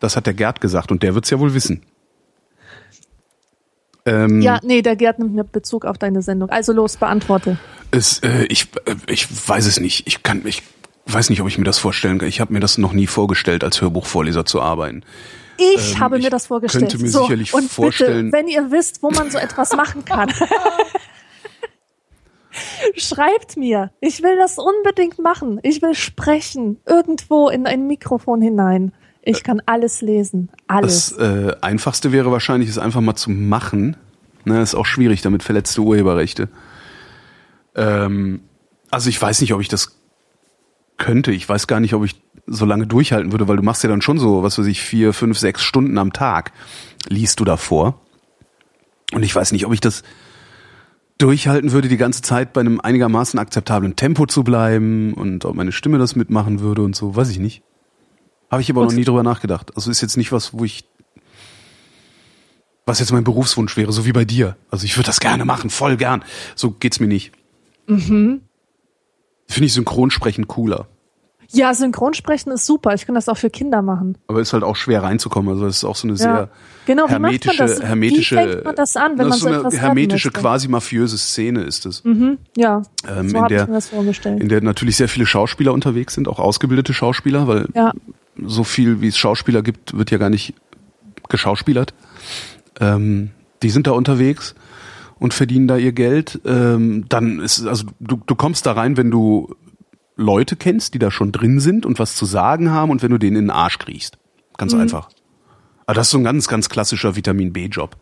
Das 0.00 0.16
hat 0.16 0.26
der 0.26 0.34
Gerd 0.34 0.60
gesagt 0.60 0.90
und 0.90 1.02
der 1.02 1.14
wird's 1.14 1.30
ja 1.30 1.38
wohl 1.38 1.54
wissen. 1.54 1.82
Ähm, 4.04 4.40
Ja, 4.42 4.58
nee, 4.62 4.82
der 4.82 4.96
Gerd 4.96 5.18
nimmt 5.18 5.34
mir 5.34 5.44
Bezug 5.44 5.84
auf 5.84 5.96
deine 5.98 6.22
Sendung. 6.22 6.50
Also 6.50 6.72
los, 6.72 6.96
beantworte. 6.96 7.58
es, 7.92 8.18
äh, 8.20 8.44
ich, 8.48 8.68
äh, 8.86 8.96
ich 9.06 9.28
weiß 9.48 9.66
es 9.66 9.78
nicht. 9.78 10.06
Ich 10.08 10.22
kann, 10.24 10.42
ich 10.44 10.62
weiß 11.06 11.30
nicht, 11.30 11.40
ob 11.40 11.48
ich 11.48 11.58
mir 11.58 11.64
das 11.64 11.78
vorstellen 11.78 12.18
kann. 12.18 12.28
Ich 12.28 12.40
habe 12.40 12.52
mir 12.52 12.60
das 12.60 12.78
noch 12.78 12.92
nie 12.94 13.06
vorgestellt, 13.06 13.62
als 13.62 13.80
Hörbuchvorleser 13.80 14.44
zu 14.44 14.60
arbeiten. 14.60 15.04
Ich 15.58 15.92
Ähm, 15.94 16.00
habe 16.00 16.18
ich 16.18 16.24
mir 16.24 16.30
das 16.30 16.46
vorgestellt. 16.48 16.88
könnte 16.90 17.04
mir 17.04 17.10
so, 17.10 17.22
sicherlich 17.22 17.54
und 17.54 17.70
vorstellen- 17.70 18.30
Bitte, 18.32 18.36
wenn 18.44 18.48
ihr 18.48 18.70
wisst, 18.72 19.02
wo 19.02 19.10
man 19.10 19.30
so 19.30 19.38
etwas 19.38 19.72
machen 19.76 20.04
kann, 20.04 20.32
schreibt 22.96 23.56
mir. 23.56 23.90
Ich 24.00 24.22
will 24.22 24.36
das 24.36 24.58
unbedingt 24.58 25.18
machen. 25.18 25.60
Ich 25.62 25.82
will 25.82 25.94
sprechen. 25.94 26.78
Irgendwo 26.86 27.48
in 27.48 27.66
ein 27.66 27.86
Mikrofon 27.86 28.40
hinein. 28.40 28.92
Ich 29.22 29.44
kann 29.44 29.62
alles 29.66 30.00
lesen. 30.00 30.50
Alles. 30.66 31.14
Das 31.16 31.18
äh, 31.18 31.56
einfachste 31.60 32.12
wäre 32.12 32.32
wahrscheinlich, 32.32 32.68
es 32.68 32.78
einfach 32.78 33.00
mal 33.00 33.14
zu 33.14 33.30
machen. 33.30 33.96
Ne, 34.44 34.60
ist 34.60 34.74
auch 34.74 34.86
schwierig, 34.86 35.22
damit 35.22 35.44
verletzte 35.44 35.80
Urheberrechte. 35.82 36.48
Ähm, 37.76 38.40
also 38.90 39.08
ich 39.08 39.22
weiß 39.22 39.40
nicht, 39.40 39.54
ob 39.54 39.60
ich 39.60 39.68
das 39.68 39.96
könnte. 40.98 41.30
Ich 41.32 41.48
weiß 41.48 41.68
gar 41.68 41.78
nicht, 41.78 41.94
ob 41.94 42.04
ich 42.04 42.20
so 42.46 42.64
lange 42.64 42.88
durchhalten 42.88 43.30
würde, 43.30 43.46
weil 43.46 43.56
du 43.56 43.62
machst 43.62 43.84
ja 43.84 43.88
dann 43.88 44.02
schon 44.02 44.18
so, 44.18 44.42
was 44.42 44.58
weiß 44.58 44.66
ich, 44.66 44.80
vier, 44.80 45.12
fünf, 45.12 45.38
sechs 45.38 45.62
Stunden 45.62 45.96
am 45.98 46.12
Tag 46.12 46.52
liest 47.08 47.38
du 47.38 47.44
davor. 47.44 48.00
Und 49.12 49.22
ich 49.22 49.34
weiß 49.34 49.52
nicht, 49.52 49.64
ob 49.66 49.72
ich 49.72 49.80
das 49.80 50.02
durchhalten 51.22 51.72
würde, 51.72 51.88
die 51.88 51.96
ganze 51.96 52.22
Zeit 52.22 52.52
bei 52.52 52.60
einem 52.60 52.80
einigermaßen 52.80 53.38
akzeptablen 53.38 53.94
Tempo 53.96 54.26
zu 54.26 54.42
bleiben 54.42 55.14
und 55.14 55.44
ob 55.44 55.54
meine 55.54 55.72
Stimme 55.72 55.98
das 55.98 56.16
mitmachen 56.16 56.60
würde 56.60 56.82
und 56.82 56.96
so, 56.96 57.14
weiß 57.14 57.30
ich 57.30 57.38
nicht. 57.38 57.62
Habe 58.50 58.60
ich 58.60 58.70
aber 58.70 58.84
noch 58.84 58.92
nie 58.92 59.04
drüber 59.04 59.22
nachgedacht. 59.22 59.74
Also 59.76 59.90
ist 59.90 60.02
jetzt 60.02 60.16
nicht 60.16 60.32
was, 60.32 60.52
wo 60.52 60.64
ich 60.64 60.84
was 62.84 62.98
jetzt 62.98 63.12
mein 63.12 63.24
Berufswunsch 63.24 63.76
wäre, 63.76 63.92
so 63.92 64.04
wie 64.04 64.12
bei 64.12 64.24
dir. 64.24 64.56
Also 64.68 64.84
ich 64.84 64.96
würde 64.96 65.06
das 65.06 65.20
gerne 65.20 65.44
machen, 65.44 65.70
voll 65.70 65.96
gern. 65.96 66.24
So 66.56 66.72
geht's 66.72 66.98
mir 66.98 67.06
nicht. 67.06 67.32
Mhm. 67.86 68.42
Finde 69.46 69.66
ich 69.66 69.72
Synchronsprechen 69.72 70.48
cooler. 70.48 70.88
Ja, 71.54 71.72
Synchronsprechen 71.74 72.50
ist 72.52 72.66
super. 72.66 72.94
Ich 72.94 73.06
kann 73.06 73.14
das 73.14 73.28
auch 73.28 73.36
für 73.36 73.50
Kinder 73.50 73.82
machen. 73.82 74.16
Aber 74.26 74.40
ist 74.40 74.52
halt 74.52 74.64
auch 74.64 74.76
schwer 74.76 75.02
reinzukommen. 75.02 75.52
Also 75.52 75.66
es 75.66 75.76
ist 75.78 75.84
auch 75.84 75.96
so 75.96 76.08
eine 76.08 76.16
sehr 76.16 76.48
Genau, 76.86 77.02
wie 77.08 77.12
macht 77.12 77.20
man 77.20 77.30
hermetische, 77.30 77.56
das? 77.58 77.80
Wie 77.80 77.84
hermetische, 77.86 78.34
fängt 78.36 78.64
man 78.64 78.74
das 78.74 78.96
an, 78.96 79.12
wenn 79.12 79.28
das 79.28 79.42
man 79.42 79.52
ist 79.54 79.60
so 79.60 79.66
eine 79.68 79.78
hermetische, 79.78 80.30
quasi 80.30 80.68
mafiöse 80.68 81.16
Szene 81.18 81.62
ist 81.62 81.86
es. 81.86 82.02
Ja, 82.56 82.82
Ähm, 83.08 83.28
so 83.28 83.38
in 83.38 83.48
der- 83.48 83.62
ich 83.62 83.68
mir 83.68 83.74
das 83.74 83.88
vorgestellt. 83.88 84.40
In 84.40 84.48
der 84.48 84.62
natürlich 84.62 84.96
sehr 84.96 85.08
viele 85.08 85.26
Schauspieler 85.26 85.72
unterwegs 85.72 86.14
sind, 86.14 86.26
auch 86.28 86.38
ausgebildete 86.38 86.92
Schauspieler, 86.94 87.46
weil 87.46 87.68
Ja, 87.74 87.92
so 88.44 88.64
viel 88.64 89.00
wie 89.00 89.08
es 89.08 89.16
Schauspieler 89.18 89.62
gibt, 89.62 89.96
wird 89.96 90.10
ja 90.10 90.18
gar 90.18 90.30
nicht 90.30 90.54
geschauspielert. 91.28 91.94
Ähm, 92.80 93.30
die 93.62 93.70
sind 93.70 93.86
da 93.86 93.92
unterwegs 93.92 94.54
und 95.18 95.34
verdienen 95.34 95.68
da 95.68 95.76
ihr 95.76 95.92
Geld. 95.92 96.40
Ähm, 96.44 97.04
dann 97.08 97.38
ist 97.40 97.64
also 97.66 97.84
du, 98.00 98.20
du 98.26 98.34
kommst 98.34 98.66
da 98.66 98.72
rein, 98.72 98.96
wenn 98.96 99.10
du 99.10 99.54
Leute 100.16 100.56
kennst, 100.56 100.94
die 100.94 100.98
da 100.98 101.10
schon 101.10 101.32
drin 101.32 101.60
sind 101.60 101.86
und 101.86 101.98
was 101.98 102.16
zu 102.16 102.24
sagen 102.26 102.70
haben 102.70 102.90
und 102.90 103.02
wenn 103.02 103.10
du 103.10 103.18
denen 103.18 103.36
in 103.36 103.44
den 103.44 103.50
Arsch 103.50 103.78
kriegst. 103.78 104.18
Ganz 104.58 104.74
einfach. 104.74 105.08
Aber 105.86 105.94
das 105.94 106.08
ist 106.08 106.12
so 106.12 106.18
ein 106.18 106.24
ganz, 106.24 106.48
ganz 106.48 106.68
klassischer 106.68 107.16
Vitamin 107.16 107.52
B-Job, 107.52 107.96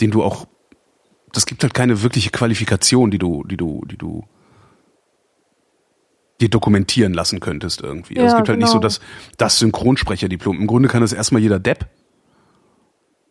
den 0.00 0.10
du 0.10 0.22
auch. 0.22 0.46
Das 1.32 1.46
gibt 1.46 1.62
halt 1.62 1.74
keine 1.74 2.02
wirkliche 2.02 2.30
Qualifikation, 2.30 3.10
die 3.10 3.18
du, 3.18 3.44
die 3.44 3.56
du, 3.56 3.84
die 3.86 3.96
du 3.96 4.24
dir 6.40 6.48
dokumentieren 6.48 7.14
lassen 7.14 7.40
könntest 7.40 7.80
irgendwie. 7.80 8.16
Also 8.16 8.26
es 8.26 8.32
Ja, 8.32 8.36
gibt 8.38 8.48
halt 8.48 8.58
nicht 8.58 8.68
so 8.68 8.74
genau. 8.74 8.82
das, 8.82 9.00
das 9.38 9.58
Synchronsprecherdiplom. 9.58 10.60
Im 10.60 10.66
Grunde 10.66 10.88
kann 10.88 11.00
das 11.00 11.12
erstmal 11.12 11.42
jeder 11.42 11.58
Depp. 11.58 11.88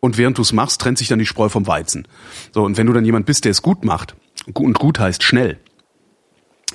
Und 0.00 0.18
während 0.18 0.36
du 0.36 0.42
es 0.42 0.52
machst, 0.52 0.80
trennt 0.80 0.98
sich 0.98 1.08
dann 1.08 1.18
die 1.18 1.26
Spreu 1.26 1.48
vom 1.48 1.66
Weizen. 1.66 2.06
So, 2.52 2.62
und 2.62 2.76
wenn 2.76 2.86
du 2.86 2.92
dann 2.92 3.04
jemand 3.04 3.24
bist, 3.26 3.44
der 3.44 3.52
es 3.52 3.62
gut 3.62 3.84
macht, 3.84 4.16
und 4.52 4.78
gut 4.78 4.98
heißt 4.98 5.22
schnell, 5.22 5.58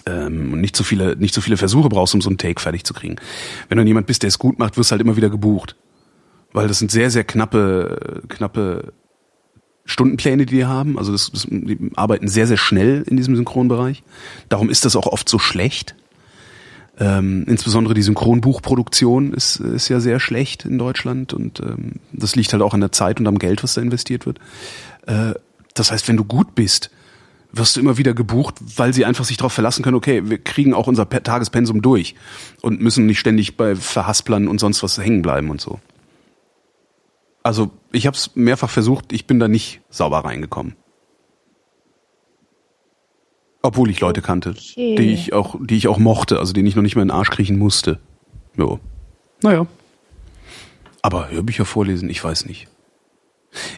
ähm, 0.09 0.53
und 0.53 0.61
nicht 0.61 0.75
so 0.75 0.83
viele, 0.83 1.15
nicht 1.15 1.33
so 1.33 1.41
viele 1.41 1.57
Versuche 1.57 1.89
brauchst, 1.89 2.15
um 2.15 2.21
so 2.21 2.29
einen 2.29 2.37
Take 2.37 2.61
fertig 2.61 2.83
zu 2.83 2.93
kriegen. 2.93 3.17
Wenn 3.67 3.77
du 3.77 3.83
jemand 3.83 4.07
bist, 4.07 4.23
der 4.23 4.29
es 4.29 4.39
gut 4.39 4.59
macht, 4.59 4.77
wirst 4.77 4.91
du 4.91 4.93
halt 4.93 5.01
immer 5.01 5.17
wieder 5.17 5.29
gebucht. 5.29 5.75
Weil 6.51 6.67
das 6.67 6.79
sind 6.79 6.91
sehr, 6.91 7.11
sehr 7.11 7.23
knappe, 7.23 8.23
knappe 8.27 8.93
Stundenpläne, 9.85 10.45
die 10.45 10.55
die 10.55 10.65
haben. 10.65 10.97
Also 10.97 11.11
das, 11.11 11.31
das, 11.31 11.47
die 11.49 11.91
arbeiten 11.95 12.27
sehr, 12.27 12.47
sehr 12.47 12.57
schnell 12.57 13.03
in 13.07 13.17
diesem 13.17 13.35
Synchronbereich. 13.35 14.03
Darum 14.47 14.69
ist 14.69 14.85
das 14.85 14.95
auch 14.95 15.07
oft 15.07 15.29
so 15.29 15.39
schlecht. 15.39 15.95
Ähm, 16.99 17.45
insbesondere 17.47 17.93
die 17.93 18.01
Synchronbuchproduktion 18.01 19.33
ist, 19.33 19.57
ist 19.57 19.87
ja 19.87 19.99
sehr 19.99 20.19
schlecht 20.19 20.65
in 20.65 20.77
Deutschland 20.77 21.31
und 21.33 21.61
ähm, 21.61 21.93
das 22.11 22.35
liegt 22.35 22.51
halt 22.51 22.61
auch 22.61 22.73
an 22.73 22.81
der 22.81 22.91
Zeit 22.91 23.21
und 23.21 23.27
am 23.27 23.39
Geld, 23.39 23.63
was 23.63 23.75
da 23.75 23.81
investiert 23.81 24.25
wird. 24.25 24.39
Äh, 25.07 25.33
das 25.75 25.93
heißt, 25.93 26.09
wenn 26.09 26.17
du 26.17 26.25
gut 26.25 26.55
bist, 26.55 26.91
wirst 27.51 27.75
du 27.75 27.79
immer 27.79 27.97
wieder 27.97 28.13
gebucht, 28.13 28.55
weil 28.77 28.93
sie 28.93 29.05
einfach 29.05 29.25
sich 29.25 29.37
darauf 29.37 29.53
verlassen 29.53 29.83
können, 29.83 29.95
okay, 29.97 30.29
wir 30.29 30.37
kriegen 30.37 30.73
auch 30.73 30.87
unser 30.87 31.09
Tagespensum 31.09 31.81
durch 31.81 32.15
und 32.61 32.81
müssen 32.81 33.05
nicht 33.05 33.19
ständig 33.19 33.57
bei 33.57 33.75
Verhasplern 33.75 34.47
und 34.47 34.59
sonst 34.59 34.83
was 34.83 34.97
hängen 34.97 35.21
bleiben 35.21 35.49
und 35.49 35.59
so. 35.59 35.79
Also 37.41 37.71
ich 37.91 38.05
habe 38.05 38.15
es 38.15 38.35
mehrfach 38.35 38.69
versucht, 38.69 39.11
ich 39.13 39.25
bin 39.25 39.39
da 39.39 39.47
nicht 39.47 39.81
sauber 39.89 40.19
reingekommen. 40.19 40.75
Obwohl 43.61 43.89
ich 43.89 43.99
Leute 43.99 44.21
kannte, 44.21 44.51
Okay. 44.51 44.95
die 44.95 45.13
ich 45.13 45.33
auch, 45.33 45.55
die 45.59 45.75
ich 45.75 45.87
auch 45.87 45.97
mochte, 45.97 46.39
also 46.39 46.53
denen 46.53 46.67
ich 46.67 46.75
noch 46.75 46.83
nicht 46.83 46.95
mehr 46.95 47.01
in 47.03 47.09
den 47.09 47.15
Arsch 47.17 47.29
kriechen 47.29 47.57
musste. 47.57 47.99
Jo. 48.55 48.79
Naja. 49.41 49.67
Aber 51.01 51.29
Hörbücher 51.29 51.65
vorlesen, 51.65 52.09
ich 52.09 52.23
weiß 52.23 52.45
nicht. 52.45 52.67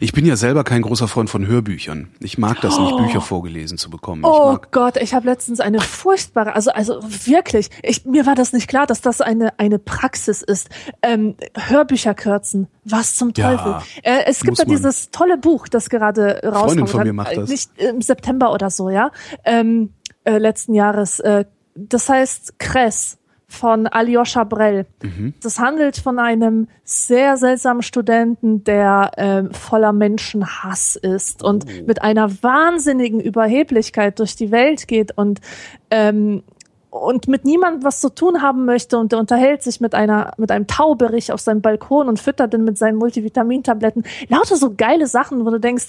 Ich 0.01 0.11
bin 0.11 0.25
ja 0.25 0.35
selber 0.35 0.63
kein 0.63 0.81
großer 0.81 1.07
Freund 1.07 1.29
von 1.29 1.47
Hörbüchern. 1.47 2.09
Ich 2.19 2.37
mag 2.37 2.59
das 2.61 2.77
nicht, 2.77 2.97
Bücher 2.97 3.21
vorgelesen 3.21 3.77
zu 3.77 3.89
bekommen. 3.89 4.21
Ich 4.23 4.29
Oh 4.29 4.51
mag, 4.53 4.71
Gott, 4.71 4.97
ich 4.97 5.13
habe 5.13 5.25
letztens 5.27 5.59
eine 5.61 5.79
furchtbare, 5.79 6.55
also 6.55 6.71
also 6.71 6.99
wirklich, 7.01 7.69
ich, 7.81 8.05
mir 8.05 8.25
war 8.25 8.35
das 8.35 8.51
nicht 8.51 8.67
klar, 8.67 8.85
dass 8.85 9.01
das 9.01 9.21
eine 9.21 9.57
eine 9.59 9.79
Praxis 9.79 10.41
ist. 10.41 10.69
Ähm, 11.01 11.35
Hörbücher 11.57 12.13
kürzen, 12.13 12.67
was 12.83 13.15
zum 13.15 13.31
Ja, 13.37 13.55
Teufel? 13.55 13.75
Äh, 14.03 14.25
es 14.25 14.41
gibt 14.41 14.57
ja 14.57 14.65
dieses 14.65 15.09
tolle 15.11 15.37
Buch, 15.37 15.67
das 15.69 15.89
gerade 15.89 16.41
rauskommt. 16.43 16.89
von 16.89 17.03
mir 17.03 17.13
macht 17.13 17.37
das. 17.37 17.49
Nicht 17.49 17.71
im 17.77 18.01
September 18.01 18.51
oder 18.51 18.69
so, 18.69 18.89
ja, 18.89 19.11
ähm, 19.45 19.93
äh, 20.25 20.37
letzten 20.37 20.73
Jahres. 20.73 21.19
Äh, 21.21 21.45
das 21.75 22.09
heißt 22.09 22.59
Kress 22.59 23.17
von 23.51 23.85
Alyosha 23.87 24.45
Brell. 24.45 24.85
Mhm. 25.03 25.33
Das 25.43 25.59
handelt 25.59 25.97
von 25.97 26.19
einem 26.19 26.67
sehr 26.83 27.35
seltsamen 27.37 27.83
Studenten, 27.83 28.63
der 28.63 29.11
ähm, 29.17 29.51
voller 29.51 29.91
Menschenhass 29.91 30.95
ist 30.95 31.43
und 31.43 31.65
Oh. 31.65 31.83
mit 31.85 32.01
einer 32.01 32.31
wahnsinnigen 32.41 33.19
Überheblichkeit 33.19 34.19
durch 34.19 34.35
die 34.35 34.51
Welt 34.51 34.87
geht 34.87 35.17
und 35.17 35.41
ähm, 35.89 36.43
und 36.89 37.27
mit 37.29 37.45
niemandem 37.45 37.83
was 37.83 38.01
zu 38.01 38.09
tun 38.09 38.41
haben 38.41 38.65
möchte 38.65 38.97
und 38.97 39.11
der 39.11 39.19
unterhält 39.19 39.63
sich 39.63 39.79
mit 39.79 39.95
einer 39.95 40.33
mit 40.37 40.51
einem 40.51 40.67
Tauberich 40.67 41.31
auf 41.31 41.39
seinem 41.39 41.61
Balkon 41.61 42.07
und 42.07 42.19
füttert 42.19 42.53
den 42.53 42.63
mit 42.63 42.77
seinen 42.77 42.97
Multivitamintabletten. 42.97 44.03
Lauter 44.29 44.55
so 44.55 44.73
geile 44.75 45.07
Sachen, 45.07 45.45
wo 45.45 45.49
du 45.51 45.59
denkst, 45.59 45.87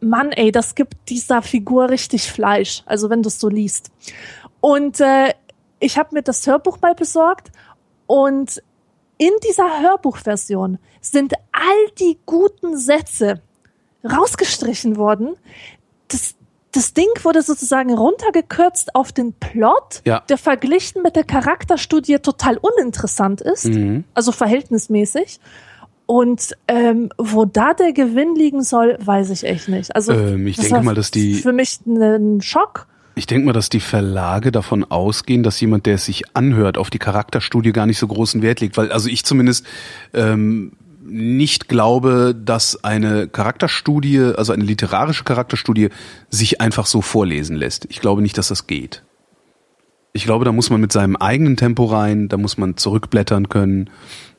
Mann, 0.00 0.32
ey, 0.32 0.52
das 0.52 0.74
gibt 0.74 0.94
dieser 1.08 1.40
Figur 1.42 1.88
richtig 1.90 2.30
Fleisch. 2.30 2.82
Also 2.86 3.08
wenn 3.10 3.22
du 3.22 3.28
es 3.28 3.40
so 3.40 3.48
liest. 3.48 3.90
Und 4.60 5.00
äh, 5.00 5.32
ich 5.80 5.98
habe 5.98 6.10
mir 6.14 6.22
das 6.22 6.46
Hörbuch 6.46 6.78
mal 6.80 6.94
besorgt 6.94 7.50
und 8.06 8.62
in 9.18 9.32
dieser 9.48 9.80
Hörbuchversion 9.82 10.78
sind 11.00 11.34
all 11.52 11.90
die 11.98 12.18
guten 12.26 12.76
Sätze 12.76 13.40
rausgestrichen 14.04 14.96
worden. 14.96 15.36
Das, 16.08 16.34
das 16.72 16.92
Ding 16.94 17.08
wurde 17.22 17.42
sozusagen 17.42 17.94
runtergekürzt 17.94 18.94
auf 18.94 19.12
den 19.12 19.32
Plot, 19.32 20.02
Ja. 20.04 20.20
der 20.28 20.38
verglichen 20.38 21.02
mit 21.02 21.16
der 21.16 21.24
Charakterstudie 21.24 22.18
total 22.18 22.58
uninteressant 22.58 23.40
ist, 23.40 23.64
Mhm. 23.66 24.04
also 24.14 24.32
verhältnismäßig. 24.32 25.40
Und 26.08 26.56
ähm, 26.68 27.08
wo 27.18 27.46
da 27.46 27.74
der 27.74 27.92
Gewinn 27.92 28.36
liegen 28.36 28.62
soll, 28.62 28.96
weiß 29.00 29.30
ich 29.30 29.42
echt 29.42 29.68
nicht. 29.68 29.96
Also 29.96 30.12
Ähm, 30.12 30.46
ich 30.46 30.56
das 30.56 30.68
denke 30.68 30.84
mal, 30.84 30.94
dass 30.94 31.10
die- 31.10 31.34
für 31.34 31.52
mich 31.52 31.80
ein 31.86 32.40
Schock. 32.42 32.86
Ich 33.18 33.26
denke 33.26 33.46
mal, 33.46 33.54
dass 33.54 33.70
die 33.70 33.80
Verlage 33.80 34.52
davon 34.52 34.84
ausgehen, 34.84 35.42
dass 35.42 35.58
jemand, 35.58 35.86
der 35.86 35.94
es 35.94 36.04
sich 36.04 36.36
anhört, 36.36 36.76
auf 36.76 36.90
die 36.90 36.98
Charakterstudie 36.98 37.72
gar 37.72 37.86
nicht 37.86 37.98
so 37.98 38.06
großen 38.06 38.42
Wert 38.42 38.60
legt. 38.60 38.76
Weil, 38.76 38.92
also 38.92 39.08
ich 39.08 39.24
zumindest 39.24 39.66
ähm, 40.12 40.72
nicht 41.02 41.66
glaube, 41.66 42.36
dass 42.38 42.84
eine 42.84 43.26
Charakterstudie, 43.26 44.20
also 44.36 44.52
eine 44.52 44.64
literarische 44.64 45.24
Charakterstudie, 45.24 45.88
sich 46.28 46.60
einfach 46.60 46.84
so 46.84 47.00
vorlesen 47.00 47.56
lässt. 47.56 47.86
Ich 47.88 48.00
glaube 48.00 48.20
nicht, 48.20 48.36
dass 48.36 48.48
das 48.48 48.66
geht. 48.66 49.02
Ich 50.12 50.24
glaube, 50.24 50.44
da 50.44 50.52
muss 50.52 50.68
man 50.68 50.82
mit 50.82 50.92
seinem 50.92 51.16
eigenen 51.16 51.56
Tempo 51.56 51.86
rein, 51.86 52.28
da 52.28 52.36
muss 52.36 52.58
man 52.58 52.76
zurückblättern 52.76 53.48
können, 53.48 53.88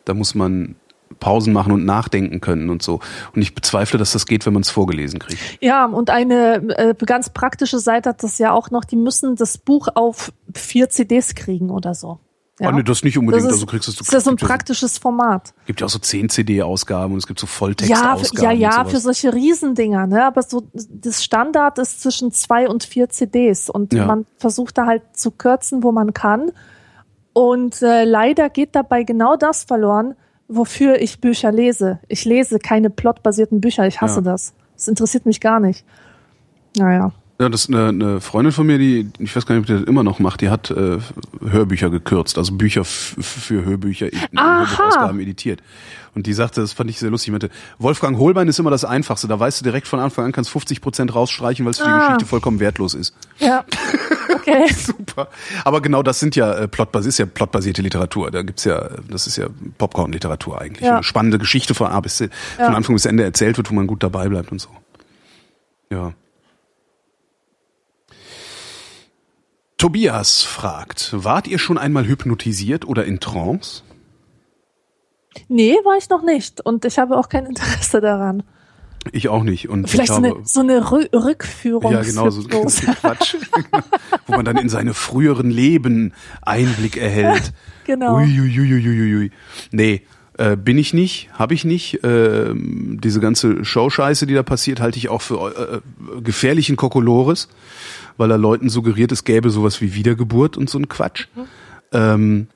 da 0.06 0.14
muss 0.14 0.36
man 0.36 0.76
Pausen 1.20 1.54
machen 1.54 1.72
und 1.72 1.86
nachdenken 1.86 2.42
können 2.42 2.70
und 2.70 2.82
so. 2.84 3.00
Und 3.36 3.42
ich 3.42 3.56
bezweifle, 3.56 3.98
dass 4.00 4.12
das 4.12 4.26
geht, 4.26 4.46
wenn 4.46 4.54
man 4.54 4.62
es 4.62 4.70
vorgelesen 4.70 5.20
kriegt. 5.20 5.40
Ja, 5.62 5.86
und 5.86 6.10
eine 6.10 6.56
äh, 6.78 6.94
ganz 7.06 7.30
praktische 7.30 7.80
Seite 7.80 8.10
hat 8.10 8.24
das 8.24 8.38
ja 8.38 8.52
auch 8.52 8.72
noch, 8.72 8.86
die 8.86 8.96
müssen 8.96 9.36
das 9.36 9.58
Buch 9.58 9.88
auf 9.96 10.32
vier 10.54 10.90
CDs 10.90 11.36
kriegen 11.36 11.70
oder 11.70 11.94
so. 11.94 12.20
Ja. 12.60 12.70
Oh, 12.70 12.72
nee, 12.72 12.82
das 12.82 13.04
nicht 13.04 13.16
unbedingt. 13.20 13.44
Das 13.46 13.52
ist, 13.52 13.58
also 13.58 13.66
kriegst 13.68 13.88
du 13.88 13.92
das 13.92 14.02
ist 14.02 14.12
ja 14.14 14.20
so 14.20 14.32
ein 14.32 14.38
ja 14.40 14.48
praktisches 14.48 14.98
Format. 14.98 15.54
gibt 15.68 15.80
ja 15.80 15.86
auch 15.86 15.92
so 15.92 16.00
10 16.00 16.30
CD-Ausgaben 16.30 17.14
und 17.14 17.20
es 17.20 17.28
gibt 17.28 17.40
so 17.40 17.46
Ja, 17.46 17.52
Volltextausgaben. 17.52 18.44
ja, 18.44 18.52
ja, 18.72 18.82
und 18.82 18.90
für 18.90 19.00
solche 19.00 19.32
Riesendinger, 19.32 20.08
ne? 20.08 20.26
Aber 20.26 20.42
so 20.42 20.64
das 20.74 21.24
Standard 21.24 21.78
ist 21.78 22.02
zwischen 22.02 22.32
zwei 22.32 22.68
und 22.68 22.84
vier 22.84 23.10
CDs 23.10 23.70
und 23.70 23.94
Ja. 23.94 24.08
man 24.08 24.26
versucht 24.38 24.76
da 24.80 24.88
halt 24.88 25.04
zu 25.14 25.30
kürzen, 25.30 25.84
wo 25.84 25.92
man 25.92 26.14
kann. 26.14 26.52
Und 27.34 27.84
äh, 27.84 28.04
leider 28.06 28.50
geht 28.50 28.76
dabei 28.76 29.04
genau 29.04 29.36
das 29.36 29.64
verloren, 29.64 30.16
wofür 30.48 31.02
ich 31.02 31.20
Bücher 31.22 31.52
lese. 31.52 32.00
Ich 32.08 32.26
lese 32.26 32.60
keine 32.60 32.90
plotbasierten 32.90 33.62
Bücher. 33.62 33.88
Ich 33.88 34.02
hasse 34.02 34.18
Ja. 34.18 34.32
das. 34.32 34.54
Das 34.76 34.88
interessiert 34.88 35.26
mich 35.26 35.40
gar 35.42 35.60
nicht. 35.60 35.84
Naja. 36.78 37.12
Ja, 37.40 37.50
das 37.50 37.66
ist 37.66 37.70
eine, 37.70 37.90
eine 37.90 38.20
Freundin 38.22 38.52
von 38.52 38.66
mir, 38.66 38.80
die, 38.80 39.12
ich 39.20 39.36
weiß 39.36 39.46
gar 39.46 39.54
nicht, 39.54 39.62
ob 39.62 39.68
die 39.68 39.74
das 39.74 39.84
immer 39.84 40.02
noch 40.04 40.18
macht, 40.18 40.42
die 40.42 40.50
hat 40.50 40.72
äh, 40.72 40.98
Hörbücher 41.48 41.92
gekürzt, 41.92 42.40
also 42.40 42.54
Bücher 42.56 42.84
für 42.84 43.64
Hörbücher, 43.64 44.12
in. 44.12 44.20
Hörbuchausgaben 44.36 45.20
editiert. 45.20 45.62
Und 46.16 46.26
die 46.26 46.34
sagte, 46.34 46.62
das 46.62 46.74
fand 46.74 46.90
ich 46.90 46.98
sehr 46.98 47.12
lustig, 47.12 47.26
die 47.26 47.32
meinte, 47.32 47.50
Wolfgang 47.78 48.18
Holbein 48.18 48.48
ist 48.48 48.58
immer 48.58 48.72
das 48.72 48.86
Einfachste, 48.86 49.28
da 49.28 49.40
weißt 49.40 49.60
du 49.62 49.64
direkt 49.66 49.88
von 49.88 50.00
Anfang 50.00 50.26
an, 50.26 50.32
kannst 50.32 50.50
50 50.50 50.82
Prozent 50.82 51.14
rausstreichen, 51.14 51.64
weil 51.64 51.72
es 51.72 51.78
für 51.78 51.84
die 51.84 51.92
Ah. 51.92 52.06
Geschichte 52.08 52.26
vollkommen 52.26 52.60
wertlos 52.60 52.96
ist. 52.96 53.14
Ja. 53.38 53.66
Okay. 54.48 54.68
Super. 54.74 55.28
Aber 55.66 55.82
genau 55.82 56.04
das 56.04 56.20
sind 56.20 56.36
ja 56.36 56.54
äh, 56.54 56.68
plotbasiert, 56.68 57.10
ist 57.10 57.18
ja 57.20 57.26
plotbasierte 57.26 57.82
Literatur. 57.82 58.32
Da 58.32 58.42
gibt's 58.44 58.64
ja, 58.64 58.90
das 59.10 59.28
ist 59.28 59.38
ja 59.38 59.48
Popcorn-Literatur 59.78 60.60
eigentlich. 60.62 60.86
Ja. 60.86 60.96
Eine 60.96 61.04
spannende 61.04 61.38
Geschichte 61.38 61.74
von 61.76 61.88
A 61.88 62.00
bis 62.00 62.18
Z, 62.18 62.32
Ja. 62.58 62.66
von 62.66 62.76
Anfang 62.76 62.96
bis 62.96 63.06
Ende 63.06 63.24
erzählt 63.24 63.58
wird, 63.58 63.70
wo 63.70 63.76
man 63.76 63.88
gut 63.88 64.04
dabei 64.04 64.28
bleibt 64.30 64.52
und 64.52 64.60
so. 64.60 64.70
Ja. 65.92 66.14
Tobias 69.78 70.42
fragt, 70.44 71.12
wart 71.14 71.48
ihr 71.48 71.60
schon 71.60 71.78
einmal 71.78 72.08
hypnotisiert 72.08 72.86
oder 72.88 73.06
in 73.06 73.20
Trance? 73.20 73.84
Nee, 75.50 75.76
war 75.84 75.98
ich 75.98 76.10
noch 76.10 76.24
nicht. 76.24 76.62
Und 76.62 76.84
ich 76.84 76.98
habe 76.98 77.16
auch 77.16 77.30
kein 77.30 77.46
Interesse 77.46 78.02
daran. 78.02 78.44
Ich 79.12 79.30
auch 79.30 79.44
nicht. 79.44 79.70
Und 79.70 79.90
Vielleicht 79.90 80.10
ich 80.10 80.16
so 80.16 80.24
habe, 80.24 80.36
eine, 80.36 80.46
so 80.46 80.60
eine 80.60 80.92
Rü 80.92 81.06
Rückführung. 81.14 81.92
Ja, 81.92 82.02
genau, 82.02 82.30
so 82.30 82.44
Quatsch. 82.44 83.36
Wo 84.28 84.34
man 84.34 84.46
dann 84.46 84.58
in 84.58 84.70
seine 84.70 84.94
früheren 84.94 85.50
Leben 85.50 86.14
Einblick 86.42 86.98
erhält. 86.98 87.54
Genau. 87.88 88.18
Uiuiuiuiui. 88.18 89.32
Nee, 89.72 90.02
äh, 90.38 90.58
bin 90.58 90.78
ich 90.78 90.94
nicht, 90.94 91.30
habe 91.32 91.54
ich 91.54 91.64
nicht. 91.64 92.02
Ähm, 92.04 93.00
diese 93.02 93.22
ganze 93.22 93.64
Showscheiße, 93.64 94.28
die 94.28 94.34
da 94.34 94.44
passiert, 94.44 94.82
halte 94.82 94.98
ich 94.98 95.08
auch 95.08 95.22
für 95.22 95.82
äh, 95.82 96.22
gefährlichen 96.22 96.76
Kokolores, 96.76 97.48
weil 98.18 98.30
er 98.30 98.38
Leuten 98.38 98.68
suggeriert, 98.68 99.14
es 99.14 99.24
gäbe 99.24 99.50
sowas 99.50 99.80
wie 99.80 99.94
Wiedergeburt 99.94 100.58
und 100.58 100.70
so 100.70 100.78
ein 100.78 100.90
Quatsch. 100.90 101.28
Ähm, 101.94 102.48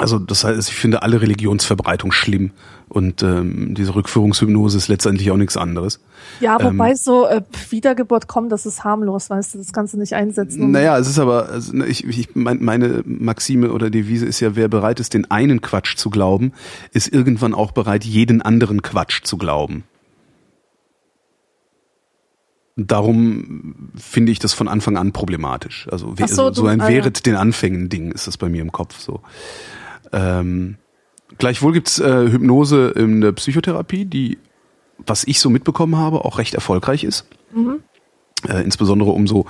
also 0.00 0.18
das 0.18 0.44
heißt, 0.44 0.68
ich 0.68 0.74
finde 0.74 1.02
alle 1.02 1.20
Religionsverbreitung 1.20 2.10
schlimm 2.12 2.50
und 2.88 3.22
ähm, 3.22 3.74
diese 3.74 3.94
Rückführungshypnose 3.94 4.76
ist 4.76 4.88
letztendlich 4.88 5.30
auch 5.30 5.36
nichts 5.36 5.56
anderes. 5.56 6.00
Ja, 6.40 6.58
Ähm, 6.60 6.74
wobei 6.78 6.94
so 6.94 7.26
äh, 7.26 7.42
Wiedergeburt 7.68 8.26
kommt, 8.26 8.50
das 8.50 8.66
ist 8.66 8.82
harmlos, 8.82 9.30
weißt 9.30 9.54
du, 9.54 9.58
das 9.58 9.72
kannst 9.72 9.94
du 9.94 9.98
nicht 9.98 10.14
einsetzen. 10.14 10.70
Naja, 10.72 10.98
es 10.98 11.08
ist 11.08 11.18
aber, 11.18 11.48
also, 11.50 11.72
ich, 11.84 12.04
ich, 12.04 12.34
mein, 12.34 12.62
meine 12.62 13.02
Maxime 13.04 13.70
oder 13.70 13.90
Devise 13.90 14.26
ist 14.26 14.40
ja, 14.40 14.56
wer 14.56 14.68
bereit 14.68 14.98
ist, 14.98 15.14
den 15.14 15.30
einen 15.30 15.60
Quatsch 15.60 15.96
zu 15.96 16.10
glauben, 16.10 16.52
ist 16.92 17.12
irgendwann 17.12 17.54
auch 17.54 17.70
bereit, 17.72 18.04
jeden 18.04 18.42
anderen 18.42 18.82
Quatsch 18.82 19.22
zu 19.22 19.36
glauben. 19.38 19.84
Darum 22.76 23.90
finde 23.94 24.32
ich 24.32 24.38
das 24.38 24.54
von 24.54 24.66
Anfang 24.66 24.96
an 24.96 25.12
problematisch. 25.12 25.86
Also 25.90 26.14
so, 26.26 26.26
so, 26.26 26.62
du- 26.62 26.66
ein 26.68 26.80
ah, 26.80 26.88
ja. 26.88 26.96
Wehret 26.96 27.26
den 27.26 27.36
Anfängen 27.36 27.88
Ding 27.88 28.10
ist 28.10 28.26
das 28.26 28.38
bei 28.38 28.48
mir 28.48 28.62
im 28.62 28.72
Kopf 28.72 28.98
so. 28.98 29.20
Ähm, 30.12 30.76
gleichwohl 31.38 31.72
gibt's 31.72 31.98
äh, 31.98 32.28
Hypnose 32.30 32.88
in 32.96 33.20
der 33.20 33.32
Psychotherapie, 33.32 34.04
die, 34.04 34.38
was 34.98 35.24
ich 35.24 35.40
so 35.40 35.50
mitbekommen 35.50 35.96
habe, 35.96 36.24
auch 36.24 36.38
recht 36.38 36.54
erfolgreich 36.54 37.04
ist. 37.04 37.26
Äh, 38.48 38.62
insbesondere 38.62 39.10
um 39.10 39.26
so 39.26 39.46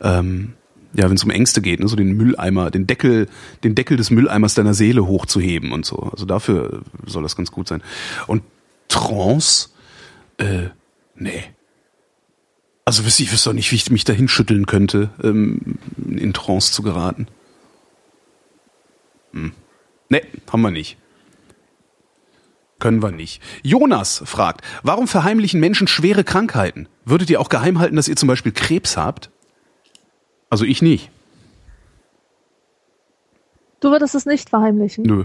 ähm, 0.00 0.54
Ja, 0.96 1.08
wenn 1.08 1.16
es 1.16 1.24
um 1.24 1.30
Ängste 1.30 1.60
geht, 1.60 1.80
ne, 1.80 1.88
so 1.88 1.96
den 1.96 2.12
Mülleimer, 2.16 2.70
den 2.70 2.86
Deckel, 2.86 3.26
den 3.64 3.74
Deckel 3.74 3.96
des 3.96 4.10
Mülleimers 4.10 4.54
deiner 4.54 4.74
Seele 4.74 5.06
hochzuheben 5.06 5.72
und 5.72 5.84
so. 5.84 5.96
Also 5.96 6.24
dafür 6.24 6.82
soll 7.04 7.24
das 7.24 7.34
ganz 7.34 7.50
gut 7.50 7.66
sein. 7.66 7.82
Und 8.28 8.42
Trance, 8.88 9.70
äh, 10.38 10.68
nee. 11.16 11.42
Also 12.84 13.04
wüsste 13.04 13.24
ich 13.24 13.32
wüsste 13.32 13.50
doch 13.50 13.54
nicht, 13.54 13.72
wie 13.72 13.76
ich 13.76 13.90
mich 13.90 14.04
dahin 14.04 14.28
schütteln 14.28 14.66
könnte, 14.66 15.10
ähm, 15.22 15.78
in 16.06 16.32
Trance 16.32 16.70
zu 16.70 16.82
geraten. 16.82 17.26
Hm. 19.32 19.52
Nee, 20.08 20.22
haben 20.50 20.62
wir 20.62 20.70
nicht. 20.70 20.96
Können 22.78 23.02
wir 23.02 23.12
nicht. 23.12 23.40
Jonas 23.62 24.22
fragt, 24.26 24.62
warum 24.82 25.08
verheimlichen 25.08 25.60
Menschen 25.60 25.86
schwere 25.86 26.24
Krankheiten? 26.24 26.88
Würdet 27.04 27.30
ihr 27.30 27.40
auch 27.40 27.48
geheim 27.48 27.78
halten, 27.78 27.96
dass 27.96 28.08
ihr 28.08 28.16
zum 28.16 28.26
Beispiel 28.26 28.52
Krebs 28.52 28.96
habt? 28.96 29.30
Also 30.50 30.64
ich 30.64 30.82
nicht. 30.82 31.10
Du 33.80 33.90
würdest 33.90 34.14
es 34.14 34.26
nicht 34.26 34.50
verheimlichen? 34.50 35.04
Nö. 35.04 35.24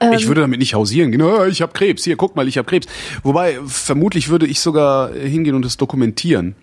Ähm, 0.00 0.12
ich 0.12 0.26
würde 0.26 0.40
damit 0.40 0.58
nicht 0.58 0.74
hausieren 0.74 1.12
gehen. 1.12 1.22
Oh, 1.22 1.44
ich 1.44 1.62
habe 1.62 1.72
Krebs. 1.72 2.04
Hier, 2.04 2.16
guck 2.16 2.36
mal, 2.36 2.48
ich 2.48 2.58
habe 2.58 2.68
Krebs. 2.68 2.86
Wobei, 3.22 3.60
vermutlich 3.66 4.28
würde 4.28 4.46
ich 4.46 4.60
sogar 4.60 5.12
hingehen 5.12 5.54
und 5.54 5.64
es 5.64 5.76
dokumentieren. 5.76 6.56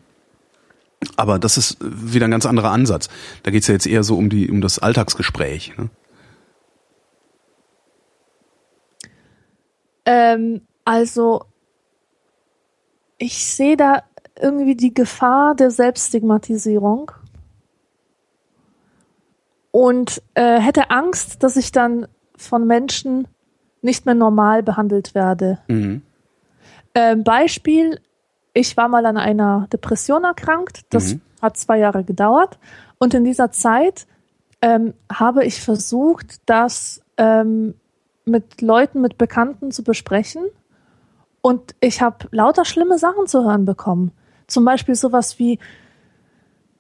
Aber 1.15 1.40
das 1.40 1.57
ist 1.57 1.78
wieder 1.82 2.26
ein 2.26 2.32
ganz 2.32 2.45
anderer 2.45 2.72
Ansatz. 2.72 3.10
Da 3.44 3.52
geht's 3.52 3.68
ja 3.68 3.74
jetzt 3.74 3.88
eher 3.88 4.03
so 4.03 4.18
um 4.18 4.30
die 4.30 4.49
um 4.49 4.61
das 4.61 4.80
Alltagsgespräch. 4.80 5.78
Ne? 5.78 5.90
Ähm, 10.06 10.61
also 10.86 11.44
ich 13.18 13.45
sehe 13.45 13.78
da 13.78 14.03
irgendwie 14.40 14.76
die 14.76 14.94
Gefahr 14.94 15.56
der 15.56 15.72
Selbststigmatisierung 15.72 17.11
und 19.72 20.22
äh, 20.36 20.60
hätte 20.60 20.90
Angst, 20.91 21.44
dass 21.44 21.57
ich 21.57 21.72
dann 21.72 22.07
von 22.36 22.65
Menschen 22.65 23.28
nicht 23.82 24.06
mehr 24.06 24.15
normal 24.15 24.64
behandelt 24.64 25.14
werde. 25.14 25.60
Mhm. 25.68 26.03
Ähm, 26.95 27.24
Beispiel, 27.24 27.99
ich 28.57 28.75
war 28.75 28.88
mal 28.88 29.05
an 29.05 29.17
einer 29.17 29.67
Depression 29.71 30.23
erkrankt, 30.23 30.81
das 30.89 31.13
mhm. 31.13 31.21
hat 31.41 31.57
zwei 31.57 31.77
Jahre 31.77 32.03
gedauert 32.03 32.57
und 32.97 33.13
in 33.13 33.23
dieser 33.23 33.51
Zeit 33.51 34.07
ähm, 34.61 34.93
habe 35.11 35.45
ich 35.45 35.61
versucht, 35.61 36.41
das 36.47 37.01
ähm, 37.17 37.75
mit 38.25 38.61
Leuten, 38.61 39.01
mit 39.01 39.17
Bekannten 39.17 39.71
zu 39.71 39.84
besprechen. 39.84 40.43
Und 41.41 41.75
ich 41.79 42.01
habe 42.01 42.27
lauter 42.31 42.65
schlimme 42.65 42.97
Sachen 42.97 43.27
zu 43.27 43.45
hören 43.45 43.65
bekommen. 43.65 44.11
Zum 44.47 44.65
Beispiel 44.65 44.95
sowas 44.95 45.39
wie, 45.39 45.59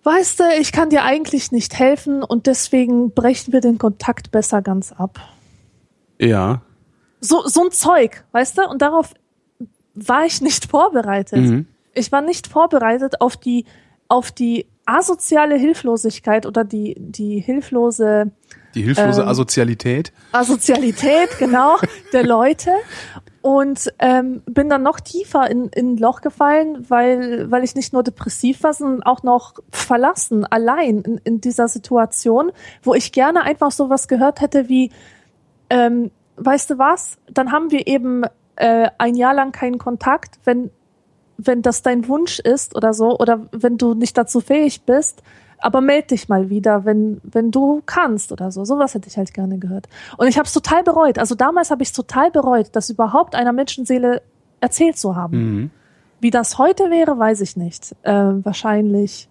weißt 0.03 0.39
du, 0.39 0.43
ich 0.59 0.71
kann 0.71 0.89
dir 0.89 1.03
eigentlich 1.03 1.51
nicht 1.51 1.77
helfen 1.77 2.23
und 2.23 2.47
deswegen 2.47 3.11
brechen 3.11 3.53
wir 3.53 3.61
den 3.61 3.77
Kontakt 3.77 4.31
besser 4.31 4.61
ganz 4.61 4.91
ab. 4.91 5.19
Ja. 6.19 6.61
So, 7.21 7.47
so 7.47 7.63
ein 7.63 7.71
Zeug, 7.71 8.25
weißt 8.31 8.57
du? 8.57 8.67
Und 8.67 8.81
darauf 8.81 9.13
war 10.05 10.25
ich 10.25 10.41
nicht 10.41 10.65
vorbereitet. 10.65 11.39
Mhm. 11.39 11.67
Ich 11.93 12.11
war 12.11 12.21
nicht 12.21 12.47
vorbereitet 12.47 13.21
auf 13.21 13.37
die, 13.37 13.65
auf 14.07 14.31
die 14.31 14.67
asoziale 14.85 15.55
Hilflosigkeit 15.57 16.45
oder 16.45 16.63
die, 16.63 16.95
die 16.97 17.39
hilflose 17.39 18.31
die 18.75 18.83
hilflose 18.83 19.21
ähm, 19.23 19.27
Asozialität. 19.27 20.13
Asozialität, 20.31 21.29
genau, 21.39 21.77
der 22.13 22.23
Leute. 22.25 22.71
Und 23.41 23.91
ähm, 23.99 24.41
bin 24.45 24.69
dann 24.69 24.83
noch 24.83 24.99
tiefer 24.99 25.49
in, 25.49 25.69
in 25.69 25.93
ein 25.93 25.97
Loch 25.97 26.21
gefallen, 26.21 26.85
weil, 26.89 27.49
weil 27.49 27.63
ich 27.63 27.75
nicht 27.75 27.93
nur 27.93 28.03
depressiv 28.03 28.63
war, 28.63 28.73
sondern 28.73 29.03
auch 29.03 29.23
noch 29.23 29.55
verlassen, 29.71 30.45
allein 30.45 31.01
in, 31.01 31.21
in 31.23 31.41
dieser 31.41 31.67
Situation, 31.67 32.51
wo 32.83 32.93
ich 32.93 33.11
gerne 33.11 33.43
einfach 33.43 33.71
sowas 33.71 34.07
gehört 34.07 34.41
hätte 34.41 34.69
wie, 34.69 34.91
ähm, 35.69 36.11
weißt 36.35 36.71
du 36.71 36.77
was, 36.77 37.17
dann 37.31 37.51
haben 37.51 37.71
wir 37.71 37.87
eben 37.87 38.23
äh, 38.57 38.89
ein 38.97 39.15
Jahr 39.15 39.33
lang 39.33 39.51
keinen 39.51 39.77
Kontakt, 39.77 40.39
wenn, 40.43 40.71
wenn 41.37 41.61
das 41.61 41.81
dein 41.81 42.07
Wunsch 42.07 42.39
ist 42.39 42.75
oder 42.75 42.93
so, 42.93 43.17
oder 43.17 43.47
wenn 43.51 43.77
du 43.77 43.93
nicht 43.93 44.17
dazu 44.17 44.41
fähig 44.41 44.83
bist, 44.83 45.23
aber 45.59 45.81
meld 45.81 46.11
dich 46.11 46.29
mal 46.29 46.49
wieder, 46.49 46.85
wenn, 46.85 47.19
wenn 47.23 47.51
du 47.51 47.81
kannst 47.85 48.31
oder 48.31 48.51
so. 48.51 48.65
Sowas 48.65 48.93
hätte 48.93 49.07
ich 49.07 49.17
halt 49.17 49.33
gerne 49.33 49.57
gehört. 49.57 49.87
Und 50.17 50.27
ich 50.27 50.37
habe 50.37 50.45
es 50.45 50.53
total 50.53 50.83
bereut. 50.83 51.17
Also 51.17 51.35
damals 51.35 51.71
habe 51.71 51.83
ich 51.83 51.89
es 51.89 51.93
total 51.93 52.31
bereut, 52.31 52.69
das 52.73 52.89
überhaupt 52.89 53.35
einer 53.35 53.53
Menschenseele 53.53 54.21
erzählt 54.59 54.97
zu 54.97 55.15
haben. 55.15 55.37
Mhm. 55.37 55.71
Wie 56.19 56.31
das 56.31 56.57
heute 56.57 56.89
wäre, 56.89 57.17
weiß 57.17 57.41
ich 57.41 57.57
nicht. 57.57 57.95
Äh, 58.03 58.11
wahrscheinlich. 58.13 59.29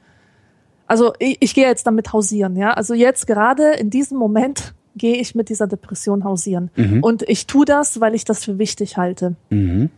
Also 0.86 1.12
ich, 1.19 1.39
ich 1.40 1.55
gehe 1.55 1.66
jetzt 1.66 1.86
damit 1.86 2.12
hausieren, 2.12 2.57
ja. 2.57 2.73
Also 2.73 2.94
jetzt 2.94 3.27
gerade 3.27 3.73
in 3.73 3.90
diesem 3.90 4.19
Moment 4.19 4.74
gehe 4.97 5.16
ich 5.16 5.35
mit 5.35 5.48
dieser 5.48 5.66
Depression 5.66 6.24
hausieren. 6.24 6.70
Mhm. 6.74 7.02
Und 7.02 7.23
ich 7.28 7.47
tue 7.47 7.64
das, 7.64 8.01
weil 8.01 8.14
ich 8.14 8.24
das 8.24 8.44
für 8.44 8.59
wichtig 8.59 8.97
halte. 8.97 9.36
Mhm. 9.51 9.90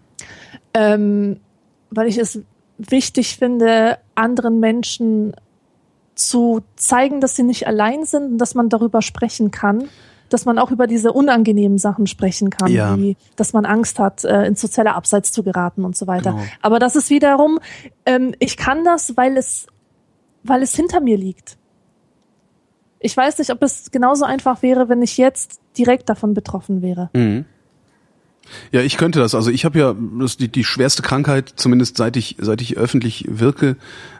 Ähm, 0.75 1.41
weil 1.91 2.09
ich 2.09 2.19
es 2.19 2.41
wichtig 2.79 3.37
finde, 3.37 3.99
anderen 4.15 4.61
Menschen 4.61 5.35
zu 6.15 6.63
zeigen, 6.77 7.21
dass 7.21 7.37
sie 7.37 7.43
nicht 7.45 7.67
allein 7.67 8.05
sind 8.05 8.33
und 8.33 8.39
dass 8.39 8.55
man 8.55 8.69
darüber 8.69 9.03
sprechen 9.03 9.51
kann, 9.51 9.89
dass 10.29 10.45
man 10.45 10.59
auch 10.59 10.71
über 10.71 10.87
diese 10.87 11.13
unangenehmen 11.13 11.79
Sachen 11.79 12.07
sprechen 12.07 12.51
kann, 12.51 12.71
ja. 12.71 12.97
wie 12.99 13.17
dass 13.37 13.53
man 13.53 13.65
Angst 13.65 13.99
hat, 13.99 14.25
äh, 14.25 14.45
ins 14.45 14.61
soziale 14.61 14.95
Abseits 14.95 15.33
zu 15.33 15.43
geraten 15.43 15.85
und 15.85 15.97
so 15.97 16.07
weiter. 16.07 16.33
Genau. 16.33 16.45
Aber 16.61 16.79
das 16.79 16.97
ist 16.97 17.11
wiederum, 17.11 17.59
ähm, 18.05 18.35
ich 18.39 18.57
kann 18.57 18.85
das, 18.85 19.17
weil 19.17 19.37
es, 19.37 19.67
weil 20.43 20.63
es 20.63 20.75
hinter 20.75 21.01
mir 21.01 21.17
liegt. 21.17 21.58
Ich 23.01 23.17
weiß 23.17 23.39
nicht, 23.39 23.51
ob 23.51 23.63
es 23.63 23.91
genauso 23.91 24.25
einfach 24.25 24.63
wäre, 24.63 24.89
wenn 24.89 25.03
ich 25.03 25.17
jetzt 25.19 25.61
direkt 25.77 26.09
davon 26.09 26.35
betroffen 26.35 26.83
wäre. 26.83 27.11
Mhm. 27.15 27.45
Ja, 28.73 28.81
ich 28.81 28.97
könnte 28.97 29.19
das. 29.19 29.35
Also 29.35 29.51
ich 29.51 29.65
habe 29.65 29.79
ja 29.79 29.95
das, 30.19 30.37
die, 30.37 30.49
die 30.49 30.65
schwerste 30.65 31.03
Krankheit, 31.03 31.53
zumindest 31.57 31.97
seit 31.97 32.17
ich 32.17 32.37
seit 32.41 32.63
ich 32.63 32.77
öffentlich 32.77 33.27
wirke, 33.29 33.77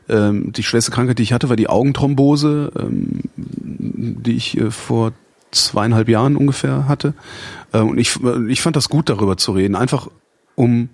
ähm, 0.09 0.53
die 0.53 0.63
schwerste 0.63 0.91
Krankheit, 0.91 1.19
die 1.19 1.23
ich 1.23 1.33
hatte, 1.33 1.49
war 1.49 1.57
die 1.57 1.69
Augenthrombose, 1.69 2.73
ähm, 2.79 3.23
die 3.37 4.37
ich 4.37 4.59
äh, 4.59 4.71
vor 4.71 5.13
zweieinhalb 5.51 6.09
Jahren 6.09 6.37
ungefähr 6.37 6.89
hatte. 6.89 7.15
Äh, 7.73 7.81
und 7.81 7.99
ich, 7.99 8.19
ich 8.49 8.61
fand 8.61 8.77
das 8.77 8.89
gut, 8.89 9.09
darüber 9.09 9.37
zu 9.37 9.53
reden, 9.53 9.75
einfach 9.75 10.09
um 10.55 10.91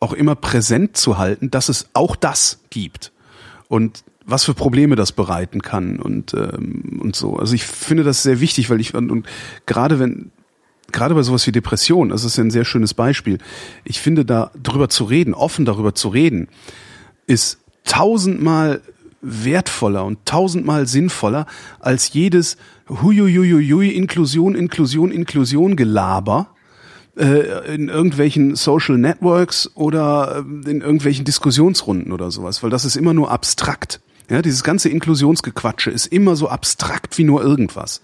auch 0.00 0.12
immer 0.12 0.34
präsent 0.34 0.96
zu 0.96 1.18
halten, 1.18 1.50
dass 1.50 1.68
es 1.68 1.90
auch 1.92 2.16
das 2.16 2.60
gibt 2.70 3.12
und 3.68 4.02
was 4.30 4.44
für 4.44 4.54
Probleme 4.54 4.96
das 4.96 5.12
bereiten 5.12 5.62
kann 5.62 5.98
und 5.98 6.34
ähm, 6.34 7.00
und 7.00 7.16
so. 7.16 7.36
Also 7.36 7.54
ich 7.54 7.64
finde 7.64 8.02
das 8.02 8.22
sehr 8.22 8.40
wichtig, 8.40 8.70
weil 8.70 8.80
ich 8.80 8.94
und, 8.94 9.10
und 9.10 9.26
gerade 9.66 9.98
wenn 9.98 10.30
gerade 10.92 11.14
bei 11.14 11.22
sowas 11.22 11.46
wie 11.46 11.52
Depression, 11.52 12.08
das 12.08 12.24
ist 12.24 12.36
ja 12.36 12.44
ein 12.44 12.50
sehr 12.50 12.64
schönes 12.64 12.94
Beispiel. 12.94 13.38
Ich 13.84 14.00
finde 14.00 14.24
da 14.24 14.50
drüber 14.60 14.88
zu 14.88 15.04
reden, 15.04 15.34
offen 15.34 15.64
darüber 15.64 15.94
zu 15.94 16.08
reden, 16.08 16.48
ist 17.26 17.58
tausendmal 17.84 18.80
wertvoller 19.22 20.04
und 20.04 20.24
tausendmal 20.24 20.86
sinnvoller 20.86 21.46
als 21.78 22.12
jedes 22.12 22.56
Huiuiuiui 22.88 23.90
Inklusion, 23.90 24.54
Inklusion, 24.54 25.10
Inklusion 25.12 25.76
Gelaber 25.76 26.54
äh, 27.16 27.74
in 27.74 27.88
irgendwelchen 27.88 28.56
Social 28.56 28.96
Networks 28.96 29.70
oder 29.74 30.44
äh, 30.64 30.70
in 30.70 30.80
irgendwelchen 30.80 31.24
Diskussionsrunden 31.24 32.12
oder 32.12 32.30
sowas, 32.30 32.62
weil 32.62 32.70
das 32.70 32.84
ist 32.84 32.96
immer 32.96 33.14
nur 33.14 33.30
abstrakt. 33.30 34.00
Ja, 34.30 34.42
dieses 34.42 34.62
ganze 34.62 34.88
Inklusionsgequatsche 34.88 35.90
ist 35.90 36.06
immer 36.06 36.36
so 36.36 36.48
abstrakt 36.48 37.18
wie 37.18 37.24
nur 37.24 37.42
irgendwas. 37.42 38.00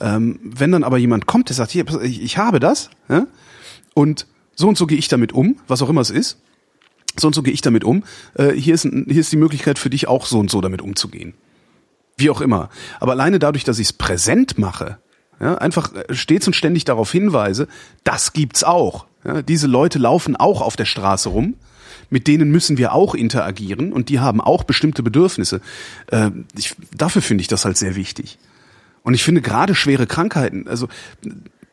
Ähm, 0.00 0.38
wenn 0.42 0.70
dann 0.70 0.84
aber 0.84 0.96
jemand 0.96 1.26
kommt, 1.26 1.48
der 1.48 1.56
sagt, 1.56 1.72
hier, 1.72 1.84
ich, 2.02 2.22
ich 2.22 2.38
habe 2.38 2.60
das, 2.60 2.88
ja, 3.08 3.26
und 3.92 4.26
so 4.54 4.68
und 4.68 4.78
so 4.78 4.86
gehe 4.86 4.96
ich 4.96 5.08
damit 5.08 5.32
um, 5.32 5.58
was 5.66 5.82
auch 5.82 5.90
immer 5.90 6.00
es 6.00 6.10
ist, 6.10 6.38
so 7.18 7.26
und 7.26 7.34
so 7.34 7.42
gehe 7.42 7.52
ich 7.52 7.62
damit 7.62 7.82
um. 7.82 8.04
Äh, 8.34 8.52
hier, 8.52 8.74
ist, 8.74 8.82
hier 8.82 9.20
ist 9.20 9.32
die 9.32 9.36
Möglichkeit 9.36 9.78
für 9.78 9.90
dich 9.90 10.06
auch 10.06 10.26
so 10.26 10.38
und 10.38 10.50
so 10.50 10.60
damit 10.60 10.82
umzugehen. 10.82 11.34
Wie 12.16 12.30
auch 12.30 12.40
immer. 12.40 12.70
Aber 13.00 13.12
alleine 13.12 13.38
dadurch, 13.38 13.64
dass 13.64 13.78
ich 13.78 13.88
es 13.88 13.92
präsent 13.92 14.58
mache, 14.58 14.98
ja, 15.40 15.56
einfach 15.56 15.92
äh, 15.94 16.14
stets 16.14 16.46
und 16.46 16.54
ständig 16.54 16.84
darauf 16.84 17.10
hinweise, 17.10 17.66
das 18.04 18.32
gibt's 18.32 18.62
auch. 18.62 19.06
Ja, 19.24 19.42
diese 19.42 19.66
Leute 19.66 19.98
laufen 19.98 20.36
auch 20.36 20.60
auf 20.60 20.76
der 20.76 20.84
Straße 20.84 21.28
rum. 21.28 21.54
Mit 22.10 22.26
denen 22.26 22.50
müssen 22.50 22.78
wir 22.78 22.92
auch 22.92 23.14
interagieren 23.14 23.92
und 23.92 24.08
die 24.08 24.20
haben 24.20 24.40
auch 24.40 24.64
bestimmte 24.64 25.02
Bedürfnisse. 25.02 25.60
Äh, 26.08 26.30
ich, 26.56 26.74
dafür 26.96 27.22
finde 27.22 27.42
ich 27.42 27.48
das 27.48 27.64
halt 27.64 27.76
sehr 27.76 27.96
wichtig. 27.96 28.38
Und 29.02 29.14
ich 29.14 29.22
finde 29.22 29.40
gerade 29.40 29.74
schwere 29.74 30.06
Krankheiten, 30.06 30.66
also 30.68 30.88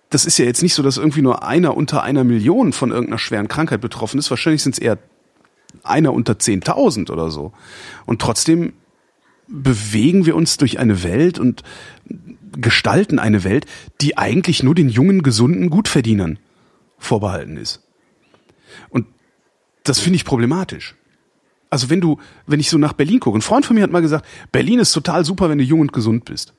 das 0.10 0.26
ist 0.26 0.38
ja 0.38 0.46
jetzt 0.46 0.62
nicht 0.62 0.76
so, 0.76 0.84
dass 0.84 0.98
irgendwie 0.98 1.24
nur 1.24 1.44
einer 1.44 1.76
unter 1.76 2.04
einer 2.04 2.24
Million 2.24 2.74
von 2.74 2.92
irgendeiner 2.92 3.18
schweren 3.18 3.48
Krankheit 3.48 3.82
betroffen 3.82 4.20
ist. 4.20 4.30
Wahrscheinlich 4.30 4.62
sind 4.62 4.74
es 4.74 4.80
eher 4.80 5.00
einer 5.82 6.14
unter 6.14 6.34
10.000 6.34 7.12
oder 7.12 7.32
so. 7.32 7.52
Und 8.06 8.22
trotzdem 8.22 8.74
bewegen 9.48 10.26
wir 10.26 10.36
uns 10.36 10.58
durch 10.58 10.80
eine 10.80 11.04
Welt 11.04 11.40
und 11.40 11.64
gestalten 12.56 13.18
eine 13.18 13.44
Welt, 13.44 13.66
die 14.02 14.18
eigentlich 14.18 14.62
nur 14.62 14.76
den 14.76 14.90
jungen, 14.90 15.24
gesunden 15.24 15.72
Also 21.70 21.90
wenn 21.90 22.02
du, 22.02 22.20
wenn 22.46 22.60
ich 22.60 22.70
so 22.70 22.78
nach 22.78 22.94
Berlin 22.94 23.20
gucke, 23.20 23.38
ein 23.38 23.42
Freund 23.42 23.66
von 23.66 23.76
mir 23.76 23.84
hat 23.84 23.92
mal 23.92 24.02
gesagt, 24.02 24.26
Berlin 24.52 24.80
ist 24.80 24.94
total 24.94 25.26
super, 25.26 25.50
wenn 25.50 25.58
du 25.58 25.64
jung 25.64 25.80
und 25.80 25.92
gesund 25.92 26.26
bist. 26.26 26.54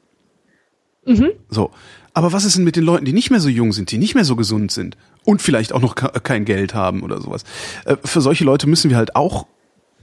Mhm. 1.06 1.30
So. 1.48 1.70
Aber 2.14 2.32
was 2.32 2.44
ist 2.44 2.56
denn 2.56 2.64
mit 2.64 2.76
den 2.76 2.84
Leuten, 2.84 3.04
die 3.04 3.12
nicht 3.12 3.30
mehr 3.30 3.40
so 3.40 3.48
jung 3.48 3.72
sind, 3.72 3.90
die 3.90 3.98
nicht 3.98 4.14
mehr 4.14 4.24
so 4.24 4.36
gesund 4.36 4.70
sind 4.70 4.96
und 5.24 5.42
vielleicht 5.42 5.72
auch 5.72 5.80
noch 5.80 5.94
kein 5.94 6.44
Geld 6.44 6.74
haben 6.74 7.02
oder 7.02 7.20
sowas? 7.20 7.44
Äh, 7.84 7.96
für 8.04 8.20
solche 8.20 8.44
Leute 8.44 8.66
müssen 8.68 8.90
wir 8.90 8.96
halt 8.96 9.16
auch 9.16 9.46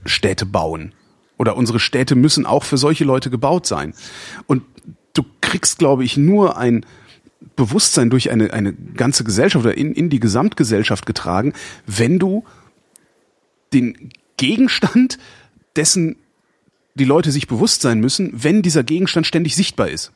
Städte 0.04 0.46
bauen. 0.46 0.92
Oder 1.38 1.56
unsere 1.56 1.80
Städte 1.80 2.14
müssen 2.14 2.46
auch 2.46 2.64
für 2.64 2.76
solche 2.76 3.04
Leute 3.04 3.30
gebaut 3.30 3.66
sein. 3.66 3.94
Und 4.46 4.62
du 5.14 5.24
kriegst, 5.40 5.78
glaube 5.78 6.04
ich, 6.04 6.16
nur 6.16 6.56
ein 6.56 6.86
Bewusstsein 7.56 8.10
durch 8.10 8.30
eine, 8.30 8.52
eine 8.52 8.72
ganze 8.72 9.24
Gesellschaft 9.24 9.64
oder 9.64 9.76
in, 9.76 9.92
in 9.92 10.08
die 10.08 10.20
Gesamtgesellschaft 10.20 11.06
getragen, 11.06 11.52
wenn 11.86 12.18
du 12.18 12.44
den 13.72 14.10
Gegenstand 14.36 15.18
dessen 15.76 16.16
die 16.94 17.04
Leute 17.04 17.30
sich 17.30 17.46
bewusst 17.46 17.82
sein 17.82 18.00
müssen, 18.00 18.30
wenn 18.34 18.62
dieser 18.62 18.82
Gegenstand 18.82 19.26
ständig 19.26 19.56
sichtbar 19.56 19.88
ist. 19.88 20.12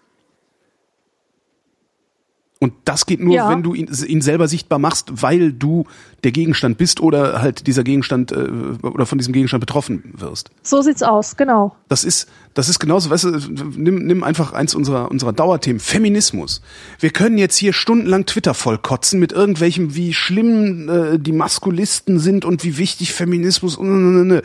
Und 2.58 2.72
das 2.86 3.04
geht 3.04 3.20
nur, 3.20 3.34
ja. 3.34 3.50
wenn 3.50 3.62
du 3.62 3.74
ihn, 3.74 3.88
ihn, 4.06 4.22
selber 4.22 4.48
sichtbar 4.48 4.78
machst, 4.78 5.22
weil 5.22 5.52
du 5.52 5.84
der 6.24 6.32
Gegenstand 6.32 6.78
bist 6.78 7.00
oder 7.00 7.42
halt 7.42 7.66
dieser 7.66 7.84
Gegenstand 7.84 8.32
äh, 8.32 8.48
oder 8.82 9.04
von 9.04 9.18
diesem 9.18 9.34
Gegenstand 9.34 9.60
betroffen 9.60 10.14
wirst. 10.16 10.50
So 10.62 10.80
sieht's 10.80 11.02
aus, 11.02 11.36
genau. 11.36 11.76
Das 11.88 12.02
ist, 12.02 12.28
das 12.56 12.70
ist 12.70 12.78
genauso, 12.78 13.10
weißt 13.10 13.24
du, 13.24 13.30
nimm, 13.76 14.06
nimm 14.06 14.24
einfach 14.24 14.54
eins 14.54 14.74
unserer, 14.74 15.10
unserer 15.10 15.34
Dauerthemen, 15.34 15.78
Feminismus. 15.78 16.62
Wir 16.98 17.10
können 17.10 17.36
jetzt 17.36 17.58
hier 17.58 17.74
stundenlang 17.74 18.24
Twitter 18.24 18.54
vollkotzen 18.54 19.20
mit 19.20 19.30
irgendwelchem, 19.30 19.94
wie 19.94 20.14
schlimm 20.14 20.88
äh, 20.88 21.18
die 21.18 21.32
Maskulisten 21.32 22.18
sind 22.18 22.46
und 22.46 22.64
wie 22.64 22.78
wichtig 22.78 23.12
Feminismus. 23.12 23.78
Wir 23.78 24.42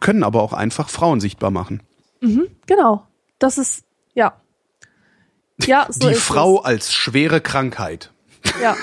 können 0.00 0.22
aber 0.22 0.40
auch 0.40 0.54
einfach 0.54 0.88
Frauen 0.88 1.20
sichtbar 1.20 1.50
machen. 1.50 1.82
Mhm, 2.22 2.46
genau. 2.64 3.06
Das 3.38 3.58
ist, 3.58 3.84
ja. 4.14 4.40
Ja, 5.66 5.86
so 5.90 6.08
die 6.08 6.14
Frau 6.14 6.60
es. 6.60 6.64
als 6.64 6.94
schwere 6.94 7.42
Krankheit. 7.42 8.13
Ja, 8.62 8.76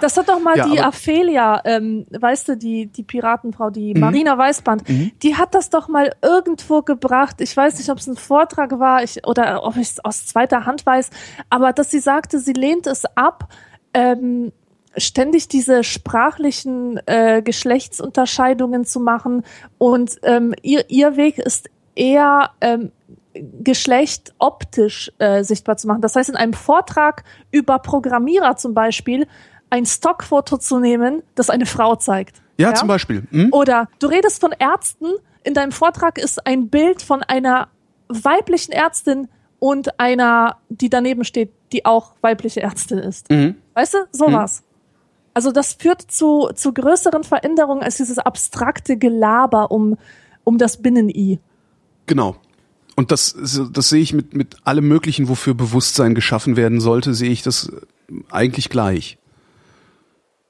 das 0.00 0.16
hat 0.16 0.28
doch 0.28 0.40
mal 0.40 0.56
ja, 0.56 0.68
die 0.68 0.80
Aphelia, 0.80 1.60
ähm, 1.64 2.06
weißt 2.10 2.48
du, 2.48 2.56
die, 2.56 2.86
die 2.86 3.02
Piratenfrau, 3.02 3.70
die 3.70 3.94
mhm. 3.94 4.00
Marina 4.00 4.36
Weißband, 4.36 4.88
mhm. 4.88 5.12
die 5.22 5.36
hat 5.36 5.54
das 5.54 5.70
doch 5.70 5.88
mal 5.88 6.12
irgendwo 6.22 6.82
gebracht. 6.82 7.40
Ich 7.40 7.56
weiß 7.56 7.78
nicht, 7.78 7.90
ob 7.90 7.98
es 7.98 8.06
ein 8.06 8.16
Vortrag 8.16 8.78
war 8.78 9.02
ich, 9.02 9.26
oder 9.26 9.64
ob 9.64 9.76
ich 9.76 9.90
es 9.90 10.04
aus 10.04 10.26
zweiter 10.26 10.66
Hand 10.66 10.86
weiß, 10.86 11.10
aber 11.50 11.72
dass 11.72 11.90
sie 11.90 12.00
sagte, 12.00 12.38
sie 12.38 12.52
lehnt 12.52 12.86
es 12.86 13.04
ab, 13.16 13.48
ähm, 13.94 14.52
ständig 14.96 15.48
diese 15.48 15.84
sprachlichen 15.84 17.00
äh, 17.06 17.42
Geschlechtsunterscheidungen 17.42 18.84
zu 18.84 19.00
machen 19.00 19.42
und 19.78 20.18
ähm, 20.22 20.54
ihr, 20.62 20.88
ihr 20.88 21.16
Weg 21.16 21.38
ist 21.38 21.68
eher 21.94 22.50
ähm, 22.60 22.92
Geschlecht 23.62 24.34
optisch 24.38 25.12
äh, 25.18 25.42
sichtbar 25.44 25.76
zu 25.76 25.86
machen. 25.86 26.00
Das 26.00 26.16
heißt, 26.16 26.28
in 26.28 26.36
einem 26.36 26.52
Vortrag 26.52 27.24
über 27.50 27.78
Programmierer 27.78 28.56
zum 28.56 28.74
Beispiel 28.74 29.26
ein 29.70 29.86
Stockfoto 29.86 30.58
zu 30.58 30.78
nehmen, 30.78 31.22
das 31.34 31.50
eine 31.50 31.66
Frau 31.66 31.96
zeigt. 31.96 32.42
Ja, 32.58 32.70
ja? 32.70 32.74
zum 32.74 32.88
Beispiel. 32.88 33.26
Hm? 33.30 33.52
Oder 33.52 33.88
du 33.98 34.06
redest 34.06 34.40
von 34.40 34.52
Ärzten, 34.52 35.06
in 35.44 35.54
deinem 35.54 35.72
Vortrag 35.72 36.18
ist 36.18 36.46
ein 36.46 36.68
Bild 36.68 37.02
von 37.02 37.22
einer 37.22 37.68
weiblichen 38.08 38.72
Ärztin 38.72 39.28
und 39.58 39.98
einer, 39.98 40.56
die 40.68 40.88
daneben 40.88 41.24
steht, 41.24 41.52
die 41.72 41.84
auch 41.84 42.12
weibliche 42.20 42.62
Ärztin 42.62 42.98
ist. 42.98 43.30
Mhm. 43.30 43.56
Weißt 43.74 43.94
du, 43.94 43.98
sowas. 44.12 44.60
Mhm. 44.60 44.66
Also 45.34 45.52
das 45.52 45.74
führt 45.74 46.02
zu, 46.02 46.50
zu 46.54 46.72
größeren 46.72 47.22
Veränderungen 47.22 47.82
als 47.82 47.98
dieses 47.98 48.18
abstrakte 48.18 48.96
Gelaber 48.96 49.70
um, 49.70 49.98
um 50.44 50.56
das 50.56 50.78
Binnen-I. 50.78 51.38
Genau. 52.06 52.36
Und 52.96 53.12
das, 53.12 53.36
das 53.72 53.88
sehe 53.90 54.00
ich 54.00 54.14
mit, 54.14 54.34
mit 54.34 54.56
allem 54.64 54.88
Möglichen, 54.88 55.28
wofür 55.28 55.54
Bewusstsein 55.54 56.14
geschaffen 56.14 56.56
werden 56.56 56.80
sollte, 56.80 57.14
sehe 57.14 57.30
ich 57.30 57.42
das 57.42 57.70
eigentlich 58.30 58.70
gleich. 58.70 59.18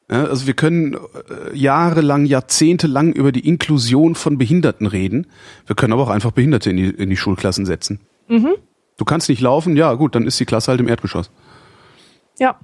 Ja, 0.08 0.24
also 0.24 0.46
wir 0.46 0.54
können 0.54 0.94
äh, 0.94 1.56
jahrelang, 1.56 2.26
jahrzehntelang 2.26 3.12
über 3.12 3.32
die 3.32 3.46
Inklusion 3.46 4.14
von 4.14 4.38
Behinderten 4.38 4.86
reden. 4.86 5.26
Wir 5.66 5.74
können 5.74 5.92
aber 5.92 6.02
auch 6.04 6.08
einfach 6.08 6.30
Behinderte 6.30 6.70
in 6.70 6.76
die, 6.76 6.88
in 6.90 7.10
die 7.10 7.16
Schulklassen 7.16 7.66
setzen. 7.66 8.00
Mhm. 8.28 8.54
Du 8.96 9.04
kannst 9.04 9.28
nicht 9.28 9.40
laufen, 9.40 9.76
ja 9.76 9.92
gut, 9.94 10.14
dann 10.14 10.26
ist 10.26 10.38
die 10.38 10.44
Klasse 10.44 10.70
halt 10.70 10.80
im 10.80 10.88
Erdgeschoss. 10.88 11.30
Ja. 12.38 12.60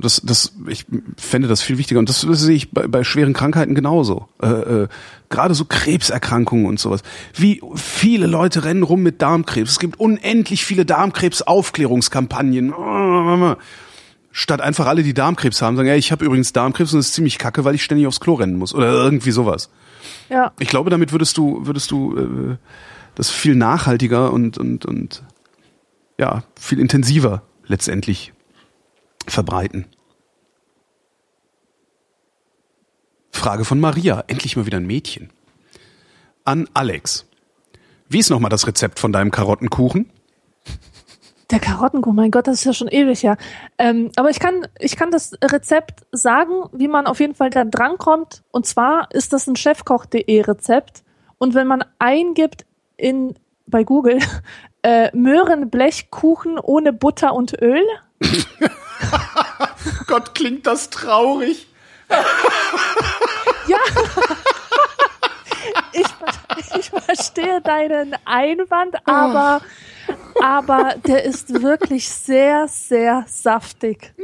Das, 0.00 0.22
das, 0.24 0.54
ich 0.68 0.86
fände 1.16 1.46
das 1.46 1.60
viel 1.60 1.76
wichtiger. 1.76 1.98
Und 1.98 2.08
das, 2.08 2.26
das 2.26 2.40
sehe 2.40 2.56
ich 2.56 2.70
bei, 2.70 2.86
bei 2.86 3.04
schweren 3.04 3.34
Krankheiten 3.34 3.74
genauso. 3.74 4.28
Äh, 4.42 4.46
äh, 4.46 4.88
Gerade 5.28 5.54
so 5.54 5.66
Krebserkrankungen 5.66 6.64
und 6.64 6.80
sowas. 6.80 7.02
Wie 7.34 7.60
viele 7.74 8.26
Leute 8.26 8.64
rennen 8.64 8.82
rum 8.82 9.02
mit 9.02 9.20
Darmkrebs. 9.20 9.72
Es 9.72 9.78
gibt 9.78 10.00
unendlich 10.00 10.64
viele 10.64 10.86
Darmkrebs-Aufklärungskampagnen. 10.86 12.72
Statt 14.32 14.60
einfach 14.62 14.86
alle, 14.86 15.02
die 15.02 15.14
Darmkrebs 15.14 15.60
haben, 15.60 15.76
sagen, 15.76 15.88
ja, 15.88 15.96
ich 15.96 16.12
habe 16.12 16.24
übrigens 16.24 16.52
Darmkrebs 16.54 16.94
und 16.94 17.00
es 17.00 17.08
ist 17.08 17.14
ziemlich 17.14 17.38
kacke, 17.38 17.64
weil 17.64 17.74
ich 17.74 17.84
ständig 17.84 18.06
aufs 18.06 18.20
Klo 18.20 18.34
rennen 18.34 18.56
muss. 18.56 18.74
Oder 18.74 18.92
irgendwie 18.92 19.32
sowas. 19.32 19.68
Ja. 20.30 20.52
Ich 20.58 20.68
glaube, 20.68 20.88
damit 20.88 21.12
würdest 21.12 21.36
du, 21.36 21.66
würdest 21.66 21.90
du 21.90 22.16
äh, 22.16 22.56
das 23.14 23.30
viel 23.30 23.54
nachhaltiger 23.54 24.32
und, 24.32 24.56
und, 24.56 24.86
und 24.86 25.24
ja, 26.18 26.44
viel 26.58 26.78
intensiver 26.78 27.42
letztendlich 27.66 28.32
verbreiten. 29.30 29.86
Frage 33.32 33.64
von 33.64 33.78
Maria, 33.80 34.24
endlich 34.26 34.56
mal 34.56 34.66
wieder 34.66 34.78
ein 34.78 34.86
Mädchen. 34.86 35.30
An 36.44 36.68
Alex. 36.74 37.26
Wie 38.08 38.18
ist 38.18 38.30
nochmal 38.30 38.50
das 38.50 38.66
Rezept 38.66 38.98
von 38.98 39.12
deinem 39.12 39.30
Karottenkuchen? 39.30 40.10
Der 41.50 41.60
Karottenkuchen, 41.60 42.16
mein 42.16 42.30
Gott, 42.30 42.46
das 42.46 42.56
ist 42.56 42.64
ja 42.64 42.72
schon 42.72 42.88
ewig 42.88 43.22
ja. 43.22 43.36
Ähm, 43.78 44.10
aber 44.16 44.28
ich 44.28 44.38
kann, 44.38 44.66
ich 44.78 44.96
kann 44.96 45.10
das 45.10 45.32
Rezept 45.42 46.04
sagen, 46.12 46.64
wie 46.72 46.88
man 46.88 47.06
auf 47.06 47.20
jeden 47.20 47.34
Fall 47.34 47.50
da 47.50 47.64
drankommt. 47.64 48.42
Und 48.50 48.66
zwar 48.66 49.08
ist 49.12 49.32
das 49.32 49.46
ein 49.46 49.56
chefkoch.de 49.56 50.40
Rezept. 50.42 51.04
Und 51.38 51.54
wenn 51.54 51.66
man 51.66 51.84
eingibt 51.98 52.66
in 52.96 53.34
bei 53.66 53.84
Google 53.84 54.18
äh, 54.82 55.14
Möhrenblechkuchen 55.16 56.58
ohne 56.58 56.92
Butter 56.92 57.34
und 57.34 57.54
Öl, 57.60 57.84
Gott, 60.06 60.34
klingt 60.34 60.66
das 60.66 60.90
traurig. 60.90 61.68
ja. 63.66 63.78
Ich, 65.92 66.06
ich 66.78 66.90
verstehe 66.90 67.60
deinen 67.60 68.14
Einwand, 68.24 68.96
aber, 69.06 69.60
aber 70.42 70.94
der 71.06 71.24
ist 71.24 71.62
wirklich 71.62 72.08
sehr, 72.08 72.68
sehr 72.68 73.24
saftig. 73.26 74.14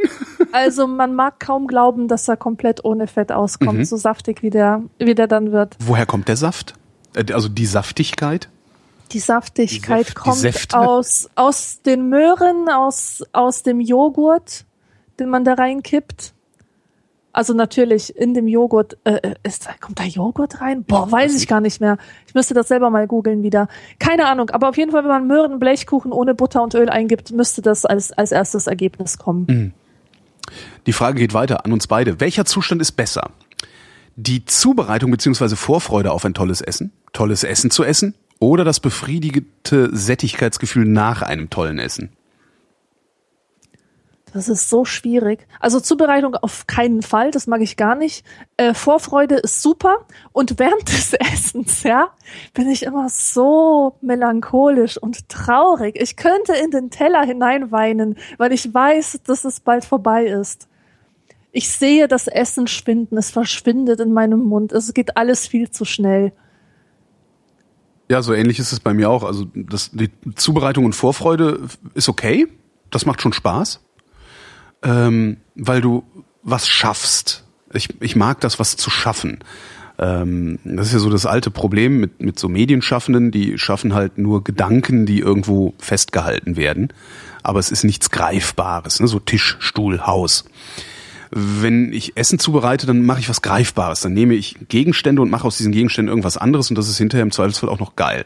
Also 0.53 0.87
man 0.87 1.15
mag 1.15 1.41
kaum 1.41 1.67
glauben, 1.67 2.09
dass 2.09 2.29
er 2.29 2.37
komplett 2.37 2.85
ohne 2.85 3.07
Fett 3.07 3.33
auskommt, 3.33 3.79
mhm. 3.79 3.85
so 3.85 3.97
saftig 3.97 4.43
wie 4.43 4.51
der, 4.51 4.83
wie 4.99 5.15
der 5.15 5.27
dann 5.27 5.53
wird. 5.53 5.77
Woher 5.81 6.07
kommt 6.07 6.29
der 6.29 6.37
Saft? 6.37 6.75
Äh, 7.15 7.33
also 7.33 7.49
die 7.49 7.67
Saftigkeit? 7.67 8.49
Die 9.15 9.21
Saftigkeit 9.21 10.09
die 10.09 10.15
kommt 10.15 10.43
die 10.43 10.75
aus, 10.75 11.31
aus 11.37 11.81
den 11.83 12.09
Möhren, 12.09 12.69
aus, 12.69 13.23
aus 13.33 13.63
dem 13.63 13.81
Joghurt, 13.81 14.65
den 15.21 15.29
man 15.29 15.45
da 15.45 15.55
reinkippt. 15.55 16.35
Also 17.33 17.55
natürlich 17.55 18.17
in 18.17 18.35
dem 18.35 18.49
Joghurt, 18.49 18.99
äh, 19.05 19.15
äh 19.23 19.35
ist, 19.45 19.69
kommt 19.81 20.01
da 20.01 20.03
Joghurt 20.03 20.61
rein? 20.61 20.83
Boah, 20.83 21.13
weiß 21.13 21.37
ich 21.37 21.47
gar 21.47 21.61
nicht 21.61 21.81
mehr. 21.81 21.97
Ich 22.27 22.35
müsste 22.35 22.55
das 22.55 22.67
selber 22.67 22.91
mal 22.91 23.07
googeln 23.07 23.45
wieder. 23.45 23.69
Keine 24.01 24.27
Ahnung, 24.27 24.51
aber 24.51 24.69
auf 24.69 24.77
jeden 24.77 24.91
Fall, 24.91 25.05
wenn 25.05 25.11
man 25.11 25.29
Möhrenblechkuchen 25.29 26.11
ohne 26.11 26.35
Butter 26.35 26.65
und 26.65 26.75
Öl 26.75 26.89
eingibt, 26.89 27.31
müsste 27.31 27.63
das 27.63 27.85
als, 27.85 28.11
als 28.11 28.33
erstes 28.33 28.67
Ergebnis 28.67 29.17
kommen. 29.19 29.47
Mhm. 29.49 29.73
Die 30.87 30.93
Frage 30.93 31.21
geht 31.21 31.35
weiter 31.35 31.65
an 31.65 31.73
uns 31.73 31.87
beide. 31.87 32.19
Welcher 32.19 32.47
Zustand 32.47 32.83
ist 32.83 32.93
besser? 32.93 33.31
Die 34.17 34.45
Zubereitung 34.45 35.13
beziehungsweise 35.13 35.55
Vorfreude 35.55 36.11
auf 36.11 36.25
ein 36.25 36.35
tolles 36.35 36.61
Essen, 36.61 36.91
tolles 37.13 37.45
Essen 37.45 37.71
zu 37.71 37.85
essen 37.85 38.15
oder 38.45 38.65
das 38.65 38.81
befriedigte 38.81 39.89
Sättigkeitsgefühl 39.97 40.85
nach 40.85 41.23
einem 41.23 41.51
tollen 41.51 41.79
Essen? 41.79 42.11
Das 44.35 44.49
ist 44.49 44.69
so 44.69 44.85
schwierig. 44.85 45.47
Also 45.61 45.79
Zubereitung 45.79 46.35
auf 46.35 46.67
keinen 46.67 47.03
Fall, 47.03 47.31
das 47.31 47.47
mag 47.47 47.61
ich 47.61 47.77
gar 47.77 47.95
nicht. 47.95 48.27
Äh, 48.57 48.75
Vorfreude 48.75 49.37
ist 49.37 49.63
super 49.63 50.07
und 50.33 50.59
während 50.59 50.89
des 50.93 51.15
Essens, 51.15 51.85
ja, 51.85 52.09
bin 52.53 52.69
ich 52.69 52.83
immer 52.83 53.09
so 53.09 53.97
melancholisch 54.01 54.99
und 54.99 55.29
traurig. 55.29 55.97
Ich 56.01 56.17
könnte 56.17 56.53
in 56.53 56.73
den 56.73 56.91
Teller 56.91 57.23
hineinweinen, 57.25 58.19
weil 58.37 58.53
ich 58.53 58.75
weiß, 58.75 59.21
dass 59.25 59.45
es 59.45 59.61
bald 59.61 59.85
vorbei 59.85 60.27
ist. 60.27 60.69
Ich 61.53 61.71
sehe 61.71 62.09
das 62.09 62.27
Essen 62.27 62.67
schwinden, 62.67 63.17
es 63.17 63.31
verschwindet 63.31 64.01
in 64.01 64.13
meinem 64.13 64.41
Mund, 64.41 64.73
es 64.73 64.93
geht 64.93 65.17
alles 65.17 65.47
viel 65.47 65.71
zu 65.71 65.85
schnell. 65.85 66.33
Ja, 68.09 68.23
so 68.23 68.35
ähnlich 68.35 68.59
ist 68.59 68.73
es 68.73 68.81
bei 68.81 68.93
mir 68.93 69.11
auch. 69.11 69.23
Also 69.23 69.47
das, 69.55 69.91
die 69.93 70.11
Zubereitung 70.35 70.85
und 70.85 70.95
Vorfreude 70.95 71.61
ist 71.95 72.09
okay. 72.09 72.47
Das 72.91 73.07
macht 73.07 73.23
schon 73.23 73.33
Spaß, 73.33 73.81
ähm, 74.83 75.39
weil 75.55 75.81
du 75.81 76.05
was 76.43 76.69
schaffst. 76.69 77.45
Ich, 77.73 77.89
ich 78.01 78.15
mag 78.15 78.41
das, 78.41 78.59
was 78.59 78.77
zu 78.77 78.91
schaffen. 78.91 79.41
Ähm, 79.99 80.59
das 80.65 80.89
ist 80.89 80.93
ja 80.93 80.99
so 80.99 81.11
das 81.11 81.27
alte 81.27 81.51
Problem 81.51 81.99
mit, 81.99 82.21
mit 82.21 82.39
so 82.39 82.49
Medienschaffenden, 82.49 83.31
die 83.31 83.59
schaffen 83.59 83.95
halt 83.95 84.19
nur 84.19 84.45
Gedanken, 84.45 85.07
die 85.07 85.21
irgendwo 85.21 85.75
festgehalten 85.79 86.57
werden. 86.57 86.93
Aber 87.43 87.59
es 87.59 87.71
ist 87.71 87.85
nichts 87.85 88.11
Greifbares, 88.11 89.01
ne? 89.01 89.07
so 89.07 89.21
Tisch, 89.21 89.57
Stuhl, 89.61 90.07
Haus. 90.07 90.45
Wenn 91.37 91.93
ich 91.93 92.17
Essen 92.17 92.39
zubereite, 92.39 92.87
dann 92.87 93.03
mache 93.03 93.19
ich 93.19 93.29
was 93.29 93.43
Greifbares. 93.43 94.03
Dann 94.03 94.13
nehme 94.13 94.35
ich 94.35 94.57
Gegenstände 94.69 95.21
und 95.21 95.31
mache 95.31 95.49
aus 95.49 95.57
diesen 95.57 95.73
Gegenständen 95.73 96.09
irgendwas 96.09 96.37
anderes 96.37 96.71
und 96.71 96.79
das 96.79 96.89
ist 96.89 96.97
hinterher 96.97 97.25
im 97.25 97.33
Zweifelsfall 97.33 97.69
auch 97.69 97.81
noch 97.81 97.97
geil. 97.97 98.25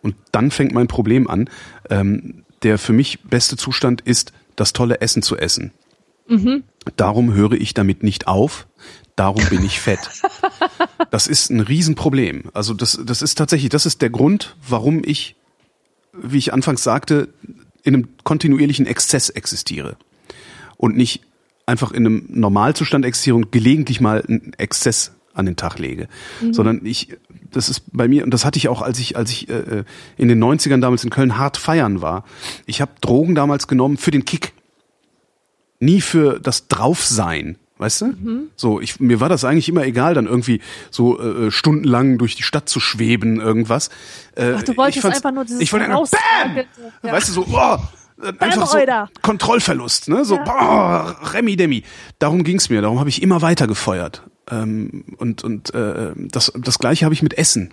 Und 0.00 0.14
dann 0.32 0.50
fängt 0.50 0.72
mein 0.72 0.86
Problem 0.86 1.28
an. 1.28 1.50
Ähm, 1.90 2.44
der 2.62 2.78
für 2.78 2.94
mich 2.94 3.20
beste 3.20 3.58
Zustand 3.58 4.00
ist, 4.00 4.32
das 4.56 4.72
tolle 4.72 5.02
Essen 5.02 5.22
zu 5.22 5.36
essen. 5.36 5.72
Mhm. 6.28 6.64
Darum 6.96 7.34
höre 7.34 7.52
ich 7.52 7.74
damit 7.74 8.02
nicht 8.02 8.26
auf. 8.26 8.66
Darum 9.16 9.44
bin 9.50 9.64
ich 9.64 9.80
fett. 9.80 10.00
Das 11.10 11.28
ist 11.28 11.50
ein 11.50 11.60
Riesenproblem. 11.60 12.50
Also 12.52 12.74
das, 12.74 12.98
das 13.04 13.22
ist 13.22 13.36
tatsächlich, 13.36 13.68
das 13.68 13.86
ist 13.86 14.02
der 14.02 14.10
Grund, 14.10 14.56
warum 14.68 15.02
ich, 15.04 15.36
wie 16.12 16.38
ich 16.38 16.52
anfangs 16.52 16.82
sagte, 16.82 17.28
in 17.84 17.94
einem 17.94 18.08
kontinuierlichen 18.24 18.86
Exzess 18.86 19.28
existiere. 19.28 19.96
Und 20.76 20.96
nicht 20.96 21.22
einfach 21.66 21.90
in 21.90 22.06
einem 22.06 22.24
Normalzustand 22.28 23.04
existiere 23.04 23.36
und 23.36 23.52
gelegentlich 23.52 24.00
mal 24.00 24.22
einen 24.26 24.52
Exzess 24.56 25.12
an 25.34 25.46
den 25.46 25.56
Tag 25.56 25.78
lege. 25.78 26.08
Mhm. 26.40 26.54
Sondern 26.54 26.80
ich, 26.84 27.16
das 27.50 27.68
ist 27.68 27.82
bei 27.92 28.08
mir, 28.08 28.24
und 28.24 28.30
das 28.30 28.44
hatte 28.44 28.56
ich 28.58 28.68
auch, 28.68 28.82
als 28.82 28.98
ich, 28.98 29.16
als 29.16 29.30
ich 29.30 29.48
äh, 29.48 29.84
in 30.16 30.28
den 30.28 30.42
90ern 30.42 30.80
damals 30.80 31.04
in 31.04 31.10
Köln 31.10 31.36
hart 31.36 31.56
feiern 31.56 32.00
war. 32.00 32.24
Ich 32.64 32.80
habe 32.80 32.92
Drogen 33.00 33.34
damals 33.34 33.68
genommen 33.68 33.98
für 33.98 34.10
den 34.10 34.24
Kick. 34.24 34.52
Nie 35.78 36.00
für 36.00 36.40
das 36.40 36.68
Draufsein. 36.68 37.58
Weißt 37.78 38.00
du? 38.00 38.06
Mhm. 38.06 38.48
So, 38.56 38.80
ich, 38.80 39.00
mir 39.00 39.20
war 39.20 39.28
das 39.28 39.44
eigentlich 39.44 39.68
immer 39.68 39.84
egal, 39.84 40.14
dann 40.14 40.26
irgendwie 40.26 40.62
so 40.90 41.20
äh, 41.20 41.50
stundenlang 41.50 42.16
durch 42.16 42.34
die 42.34 42.42
Stadt 42.42 42.70
zu 42.70 42.80
schweben, 42.80 43.38
irgendwas. 43.38 43.90
Äh, 44.34 44.54
Ach, 44.56 44.62
du 44.62 44.74
wolltest 44.78 45.04
einfach 45.04 45.32
nur 45.32 45.44
dieses 45.44 45.60
Ich 45.60 45.74
wollte 45.74 45.84
einfach, 45.84 46.08
BAM! 46.10 46.64
Ja. 47.02 47.12
Weißt 47.12 47.28
du, 47.28 47.32
so, 47.32 47.46
oh, 47.52 47.78
einfach 48.38 48.66
so 48.66 48.78
Kontrollverlust, 49.22 50.08
ne? 50.08 50.24
So, 50.24 50.36
ja. 50.36 50.44
boah, 50.44 51.16
Remi 51.32 51.56
Demi. 51.56 51.84
Darum 52.18 52.44
ging's 52.44 52.70
mir, 52.70 52.82
darum 52.82 52.98
habe 52.98 53.08
ich 53.08 53.22
immer 53.22 53.42
weiter 53.42 53.66
gefeuert. 53.66 54.22
Ähm, 54.50 55.04
und 55.18 55.44
und 55.44 55.74
äh, 55.74 56.12
das, 56.16 56.52
das 56.56 56.78
gleiche 56.78 57.04
habe 57.04 57.14
ich 57.14 57.22
mit 57.22 57.36
Essen. 57.36 57.72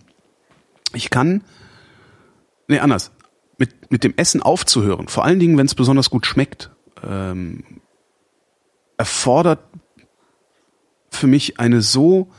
Ich 0.94 1.10
kann, 1.10 1.44
nee, 2.68 2.80
anders, 2.80 3.11
mit, 3.57 3.91
mit 3.91 4.03
dem 4.03 4.14
Essen 4.18 4.41
aufzuhören, 4.41 5.07
vor 5.07 5.24
allen 5.24 5.40
Dingen, 5.40 5.57
wenn 5.57 5.65
es 5.65 5.76
besonders 5.76 6.10
gut 6.10 6.26
schmeckt, 6.26 6.72
ähm, 7.07 7.64
erfordert 8.98 9.60
für 11.10 11.28
mich 11.28 11.60
eine 11.60 11.82
so 11.82 12.30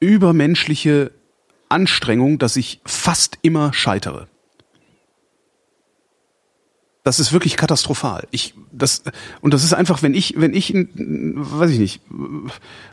übermenschliche 0.00 1.12
Anstrengung, 1.68 2.38
dass 2.38 2.56
ich 2.56 2.80
fast 2.84 3.38
immer 3.42 3.72
scheitere. 3.72 4.28
Das 7.04 7.20
ist 7.20 7.34
wirklich 7.34 7.58
katastrophal. 7.58 8.26
Ich 8.30 8.54
das 8.72 9.02
und 9.42 9.52
das 9.52 9.62
ist 9.62 9.74
einfach, 9.74 10.02
wenn 10.02 10.14
ich 10.14 10.34
wenn 10.38 10.54
ich 10.54 10.72
weiß 10.74 11.70
ich 11.70 11.78
nicht, 11.78 12.00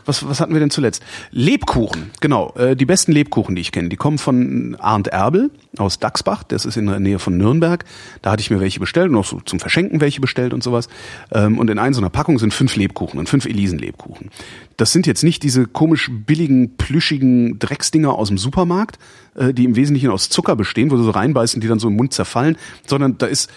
was 0.05 0.27
was 0.27 0.41
hatten 0.41 0.51
wir 0.51 0.59
denn 0.59 0.69
zuletzt? 0.69 1.01
Lebkuchen, 1.31 2.11
genau, 2.19 2.53
äh, 2.55 2.75
die 2.75 2.85
besten 2.85 3.13
Lebkuchen, 3.13 3.55
die 3.55 3.61
ich 3.61 3.71
kenne, 3.71 3.87
die 3.87 3.95
kommen 3.95 4.17
von 4.17 4.75
Arndt 4.79 5.07
Erbel 5.07 5.49
aus 5.77 5.97
Dachsbach, 5.99 6.43
das 6.43 6.65
ist 6.65 6.75
in 6.75 6.87
der 6.87 6.99
Nähe 6.99 7.19
von 7.19 7.37
Nürnberg. 7.37 7.85
Da 8.21 8.31
hatte 8.31 8.41
ich 8.41 8.51
mir 8.51 8.59
welche 8.59 8.81
bestellt 8.81 9.09
und 9.09 9.15
auch 9.15 9.25
so 9.25 9.39
zum 9.39 9.61
Verschenken 9.61 10.01
welche 10.01 10.19
bestellt 10.19 10.53
und 10.53 10.61
sowas. 10.61 10.89
Ähm, 11.31 11.57
und 11.57 11.69
in 11.69 11.79
einer 11.79 11.95
so 11.95 12.01
einer 12.01 12.09
Packung 12.09 12.37
sind 12.37 12.53
fünf 12.53 12.75
Lebkuchen 12.75 13.17
und 13.17 13.29
fünf 13.29 13.45
Elisen 13.45 13.79
Lebkuchen. 13.79 14.29
Das 14.75 14.91
sind 14.91 15.07
jetzt 15.07 15.23
nicht 15.23 15.41
diese 15.43 15.67
komisch 15.67 16.11
billigen 16.11 16.75
plüschigen 16.75 17.59
Drecksdinger 17.59 18.13
aus 18.13 18.27
dem 18.27 18.37
Supermarkt, 18.37 18.99
äh, 19.35 19.53
die 19.53 19.63
im 19.63 19.77
Wesentlichen 19.77 20.09
aus 20.09 20.27
Zucker 20.27 20.57
bestehen, 20.57 20.91
wo 20.91 20.97
du 20.97 21.03
so 21.03 21.11
reinbeißen, 21.11 21.61
die 21.61 21.67
dann 21.67 21.79
so 21.79 21.87
im 21.87 21.95
Mund 21.95 22.11
zerfallen, 22.11 22.57
sondern 22.85 23.17
da 23.17 23.27
ist 23.27 23.49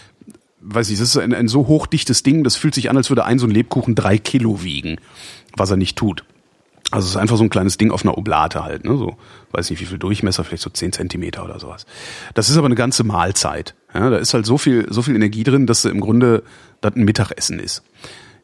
weiß 0.64 0.90
ich, 0.90 0.98
das 0.98 1.08
ist 1.10 1.16
ein, 1.18 1.34
ein 1.34 1.48
so 1.48 1.66
hochdichtes 1.66 2.22
Ding, 2.22 2.42
das 2.44 2.56
fühlt 2.56 2.74
sich 2.74 2.90
an, 2.90 2.96
als 2.96 3.10
würde 3.10 3.24
ein 3.24 3.38
so 3.38 3.46
ein 3.46 3.50
Lebkuchen 3.50 3.94
drei 3.94 4.18
Kilo 4.18 4.62
wiegen, 4.62 4.96
was 5.56 5.70
er 5.70 5.76
nicht 5.76 5.96
tut. 5.96 6.24
Also 6.90 7.06
es 7.06 7.12
ist 7.12 7.16
einfach 7.16 7.36
so 7.36 7.42
ein 7.42 7.50
kleines 7.50 7.78
Ding 7.78 7.90
auf 7.90 8.04
einer 8.04 8.16
Oblate 8.16 8.64
halt, 8.64 8.84
ne? 8.84 8.96
So, 8.96 9.16
weiß 9.52 9.70
nicht 9.70 9.80
wie 9.80 9.86
viel 9.86 9.98
Durchmesser, 9.98 10.44
vielleicht 10.44 10.62
so 10.62 10.70
zehn 10.70 10.92
Zentimeter 10.92 11.44
oder 11.44 11.58
sowas. 11.58 11.86
Das 12.34 12.50
ist 12.50 12.56
aber 12.56 12.66
eine 12.66 12.74
ganze 12.74 13.04
Mahlzeit. 13.04 13.74
Ja? 13.92 14.10
Da 14.10 14.16
ist 14.16 14.34
halt 14.34 14.46
so 14.46 14.58
viel, 14.58 14.86
so 14.92 15.02
viel 15.02 15.16
Energie 15.16 15.44
drin, 15.44 15.66
dass 15.66 15.84
im 15.84 16.00
Grunde 16.00 16.44
das 16.80 16.94
ein 16.94 17.04
Mittagessen 17.04 17.58
ist. 17.58 17.82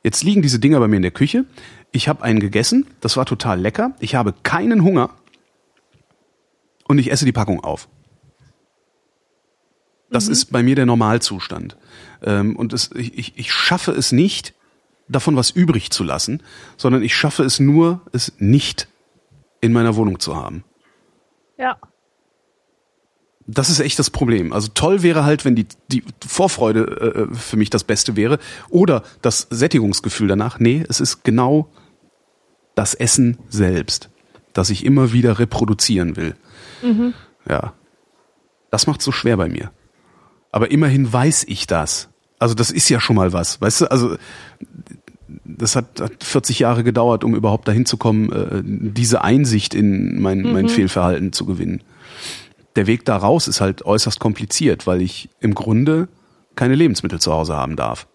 Jetzt 0.02 0.24
liegen 0.24 0.42
diese 0.42 0.58
Dinger 0.58 0.80
bei 0.80 0.88
mir 0.88 0.96
in 0.96 1.02
der 1.02 1.10
Küche. 1.10 1.44
Ich 1.92 2.08
habe 2.08 2.24
einen 2.24 2.40
gegessen, 2.40 2.86
das 3.00 3.16
war 3.16 3.26
total 3.26 3.60
lecker. 3.60 3.92
Ich 4.00 4.14
habe 4.14 4.34
keinen 4.42 4.82
Hunger 4.82 5.10
und 6.88 6.98
ich 6.98 7.12
esse 7.12 7.24
die 7.24 7.32
Packung 7.32 7.62
auf. 7.62 7.88
Das 10.10 10.26
mhm. 10.26 10.32
ist 10.32 10.44
bei 10.46 10.62
mir 10.62 10.74
der 10.74 10.86
Normalzustand. 10.86 11.76
Ähm, 12.22 12.56
und 12.56 12.72
es, 12.72 12.90
ich, 12.94 13.38
ich 13.38 13.52
schaffe 13.52 13.92
es 13.92 14.12
nicht, 14.12 14.54
davon 15.08 15.36
was 15.36 15.50
übrig 15.50 15.90
zu 15.90 16.04
lassen, 16.04 16.42
sondern 16.76 17.02
ich 17.02 17.14
schaffe 17.14 17.42
es 17.42 17.58
nur, 17.60 18.02
es 18.12 18.32
nicht 18.38 18.88
in 19.60 19.72
meiner 19.72 19.96
Wohnung 19.96 20.20
zu 20.20 20.36
haben. 20.36 20.64
Ja. 21.58 21.76
Das 23.46 23.68
ist 23.68 23.80
echt 23.80 23.98
das 23.98 24.10
Problem. 24.10 24.52
Also 24.52 24.68
toll 24.72 25.02
wäre 25.02 25.24
halt, 25.24 25.44
wenn 25.44 25.56
die, 25.56 25.66
die 25.90 26.04
Vorfreude 26.24 27.28
äh, 27.32 27.34
für 27.34 27.56
mich 27.56 27.68
das 27.68 27.82
Beste 27.82 28.14
wäre 28.14 28.38
oder 28.68 29.02
das 29.22 29.48
Sättigungsgefühl 29.50 30.28
danach. 30.28 30.60
Nee, 30.60 30.84
es 30.88 31.00
ist 31.00 31.24
genau 31.24 31.68
das 32.76 32.94
Essen 32.94 33.38
selbst, 33.48 34.08
das 34.52 34.70
ich 34.70 34.84
immer 34.84 35.12
wieder 35.12 35.40
reproduzieren 35.40 36.16
will. 36.16 36.36
Mhm. 36.82 37.14
Ja. 37.48 37.74
Das 38.70 38.86
macht 38.86 39.02
so 39.02 39.10
schwer 39.10 39.36
bei 39.36 39.48
mir. 39.48 39.72
Aber 40.52 40.70
immerhin 40.70 41.12
weiß 41.12 41.44
ich 41.48 41.66
das. 41.66 42.08
Also 42.38 42.54
das 42.54 42.70
ist 42.70 42.88
ja 42.88 43.00
schon 43.00 43.16
mal 43.16 43.32
was, 43.32 43.60
weißt 43.60 43.82
du? 43.82 43.90
Also 43.90 44.16
das 45.44 45.76
hat, 45.76 46.00
hat 46.00 46.24
40 46.24 46.58
Jahre 46.58 46.84
gedauert, 46.84 47.24
um 47.24 47.34
überhaupt 47.34 47.68
dahin 47.68 47.86
zu 47.86 47.96
kommen, 47.96 48.32
äh, 48.32 48.62
diese 48.64 49.22
Einsicht 49.22 49.74
in 49.74 50.20
mein, 50.20 50.38
mhm. 50.38 50.52
mein 50.52 50.68
Fehlverhalten 50.68 51.32
zu 51.32 51.46
gewinnen. 51.46 51.82
Der 52.76 52.86
Weg 52.86 53.04
da 53.04 53.16
raus 53.16 53.48
ist 53.48 53.60
halt 53.60 53.84
äußerst 53.84 54.20
kompliziert, 54.20 54.86
weil 54.86 55.02
ich 55.02 55.28
im 55.40 55.54
Grunde 55.54 56.08
keine 56.56 56.74
Lebensmittel 56.74 57.20
zu 57.20 57.32
Hause 57.32 57.56
haben 57.56 57.76
darf. 57.76 58.06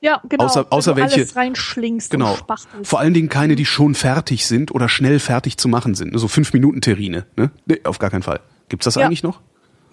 Ja, 0.00 0.22
genau. 0.28 0.44
Außer, 0.44 0.66
außer 0.70 0.96
welche. 0.96 1.16
Alles 1.16 1.36
reinschlingst 1.36 2.10
genau. 2.10 2.36
Vor 2.82 3.00
allen 3.00 3.12
Dingen 3.12 3.28
keine, 3.28 3.54
die 3.54 3.66
schon 3.66 3.94
fertig 3.94 4.46
sind 4.46 4.74
oder 4.74 4.88
schnell 4.88 5.18
fertig 5.18 5.58
zu 5.58 5.68
machen 5.68 5.94
sind. 5.94 6.18
So 6.18 6.26
fünf 6.26 6.52
Minuten 6.54 6.80
Terrine. 6.80 7.26
Ne? 7.36 7.50
Nee, 7.66 7.80
auf 7.84 7.98
gar 7.98 8.10
keinen 8.10 8.22
Fall. 8.22 8.40
Gibt's 8.68 8.84
das 8.84 8.94
ja. 8.94 9.06
eigentlich 9.06 9.22
noch? 9.22 9.40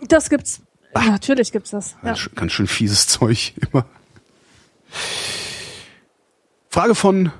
Das 0.07 0.29
gibt's. 0.29 0.61
Ach, 0.99 1.07
Natürlich 1.07 1.51
gibt's 1.51 1.71
das. 1.71 1.95
Ja. 2.03 2.15
Ganz 2.35 2.51
schön 2.51 2.67
fieses 2.67 3.07
Zeug 3.07 3.53
immer. 3.71 3.85
Frage 6.69 6.95
von 6.95 7.31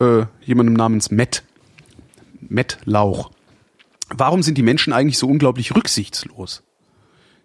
äh, 0.00 0.24
jemandem 0.42 0.74
namens 0.74 1.10
Matt. 1.10 1.42
Matt 2.48 2.78
Lauch. 2.84 3.30
Warum 4.08 4.42
sind 4.42 4.56
die 4.56 4.62
Menschen 4.62 4.92
eigentlich 4.92 5.18
so 5.18 5.26
unglaublich 5.26 5.74
rücksichtslos? 5.74 6.62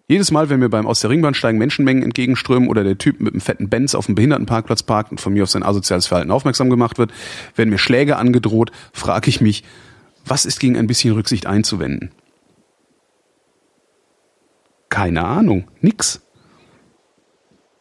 Jedes 0.08 0.30
Mal, 0.30 0.50
wenn 0.50 0.60
mir 0.60 0.68
beim 0.68 0.86
aus 0.86 1.00
der 1.00 1.10
Ringbahn 1.10 1.34
steigen 1.34 1.58
Menschenmengen 1.58 2.02
entgegenströmen 2.02 2.68
oder 2.68 2.84
der 2.84 2.98
Typ 2.98 3.20
mit 3.20 3.32
einem 3.32 3.40
fetten 3.40 3.68
Benz 3.68 3.94
auf 3.94 4.06
dem 4.06 4.14
Behindertenparkplatz 4.14 4.82
parkt 4.82 5.10
und 5.10 5.20
von 5.20 5.32
mir 5.32 5.44
auf 5.44 5.50
sein 5.50 5.62
asoziales 5.62 6.06
Verhalten 6.06 6.30
aufmerksam 6.30 6.70
gemacht 6.70 6.98
wird, 6.98 7.12
werden 7.56 7.70
mir 7.70 7.78
Schläge 7.78 8.16
angedroht, 8.16 8.72
frage 8.92 9.28
ich 9.28 9.40
mich, 9.40 9.64
was 10.24 10.44
ist 10.44 10.60
gegen 10.60 10.76
ein 10.76 10.86
bisschen 10.86 11.14
Rücksicht 11.14 11.46
einzuwenden? 11.46 12.10
Keine 14.92 15.24
Ahnung, 15.24 15.64
nix. 15.80 16.20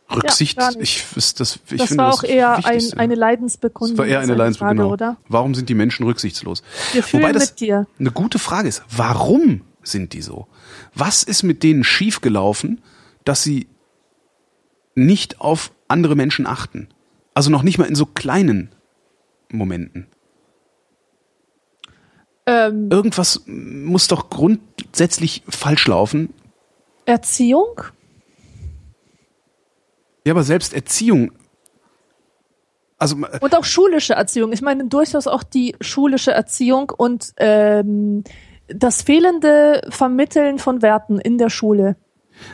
Rücksicht, 0.10 0.58
ja, 0.58 0.70
ich, 0.80 1.06
das, 1.14 1.60
ich 1.70 1.78
das 1.78 1.88
finde 1.90 1.98
war 1.98 2.14
auch 2.14 2.24
eher 2.24 2.66
ein, 2.66 2.82
eine 2.96 3.16
Leidensbekundung. 3.16 3.98
Das 3.98 4.06
war 4.06 4.10
eher 4.10 4.22
eine 4.22 4.34
Leidensbekundung, 4.34 4.86
genau. 4.86 4.94
oder? 4.94 5.18
Warum 5.28 5.54
sind 5.54 5.68
die 5.68 5.74
Menschen 5.74 6.06
rücksichtslos? 6.06 6.64
Wir 6.94 7.04
fühlen 7.04 7.24
Wobei 7.24 7.34
das 7.34 7.50
mit 7.50 7.60
dir. 7.60 7.86
eine 8.00 8.12
gute 8.12 8.40
Frage 8.40 8.70
ist. 8.70 8.82
Warum 8.90 9.62
sind 9.84 10.14
die 10.14 10.22
so? 10.22 10.48
Was 10.96 11.24
ist 11.24 11.44
mit 11.44 11.64
denen 11.64 11.84
schiefgelaufen, 11.84 12.82
dass 13.26 13.44
sie 13.44 13.68
nicht 14.96 15.42
auf 15.42 15.74
andere 15.90 16.16
Menschen 16.16 16.48
achten? 16.48 16.88
Also 17.34 17.50
noch 17.50 17.64
nicht 17.64 17.78
mal 17.78 17.90
in 17.90 17.96
so 17.96 18.06
kleinen 18.06 18.70
Momenten. 19.50 20.08
Ähm, 22.46 22.90
Irgendwas 22.90 23.44
muss 23.48 24.08
doch 24.08 24.30
grundsätzlich 24.30 25.44
falsch 25.50 25.88
laufen, 25.88 26.34
Erziehung? 27.06 27.82
Ja, 30.26 30.34
aber 30.34 30.44
selbst 30.44 30.74
Erziehung. 30.74 31.32
Also, 32.98 33.16
und 33.16 33.56
auch 33.56 33.66
schulische 33.66 34.14
Erziehung. 34.14 34.54
Ich 34.54 34.62
meine 34.62 34.86
durchaus 34.86 35.26
auch 35.26 35.42
die 35.42 35.76
schulische 35.82 36.32
Erziehung 36.32 36.92
und 36.96 37.34
ähm, 37.38 38.24
das 38.68 39.02
fehlende 39.02 39.82
Vermitteln 39.90 40.60
von 40.60 40.84
Werten 40.84 41.20
in 41.20 41.40
der 41.40 41.50
Schule. 41.50 41.96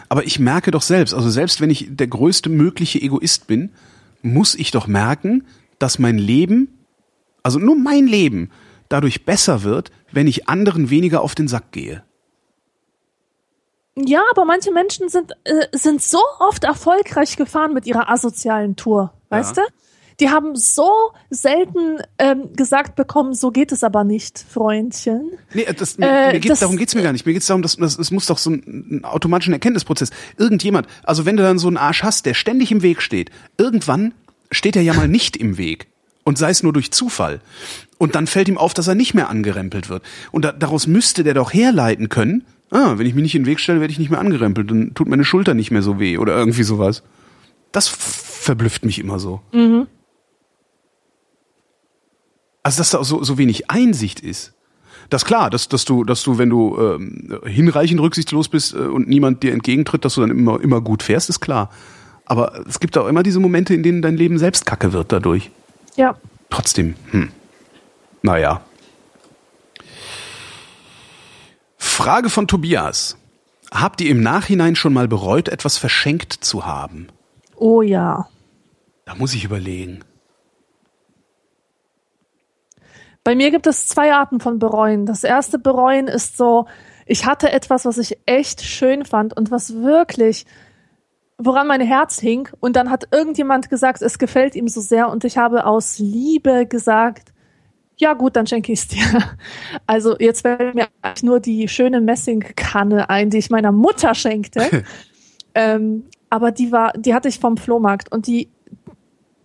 Aber 0.10 0.24
ich 0.24 0.40
merke 0.40 0.72
doch 0.72 0.82
selbst, 0.82 1.14
also 1.14 1.30
selbst 1.30 1.62
wenn 1.62 1.70
ich 1.70 1.88
der 1.90 2.08
größte 2.08 2.50
mögliche 2.50 3.02
Egoist 3.02 3.48
bin, 3.48 3.72
muss 4.22 4.56
ich 4.56 4.72
doch 4.72 4.88
merken, 4.88 5.46
dass 5.80 6.00
mein 6.00 6.18
Leben, 6.18 6.86
also 7.44 7.60
nur 7.60 7.76
mein 7.76 8.08
Leben, 8.08 8.52
dadurch 8.90 9.26
besser 9.26 9.64
wird, 9.64 9.92
wenn 10.12 10.28
ich 10.28 10.48
anderen 10.48 10.90
weniger 10.90 11.22
auf 11.22 11.36
den 11.36 11.48
Sack 11.48 11.72
gehe. 11.72 12.04
Ja, 14.06 14.22
aber 14.32 14.46
manche 14.46 14.72
Menschen 14.72 15.10
sind, 15.10 15.32
äh, 15.44 15.66
sind 15.72 16.02
so 16.04 16.20
oft 16.40 16.64
erfolgreich 16.64 17.36
gefahren 17.36 17.74
mit 17.74 17.86
ihrer 17.88 18.10
asozialen 18.10 18.76
Tour, 18.76 19.12
weißt 19.30 19.58
Ja. 19.58 19.64
du? 19.64 19.70
Die 20.20 20.30
haben 20.32 20.56
so 20.56 20.90
selten 21.30 21.98
ähm, 22.18 22.54
gesagt 22.56 22.96
bekommen, 22.96 23.34
so 23.36 23.52
geht 23.52 23.72
es 23.72 23.84
aber 23.84 24.04
nicht, 24.04 24.44
Freundchen. 24.50 25.30
Nee, 25.54 25.68
das, 25.78 25.98
mir, 26.00 26.08
Äh, 26.08 26.26
mir 26.34 26.40
geht's, 26.40 26.48
das- 26.54 26.60
darum 26.62 26.78
geht's 26.78 26.96
mir 26.96 27.04
gar 27.04 27.12
nicht. 27.14 27.26
Mir 27.28 27.34
geht's 27.34 27.46
darum, 27.46 27.62
dass, 27.62 27.76
dass 27.78 28.00
es 28.00 28.10
muss 28.12 28.26
doch 28.26 28.40
so 28.40 28.50
ein, 28.52 28.64
ein 29.02 29.06
automatischen 29.06 29.54
Erkenntnisprozess. 29.54 30.10
Irgendjemand, 30.38 30.88
also 31.04 31.26
wenn 31.26 31.38
du 31.38 31.44
dann 31.44 31.60
so 31.60 31.68
einen 31.68 31.78
Arsch 31.78 32.02
hast, 32.04 32.26
der 32.26 32.34
ständig 32.34 32.72
im 32.72 32.82
Weg 32.82 33.02
steht, 33.04 33.30
irgendwann 33.60 34.14
steht 34.52 34.76
er 34.76 34.82
ja 34.82 34.94
mal 34.94 35.08
nicht 35.08 35.38
im 35.38 35.58
Weg. 35.60 35.88
Und 36.24 36.38
sei 36.40 36.50
es 36.50 36.62
nur 36.64 36.74
durch 36.74 36.92
Zufall. 36.92 37.40
Und 38.00 38.16
dann 38.16 38.28
fällt 38.28 38.48
ihm 38.50 38.58
auf, 38.58 38.74
dass 38.74 38.88
er 38.88 38.96
nicht 38.96 39.14
mehr 39.14 39.30
angerempelt 39.30 39.88
wird. 39.88 40.04
Und 40.32 40.44
da, 40.46 40.52
daraus 40.52 40.86
müsste 40.88 41.24
der 41.24 41.36
doch 41.36 41.54
herleiten 41.54 42.10
können, 42.10 42.44
ah, 42.72 42.98
wenn 42.98 43.06
ich 43.06 43.14
mich 43.16 43.24
nicht 43.24 43.36
in 43.36 43.44
den 43.44 43.48
Weg 43.48 43.60
stelle, 43.60 43.80
werde 43.80 43.92
ich 43.92 44.00
nicht 44.00 44.10
mehr 44.10 44.20
angerempelt, 44.20 44.70
dann 44.70 44.94
tut 44.94 45.08
meine 45.08 45.24
Schulter 45.24 45.54
nicht 45.54 45.72
mehr 45.72 45.82
so 45.82 46.00
weh 46.00 46.18
oder 46.18 46.36
irgendwie 46.38 46.64
sowas. 46.64 47.04
Das 47.72 47.88
verblüfft 47.88 48.86
mich 48.86 49.00
immer 49.00 49.20
so. 49.20 49.42
Also, 52.64 52.80
dass 52.80 52.90
da 52.90 53.04
so, 53.04 53.24
so 53.24 53.38
wenig 53.38 53.70
Einsicht 53.70 54.20
ist. 54.20 54.54
Das 55.10 55.24
ist 55.24 55.26
klar, 55.26 55.50
dass, 55.50 55.70
dass 55.70 55.86
du, 55.86 56.04
dass 56.04 56.24
du, 56.24 56.38
wenn 56.38 56.50
du 56.50 56.78
ähm, 56.78 57.40
hinreichend 57.46 58.02
rücksichtslos 58.02 58.50
bist 58.50 58.74
äh, 58.74 58.80
und 58.80 59.08
niemand 59.08 59.42
dir 59.42 59.54
entgegentritt, 59.54 60.04
dass 60.04 60.16
du 60.16 60.22
dann 60.22 60.32
immer, 60.32 60.60
immer 60.60 60.82
gut 60.82 61.04
fährst, 61.04 61.30
ist 61.30 61.40
klar. 61.40 61.70
Aber 62.26 62.66
es 62.68 62.82
gibt 62.82 62.98
auch 62.98 63.08
immer 63.08 63.24
diese 63.24 63.40
Momente, 63.40 63.74
in 63.74 63.84
denen 63.84 64.02
dein 64.02 64.18
Leben 64.18 64.38
selbst 64.38 64.66
kacke 64.66 64.92
wird 64.92 65.14
dadurch. 65.14 65.50
Ja. 65.96 66.18
Trotzdem, 66.50 66.96
hm. 67.12 67.30
Naja. 68.22 68.62
Frage 71.88 72.30
von 72.30 72.48
Tobias. 72.48 73.18
Habt 73.72 74.02
ihr 74.02 74.12
im 74.12 74.22
Nachhinein 74.22 74.76
schon 74.76 74.94
mal 74.94 75.08
bereut, 75.08 75.50
etwas 75.50 75.78
verschenkt 75.78 76.34
zu 76.34 76.66
haben? 76.66 77.08
Oh 77.56 77.82
ja. 77.82 78.28
Da 79.06 79.16
muss 79.16 79.34
ich 79.34 79.44
überlegen. 79.44 80.02
Bei 83.24 83.36
mir 83.36 83.52
gibt 83.52 83.68
es 83.68 83.88
zwei 83.88 84.14
Arten 84.14 84.40
von 84.40 84.60
Bereuen. 84.60 85.06
Das 85.06 85.24
erste 85.24 85.60
Bereuen 85.60 86.08
ist 86.08 86.38
so, 86.38 86.68
ich 87.06 87.26
hatte 87.26 87.52
etwas, 87.52 87.86
was 87.86 87.98
ich 87.98 88.18
echt 88.26 88.62
schön 88.62 89.04
fand 89.04 89.36
und 89.36 89.52
was 89.52 89.74
wirklich, 89.76 90.46
woran 91.38 91.68
mein 91.68 91.82
Herz 91.82 92.20
hing. 92.20 92.48
Und 92.60 92.76
dann 92.76 92.90
hat 92.90 93.08
irgendjemand 93.12 93.70
gesagt, 93.70 94.02
es 94.02 94.18
gefällt 94.18 94.56
ihm 94.56 94.68
so 94.68 94.82
sehr 94.82 95.10
und 95.10 95.24
ich 95.24 95.38
habe 95.38 95.66
aus 95.66 96.00
Liebe 96.00 96.68
gesagt, 96.68 97.34
ja 97.98 98.14
gut, 98.14 98.36
dann 98.36 98.48
schenke 98.48 98.72
ich 98.72 98.80
es 98.80 98.88
dir. 98.88 99.04
Also 99.86 100.16
jetzt 100.20 100.42
fällt 100.42 100.76
mir 100.76 100.88
eigentlich 101.02 101.24
nur 101.24 101.40
die 101.40 101.68
schöne 101.68 102.02
Messingkanne 102.02 103.10
ein, 103.10 103.30
die 103.30 103.38
ich 103.38 103.50
meiner 103.50 103.72
Mutter 103.72 104.14
schenkte. 104.16 104.84
ähm, 105.56 106.04
aber 106.30 106.52
die 106.52 106.72
war, 106.72 106.94
die 106.94 107.14
hatte 107.14 107.30
ich 107.30 107.40
vom 107.40 107.58
Flohmarkt 107.58 108.12
und 108.12 108.28
die, 108.28 108.50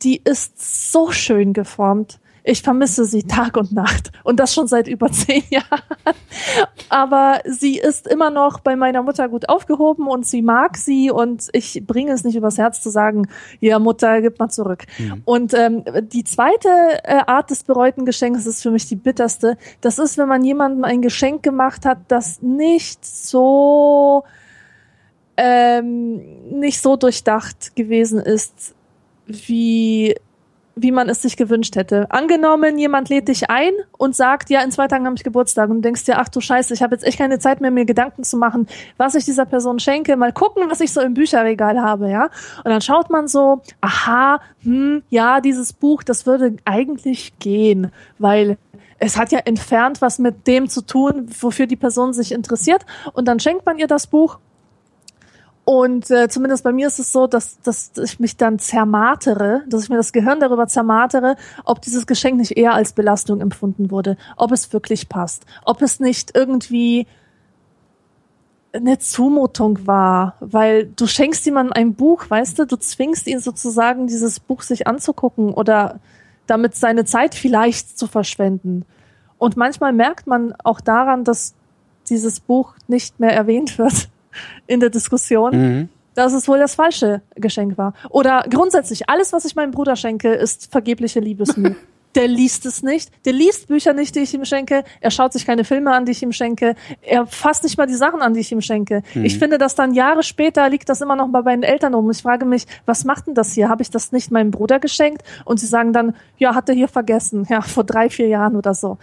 die 0.03 0.21
ist 0.25 0.93
so 0.93 1.11
schön 1.13 1.53
geformt. 1.53 2.19
Ich 2.45 2.63
vermisse 2.63 3.05
sie 3.05 3.23
Tag 3.23 3.57
und 3.57 3.73
Nacht 3.73 4.11
und 4.25 4.41
das 4.41 4.53
schon 4.53 4.67
seit 4.67 4.89
über 4.89 5.11
zehn 5.13 5.43
Jahren. 5.51 5.83
Aber 6.89 7.41
sie 7.45 7.79
ist 7.79 8.07
immer 8.07 8.31
noch 8.31 8.61
bei 8.61 8.75
meiner 8.77 9.03
Mutter 9.03 9.29
gut 9.29 9.49
aufgehoben 9.49 10.09
und 10.09 10.27
sie 10.27 10.43
mag 10.43 10.77
sie 10.77 11.11
und 11.11 11.49
ich 11.53 11.83
bringe 11.87 12.13
es 12.13 12.25
nicht 12.25 12.37
übers 12.37 12.59
Herz 12.59 12.83
zu 12.83 12.91
sagen, 12.91 13.29
ja 13.61 13.79
Mutter, 13.79 14.21
gib 14.21 14.39
mal 14.39 14.49
zurück. 14.49 14.85
Und 15.25 15.55
ähm, 15.55 15.85
die 16.03 16.25
zweite 16.25 16.69
äh, 17.05 17.21
Art 17.27 17.51
des 17.51 17.65
bereuten 17.65 18.05
Geschenks 18.05 18.47
ist 18.47 18.63
für 18.63 18.71
mich 18.71 18.89
die 18.89 18.97
bitterste. 18.97 19.57
Das 19.81 19.99
ist, 19.99 20.19
wenn 20.19 20.29
man 20.29 20.45
jemandem 20.45 20.85
ein 20.85 21.03
Geschenk 21.03 21.43
gemacht 21.43 21.85
hat, 21.87 21.99
das 22.09 22.43
nicht 22.43 23.05
so 23.05 24.25
ähm, 25.37 26.21
nicht 26.51 26.81
so 26.81 26.97
durchdacht 26.97 27.75
gewesen 27.75 28.21
ist, 28.21 28.75
wie 29.27 30.17
wie 30.75 30.93
man 30.93 31.09
es 31.09 31.23
sich 31.23 31.37
gewünscht 31.37 31.77
hätte. 31.77 32.11
Angenommen, 32.11 32.79
jemand 32.79 33.09
lädt 33.09 33.29
dich 33.29 33.51
ein 33.51 33.73
und 33.99 34.17
sagt, 34.17 34.51
ja, 34.51 34.63
in 34.63 34.71
zwei 34.71 34.89
Tagen 34.89 35.05
habe 35.07 35.17
ich 35.17 35.25
Geburtstag 35.25 35.71
und 35.71 35.77
du 35.77 35.83
denkst 35.83 36.05
dir, 36.05 36.19
ach 36.19 36.29
du 36.29 36.41
Scheiße, 36.41 36.73
ich 36.75 36.83
habe 36.83 36.95
jetzt 36.95 37.05
echt 37.05 37.19
keine 37.19 37.39
Zeit 37.39 37.61
mehr, 37.61 37.71
mir 37.71 37.85
Gedanken 37.85 38.25
zu 38.25 38.37
machen, 38.37 38.67
was 38.97 39.15
ich 39.15 39.25
dieser 39.25 39.45
Person 39.45 39.79
schenke, 39.79 40.17
mal 40.17 40.33
gucken, 40.33 40.71
was 40.71 40.81
ich 40.81 40.93
so 40.93 41.01
im 41.01 41.15
Bücherregal 41.15 41.81
habe, 41.81 42.11
ja. 42.11 42.31
Und 42.59 42.71
dann 42.71 42.81
schaut 42.81 43.11
man 43.11 43.29
so, 43.29 43.61
aha, 43.81 44.41
hm, 44.63 45.03
ja, 45.11 45.41
dieses 45.41 45.73
Buch, 45.73 46.03
das 46.03 46.27
würde 46.27 46.57
eigentlich 46.65 47.39
gehen, 47.39 47.91
weil 48.19 48.57
es 48.99 49.17
hat 49.17 49.33
ja 49.33 49.41
entfernt 49.41 50.01
was 50.01 50.21
mit 50.21 50.47
dem 50.47 50.69
zu 50.69 50.81
tun, 50.81 51.27
wofür 51.41 51.67
die 51.67 51.77
Person 51.77 52.13
sich 52.13 52.31
interessiert. 52.31 52.87
Und 53.13 53.27
dann 53.27 53.41
schenkt 53.41 53.67
man 53.67 53.79
ihr 53.79 53.89
das 53.89 54.07
Buch 54.07 54.39
und 55.65 56.11
äh, 56.11 56.29
zumindest 56.29 56.65
bei 56.65 56.73
mir 56.73 56.89
ist 56.89 56.99
es 56.99 57.13
so, 57.13 57.29
dass, 57.29 57.61
dass 57.61 57.93
ich 58.03 58.19
mich 58.19 58.37
dann 58.37 58.59
zermartere, 58.59 59.63
dass 59.69 59.85
ich 59.85 59.91
mir 59.91 59.97
das 59.97 60.13
Gehirn 60.13 60.41
darüber 60.41 60.67
zermartere, 60.67 61.37
ob 61.65 61.81
dieses 61.83 62.07
Geschenk 62.07 62.37
nicht 62.37 62.57
eher 62.57 62.75
als 62.75 62.93
Belastung 62.93 63.41
empfunden 63.41 63.91
wurde, 63.91 64.17
ob 64.37 64.51
es 64.51 64.73
wirklich 64.73 65.09
passt, 65.09 65.47
ob 65.65 65.81
es 65.81 66.01
nicht 66.01 66.35
irgendwie 66.35 67.07
eine 68.73 68.99
Zumutung 68.99 69.87
war, 69.87 70.37
weil 70.41 70.87
du 70.87 71.07
schenkst 71.07 71.45
jemandem 71.45 71.75
ein 71.75 71.95
Buch, 71.95 72.25
weißt 72.29 72.59
du, 72.59 72.67
du 72.67 72.77
zwingst 72.77 73.27
ihn 73.29 73.39
sozusagen, 73.39 74.07
dieses 74.07 74.41
Buch 74.41 74.63
sich 74.63 74.87
anzugucken 74.87 75.53
oder 75.53 76.01
damit 76.47 76.75
seine 76.75 77.05
Zeit 77.05 77.35
vielleicht 77.35 77.99
zu 77.99 78.09
verschwenden. 78.09 78.85
Und 79.39 79.57
manchmal 79.57 79.93
merkt 79.93 80.27
man 80.27 80.55
auch 80.65 80.81
daran, 80.81 81.23
dass 81.23 81.55
dieses 82.09 82.41
Buch 82.41 82.75
nicht 82.89 83.21
mehr 83.21 83.33
erwähnt 83.33 83.79
wird 83.79 84.09
in 84.67 84.81
der 84.81 84.91
Diskussion, 84.91 85.51
Mhm. 85.53 85.89
dass 86.15 86.33
es 86.33 86.49
wohl 86.49 86.59
das 86.59 86.75
falsche 86.75 87.23
Geschenk 87.37 87.79
war. 87.79 87.95
Oder 88.11 88.45
grundsätzlich, 88.51 89.09
alles, 89.09 89.33
was 89.33 89.45
ich 89.45 89.55
meinem 89.57 89.71
Bruder 89.71 89.97
schenke, 89.97 90.33
ist 90.33 90.71
vergebliche 90.71 91.21
Liebesmüh. 91.21 91.75
Der 92.15 92.29
liest 92.29 92.67
es 92.67 92.83
nicht. 92.83 93.11
Der 93.25 93.33
liest 93.33 93.69
Bücher 93.69 93.93
nicht, 93.93 94.15
die 94.15 94.21
ich 94.21 94.35
ihm 94.35 94.45
schenke. 94.45 94.85
Er 95.01 95.11
schaut 95.11 95.33
sich 95.33 95.47
keine 95.47 95.65
Filme 95.65 95.93
an, 95.93 96.05
die 96.05 96.13
ich 96.13 96.23
ihm 96.23 96.33
schenke. 96.33 96.75
Er 97.01 97.27
fasst 97.27 97.63
nicht 97.65 97.79
mal 97.79 97.87
die 97.87 97.95
Sachen 97.95 98.21
an, 98.21 98.35
die 98.35 98.41
ich 98.41 98.53
ihm 98.53 98.61
schenke. 98.61 99.03
Ich 99.15 99.39
finde, 99.39 99.59
dass 99.59 99.75
dann 99.75 99.95
Jahre 99.95 100.23
später 100.23 100.69
liegt 100.69 100.89
das 100.89 101.01
immer 101.01 101.17
noch 101.17 101.29
bei 101.29 101.43
meinen 101.43 101.63
Eltern 101.63 101.95
rum. 101.95 102.11
Ich 102.11 102.23
frage 102.23 102.45
mich, 102.45 102.67
was 102.87 103.05
macht 103.05 103.27
denn 103.27 103.35
das 103.35 103.53
hier? 103.53 103.69
Habe 103.69 103.83
ich 103.83 103.91
das 103.91 104.13
nicht 104.13 104.31
meinem 104.31 104.51
Bruder 104.51 104.79
geschenkt? 104.79 105.23
Und 105.45 105.61
sie 105.61 105.67
sagen 105.67 105.93
dann, 105.93 106.15
ja, 106.39 106.55
hat 106.55 106.69
er 106.69 106.75
hier 106.75 106.89
vergessen. 106.89 107.47
Ja, 107.49 107.63
vor 107.63 107.85
drei, 107.85 108.11
vier 108.11 108.29
Jahren 108.29 108.57
oder 108.57 108.75
so. 108.75 108.99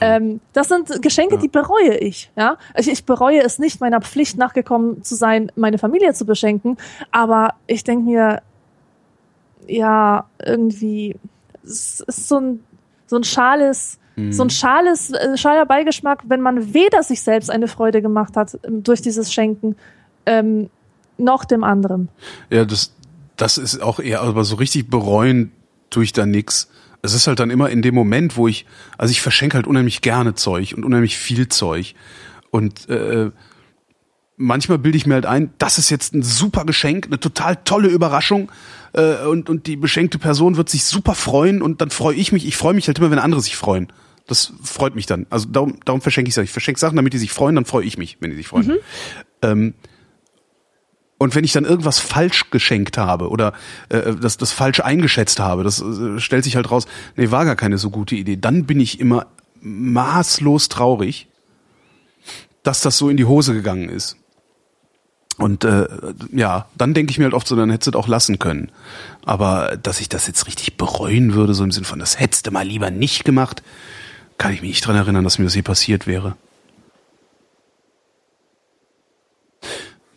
Ähm, 0.00 0.40
das 0.52 0.68
sind 0.68 1.02
Geschenke, 1.02 1.38
die 1.38 1.48
bereue 1.48 1.96
ich. 1.96 2.30
Ja, 2.36 2.56
also 2.74 2.90
ich 2.90 3.04
bereue 3.04 3.42
es 3.42 3.58
nicht, 3.58 3.80
meiner 3.80 4.00
Pflicht 4.00 4.38
nachgekommen 4.38 5.02
zu 5.02 5.14
sein, 5.14 5.50
meine 5.56 5.78
Familie 5.78 6.14
zu 6.14 6.26
beschenken. 6.26 6.76
Aber 7.10 7.54
ich 7.66 7.84
denke 7.84 8.04
mir, 8.04 8.42
ja, 9.66 10.26
irgendwie, 10.44 11.16
es 11.64 12.00
ist 12.00 12.28
so 12.28 12.38
ein, 12.38 12.60
so 13.06 13.16
ein 13.16 13.24
schales, 13.24 13.98
so 14.30 14.42
ein 14.42 14.50
schales, 14.50 15.10
äh, 15.10 15.36
schaler 15.36 15.64
Beigeschmack, 15.64 16.24
wenn 16.28 16.42
man 16.42 16.74
weder 16.74 17.02
sich 17.02 17.22
selbst 17.22 17.50
eine 17.50 17.66
Freude 17.66 18.02
gemacht 18.02 18.36
hat 18.36 18.58
ähm, 18.62 18.82
durch 18.82 19.00
dieses 19.00 19.32
Schenken, 19.32 19.76
ähm, 20.26 20.68
noch 21.16 21.44
dem 21.44 21.64
anderen. 21.64 22.08
Ja, 22.50 22.64
das, 22.64 22.94
das 23.36 23.56
ist 23.58 23.80
auch 23.80 24.00
eher, 24.00 24.20
aber 24.20 24.44
so 24.44 24.56
richtig 24.56 24.90
bereuen 24.90 25.52
tue 25.88 26.04
ich 26.04 26.12
da 26.12 26.26
nix. 26.26 26.68
Es 27.00 27.14
ist 27.14 27.26
halt 27.26 27.40
dann 27.40 27.50
immer 27.50 27.70
in 27.70 27.82
dem 27.82 27.94
Moment, 27.94 28.36
wo 28.36 28.48
ich, 28.48 28.66
also 28.98 29.10
ich 29.10 29.22
verschenke 29.22 29.56
halt 29.56 29.66
unheimlich 29.66 30.02
gerne 30.02 30.34
Zeug 30.34 30.74
und 30.76 30.84
unheimlich 30.84 31.16
viel 31.16 31.48
Zeug. 31.48 31.94
Und 32.50 32.88
äh, 32.90 33.30
manchmal 34.36 34.78
bilde 34.78 34.96
ich 34.96 35.06
mir 35.06 35.14
halt 35.14 35.26
ein, 35.26 35.52
das 35.58 35.78
ist 35.78 35.90
jetzt 35.90 36.14
ein 36.14 36.22
super 36.22 36.64
Geschenk, 36.64 37.06
eine 37.06 37.20
total 37.20 37.56
tolle 37.56 37.88
Überraschung 37.88 38.50
äh, 38.92 39.24
und, 39.24 39.48
und 39.48 39.66
die 39.66 39.76
beschenkte 39.76 40.18
Person 40.18 40.56
wird 40.56 40.68
sich 40.68 40.84
super 40.84 41.14
freuen 41.14 41.62
und 41.62 41.80
dann 41.80 41.90
freue 41.90 42.16
ich 42.16 42.32
mich. 42.32 42.46
Ich 42.46 42.56
freue 42.56 42.74
mich 42.74 42.86
halt 42.86 42.98
immer, 42.98 43.10
wenn 43.10 43.18
andere 43.18 43.40
sich 43.40 43.56
freuen. 43.56 43.92
Das 44.26 44.52
freut 44.62 44.94
mich 44.94 45.06
dann. 45.06 45.26
Also 45.30 45.48
darum, 45.48 45.78
darum 45.84 46.00
verschenke 46.00 46.28
ich 46.28 46.36
es. 46.36 46.44
Ich 46.44 46.50
verschenke 46.50 46.80
Sachen, 46.80 46.96
damit 46.96 47.12
die 47.12 47.18
sich 47.18 47.32
freuen, 47.32 47.56
dann 47.56 47.64
freue 47.64 47.84
ich 47.84 47.98
mich, 47.98 48.18
wenn 48.20 48.30
die 48.30 48.36
sich 48.36 48.48
freuen. 48.48 48.78
Ähm, 49.42 49.74
und 51.18 51.34
wenn 51.36 51.44
ich 51.44 51.52
dann 51.52 51.64
irgendwas 51.64 52.00
falsch 52.00 52.50
geschenkt 52.50 52.98
habe 52.98 53.28
oder 53.28 53.52
äh, 53.88 54.14
das, 54.16 54.38
das 54.38 54.50
falsch 54.52 54.80
eingeschätzt 54.80 55.38
habe, 55.38 55.62
das 55.62 55.80
äh, 55.80 56.18
stellt 56.18 56.44
sich 56.44 56.56
halt 56.56 56.70
raus, 56.70 56.86
nee, 57.16 57.30
war 57.30 57.44
gar 57.44 57.56
keine 57.56 57.78
so 57.78 57.90
gute 57.90 58.16
Idee, 58.16 58.36
dann 58.36 58.64
bin 58.64 58.80
ich 58.80 58.98
immer 58.98 59.26
maßlos 59.60 60.68
traurig, 60.68 61.28
dass 62.62 62.80
das 62.80 62.98
so 62.98 63.08
in 63.08 63.16
die 63.16 63.24
Hose 63.24 63.54
gegangen 63.54 63.88
ist. 63.88 64.16
Und 65.38 65.64
äh, 65.64 65.88
ja, 66.30 66.66
dann 66.76 66.94
denke 66.94 67.10
ich 67.10 67.18
mir 67.18 67.24
halt 67.24 67.34
oft 67.34 67.48
so, 67.48 67.56
dann 67.56 67.70
hättest 67.70 67.86
du 67.86 67.98
es 67.98 68.04
auch 68.04 68.08
lassen 68.08 68.38
können. 68.38 68.70
Aber 69.24 69.76
dass 69.82 70.00
ich 70.00 70.08
das 70.08 70.26
jetzt 70.26 70.46
richtig 70.46 70.76
bereuen 70.76 71.34
würde, 71.34 71.54
so 71.54 71.64
im 71.64 71.72
Sinn 71.72 71.84
von, 71.84 71.98
das 71.98 72.20
hättest 72.20 72.46
du 72.46 72.50
mal 72.50 72.66
lieber 72.66 72.90
nicht 72.90 73.24
gemacht, 73.24 73.62
kann 74.38 74.52
ich 74.52 74.60
mich 74.60 74.70
nicht 74.70 74.86
dran 74.86 74.96
erinnern, 74.96 75.24
dass 75.24 75.38
mir 75.38 75.44
das 75.44 75.54
je 75.54 75.62
passiert 75.62 76.06
wäre. 76.06 76.36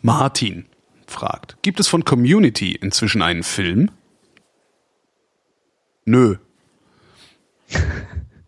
Martin 0.02 0.66
fragt, 1.06 1.56
gibt 1.62 1.80
es 1.80 1.88
von 1.88 2.04
Community 2.04 2.72
inzwischen 2.72 3.22
einen 3.22 3.42
Film? 3.42 3.90
Nö. 6.04 6.36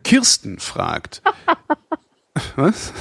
Kirsten 0.04 0.58
fragt. 0.58 1.22
Was? 2.56 2.92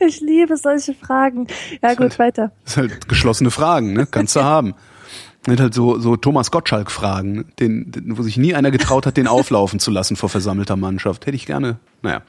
Ich 0.00 0.20
liebe 0.20 0.56
solche 0.56 0.94
Fragen. 0.94 1.46
Ja, 1.82 1.90
gut, 1.90 2.00
halt, 2.00 2.18
weiter. 2.18 2.52
Das 2.64 2.74
sind 2.74 2.90
halt 2.90 3.08
geschlossene 3.08 3.50
Fragen, 3.50 3.92
ne? 3.92 4.06
Kannst 4.06 4.34
du 4.34 4.42
haben. 4.42 4.74
Das 5.44 5.60
halt 5.60 5.74
so, 5.74 5.98
so 5.98 6.16
Thomas 6.16 6.50
Gottschalk-Fragen, 6.50 7.52
den, 7.60 7.92
den, 7.92 8.18
wo 8.18 8.22
sich 8.22 8.36
nie 8.36 8.54
einer 8.54 8.72
getraut 8.72 9.06
hat, 9.06 9.16
den 9.16 9.28
auflaufen 9.28 9.78
zu 9.78 9.92
lassen 9.92 10.16
vor 10.16 10.28
versammelter 10.28 10.74
Mannschaft. 10.74 11.26
Hätte 11.26 11.36
ich 11.36 11.46
gerne. 11.46 11.78
Naja. 12.02 12.22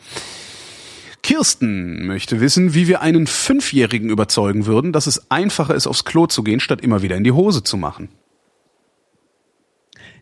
Kirsten 1.24 2.06
möchte 2.06 2.40
wissen, 2.40 2.76
wie 2.76 2.88
wir 2.88 3.02
einen 3.02 3.26
Fünfjährigen 3.26 4.10
überzeugen 4.10 4.68
würden, 4.68 4.94
dass 4.94 5.08
es 5.08 5.32
einfacher 5.32 5.74
ist, 5.74 5.88
aufs 5.88 6.06
Klo 6.06 6.28
zu 6.28 6.44
gehen, 6.44 6.60
statt 6.60 6.82
immer 6.82 7.02
wieder 7.02 7.16
in 7.16 7.24
die 7.24 7.32
Hose 7.32 7.64
zu 7.64 7.76
machen. 7.76 8.10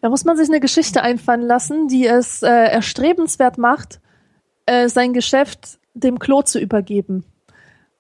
Da 0.02 0.10
muss 0.10 0.24
man 0.24 0.38
sich 0.38 0.48
eine 0.48 0.60
Geschichte 0.60 1.02
einfallen 1.02 1.42
lassen, 1.42 1.88
die 1.90 2.06
es 2.08 2.44
äh, 2.44 2.48
erstrebenswert 2.48 3.58
macht, 3.58 4.00
äh, 4.66 4.88
sein 4.88 5.14
Geschäft 5.14 5.80
dem 5.96 6.20
Klo 6.20 6.44
zu 6.44 6.60
übergeben. 6.60 7.24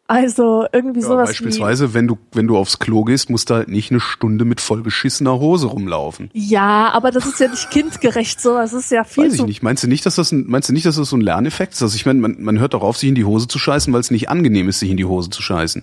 Also 0.07 0.67
irgendwie 0.71 0.99
Ja, 0.99 1.07
sowas 1.07 1.29
beispielsweise, 1.29 1.95
wenn 1.95 2.07
du, 2.07 2.19
wenn 2.31 2.45
du 2.45 2.57
aufs 2.57 2.77
Klo 2.77 3.03
gehst, 3.05 3.31
musst 3.31 3.49
du 3.49 3.55
halt 3.55 3.69
nicht 3.69 3.89
eine 3.89 3.99
Stunde 3.99 4.45
mit 4.45 4.61
vollgeschissener 4.61 5.39
Hose 5.39 5.65
rumlaufen. 5.65 6.29
wie. 6.31 6.47
Ja, 6.47 6.91
aber 6.93 7.09
das 7.09 7.25
ist 7.25 7.39
ja 7.39 7.47
nicht 7.47 7.71
kindgerecht 7.71 8.39
so. 8.39 8.53
Das 8.53 8.71
ist 8.73 8.91
ja 8.91 9.03
viel 9.03 9.25
Weiß 9.25 9.33
ich 9.33 9.45
nicht. 9.45 9.63
Meinst 9.63 9.83
du 9.83 9.87
nicht, 9.87 10.05
dass 10.05 10.13
das 10.15 10.31
ein, 10.31 10.45
meinst 10.45 10.69
du 10.69 10.73
nicht, 10.73 10.85
dass 10.85 10.97
das 10.97 11.09
so 11.09 11.17
ein 11.17 11.21
Lerneffekt 11.21 11.73
ist? 11.73 11.81
Also 11.81 11.95
ich 11.95 12.05
meine, 12.05 12.19
man, 12.19 12.35
man 12.39 12.59
hört 12.59 12.75
doch 12.75 12.83
auf, 12.83 12.97
sich 12.97 13.09
in 13.09 13.15
die 13.15 13.25
Hose 13.25 13.47
zu 13.47 13.57
scheißen, 13.57 13.91
weil 13.93 14.01
es 14.01 14.11
nicht 14.11 14.29
angenehm 14.29 14.69
ist, 14.69 14.79
sich 14.79 14.91
in 14.91 14.97
die 14.97 15.05
Hose 15.05 15.31
zu 15.31 15.41
scheißen. 15.41 15.81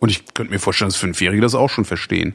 Und 0.00 0.10
ich 0.10 0.34
könnte 0.34 0.52
mir 0.52 0.58
vorstellen, 0.58 0.90
dass 0.90 0.96
Fünfjährige 0.96 1.40
das 1.40 1.54
auch 1.54 1.70
schon 1.70 1.86
verstehen. 1.86 2.34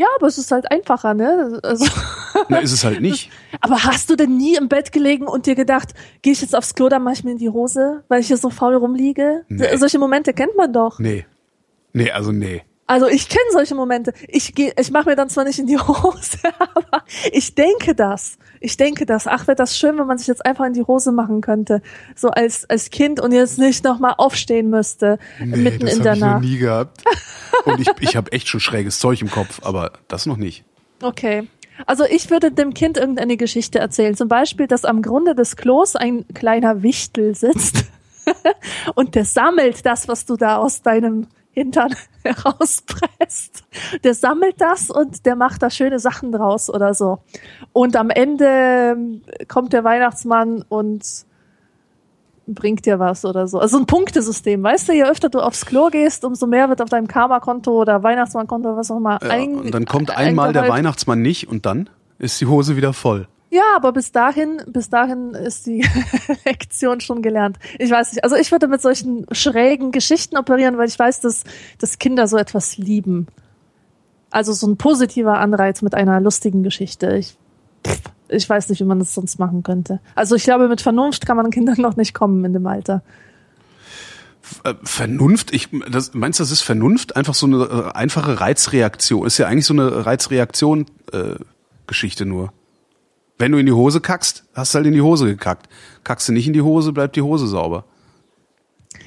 Ja, 0.00 0.06
aber 0.16 0.28
es 0.28 0.38
ist 0.38 0.50
halt 0.50 0.70
einfacher, 0.72 1.12
ne? 1.12 1.60
Also, 1.62 1.84
Na, 2.48 2.56
ist 2.60 2.72
es 2.72 2.84
halt 2.84 3.02
nicht. 3.02 3.30
aber 3.60 3.84
hast 3.84 4.08
du 4.08 4.16
denn 4.16 4.38
nie 4.38 4.56
im 4.56 4.66
Bett 4.70 4.92
gelegen 4.92 5.26
und 5.26 5.44
dir 5.44 5.54
gedacht, 5.54 5.90
gehe 6.22 6.32
ich 6.32 6.40
jetzt 6.40 6.56
aufs 6.56 6.74
Klo, 6.74 6.88
dann 6.88 7.02
mache 7.02 7.16
ich 7.16 7.24
mir 7.24 7.32
in 7.32 7.36
die 7.36 7.50
Hose, 7.50 8.02
weil 8.08 8.22
ich 8.22 8.28
hier 8.28 8.38
so 8.38 8.48
faul 8.48 8.74
rumliege? 8.76 9.44
Nee. 9.48 9.76
Solche 9.76 9.98
Momente 9.98 10.32
kennt 10.32 10.56
man 10.56 10.72
doch. 10.72 10.98
Nee. 11.00 11.26
Nee, 11.92 12.10
also 12.12 12.32
nee. 12.32 12.62
Also 12.86 13.08
ich 13.08 13.28
kenne 13.28 13.44
solche 13.52 13.74
Momente. 13.74 14.14
Ich 14.26 14.54
gehe, 14.54 14.72
ich 14.80 14.90
mache 14.90 15.10
mir 15.10 15.16
dann 15.16 15.28
zwar 15.28 15.44
nicht 15.44 15.58
in 15.58 15.66
die 15.66 15.78
Hose, 15.78 16.38
aber 16.58 17.04
ich 17.30 17.54
denke 17.54 17.94
das. 17.94 18.38
Ich 18.60 18.76
denke 18.76 19.06
das. 19.06 19.26
Ach, 19.26 19.46
wäre 19.46 19.56
das 19.56 19.76
schön, 19.76 19.98
wenn 19.98 20.06
man 20.06 20.18
sich 20.18 20.26
jetzt 20.26 20.44
einfach 20.44 20.66
in 20.66 20.74
die 20.74 20.82
Hose 20.82 21.12
machen 21.12 21.40
könnte, 21.40 21.80
so 22.14 22.28
als 22.28 22.68
als 22.68 22.90
Kind 22.90 23.18
und 23.18 23.32
jetzt 23.32 23.58
nicht 23.58 23.84
noch 23.84 23.98
mal 23.98 24.14
aufstehen 24.18 24.68
müsste 24.68 25.18
mitten 25.38 25.86
das 25.86 25.96
in 25.96 26.02
der 26.02 26.14
ich 26.14 26.20
noch 26.20 26.28
Nacht. 26.28 26.42
nie 26.42 26.58
gehabt. 26.58 27.02
Und 27.64 27.80
ich, 27.80 27.88
ich 28.00 28.16
habe 28.16 28.32
echt 28.32 28.48
schon 28.48 28.60
schräges 28.60 29.00
Zeug 29.00 29.20
im 29.20 29.30
Kopf, 29.30 29.60
aber 29.62 29.92
das 30.08 30.24
noch 30.24 30.36
nicht. 30.38 30.64
Okay. 31.02 31.48
Also 31.86 32.04
ich 32.04 32.30
würde 32.30 32.52
dem 32.52 32.74
Kind 32.74 32.96
irgendeine 32.96 33.36
Geschichte 33.36 33.78
erzählen. 33.78 34.14
Zum 34.14 34.28
Beispiel, 34.28 34.66
dass 34.66 34.84
am 34.84 35.02
Grunde 35.02 35.34
des 35.34 35.56
Klos 35.56 35.96
ein 35.96 36.26
kleiner 36.34 36.82
Wichtel 36.82 37.34
sitzt 37.34 37.84
und 38.94 39.14
der 39.14 39.24
sammelt 39.24 39.84
das, 39.86 40.08
was 40.08 40.26
du 40.26 40.36
da 40.36 40.56
aus 40.56 40.82
deinem 40.82 41.26
Hintern 41.60 41.94
herauspresst. 42.24 43.64
Der 44.02 44.14
sammelt 44.14 44.60
das 44.60 44.90
und 44.90 45.26
der 45.26 45.36
macht 45.36 45.62
da 45.62 45.68
schöne 45.68 45.98
Sachen 45.98 46.32
draus 46.32 46.70
oder 46.70 46.94
so. 46.94 47.18
Und 47.72 47.96
am 47.96 48.08
Ende 48.08 48.46
ähm, 48.46 49.22
kommt 49.46 49.74
der 49.74 49.84
Weihnachtsmann 49.84 50.64
und 50.68 51.04
bringt 52.46 52.86
dir 52.86 52.98
was 52.98 53.24
oder 53.24 53.46
so. 53.46 53.58
Also 53.58 53.78
ein 53.78 53.86
Punktesystem, 53.86 54.62
weißt 54.62 54.88
du, 54.88 54.92
je 54.92 55.04
öfter 55.04 55.28
du 55.28 55.40
aufs 55.40 55.66
Klo 55.66 55.88
gehst, 55.88 56.24
umso 56.24 56.46
mehr 56.46 56.68
wird 56.68 56.80
auf 56.80 56.88
deinem 56.88 57.06
Karma-Konto 57.06 57.70
oder 57.70 58.02
Weihnachtsmann-Konto, 58.02 58.76
was 58.76 58.90
auch 58.90 58.96
immer, 58.96 59.18
Ja, 59.22 59.30
ein, 59.30 59.56
und 59.56 59.74
dann 59.74 59.84
kommt 59.84 60.16
einmal 60.16 60.52
der. 60.52 60.68
Weihnachtsmann 60.68 61.20
nicht 61.20 61.48
und 61.48 61.66
dann 61.66 61.90
ist 62.18 62.40
die 62.40 62.46
Hose 62.46 62.76
wieder 62.76 62.92
voll. 62.92 63.28
Ja, 63.50 63.64
aber 63.74 63.92
bis 63.92 64.12
dahin, 64.12 64.62
bis 64.68 64.90
dahin 64.90 65.34
ist 65.34 65.66
die 65.66 65.84
Lektion 66.44 67.00
schon 67.00 67.20
gelernt. 67.20 67.58
Ich 67.80 67.90
weiß 67.90 68.12
nicht. 68.12 68.22
Also 68.22 68.36
ich 68.36 68.52
würde 68.52 68.68
mit 68.68 68.80
solchen 68.80 69.26
schrägen 69.32 69.90
Geschichten 69.90 70.36
operieren, 70.36 70.78
weil 70.78 70.86
ich 70.86 70.96
weiß, 70.96 71.20
dass, 71.20 71.42
dass 71.78 71.98
Kinder 71.98 72.28
so 72.28 72.36
etwas 72.36 72.78
lieben. 72.78 73.26
Also 74.30 74.52
so 74.52 74.68
ein 74.68 74.76
positiver 74.76 75.38
Anreiz 75.38 75.82
mit 75.82 75.94
einer 75.94 76.20
lustigen 76.20 76.62
Geschichte. 76.62 77.16
Ich, 77.16 77.36
ich 78.28 78.48
weiß 78.48 78.68
nicht, 78.68 78.80
wie 78.80 78.84
man 78.84 79.00
das 79.00 79.14
sonst 79.14 79.40
machen 79.40 79.64
könnte. 79.64 79.98
Also 80.14 80.36
ich 80.36 80.44
glaube, 80.44 80.68
mit 80.68 80.80
Vernunft 80.80 81.26
kann 81.26 81.36
man 81.36 81.50
Kindern 81.50 81.80
noch 81.80 81.96
nicht 81.96 82.14
kommen 82.14 82.44
in 82.44 82.52
dem 82.52 82.68
Alter. 82.68 83.02
Äh, 84.62 84.74
Vernunft, 84.84 85.52
ich, 85.52 85.70
das, 85.90 86.14
meinst 86.14 86.38
du, 86.38 86.44
das 86.44 86.52
ist 86.52 86.62
Vernunft? 86.62 87.16
Einfach 87.16 87.34
so 87.34 87.46
eine 87.46 87.64
äh, 87.64 87.90
einfache 87.96 88.40
Reizreaktion. 88.40 89.26
Ist 89.26 89.38
ja 89.38 89.48
eigentlich 89.48 89.66
so 89.66 89.74
eine 89.74 90.06
Reizreaktion-Geschichte 90.06 92.26
nur. 92.26 92.52
Wenn 93.40 93.52
du 93.52 93.58
in 93.58 93.66
die 93.66 93.72
Hose 93.72 94.00
kackst, 94.00 94.44
hast 94.54 94.74
du 94.74 94.76
halt 94.76 94.86
in 94.86 94.92
die 94.92 95.00
Hose 95.00 95.24
gekackt. 95.26 95.68
Kackst 96.04 96.28
du 96.28 96.32
nicht 96.32 96.46
in 96.46 96.52
die 96.52 96.62
Hose, 96.62 96.92
bleibt 96.92 97.16
die 97.16 97.22
Hose 97.22 97.46
sauber. 97.46 97.84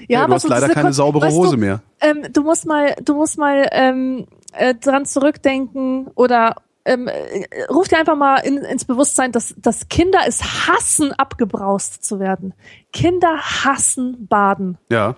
Ja, 0.07 0.25
du 0.25 0.33
hast 0.33 0.41
so 0.41 0.47
leider 0.47 0.69
keine 0.69 0.87
Kon- 0.87 0.93
saubere 0.93 1.25
weißt 1.27 1.37
Hose 1.37 1.51
du, 1.51 1.57
mehr. 1.57 1.81
Ähm, 2.01 2.25
du 2.33 2.41
musst 2.41 2.65
mal, 2.65 2.95
du 3.03 3.13
musst 3.13 3.37
mal 3.37 3.67
ähm, 3.71 4.25
äh, 4.53 4.73
dran 4.73 5.05
zurückdenken 5.05 6.07
oder 6.15 6.55
ähm, 6.85 7.07
äh, 7.07 7.45
ruf 7.69 7.87
dir 7.87 7.99
einfach 7.99 8.17
mal 8.17 8.37
in, 8.37 8.57
ins 8.57 8.85
Bewusstsein, 8.85 9.31
dass, 9.31 9.53
dass 9.57 9.87
Kinder 9.87 10.19
es 10.27 10.67
hassen, 10.67 11.13
abgebraust 11.13 12.03
zu 12.03 12.19
werden. 12.19 12.53
Kinder 12.91 13.37
hassen 13.37 14.27
Baden. 14.27 14.77
Ja. 14.89 15.15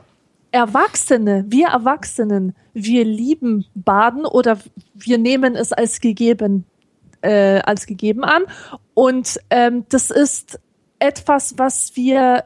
Erwachsene, 0.52 1.46
wir 1.48 1.68
Erwachsenen, 1.68 2.56
wir 2.74 3.04
lieben 3.04 3.66
Baden 3.76 4.26
oder 4.26 4.58
wir 4.94 5.18
nehmen 5.18 5.56
es 5.56 5.74
als 5.74 6.00
gegeben, 6.00 6.66
äh, 7.26 7.62
als 7.66 7.86
gegeben 7.88 8.24
an. 8.24 8.44
Und 8.94 9.40
ähm, 9.50 9.86
das 9.90 10.12
ist 10.12 10.60
etwas, 11.00 11.58
was 11.58 11.96
wir, 11.96 12.46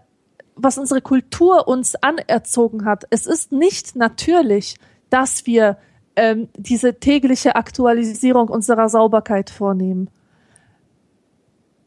was 0.55 0.77
unsere 0.77 1.01
Kultur 1.01 1.67
uns 1.67 1.95
anerzogen 1.95 2.85
hat. 2.85 3.05
Es 3.09 3.25
ist 3.27 3.51
nicht 3.51 3.95
natürlich, 3.95 4.75
dass 5.09 5.45
wir 5.45 5.77
ähm, 6.15 6.49
diese 6.55 6.99
tägliche 6.99 7.55
Aktualisierung 7.55 8.49
unserer 8.49 8.89
Sauberkeit 8.89 9.49
vornehmen. 9.49 10.09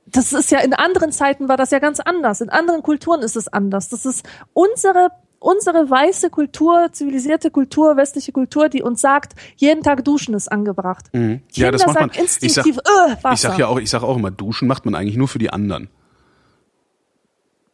Das 0.06 0.32
ist 0.35 0.51
ja 0.51 0.59
in 0.59 0.74
anderen 0.74 1.10
Zeiten 1.10 1.48
war 1.48 1.56
das 1.56 1.70
ja 1.70 1.78
ganz 1.78 1.98
anders. 1.98 2.43
In 2.43 2.51
anderen 2.51 2.82
Kulturen 2.82 3.23
ist 3.23 3.36
es 3.36 3.48
anders. 3.48 3.89
Das 3.89 4.05
ist 4.05 4.28
unsere 4.52 5.09
unsere 5.43 5.90
weiße 5.90 6.31
Kultur, 6.31 6.89
zivilisierte 6.93 7.51
Kultur, 7.51 7.97
westliche 7.97 8.32
Kultur, 8.32 8.69
die 8.69 8.82
uns 8.82 9.01
sagt, 9.01 9.35
jeden 9.56 9.82
Tag 9.82 10.05
duschen 10.05 10.35
ist 10.35 10.51
angebracht. 10.51 11.06
Mhm. 11.12 11.43
Kinder 11.48 11.51
Ja, 11.55 11.70
das 11.70 11.86
macht 11.86 12.01
man. 12.01 12.10
sagen 12.10 12.24
Ich 12.43 12.52
sag, 12.55 12.66
instinktiv, 12.66 12.78
Wasser. 13.23 13.32
ich 13.32 13.40
sag 13.40 13.59
ja 13.59 13.66
auch, 13.66 13.78
ich 13.78 13.90
sag 13.90 14.02
auch 14.02 14.16
immer, 14.16 14.31
duschen 14.31 14.69
macht 14.69 14.85
man 14.85 14.94
eigentlich 14.94 15.16
nur 15.16 15.28
für 15.28 15.39
die 15.39 15.51
anderen. 15.51 15.89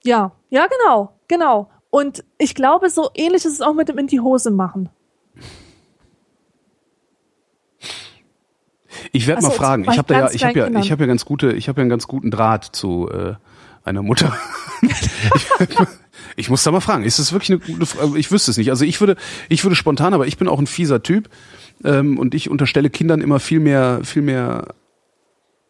Ja, 0.05 0.33
ja, 0.51 0.67
genau, 0.67 1.13
genau. 1.29 1.71
Und 1.91 2.25
ich 2.39 2.55
glaube, 2.55 2.91
so 2.91 3.11
ähnlich 3.15 3.45
ist 3.45 3.53
es 3.55 3.61
auch 3.61 3.75
mit 3.75 3.89
dem 3.89 3.99
in 3.99 4.07
die 4.07 4.21
Hose 4.21 4.51
machen. 4.51 4.91
Ich 9.13 9.27
werde 9.27 9.39
Also, 9.39 9.49
mal 9.49 9.55
fragen. 9.55 9.85
Ich 9.85 9.99
habe 9.99 10.13
da 10.13 10.21
ja, 10.21 10.31
ich 10.31 10.45
habe 10.45 10.59
ja, 10.59 10.81
ich 10.81 10.91
habe 10.91 11.03
ja 11.03 11.07
ganz 11.07 11.25
gute, 11.25 11.53
ich 11.53 11.69
habe 11.69 11.81
ja 11.81 11.83
einen 11.83 11.91
ganz 11.91 12.07
guten 12.07 12.31
Draht 12.31 12.65
zu 12.65 13.09
äh, 13.11 13.35
einer 13.89 14.03
Mutter. 14.03 14.37
ich, 14.83 15.77
ich 16.37 16.51
muss 16.51 16.63
da 16.63 16.71
mal 16.71 16.81
fragen. 16.81 17.05
Ist 17.05 17.19
das 17.19 17.33
wirklich 17.33 17.51
eine 17.51 17.61
gute 17.61 17.87
Frage? 17.87 18.19
Ich 18.19 18.31
wüsste 18.31 18.51
es 18.51 18.57
nicht. 18.57 18.71
Also 18.71 18.85
ich 18.85 19.01
würde, 19.01 19.17
ich 19.49 19.65
würde 19.65 19.75
spontan, 19.75 20.15
aber 20.15 20.27
ich 20.27 20.39
bin 20.39 20.49
auch 20.49 20.59
ein 20.59 20.67
fieser 20.67 21.03
Typ 21.03 21.29
ähm, 21.85 22.19
und 22.19 22.35
ich 22.35 22.51
unterstelle 22.51 22.91
Kindern 22.91 23.21
immer 23.21 23.41
viel 23.41 23.61
mehr, 23.61 24.01
viel 24.05 24.23
mehr 24.23 24.69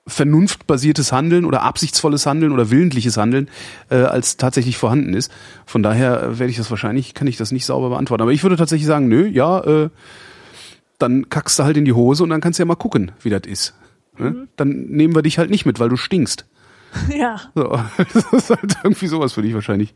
vernunftbasiertes 0.08 1.12
Handeln 1.12 1.44
oder 1.44 1.62
absichtsvolles 1.62 2.26
Handeln 2.26 2.52
oder 2.52 2.70
willentliches 2.70 3.16
Handeln, 3.16 3.48
äh, 3.90 3.96
als 3.96 4.36
tatsächlich 4.36 4.76
vorhanden 4.76 5.14
ist. 5.14 5.30
Von 5.66 5.82
daher 5.82 6.22
äh, 6.22 6.38
werde 6.38 6.50
ich 6.50 6.56
das 6.56 6.70
wahrscheinlich, 6.70 7.14
kann 7.14 7.26
ich 7.26 7.36
das 7.36 7.52
nicht 7.52 7.66
sauber 7.66 7.90
beantworten. 7.90 8.22
Aber 8.22 8.32
ich 8.32 8.42
würde 8.42 8.56
tatsächlich 8.56 8.86
sagen, 8.86 9.08
nö, 9.08 9.26
ja, 9.26 9.60
äh, 9.60 9.90
dann 10.98 11.28
kackst 11.28 11.58
du 11.58 11.64
halt 11.64 11.76
in 11.76 11.84
die 11.84 11.92
Hose 11.92 12.24
und 12.24 12.30
dann 12.30 12.40
kannst 12.40 12.58
du 12.58 12.62
ja 12.62 12.66
mal 12.66 12.74
gucken, 12.74 13.12
wie 13.22 13.30
das 13.30 13.42
ist. 13.46 13.74
Ne? 14.18 14.48
Dann 14.56 14.86
nehmen 14.88 15.14
wir 15.14 15.22
dich 15.22 15.38
halt 15.38 15.50
nicht 15.50 15.64
mit, 15.64 15.78
weil 15.78 15.88
du 15.88 15.96
stinkst. 15.96 16.46
Ja. 17.14 17.40
So, 17.54 17.64
das 17.98 18.32
ist 18.32 18.50
halt 18.50 18.76
irgendwie 18.82 19.06
sowas 19.06 19.36
würde 19.36 19.48
ich 19.48 19.54
wahrscheinlich 19.54 19.94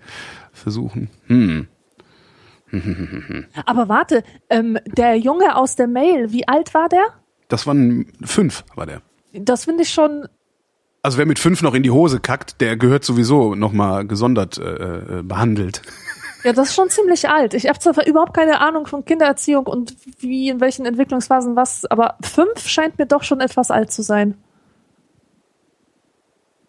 versuchen. 0.53 1.11
Hm. 1.27 1.69
Aber 3.67 3.89
warte, 3.89 4.23
ähm, 4.49 4.79
der 4.87 5.17
Junge 5.17 5.57
aus 5.57 5.77
der 5.77 5.87
Mail, 5.87 6.33
wie 6.33 6.49
alt 6.49 6.73
war 6.75 6.89
der? 6.89 7.05
Das 7.49 7.67
waren 7.67 8.07
fünf, 8.23 8.65
war 8.75 8.87
der. 8.87 9.03
Das 9.33 9.65
finde 9.65 9.83
ich 9.83 9.91
schon. 9.91 10.27
Also 11.03 11.19
wer 11.19 11.27
mit 11.27 11.39
fünf 11.39 11.63
noch 11.63 11.75
in 11.75 11.83
die 11.83 11.91
Hose 11.91 12.21
kackt, 12.21 12.61
der 12.61 12.77
gehört 12.77 13.05
sowieso 13.05 13.55
nochmal 13.55 14.07
gesondert 14.07 14.59
äh, 14.59 15.19
äh, 15.19 15.23
behandelt. 15.23 15.83
Ja, 16.45 16.53
das 16.53 16.71
ist 16.71 16.75
schon 16.75 16.91
ziemlich 16.91 17.29
alt. 17.29 17.55
Ich 17.55 17.69
habe 17.69 17.79
zwar 17.79 18.07
überhaupt 18.07 18.35
keine 18.35 18.61
Ahnung 18.61 18.87
von 18.87 19.05
Kindererziehung 19.05 19.67
und 19.67 19.95
wie 20.19 20.49
in 20.49 20.61
welchen 20.61 20.87
Entwicklungsphasen 20.87 21.57
was, 21.57 21.85
aber 21.87 22.17
fünf 22.21 22.67
scheint 22.67 22.99
mir 22.99 23.07
doch 23.07 23.23
schon 23.23 23.41
etwas 23.41 23.71
alt 23.71 23.93
zu 23.93 24.03
sein, 24.03 24.35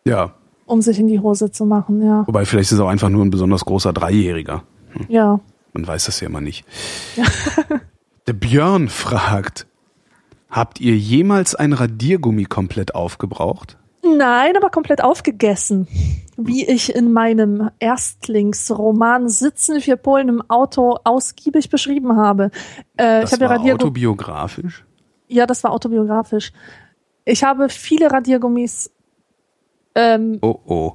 Ja, 0.05 0.33
um 0.65 0.81
sich 0.81 0.99
in 0.99 1.07
die 1.07 1.19
Hose 1.19 1.51
zu 1.51 1.65
machen. 1.65 2.01
Ja, 2.01 2.25
wobei 2.27 2.45
vielleicht 2.45 2.71
ist 2.71 2.79
er 2.79 2.85
auch 2.85 2.89
einfach 2.89 3.09
nur 3.09 3.23
ein 3.23 3.29
besonders 3.31 3.65
großer 3.65 3.93
Dreijähriger. 3.93 4.63
ja. 5.07 5.39
Man 5.75 5.87
weiß 5.87 6.05
das 6.05 6.19
ja 6.19 6.27
immer 6.27 6.41
nicht. 6.41 6.65
Der 8.27 8.33
Björn 8.33 8.89
fragt, 8.89 9.65
habt 10.47 10.79
ihr 10.79 10.95
jemals 10.95 11.55
ein 11.55 11.73
Radiergummi 11.73 12.45
komplett 12.45 12.93
aufgebraucht? 12.93 13.77
Nein, 14.03 14.55
aber 14.55 14.69
komplett 14.69 15.03
aufgegessen. 15.03 15.87
Wie 16.37 16.65
ich 16.65 16.95
in 16.95 17.11
meinem 17.11 17.71
Erstlingsroman 17.79 19.29
Sitzen 19.29 19.81
für 19.81 19.97
Polen 19.97 20.29
im 20.29 20.43
Auto 20.49 20.97
ausgiebig 21.03 21.69
beschrieben 21.69 22.17
habe. 22.17 22.51
Äh, 22.97 23.21
das 23.21 23.31
ich 23.31 23.39
habe 23.39 23.49
war 23.49 23.57
Radiergu 23.57 23.85
autobiografisch? 23.85 24.85
Ja, 25.27 25.47
das 25.47 25.63
war 25.63 25.71
autobiografisch. 25.71 26.51
Ich 27.25 27.43
habe 27.43 27.69
viele 27.69 28.11
Radiergummis 28.11 28.91
ähm, 29.95 30.39
oh, 30.41 30.59
oh. 30.65 30.93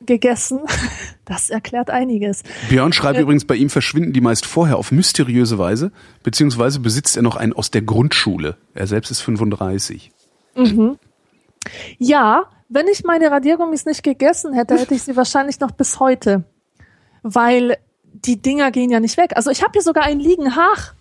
gegessen. 0.00 0.60
Das 1.28 1.50
erklärt 1.50 1.90
einiges. 1.90 2.44
Björn 2.68 2.92
schreibt 2.92 3.18
äh, 3.18 3.22
übrigens, 3.22 3.44
bei 3.46 3.56
ihm 3.56 3.68
verschwinden 3.68 4.12
die 4.12 4.20
meist 4.20 4.46
vorher 4.46 4.76
auf 4.76 4.92
mysteriöse 4.92 5.58
Weise, 5.58 5.90
beziehungsweise 6.22 6.78
besitzt 6.78 7.16
er 7.16 7.24
noch 7.24 7.34
einen 7.34 7.52
aus 7.52 7.72
der 7.72 7.82
Grundschule. 7.82 8.56
Er 8.74 8.86
selbst 8.86 9.10
ist 9.10 9.22
35. 9.22 10.12
Mhm. 10.54 11.00
Ja, 11.98 12.44
wenn 12.68 12.86
ich 12.86 13.02
meine 13.02 13.28
Radiergummis 13.28 13.86
nicht 13.86 14.04
gegessen 14.04 14.54
hätte, 14.54 14.78
hätte 14.78 14.94
ich 14.94 15.02
sie 15.02 15.16
wahrscheinlich 15.16 15.58
noch 15.58 15.72
bis 15.72 15.98
heute. 15.98 16.44
Weil 17.24 17.76
die 18.04 18.40
Dinger 18.40 18.70
gehen 18.70 18.90
ja 18.90 19.00
nicht 19.00 19.16
weg. 19.16 19.32
Also 19.34 19.50
ich 19.50 19.62
habe 19.62 19.72
hier 19.72 19.82
sogar 19.82 20.04
einen 20.04 20.20
liegen. 20.20 20.56
Hach, 20.56 20.94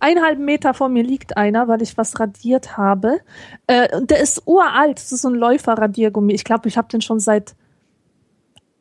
eineinhalb 0.00 0.38
Meter 0.38 0.74
vor 0.74 0.88
mir 0.88 1.02
liegt 1.02 1.36
einer, 1.36 1.68
weil 1.68 1.82
ich 1.82 1.96
was 1.96 2.18
radiert 2.18 2.76
habe. 2.76 3.20
Äh, 3.66 4.02
der 4.02 4.20
ist 4.20 4.42
uralt. 4.46 4.98
Das 4.98 5.12
ist 5.12 5.22
so 5.22 5.28
ein 5.28 5.34
Läuferradiergummi. 5.34 6.32
Ich 6.34 6.44
glaube, 6.44 6.68
ich 6.68 6.76
habe 6.76 6.88
den 6.88 7.00
schon 7.00 7.20
seit 7.20 7.54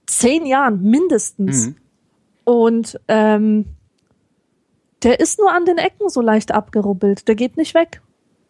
zehn 0.06 0.46
Jahren 0.46 0.82
mindestens. 0.82 1.68
Mhm. 1.68 1.76
Und 2.44 3.00
ähm, 3.08 3.66
der 5.04 5.20
ist 5.20 5.40
nur 5.40 5.52
an 5.52 5.66
den 5.66 5.78
Ecken 5.78 6.10
so 6.10 6.22
leicht 6.22 6.52
abgerubbelt. 6.52 7.28
Der 7.28 7.36
geht 7.36 7.58
nicht 7.58 7.74
weg. 7.74 8.02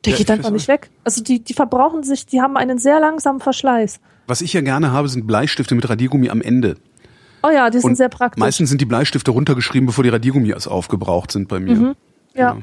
Der 0.06 0.12
ja, 0.12 0.18
geht 0.18 0.32
einfach 0.32 0.52
nicht 0.52 0.68
weg. 0.68 0.90
Also 1.04 1.24
die, 1.24 1.44
die 1.44 1.54
verbrauchen 1.54 2.04
sich, 2.04 2.26
die 2.26 2.42
haben 2.42 2.58
einen 2.58 2.78
sehr 2.78 3.00
langsamen 3.00 3.42
Verschleiß. 3.42 4.00
Was 4.28 4.42
ich 4.42 4.54
ja 4.54 4.62
gerne 4.62 4.92
habe, 4.92 5.08
sind 5.08 5.26
Bleistifte 5.28 5.76
mit 5.76 5.88
Radiergummi 5.90 6.30
am 6.30 6.42
Ende. 6.42 6.76
Oh 7.44 7.50
ja, 7.50 7.70
die 7.70 7.80
sind 7.80 7.92
Und 7.92 7.96
sehr 7.96 8.10
praktisch. 8.10 8.40
Meistens 8.40 8.70
sind 8.70 8.82
die 8.82 8.86
Bleistifte 8.86 9.32
runtergeschrieben, 9.32 9.86
bevor 9.86 10.04
die 10.04 10.10
Radiergummi 10.10 10.50
erst 10.50 10.68
aufgebraucht 10.68 11.32
sind 11.32 11.48
bei 11.48 11.60
mir. 11.60 11.76
Mhm. 11.76 11.96
Ja. 12.36 12.56
ja. 12.56 12.58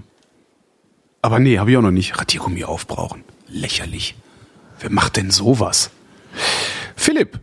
Aber 1.23 1.39
nee, 1.39 1.59
habe 1.59 1.71
ich 1.71 1.77
auch 1.77 1.83
noch 1.83 1.91
nicht. 1.91 2.19
Radiergummi 2.19 2.65
aufbrauchen. 2.65 3.25
Lächerlich. 3.49 4.15
Wer 4.81 4.91
macht 4.91 5.17
denn 5.17 5.31
sowas? 5.31 5.91
Philipp, 6.97 7.39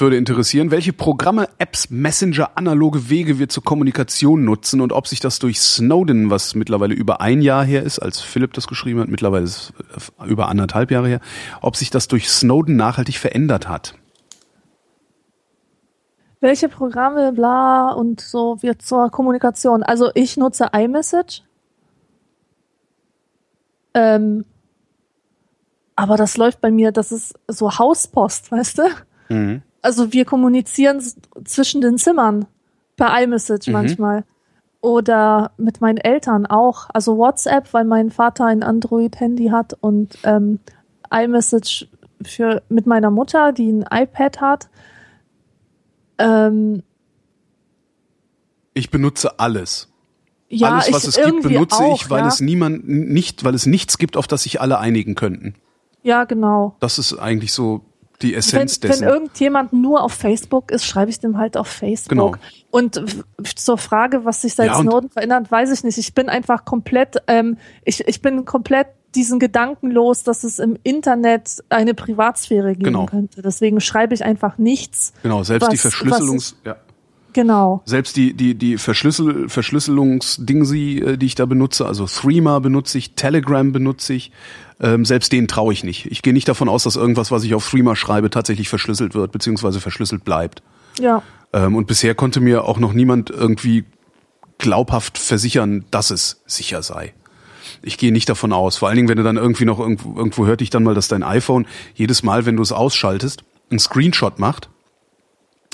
würde 0.00 0.16
interessieren, 0.16 0.70
welche 0.70 0.92
Programme, 0.92 1.48
Apps, 1.58 1.90
Messenger, 1.90 2.52
analoge 2.54 3.10
Wege 3.10 3.38
wir 3.38 3.48
zur 3.48 3.62
Kommunikation 3.62 4.44
nutzen 4.44 4.80
und 4.80 4.92
ob 4.92 5.06
sich 5.06 5.20
das 5.20 5.38
durch 5.38 5.60
Snowden, 5.60 6.30
was 6.30 6.54
mittlerweile 6.54 6.94
über 6.94 7.20
ein 7.20 7.42
Jahr 7.42 7.64
her 7.64 7.82
ist, 7.82 7.98
als 7.98 8.20
Philipp 8.20 8.54
das 8.54 8.66
geschrieben 8.66 9.00
hat, 9.00 9.08
mittlerweile 9.08 9.44
ist 9.44 9.72
es 9.96 10.12
über 10.26 10.48
anderthalb 10.48 10.90
Jahre 10.90 11.08
her, 11.08 11.20
ob 11.60 11.76
sich 11.76 11.90
das 11.90 12.08
durch 12.08 12.30
Snowden 12.30 12.76
nachhaltig 12.76 13.18
verändert 13.18 13.68
hat. 13.68 13.94
Welche 16.40 16.70
Programme, 16.70 17.32
bla 17.32 17.90
und 17.90 18.22
so 18.22 18.62
wird 18.62 18.80
zur 18.80 19.10
Kommunikation. 19.10 19.82
Also 19.82 20.10
ich 20.14 20.38
nutze 20.38 20.70
iMessage. 20.72 21.42
Ähm, 23.94 24.44
aber 25.96 26.16
das 26.16 26.36
läuft 26.36 26.60
bei 26.60 26.70
mir, 26.70 26.92
das 26.92 27.12
ist 27.12 27.34
so 27.48 27.78
Hauspost, 27.78 28.50
weißt 28.52 28.78
du? 28.78 28.82
Mhm 29.28 29.62
also 29.82 30.12
wir 30.12 30.24
kommunizieren 30.24 31.02
zwischen 31.44 31.80
den 31.80 31.98
Zimmern 31.98 32.46
per 32.96 33.20
iMessage 33.22 33.68
mhm. 33.68 33.72
manchmal. 33.72 34.24
Oder 34.82 35.52
mit 35.58 35.82
meinen 35.82 35.98
Eltern 35.98 36.46
auch. 36.46 36.88
Also 36.92 37.18
WhatsApp, 37.18 37.72
weil 37.74 37.84
mein 37.84 38.10
Vater 38.10 38.46
ein 38.46 38.62
Android-Handy 38.62 39.48
hat 39.48 39.76
und 39.80 40.16
ähm, 40.22 40.58
iMessage 41.10 41.86
für 42.22 42.62
mit 42.70 42.86
meiner 42.86 43.10
Mutter, 43.10 43.52
die 43.52 43.70
ein 43.70 43.84
iPad 43.90 44.40
hat. 44.40 44.68
Ähm, 46.16 46.82
ich 48.72 48.90
benutze 48.90 49.38
alles. 49.38 49.89
Ja, 50.52 50.70
alles, 50.74 50.92
was 50.92 51.06
es 51.06 51.16
gibt, 51.16 51.42
benutze 51.42 51.76
auch, 51.76 51.94
ich, 51.94 52.10
weil 52.10 52.22
ja. 52.22 52.28
es 52.28 52.40
niemand 52.40 52.88
nicht, 52.88 53.44
weil 53.44 53.54
es 53.54 53.66
nichts 53.66 53.98
gibt, 53.98 54.16
auf 54.16 54.26
das 54.26 54.42
sich 54.42 54.60
alle 54.60 54.78
einigen 54.78 55.14
könnten. 55.14 55.54
Ja, 56.02 56.24
genau. 56.24 56.76
Das 56.80 56.98
ist 56.98 57.14
eigentlich 57.14 57.52
so 57.52 57.82
die 58.20 58.34
Essenz 58.34 58.82
wenn, 58.82 58.90
dessen. 58.90 59.06
Wenn 59.06 59.12
irgendjemand 59.12 59.72
nur 59.72 60.02
auf 60.02 60.12
Facebook 60.12 60.70
ist, 60.70 60.84
schreibe 60.84 61.10
ich 61.10 61.20
dem 61.20 61.38
halt 61.38 61.56
auf 61.56 61.68
Facebook. 61.68 62.10
Genau. 62.10 62.34
Und 62.70 63.02
zur 63.44 63.78
Frage, 63.78 64.24
was 64.24 64.42
sich 64.42 64.54
seit 64.54 64.68
ja, 64.68 64.80
Snowden 64.80 65.10
verändert, 65.10 65.50
weiß 65.50 65.70
ich 65.70 65.84
nicht. 65.84 65.98
Ich 65.98 66.14
bin 66.14 66.28
einfach 66.28 66.64
komplett, 66.64 67.16
ähm, 67.28 67.56
ich, 67.84 68.06
ich 68.06 68.20
bin 68.20 68.44
komplett 68.44 68.88
diesen 69.14 69.38
Gedanken 69.38 69.90
los, 69.90 70.22
dass 70.22 70.44
es 70.44 70.58
im 70.58 70.76
Internet 70.82 71.64
eine 71.68 71.94
Privatsphäre 71.94 72.72
geben 72.72 72.84
genau. 72.84 73.06
könnte. 73.06 73.42
Deswegen 73.42 73.80
schreibe 73.80 74.14
ich 74.14 74.24
einfach 74.24 74.58
nichts. 74.58 75.12
Genau, 75.22 75.42
selbst 75.42 75.66
was, 75.66 75.72
die 75.72 75.78
Verschlüsselungs, 75.78 76.56
ja. 76.64 76.76
Genau. 77.32 77.82
Selbst 77.84 78.16
die, 78.16 78.34
die, 78.34 78.54
die 78.54 78.78
Verschlüssel, 78.78 79.48
Verschlüsselungsdingsi, 79.48 81.02
äh, 81.06 81.16
die 81.16 81.26
ich 81.26 81.34
da 81.34 81.46
benutze, 81.46 81.86
also 81.86 82.06
Threema 82.06 82.58
benutze 82.58 82.98
ich, 82.98 83.14
Telegram 83.14 83.72
benutze 83.72 84.14
ich, 84.14 84.32
ähm, 84.80 85.04
selbst 85.04 85.32
denen 85.32 85.48
traue 85.48 85.72
ich 85.72 85.84
nicht. 85.84 86.06
Ich 86.10 86.22
gehe 86.22 86.32
nicht 86.32 86.48
davon 86.48 86.68
aus, 86.68 86.84
dass 86.84 86.96
irgendwas, 86.96 87.30
was 87.30 87.44
ich 87.44 87.54
auf 87.54 87.68
Threema 87.68 87.94
schreibe, 87.96 88.30
tatsächlich 88.30 88.68
verschlüsselt 88.68 89.14
wird, 89.14 89.32
beziehungsweise 89.32 89.80
verschlüsselt 89.80 90.24
bleibt. 90.24 90.62
Ja. 90.98 91.22
Ähm, 91.52 91.76
und 91.76 91.86
bisher 91.86 92.14
konnte 92.14 92.40
mir 92.40 92.64
auch 92.64 92.78
noch 92.78 92.92
niemand 92.92 93.30
irgendwie 93.30 93.84
glaubhaft 94.58 95.18
versichern, 95.18 95.84
dass 95.90 96.10
es 96.10 96.42
sicher 96.46 96.82
sei. 96.82 97.14
Ich 97.82 97.96
gehe 97.96 98.12
nicht 98.12 98.28
davon 98.28 98.52
aus. 98.52 98.76
Vor 98.78 98.88
allen 98.88 98.96
Dingen, 98.96 99.08
wenn 99.08 99.16
du 99.16 99.22
dann 99.22 99.36
irgendwie 99.36 99.64
noch 99.64 99.78
irgendwo, 99.78 100.16
irgendwo 100.16 100.46
hört 100.46 100.60
dich 100.60 100.70
dann 100.70 100.82
mal, 100.82 100.94
dass 100.94 101.08
dein 101.08 101.22
iPhone 101.22 101.66
jedes 101.94 102.22
Mal, 102.22 102.44
wenn 102.44 102.56
du 102.56 102.62
es 102.62 102.72
ausschaltest, 102.72 103.44
einen 103.70 103.78
Screenshot 103.78 104.38
macht 104.38 104.68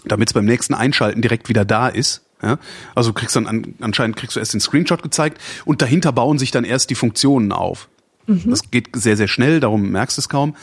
damit 0.06 0.28
es 0.30 0.34
beim 0.34 0.44
nächsten 0.44 0.74
Einschalten 0.74 1.22
direkt 1.22 1.48
wieder 1.48 1.64
da 1.64 1.88
ist. 1.88 2.22
Ja? 2.42 2.58
Also 2.94 3.12
kriegst 3.12 3.36
dann 3.36 3.46
an, 3.46 3.74
anscheinend 3.80 4.16
kriegst 4.16 4.36
du 4.36 4.40
erst 4.40 4.54
den 4.54 4.60
Screenshot 4.60 5.02
gezeigt 5.02 5.40
und 5.64 5.82
dahinter 5.82 6.12
bauen 6.12 6.38
sich 6.38 6.50
dann 6.50 6.64
erst 6.64 6.90
die 6.90 6.94
Funktionen 6.94 7.52
auf. 7.52 7.88
Mhm. 8.26 8.50
Das 8.50 8.70
geht 8.70 8.90
sehr, 8.94 9.16
sehr 9.16 9.28
schnell, 9.28 9.60
darum 9.60 9.90
merkst 9.90 10.16
du 10.16 10.20
es 10.20 10.28
kaum. 10.28 10.56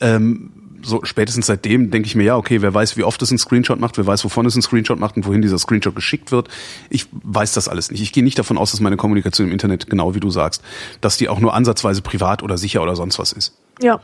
Ähm, 0.00 0.52
so 0.82 1.00
spätestens 1.04 1.46
seitdem 1.46 1.90
denke 1.90 2.06
ich 2.06 2.14
mir, 2.14 2.24
ja, 2.24 2.36
okay, 2.36 2.62
wer 2.62 2.72
weiß, 2.72 2.96
wie 2.96 3.04
oft 3.04 3.20
es 3.22 3.30
einen 3.30 3.38
Screenshot 3.38 3.78
macht, 3.80 3.98
wer 3.98 4.06
weiß, 4.06 4.24
wovon 4.24 4.46
es 4.46 4.54
einen 4.54 4.62
Screenshot 4.62 4.98
macht 4.98 5.16
und 5.16 5.26
wohin 5.26 5.42
dieser 5.42 5.58
Screenshot 5.58 5.94
geschickt 5.94 6.32
wird. 6.32 6.48
Ich 6.88 7.06
weiß 7.12 7.52
das 7.52 7.68
alles 7.68 7.90
nicht. 7.90 8.00
Ich 8.00 8.12
gehe 8.12 8.24
nicht 8.24 8.38
davon 8.38 8.58
aus, 8.58 8.70
dass 8.70 8.80
meine 8.80 8.96
Kommunikation 8.96 9.48
im 9.48 9.52
Internet, 9.52 9.88
genau 9.88 10.14
wie 10.14 10.20
du 10.20 10.30
sagst, 10.30 10.62
dass 11.00 11.16
die 11.16 11.28
auch 11.28 11.40
nur 11.40 11.54
ansatzweise 11.54 12.02
privat 12.02 12.42
oder 12.42 12.58
sicher 12.58 12.82
oder 12.82 12.96
sonst 12.96 13.18
was 13.18 13.32
ist. 13.32 13.54
Ja. 13.82 14.00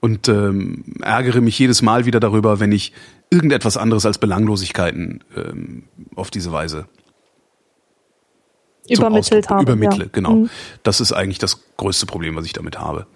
Und 0.00 0.28
ähm, 0.28 0.84
ärgere 1.02 1.40
mich 1.40 1.58
jedes 1.58 1.82
Mal 1.82 2.06
wieder 2.06 2.20
darüber, 2.20 2.60
wenn 2.60 2.72
ich 2.72 2.92
irgendetwas 3.30 3.76
anderes 3.76 4.04
als 4.04 4.18
Belanglosigkeiten 4.18 5.22
ähm, 5.36 5.84
auf 6.16 6.30
diese 6.30 6.52
Weise 6.52 6.86
übermittelt 8.88 9.48
habe. 9.48 9.62
Übermittle, 9.62 10.04
ja. 10.04 10.10
genau. 10.12 10.32
Mhm. 10.32 10.50
Das 10.82 11.00
ist 11.00 11.12
eigentlich 11.12 11.38
das 11.38 11.62
größte 11.76 12.06
Problem, 12.06 12.36
was 12.36 12.44
ich 12.44 12.52
damit 12.52 12.78
habe. 12.78 13.06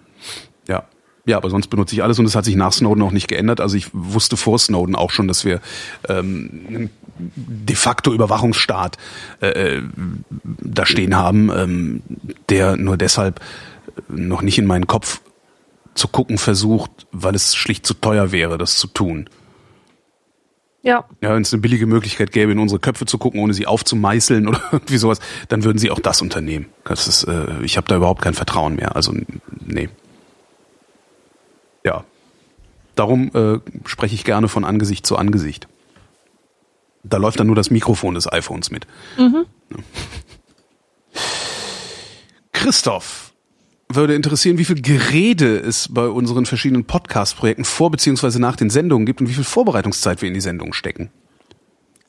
Ja. 0.67 0.85
Ja, 1.27 1.37
aber 1.37 1.49
sonst 1.49 1.67
benutze 1.67 1.95
ich 1.95 2.03
alles 2.03 2.19
und 2.19 2.25
es 2.25 2.35
hat 2.35 2.45
sich 2.45 2.55
nach 2.55 2.71
Snowden 2.71 3.01
auch 3.01 3.11
nicht 3.11 3.27
geändert. 3.27 3.59
Also 3.59 3.75
ich 3.75 3.87
wusste 3.93 4.37
vor 4.37 4.59
Snowden 4.59 4.95
auch 4.95 5.09
schon, 5.09 5.27
dass 5.27 5.43
wir 5.43 5.59
ähm, 6.07 6.65
einen 6.67 6.89
de 7.17 7.75
facto 7.75 8.13
Überwachungsstaat 8.13 8.97
äh, 9.41 9.77
äh 9.77 9.81
da 10.61 10.85
stehen 10.85 11.15
haben, 11.15 11.49
ähm, 11.51 12.03
der 12.49 12.77
nur 12.77 12.95
deshalb 12.95 13.39
noch 14.07 14.43
nicht 14.43 14.59
in 14.59 14.67
meinen 14.67 14.85
Kopf 14.85 15.21
zu 15.95 16.07
gucken 16.09 16.37
versucht, 16.37 17.07
weil 17.11 17.33
es 17.33 17.55
schlicht 17.55 17.87
zu 17.87 17.95
teuer 17.95 18.31
wäre, 18.31 18.59
das 18.59 18.77
zu 18.77 18.87
tun. 18.87 19.27
Ja. 20.85 21.03
Ja, 21.19 21.33
wenn 21.33 21.41
es 21.41 21.51
eine 21.51 21.63
billige 21.63 21.87
Möglichkeit 21.87 22.31
gäbe, 22.31 22.51
in 22.51 22.59
unsere 22.59 22.79
Köpfe 22.79 23.07
zu 23.07 23.17
gucken, 23.17 23.39
ohne 23.39 23.55
sie 23.55 23.65
aufzumeißeln 23.65 24.47
oder 24.49 24.61
irgendwie 24.71 24.97
sowas, 24.97 25.19
dann 25.49 25.63
würden 25.63 25.79
sie 25.79 25.89
auch 25.89 25.99
das 25.99 26.21
unternehmen. 26.21 26.67
Das 26.83 27.07
ist, 27.07 27.23
äh, 27.23 27.61
ich 27.63 27.77
habe 27.77 27.87
da 27.87 27.95
überhaupt 27.95 28.21
kein 28.21 28.35
Vertrauen 28.35 28.75
mehr. 28.75 28.95
Also 28.95 29.11
nee. 29.65 29.89
Ja. 31.83 32.03
Darum 32.93 33.31
äh, 33.33 33.59
spreche 33.85 34.13
ich 34.13 34.23
gerne 34.23 34.47
von 34.47 34.63
Angesicht 34.63 35.07
zu 35.07 35.17
Angesicht. 35.17 35.67
Da 37.03 37.17
läuft 37.17 37.39
dann 37.39 37.47
nur 37.47 37.55
das 37.55 37.71
Mikrofon 37.71 38.13
des 38.13 38.31
iPhones 38.31 38.69
mit. 38.69 38.85
Mhm. 39.17 39.47
Christoph 42.51 43.24
würde 43.89 44.15
interessieren, 44.15 44.57
wie 44.57 44.65
viel 44.65 44.81
Gerede 44.81 45.57
es 45.59 45.93
bei 45.93 46.07
unseren 46.07 46.45
verschiedenen 46.45 46.85
Podcast-Projekten 46.85 47.65
vor 47.65 47.91
bzw. 47.91 48.39
nach 48.39 48.55
den 48.55 48.69
Sendungen 48.69 49.05
gibt 49.05 49.21
und 49.21 49.29
wie 49.29 49.33
viel 49.33 49.43
Vorbereitungszeit 49.43 50.21
wir 50.21 50.27
in 50.27 50.33
die 50.33 50.41
Sendung 50.41 50.73
stecken. 50.73 51.11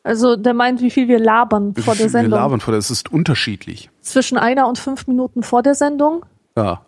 Also 0.02 0.36
der 0.36 0.54
meint, 0.54 0.80
wie 0.80 0.90
viel 0.90 1.08
wir 1.08 1.18
labern 1.18 1.76
wie 1.76 1.82
vor 1.82 1.96
der 1.96 2.08
Sendung. 2.08 2.32
Wir 2.32 2.38
labern 2.38 2.60
vor 2.60 2.72
der, 2.72 2.78
es 2.78 2.90
ist 2.90 3.12
unterschiedlich. 3.12 3.90
Zwischen 4.00 4.38
einer 4.38 4.68
und 4.68 4.78
fünf 4.78 5.06
Minuten 5.08 5.42
vor 5.42 5.62
der 5.62 5.74
Sendung. 5.74 6.24
Ja. 6.56 6.82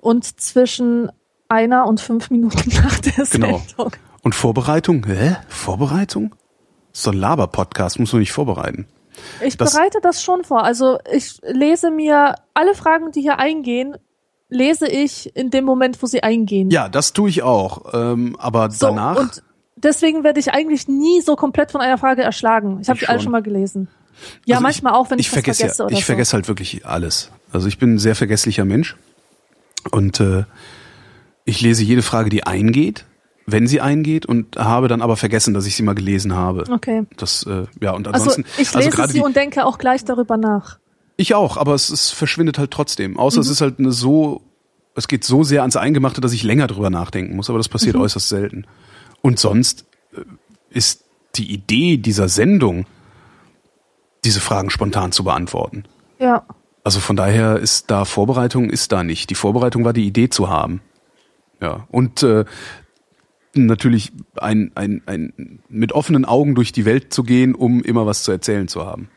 Und 0.00 0.40
zwischen 0.40 1.10
einer 1.48 1.86
und 1.86 2.00
fünf 2.00 2.30
Minuten 2.30 2.70
nach 2.82 2.98
der 2.98 3.24
genau. 3.30 3.62
Sendung. 3.66 3.92
Und 4.22 4.34
Vorbereitung? 4.34 5.06
Hä? 5.06 5.36
Vorbereitung? 5.48 6.34
Das 6.90 7.00
ist 7.00 7.06
doch 7.06 7.12
ein 7.12 7.18
Laber-Podcast, 7.18 8.00
muss 8.00 8.12
man 8.12 8.20
nicht 8.20 8.32
vorbereiten. 8.32 8.88
Ich 9.40 9.56
das 9.56 9.72
bereite 9.72 9.98
das 10.02 10.22
schon 10.22 10.44
vor. 10.44 10.64
Also 10.64 10.98
ich 11.10 11.38
lese 11.42 11.90
mir 11.90 12.34
alle 12.52 12.74
Fragen, 12.74 13.12
die 13.12 13.20
hier 13.20 13.38
eingehen, 13.38 13.96
lese 14.48 14.86
ich 14.88 15.34
in 15.36 15.50
dem 15.50 15.64
Moment, 15.64 16.00
wo 16.02 16.06
sie 16.06 16.22
eingehen. 16.22 16.70
Ja, 16.70 16.88
das 16.88 17.12
tue 17.12 17.28
ich 17.28 17.42
auch. 17.42 17.92
Ähm, 17.94 18.36
aber 18.38 18.70
So, 18.70 18.86
danach. 18.86 19.16
Und 19.16 19.42
deswegen 19.76 20.24
werde 20.24 20.40
ich 20.40 20.52
eigentlich 20.52 20.88
nie 20.88 21.20
so 21.20 21.36
komplett 21.36 21.72
von 21.72 21.80
einer 21.80 21.98
Frage 21.98 22.22
erschlagen. 22.22 22.78
Ich 22.80 22.88
habe 22.88 22.96
Ich 22.98 23.04
die 23.04 23.08
alle 23.08 23.20
schon. 23.20 23.32
mal 23.32 23.42
gelesen. 23.42 23.88
Ja, 24.46 24.56
Also 24.56 24.62
manchmal 24.62 24.94
auch, 24.94 25.10
wenn 25.10 25.18
ich, 25.18 25.26
ich 25.26 25.30
vergesse, 25.30 25.60
vergesse 25.60 25.82
ja, 25.82 25.88
ich 25.90 25.98
so. 25.98 26.06
vergesse 26.06 26.32
halt 26.34 26.48
wirklich 26.48 26.86
alles. 26.86 27.30
Also 27.52 27.68
ich 27.68 27.78
bin 27.78 27.94
ein 27.94 27.98
sehr 27.98 28.14
vergesslicher 28.14 28.64
Mensch 28.64 28.96
und 29.90 30.20
äh, 30.20 30.44
ich 31.44 31.60
lese 31.60 31.84
jede 31.84 32.02
Frage, 32.02 32.30
die 32.30 32.44
eingeht, 32.44 33.04
wenn 33.46 33.66
sie 33.66 33.80
eingeht 33.80 34.26
und 34.26 34.56
habe 34.56 34.88
dann 34.88 35.02
aber 35.02 35.16
vergessen, 35.16 35.54
dass 35.54 35.66
ich 35.66 35.76
sie 35.76 35.82
mal 35.82 35.94
gelesen 35.94 36.34
habe. 36.34 36.64
Okay. 36.70 37.04
Das 37.16 37.44
äh, 37.44 37.66
ja 37.80 37.92
und 37.92 38.08
Also 38.08 38.30
ansonsten 38.30 38.44
ich 38.60 38.68
also 38.68 38.78
lese 38.78 38.90
gerade 38.90 39.12
sie 39.12 39.18
die, 39.18 39.24
und 39.24 39.36
denke 39.36 39.64
auch 39.66 39.78
gleich 39.78 40.04
darüber 40.04 40.36
nach. 40.36 40.78
Ich 41.16 41.34
auch, 41.34 41.56
aber 41.56 41.74
es, 41.74 41.90
es 41.90 42.10
verschwindet 42.10 42.58
halt 42.58 42.70
trotzdem. 42.70 43.18
Außer 43.18 43.38
Mhm. 43.38 43.42
es 43.42 43.48
ist 43.50 43.60
halt 43.60 43.78
eine 43.78 43.92
so 43.92 44.42
es 44.98 45.08
geht 45.08 45.24
so 45.24 45.44
sehr 45.44 45.60
ans 45.60 45.76
Eingemachte, 45.76 46.22
dass 46.22 46.32
ich 46.32 46.42
länger 46.42 46.66
drüber 46.68 46.88
nachdenken 46.88 47.36
muss, 47.36 47.50
aber 47.50 47.58
das 47.58 47.68
passiert 47.68 47.96
Mhm. 47.96 48.02
äußerst 48.02 48.28
selten. 48.30 48.66
Und 49.20 49.38
sonst 49.38 49.84
äh, 50.14 50.20
ist 50.70 51.04
die 51.34 51.52
Idee 51.52 51.98
dieser 51.98 52.28
Sendung 52.30 52.86
diese 54.24 54.40
Fragen 54.40 54.70
spontan 54.70 55.12
zu 55.12 55.22
beantworten. 55.22 55.84
Ja. 56.18 56.46
Also 56.82 57.00
von 57.00 57.14
daher 57.14 57.58
ist 57.58 57.90
da 57.90 58.04
Vorbereitung 58.06 58.70
ist 58.70 58.90
da 58.90 59.04
nicht. 59.04 59.28
Die 59.30 59.34
Vorbereitung 59.34 59.84
war 59.84 59.92
die 59.92 60.06
Idee 60.06 60.30
zu 60.30 60.48
haben. 60.48 60.80
Ja. 61.60 61.86
Und 61.90 62.22
äh, 62.22 62.44
natürlich 63.54 64.12
ein, 64.36 64.72
ein, 64.74 65.02
ein 65.06 65.60
mit 65.68 65.92
offenen 65.92 66.24
Augen 66.24 66.54
durch 66.54 66.72
die 66.72 66.84
Welt 66.86 67.12
zu 67.12 67.22
gehen, 67.22 67.54
um 67.54 67.82
immer 67.82 68.06
was 68.06 68.22
zu 68.22 68.32
erzählen 68.32 68.68
zu 68.68 68.84
haben. 68.86 69.10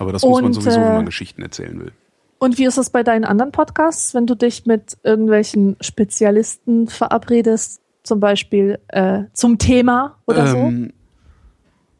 Aber 0.00 0.12
das 0.12 0.22
muss 0.22 0.40
man 0.40 0.52
sowieso, 0.52 0.80
wenn 0.80 0.86
äh, 0.86 0.94
man 0.94 1.06
Geschichten 1.06 1.42
erzählen 1.42 1.78
will. 1.78 1.92
Und 2.38 2.56
wie 2.56 2.64
ist 2.64 2.78
es 2.78 2.88
bei 2.88 3.02
deinen 3.02 3.24
anderen 3.24 3.52
Podcasts, 3.52 4.14
wenn 4.14 4.26
du 4.26 4.34
dich 4.34 4.64
mit 4.64 4.96
irgendwelchen 5.04 5.76
Spezialisten 5.80 6.88
verabredest, 6.88 7.82
zum 8.02 8.18
Beispiel 8.18 8.78
äh, 8.88 9.24
zum 9.34 9.58
Thema 9.58 10.16
oder 10.26 10.46
so? 10.46 10.56
Ähm, 10.56 10.92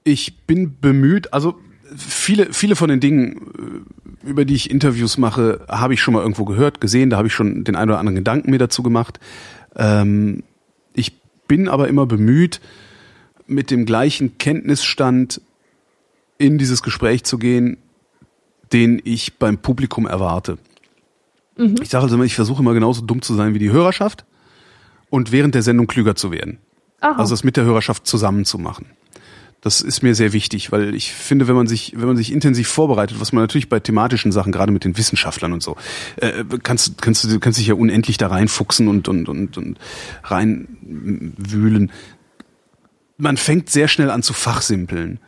ich 0.02 0.47
bin 0.47 0.81
bemüht, 0.81 1.35
also 1.35 1.56
viele, 1.94 2.55
viele 2.55 2.74
von 2.74 2.89
den 2.89 3.01
Dingen, 3.01 3.85
äh, 4.24 4.31
über 4.31 4.47
die 4.47 4.55
ich 4.55 4.70
Interviews 4.70 5.18
mache, 5.18 5.60
habe 5.68 5.93
ich 5.93 6.01
schon 6.01 6.14
mal 6.14 6.20
irgendwo 6.20 6.47
gehört, 6.47 6.81
gesehen, 6.81 7.10
da 7.10 7.18
habe 7.18 7.28
ich 7.28 7.35
schon 7.35 7.64
den 7.64 7.77
einen 7.77 7.90
oder 7.90 7.98
anderen 7.98 8.16
Gedanken 8.16 8.51
mir 8.51 8.59
dazu 8.59 8.82
gemacht. 8.82 9.20
Ähm, 9.77 10.43
ich 10.94 11.20
bin 11.48 11.68
aber 11.68 11.89
immer 11.89 12.06
bemüht, 12.06 12.62
mit 13.47 13.70
dem 13.70 13.85
gleichen 13.85 14.39
Kenntnisstand 14.39 15.43
in 16.39 16.56
dieses 16.56 16.82
Gespräch 16.82 17.24
zu 17.24 17.36
gehen, 17.36 17.77
den 18.72 19.01
ich 19.05 19.38
beim 19.38 19.59
Publikum 19.59 20.06
erwarte. 20.06 20.59
Ich 21.82 21.90
sage 21.90 22.05
also 22.05 22.14
immer, 22.14 22.24
ich 22.24 22.34
versuche 22.34 22.62
immer 22.62 22.74
genauso 22.74 23.02
dumm 23.02 23.22
zu 23.22 23.34
sein 23.34 23.55
wie 23.55 23.59
die 23.59 23.70
Hörerschaft 23.70 24.24
und 25.10 25.32
während 25.32 25.55
der 25.55 25.62
Sendung 25.62 25.86
klüger 25.86 26.14
zu 26.14 26.30
werden. 26.30 26.59
Aha. 27.01 27.18
Also 27.18 27.34
es 27.34 27.44
mit 27.44 27.56
der 27.56 27.64
Hörerschaft 27.64 28.06
zusammen 28.06 28.44
zu 28.44 28.59
machen. 28.59 28.86
Das 29.60 29.82
ist 29.82 30.02
mir 30.02 30.14
sehr 30.14 30.32
wichtig, 30.32 30.72
weil 30.72 30.94
ich 30.94 31.12
finde, 31.12 31.47
wenn 31.47 31.55
man 31.55 31.66
sich, 31.66 31.92
wenn 31.94 32.06
man 32.06 32.16
sich 32.16 32.32
intensiv 32.32 32.68
vorbereitet, 32.68 33.20
was 33.20 33.32
man 33.32 33.42
natürlich 33.42 33.68
bei 33.68 33.78
thematischen 33.78 34.32
Sachen, 34.32 34.52
gerade 34.52 34.72
mit 34.72 34.84
den 34.84 34.97
Wissenschaftlern 34.97 35.52
und 35.52 35.62
so, 35.62 35.76
äh, 36.16 36.44
kannst, 36.62 37.02
kannst 37.02 37.24
du 37.24 37.38
kannst 37.40 37.59
dich 37.59 37.66
ja 37.66 37.74
unendlich 37.74 38.16
da 38.16 38.28
reinfuchsen 38.28 38.88
und 38.88 39.06
und 39.09 39.28
und, 39.28 39.59
und 39.59 39.78
reinwühlen. 40.24 41.92
Man 43.18 43.36
fängt 43.36 43.68
sehr 43.68 43.88
schnell 43.88 44.10
an 44.10 44.22
zu 44.22 44.32
fachsimpeln 44.32 45.20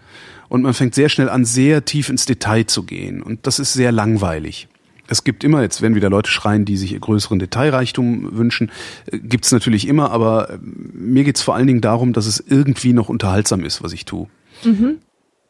und 0.53 0.61
man 0.61 0.75
fängt 0.75 0.95
sehr 0.95 1.09
schnell 1.09 1.31
an, 1.31 1.47
sehr 1.47 1.87
tief 1.87 2.11
ins 2.11 2.27
Detail 2.27 2.65
zu 2.67 2.83
gehen 2.83 3.23
und 3.23 3.47
das 3.47 3.59
ist 3.59 3.73
sehr 3.73 3.91
langweilig. 3.91 4.69
Es 5.09 5.25
gibt 5.25 5.45
immer, 5.45 5.63
jetzt 5.63 5.81
werden 5.81 5.95
wieder 5.95 6.11
Leute 6.11 6.31
schreien, 6.31 6.67
die 6.67 6.77
sich 6.77 7.01
größeren 7.01 7.39
Detailreichtum 7.39 8.37
wünschen, 8.37 8.71
äh, 9.07 9.19
gibt's 9.19 9.51
natürlich 9.51 9.89
immer, 9.89 10.11
aber 10.11 10.51
äh, 10.51 10.59
mir 10.61 11.25
geht's 11.25 11.41
vor 11.41 11.55
allen 11.55 11.67
Dingen 11.67 11.81
darum, 11.81 12.13
dass 12.13 12.27
es 12.27 12.39
irgendwie 12.39 12.93
noch 12.93 13.09
unterhaltsam 13.09 13.65
ist, 13.65 13.83
was 13.83 13.95
ich 13.95 14.05
tue. 14.05 14.29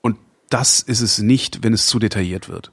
Und 0.02 0.18
das 0.50 0.78
ist 0.78 1.00
es 1.00 1.18
nicht, 1.18 1.64
wenn 1.64 1.72
es 1.72 1.86
zu 1.86 1.98
detailliert 1.98 2.48
wird. 2.48 2.70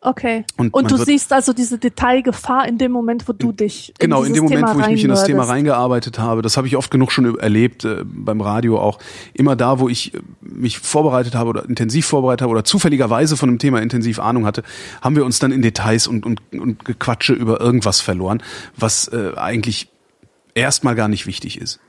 Okay. 0.00 0.44
Und 0.56 0.74
Und, 0.74 0.90
du 0.92 0.96
siehst 0.96 1.32
also 1.32 1.52
diese 1.52 1.76
Detailgefahr 1.76 2.68
in 2.68 2.78
dem 2.78 2.92
Moment, 2.92 3.28
wo 3.28 3.32
du 3.32 3.50
dich 3.50 3.92
Genau, 3.98 4.22
in 4.22 4.32
dieses 4.32 4.34
dem 4.34 4.44
Moment, 4.44 4.66
Thema 4.68 4.74
wo 4.76 4.80
ich 4.80 4.92
mich 4.92 5.04
in 5.04 5.10
das 5.10 5.24
Thema 5.24 5.42
reingearbeitet 5.42 6.20
habe, 6.20 6.40
das 6.40 6.56
habe 6.56 6.68
ich 6.68 6.76
oft 6.76 6.90
genug 6.92 7.10
schon 7.10 7.36
erlebt, 7.38 7.84
äh, 7.84 8.04
beim 8.04 8.40
Radio 8.40 8.78
auch. 8.78 9.00
Immer 9.34 9.56
da, 9.56 9.80
wo 9.80 9.88
ich 9.88 10.14
äh, 10.14 10.20
mich 10.40 10.78
vorbereitet 10.78 11.34
habe 11.34 11.50
oder 11.50 11.68
intensiv 11.68 12.06
vorbereitet 12.06 12.42
habe 12.42 12.52
oder 12.52 12.62
zufälligerweise 12.62 13.36
von 13.36 13.48
einem 13.48 13.58
Thema 13.58 13.82
intensiv 13.82 14.20
Ahnung 14.20 14.46
hatte, 14.46 14.62
haben 15.02 15.16
wir 15.16 15.24
uns 15.24 15.40
dann 15.40 15.50
in 15.50 15.62
Details 15.62 16.06
und, 16.06 16.24
und, 16.24 16.40
und 16.52 16.84
Gequatsche 16.84 17.32
über 17.32 17.60
irgendwas 17.60 18.00
verloren, 18.00 18.40
was 18.76 19.08
äh, 19.08 19.32
eigentlich 19.36 19.88
erstmal 20.54 20.94
gar 20.94 21.08
nicht 21.08 21.26
wichtig 21.26 21.60
ist. 21.60 21.80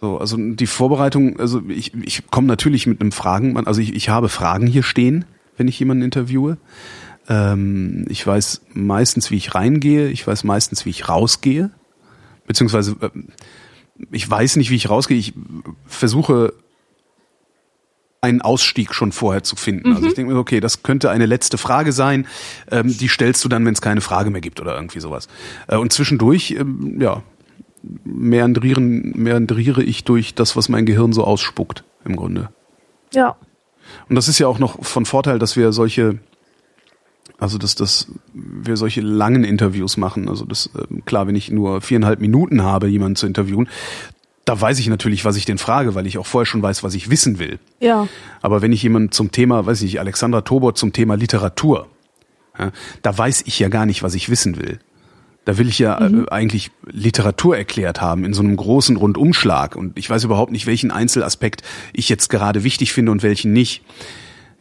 So, 0.00 0.18
also 0.18 0.36
die 0.36 0.66
Vorbereitung, 0.66 1.40
also 1.40 1.62
ich, 1.68 1.92
ich 1.94 2.26
komme 2.30 2.46
natürlich 2.46 2.86
mit 2.86 3.00
einem 3.00 3.12
Fragen, 3.12 3.56
also 3.66 3.80
ich, 3.80 3.94
ich 3.94 4.08
habe 4.10 4.28
Fragen 4.28 4.66
hier 4.66 4.82
stehen, 4.82 5.24
wenn 5.56 5.68
ich 5.68 5.78
jemanden 5.78 6.04
interviewe. 6.04 6.58
Ähm, 7.28 8.06
ich 8.08 8.26
weiß 8.26 8.62
meistens, 8.72 9.30
wie 9.30 9.36
ich 9.36 9.54
reingehe, 9.54 10.08
ich 10.08 10.26
weiß 10.26 10.44
meistens, 10.44 10.84
wie 10.84 10.90
ich 10.90 11.08
rausgehe, 11.08 11.70
beziehungsweise 12.46 12.96
äh, 13.00 13.10
ich 14.10 14.28
weiß 14.28 14.56
nicht, 14.56 14.70
wie 14.70 14.76
ich 14.76 14.90
rausgehe, 14.90 15.16
ich 15.16 15.32
versuche 15.86 16.52
einen 18.20 18.42
Ausstieg 18.42 18.94
schon 18.94 19.12
vorher 19.12 19.42
zu 19.42 19.56
finden. 19.56 19.94
Also 19.94 20.08
ich 20.08 20.14
denke 20.14 20.32
mir, 20.32 20.38
okay, 20.38 20.60
das 20.60 20.82
könnte 20.82 21.10
eine 21.10 21.26
letzte 21.26 21.58
Frage 21.58 21.92
sein, 21.92 22.26
ähm, 22.70 22.96
die 22.96 23.08
stellst 23.08 23.44
du 23.44 23.48
dann, 23.48 23.64
wenn 23.64 23.74
es 23.74 23.80
keine 23.80 24.00
Frage 24.00 24.30
mehr 24.30 24.40
gibt 24.40 24.60
oder 24.60 24.74
irgendwie 24.74 25.00
sowas. 25.00 25.28
Äh, 25.68 25.76
und 25.76 25.92
zwischendurch, 25.92 26.52
ähm, 26.58 27.00
ja, 27.00 27.22
meandrieren, 28.04 29.12
meandriere 29.16 29.82
ich 29.82 30.04
durch 30.04 30.34
das, 30.34 30.56
was 30.56 30.68
mein 30.68 30.86
Gehirn 30.86 31.12
so 31.12 31.24
ausspuckt, 31.24 31.84
im 32.04 32.16
Grunde. 32.16 32.50
Ja. 33.12 33.36
Und 34.08 34.16
das 34.16 34.28
ist 34.28 34.38
ja 34.38 34.48
auch 34.48 34.58
noch 34.58 34.84
von 34.84 35.06
Vorteil, 35.06 35.38
dass 35.38 35.56
wir 35.56 35.72
solche, 35.72 36.18
also 37.38 37.58
dass, 37.58 37.74
dass 37.74 38.08
wir 38.32 38.76
solche 38.76 39.00
langen 39.00 39.44
Interviews 39.44 39.96
machen. 39.96 40.28
Also 40.28 40.44
das, 40.44 40.70
ähm, 40.90 41.04
klar, 41.04 41.26
wenn 41.26 41.34
ich 41.34 41.50
nur 41.50 41.80
viereinhalb 41.80 42.20
Minuten 42.20 42.62
habe, 42.62 42.88
jemanden 42.88 43.16
zu 43.16 43.26
interviewen, 43.26 43.68
da 44.44 44.58
weiß 44.58 44.78
ich 44.78 44.88
natürlich, 44.88 45.24
was 45.24 45.36
ich 45.36 45.44
den 45.44 45.58
frage, 45.58 45.94
weil 45.94 46.06
ich 46.06 46.18
auch 46.18 46.26
vorher 46.26 46.46
schon 46.46 46.62
weiß, 46.62 46.82
was 46.84 46.94
ich 46.94 47.10
wissen 47.10 47.38
will. 47.38 47.58
Ja. 47.80 48.06
Aber 48.42 48.62
wenn 48.62 48.72
ich 48.72 48.82
jemanden 48.82 49.10
zum 49.10 49.32
Thema, 49.32 49.66
weiß 49.66 49.82
ich, 49.82 49.98
Alexandra 49.98 50.42
Tobor 50.42 50.74
zum 50.74 50.92
Thema 50.92 51.16
Literatur, 51.16 51.88
ja, 52.56 52.70
da 53.02 53.18
weiß 53.18 53.42
ich 53.46 53.58
ja 53.58 53.68
gar 53.68 53.86
nicht, 53.86 54.02
was 54.02 54.14
ich 54.14 54.30
wissen 54.30 54.56
will. 54.56 54.78
Da 55.44 55.58
will 55.58 55.68
ich 55.68 55.78
ja 55.78 56.00
äh, 56.00 56.28
eigentlich 56.30 56.70
Literatur 56.86 57.56
erklärt 57.56 58.00
haben 58.00 58.24
in 58.24 58.34
so 58.34 58.42
einem 58.42 58.56
großen 58.56 58.96
Rundumschlag 58.96 59.76
und 59.76 59.98
ich 59.98 60.08
weiß 60.08 60.24
überhaupt 60.24 60.52
nicht, 60.52 60.66
welchen 60.66 60.90
Einzelaspekt 60.90 61.62
ich 61.92 62.08
jetzt 62.08 62.30
gerade 62.30 62.64
wichtig 62.64 62.92
finde 62.92 63.12
und 63.12 63.22
welchen 63.22 63.52
nicht. 63.52 63.82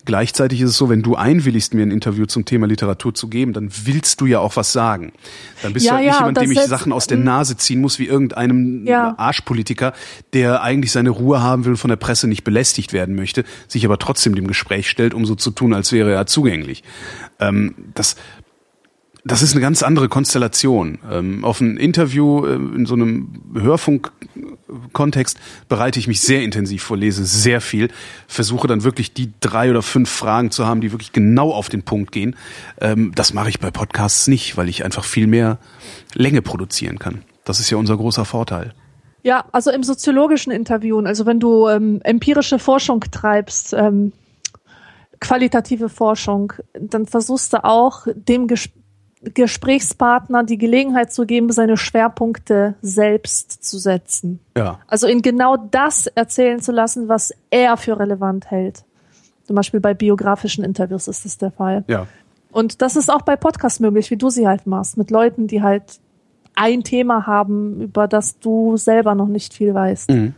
Gleichzeitig 0.06 0.62
ist 0.62 0.70
es 0.70 0.78
so, 0.78 0.88
wenn 0.90 1.02
du 1.02 1.16
einwilligst, 1.16 1.74
mir 1.74 1.84
ein 1.84 1.92
Interview 1.92 2.26
zum 2.26 2.46
Thema 2.46 2.68
Literatur 2.68 3.14
zu 3.14 3.28
geben, 3.28 3.54
dann 3.54 3.70
willst 3.86 4.22
du 4.22 4.28
ja 4.28 4.40
auch 4.40 4.56
was 4.56 4.72
sagen. 4.72 5.12
Dann 5.64 5.74
bist 5.74 5.86
Ja, 5.86 5.94
du 5.94 5.98
halt 5.98 6.06
ja, 6.06 6.12
nicht 6.12 6.20
jemand, 6.20 6.42
dem 6.42 6.52
ich 6.52 6.62
Sachen 6.62 6.94
aus 6.94 7.08
der 7.08 7.18
Nase 7.18 7.58
ziehen 7.58 7.82
muss, 7.82 7.98
wie 8.00 8.06
irgendeinem 8.06 8.86
Ja. 8.86 9.16
Arschpolitiker, 9.18 9.94
der 10.34 10.62
eigentlich 10.62 10.92
seine 10.92 11.10
Ruhe 11.10 11.42
haben 11.42 11.66
will, 11.66 11.76
von 11.76 11.90
der 11.90 11.96
Presse 11.96 12.28
nicht 12.28 12.44
belästigt 12.44 12.94
werden 12.94 13.16
möchte, 13.16 13.44
sich 13.68 13.84
aber 13.86 13.98
trotzdem 13.98 14.36
dem 14.36 14.48
Gespräch 14.48 14.90
stellt, 14.90 15.14
um 15.14 15.26
so 15.26 15.36
zu 15.36 15.52
tun, 15.52 15.74
als 15.74 15.92
wäre 15.92 16.14
er 16.14 16.28
zugänglich. 16.28 16.84
Ähm, 17.40 17.76
das, 17.96 18.16
das 19.28 19.42
ist 19.42 19.54
eine 19.54 19.62
ganz 19.62 19.82
andere 19.82 20.08
Konstellation. 20.08 21.00
Ähm, 21.12 21.44
auf 21.44 21.60
ein 21.60 21.78
Interview 21.78 22.46
äh, 22.46 22.54
in 22.54 22.86
so 22.86 22.94
einem 22.94 23.42
Hörfunk-Kontext 23.56 25.40
bereite 25.68 25.98
ich 25.98 26.08
mich 26.08 26.22
sehr 26.22 26.44
intensiv 26.44 26.84
vor, 26.84 26.96
lese 26.96 27.26
sehr 27.26 27.60
viel, 27.60 27.90
versuche 28.28 28.68
dann 28.68 28.84
wirklich 28.84 29.14
die 29.14 29.34
drei 29.40 29.72
oder 29.72 29.82
fünf 29.82 30.12
Fragen 30.12 30.52
zu 30.52 30.68
haben, 30.68 30.80
die 30.80 30.92
wirklich 30.92 31.12
genau 31.12 31.52
auf 31.52 31.70
den 31.70 31.82
Punkt 31.82 32.12
gehen. 32.12 32.36
Ähm, 32.80 33.14
das 33.16 33.34
mache 33.34 33.50
ich 33.50 33.60
bei 33.60 33.72
Podcasts 33.72 34.28
nicht, 34.28 34.58
weil 34.58 34.70
ich 34.70 34.86
einfach 34.86 35.04
viel 35.04 35.26
mehr 35.26 35.58
Länge 36.14 36.44
produzieren 36.44 37.00
kann. 37.00 37.24
Das 37.46 37.60
ist 37.60 37.72
ja 37.72 37.78
unser 37.80 37.98
großer 37.98 38.26
Vorteil. 38.26 38.76
Ja, 39.24 39.46
also 39.52 39.72
im 39.72 39.82
soziologischen 39.82 40.52
Interviewen, 40.52 41.08
also 41.08 41.26
wenn 41.26 41.40
du 41.40 41.68
ähm, 41.68 42.00
empirische 42.04 42.60
Forschung 42.60 43.04
treibst, 43.10 43.74
ähm, 43.74 44.14
qualitative 45.20 45.90
Forschung, 45.90 46.54
dann 46.80 47.08
versuchst 47.08 47.54
du 47.54 47.64
auch 47.64 48.06
dem 48.14 48.46
Ges 48.46 48.70
Gesprächspartner 49.34 50.44
die 50.44 50.58
Gelegenheit 50.58 51.12
zu 51.12 51.26
geben, 51.26 51.52
seine 51.52 51.78
Schwerpunkte 51.78 52.76
selbst 52.82 53.64
zu 53.64 53.78
setzen. 53.78 54.40
Ja. 54.58 54.80
Also 54.88 55.08
ihn 55.08 55.22
genau 55.22 55.58
das 55.58 56.08
erzählen 56.08 56.62
zu 56.62 56.72
lassen, 56.72 57.08
was 57.08 57.34
er 57.50 57.78
für 57.78 58.00
relevant 58.00 58.52
hält. 58.52 58.84
Zum 59.44 59.56
Beispiel 59.56 59.80
bei 59.80 59.94
biografischen 59.94 60.64
Interviews 60.64 61.08
ist 61.08 61.26
das 61.26 61.38
der 61.38 61.52
Fall. 61.52 61.84
Ja. 61.88 62.08
Und 62.52 62.82
das 62.82 62.96
ist 62.96 63.12
auch 63.12 63.22
bei 63.22 63.36
Podcasts 63.36 63.80
möglich, 63.80 64.10
wie 64.12 64.18
du 64.18 64.30
sie 64.30 64.48
halt 64.48 64.66
machst, 64.66 64.98
mit 64.98 65.12
Leuten, 65.12 65.48
die 65.48 65.62
halt 65.62 66.00
ein 66.56 66.84
Thema 66.84 67.28
haben, 67.28 67.82
über 67.82 68.08
das 68.08 68.40
du 68.40 68.78
selber 68.78 69.14
noch 69.14 69.28
nicht 69.28 69.54
viel 69.54 69.74
weißt. 69.74 70.10
Mhm. 70.10 70.36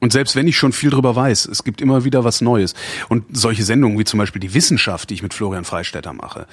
Und 0.00 0.12
selbst 0.12 0.34
wenn 0.34 0.48
ich 0.48 0.56
schon 0.56 0.72
viel 0.72 0.90
drüber 0.90 1.14
weiß, 1.14 1.46
es 1.46 1.62
gibt 1.62 1.80
immer 1.80 2.04
wieder 2.04 2.24
was 2.24 2.40
Neues. 2.40 2.74
Und 3.08 3.24
solche 3.36 3.62
Sendungen 3.64 3.98
wie 3.98 4.04
zum 4.04 4.18
Beispiel 4.18 4.40
die 4.40 4.54
Wissenschaft, 4.54 5.10
die 5.10 5.14
ich 5.14 5.22
mit 5.22 5.34
Florian 5.34 5.64
Freistetter 5.64 6.12
mache, 6.12 6.46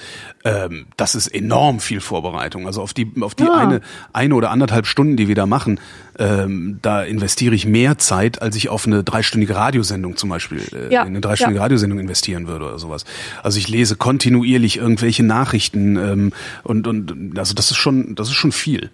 ähm, 0.43 0.87
das 0.97 1.15
ist 1.15 1.27
enorm 1.27 1.79
viel 1.79 2.01
Vorbereitung. 2.01 2.65
Also 2.67 2.81
auf 2.81 2.93
die, 2.93 3.11
auf 3.21 3.35
die 3.35 3.43
Ja. 3.43 3.53
eine, 3.55 3.81
eine 4.13 4.35
oder 4.35 4.51
anderthalb 4.51 4.85
Stunden, 4.85 5.15
die 5.17 5.27
wir 5.27 5.35
da 5.35 5.45
machen, 5.45 5.79
ähm, 6.19 6.79
da 6.81 7.03
investiere 7.03 7.55
ich 7.55 7.65
mehr 7.65 7.97
Zeit, 7.97 8.41
als 8.41 8.55
ich 8.55 8.69
auf 8.69 8.85
eine 8.85 9.03
dreistündige 9.03 9.55
Radiosendung 9.55 10.17
zum 10.17 10.29
Beispiel, 10.29 10.61
äh, 10.73 10.93
Ja, 10.93 11.01
in 11.03 11.09
eine 11.09 11.21
dreistündige 11.21 11.57
ja. 11.57 11.63
Radiosendung 11.63 11.99
investieren 11.99 12.47
würde 12.47 12.65
oder 12.65 12.79
sowas. 12.79 13.05
Also 13.43 13.59
ich 13.59 13.67
lese 13.67 13.95
kontinuierlich 13.95 14.77
irgendwelche 14.77 15.23
Nachrichten 15.23 15.95
ähm, 15.95 16.33
und, 16.63 16.87
und 16.87 17.37
also 17.37 17.53
das 17.53 17.71
ist 17.71 17.77
schon, 17.77 18.15
das 18.15 18.27
ist 18.27 18.33
schon 18.35 18.51
viel. 18.51 18.89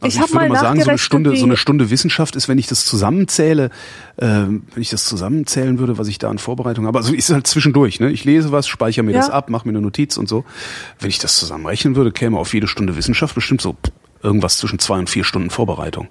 Also 0.00 0.18
Ich 0.18 0.24
ich 0.24 0.32
würde 0.32 0.34
mal 0.34 0.48
mal 0.48 0.60
sagen, 0.60 0.80
so 0.82 0.88
eine 0.90 0.98
Stunde, 0.98 1.36
so 1.36 1.44
eine 1.44 1.56
Stunde 1.56 1.90
Wissenschaft 1.90 2.36
ist, 2.36 2.48
wenn 2.48 2.58
ich 2.58 2.66
das 2.66 2.84
zusammenzähle, 2.84 3.70
ähm, 4.18 4.64
wenn 4.74 4.82
ich 4.82 4.90
das 4.90 5.04
zusammenzählen 5.04 5.78
würde, 5.78 5.98
was 5.98 6.08
ich 6.08 6.18
da 6.18 6.30
an 6.30 6.38
Vorbereitung 6.38 6.86
habe. 6.86 6.98
Also 6.98 7.14
ist 7.14 7.30
halt 7.30 7.46
zwischendurch, 7.46 8.00
ne? 8.00 8.10
Ich 8.10 8.24
lese 8.24 8.52
was, 8.52 8.68
speichere 8.68 9.02
mir 9.04 9.12
Ja. 9.12 9.18
das 9.18 9.30
ab, 9.30 9.50
mache 9.50 9.66
mir 9.66 9.72
eine 9.72 9.80
Notiz 9.80 10.16
und 10.16 10.28
so. 10.28 10.44
Wenn 11.00 11.10
ich 11.10 11.18
das 11.18 11.36
zusammenrechnen 11.36 11.96
würde, 11.96 12.12
käme 12.12 12.38
auf 12.38 12.52
jede 12.54 12.66
Stunde 12.68 12.96
Wissenschaft 12.96 13.34
bestimmt 13.34 13.60
so 13.60 13.76
irgendwas 14.22 14.58
zwischen 14.58 14.78
zwei 14.78 14.98
und 14.98 15.10
vier 15.10 15.24
Stunden 15.24 15.50
Vorbereitung. 15.50 16.08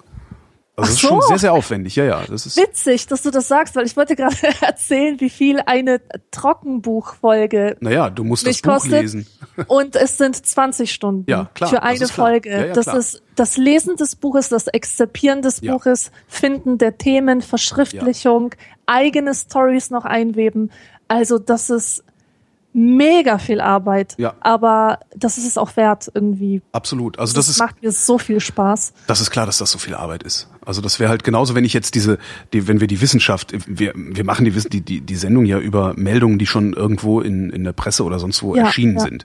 Also 0.74 0.88
das 0.88 0.94
ist 0.94 1.00
schon 1.00 1.20
sehr, 1.28 1.38
sehr 1.38 1.52
aufwendig, 1.52 1.96
ja, 1.96 2.04
ja. 2.04 2.22
Das 2.28 2.46
ist 2.46 2.56
Witzig, 2.56 3.06
dass 3.06 3.20
du 3.22 3.30
das 3.30 3.46
sagst, 3.46 3.76
weil 3.76 3.84
ich 3.84 3.94
wollte 3.96 4.16
gerade 4.16 4.34
erzählen, 4.62 5.20
wie 5.20 5.28
viel 5.28 5.60
eine 5.66 6.00
Trockenbuchfolge 6.30 7.76
naja, 7.80 8.10
du 8.10 8.24
musst 8.24 8.46
das 8.46 8.60
Buch 8.62 8.84
lesen. 8.86 9.26
Und 9.68 9.96
es 9.96 10.18
sind 10.18 10.34
20 10.34 10.92
Stunden 10.92 11.30
Ja, 11.30 11.50
klar, 11.54 11.70
für 11.70 11.82
eine. 11.82 12.08
Folge. 12.08 12.50
Ja, 12.50 12.66
ja, 12.66 12.72
das 12.72 12.86
klar. 12.86 12.96
ist 12.96 13.22
das 13.36 13.56
Lesen 13.56 13.96
des 13.96 14.16
Buches, 14.16 14.48
das 14.48 14.66
Exzipieren 14.66 15.42
des 15.42 15.60
Ja. 15.60 15.72
Buches, 15.74 16.10
Finden 16.26 16.78
der 16.78 16.98
Themen, 16.98 17.42
Verschriftlichung, 17.42 18.54
eigene 18.86 19.34
Stories 19.34 19.90
noch 19.90 20.04
einweben. 20.04 20.70
Also 21.08 21.38
das 21.38 21.70
ist 21.70 22.02
mega 22.74 23.38
viel 23.38 23.60
Arbeit. 23.60 24.14
Ja. 24.18 24.34
Aber 24.40 25.00
das 25.14 25.36
ist 25.38 25.46
es 25.46 25.58
auch 25.58 25.76
wert 25.76 26.10
irgendwie. 26.14 26.62
Absolut. 26.72 27.18
Also 27.18 27.34
das 27.34 27.46
Das 27.46 27.54
ist 27.56 27.58
macht 27.60 27.82
mir 27.82 27.92
so 27.92 28.18
viel 28.18 28.40
Spaß. 28.40 28.94
Das 29.06 29.20
ist 29.20 29.30
klar, 29.30 29.44
dass 29.46 29.58
das 29.58 29.70
so 29.70 29.78
viel 29.78 29.94
Arbeit 29.94 30.22
ist. 30.22 30.48
Also 30.64 30.80
das 30.80 31.00
wäre 31.00 31.10
halt 31.10 31.24
genauso, 31.24 31.54
wenn 31.54 31.64
ich 31.64 31.72
jetzt 31.72 31.94
diese, 31.94 32.18
die, 32.52 32.68
wenn 32.68 32.80
wir 32.80 32.86
die 32.86 33.00
Wissenschaft, 33.00 33.52
wir, 33.66 33.92
wir 33.96 34.24
machen 34.24 34.44
die, 34.44 34.52
die, 34.52 34.80
die, 34.80 35.00
die 35.00 35.16
Sendung 35.16 35.44
ja 35.44 35.58
über 35.58 35.94
Meldungen, 35.96 36.38
die 36.38 36.46
schon 36.46 36.72
irgendwo 36.72 37.20
in, 37.20 37.50
in 37.50 37.64
der 37.64 37.72
Presse 37.72 38.04
oder 38.04 38.18
sonst 38.18 38.42
wo 38.42 38.54
Ja, 38.54 38.64
erschienen 38.64 38.94
ja. 38.94 39.00
sind. 39.00 39.24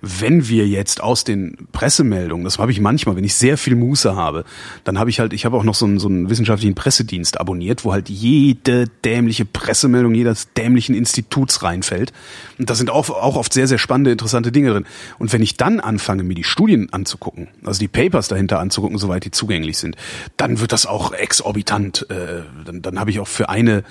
Wenn 0.00 0.48
wir 0.48 0.68
jetzt 0.68 1.02
aus 1.02 1.24
den 1.24 1.56
Pressemeldungen, 1.72 2.44
das 2.44 2.58
habe 2.58 2.70
ich 2.70 2.80
manchmal, 2.80 3.16
wenn 3.16 3.24
ich 3.24 3.34
sehr 3.34 3.58
viel 3.58 3.74
Muße 3.74 4.14
habe, 4.14 4.44
dann 4.84 4.98
habe 4.98 5.10
ich 5.10 5.18
halt, 5.18 5.32
ich 5.32 5.44
habe 5.44 5.56
auch 5.56 5.64
noch 5.64 5.74
so 5.74 5.86
einen, 5.86 5.98
so 5.98 6.08
einen 6.08 6.30
wissenschaftlichen 6.30 6.74
Pressedienst 6.74 7.40
abonniert, 7.40 7.84
wo 7.84 7.92
halt 7.92 8.08
jede 8.08 8.86
dämliche 9.04 9.44
Pressemeldung 9.44 10.14
jedes 10.14 10.52
dämlichen 10.54 10.94
Instituts 10.94 11.62
reinfällt. 11.62 12.12
Und 12.58 12.70
da 12.70 12.74
sind 12.74 12.90
auch, 12.90 13.10
auch 13.10 13.36
oft 13.36 13.52
sehr, 13.52 13.66
sehr 13.66 13.78
spannende, 13.78 14.12
interessante 14.12 14.52
Dinge 14.52 14.70
drin. 14.70 14.86
Und 15.18 15.32
wenn 15.32 15.42
ich 15.42 15.56
dann 15.56 15.80
anfange, 15.80 16.22
mir 16.22 16.34
die 16.34 16.44
Studien 16.44 16.92
anzugucken, 16.92 17.48
also 17.64 17.80
die 17.80 17.88
Papers 17.88 18.28
dahinter 18.28 18.60
anzugucken, 18.60 18.98
soweit 18.98 19.24
die 19.24 19.30
zugänglich 19.30 19.78
sind, 19.78 19.96
dann 20.36 20.60
wird 20.60 20.72
das 20.76 20.86
auch 20.86 21.12
exorbitant. 21.12 22.06
Äh, 22.10 22.42
dann 22.64 22.82
dann 22.82 23.00
habe 23.00 23.10
ich 23.10 23.18
auch 23.18 23.28
für 23.28 23.48
eine, 23.48 23.82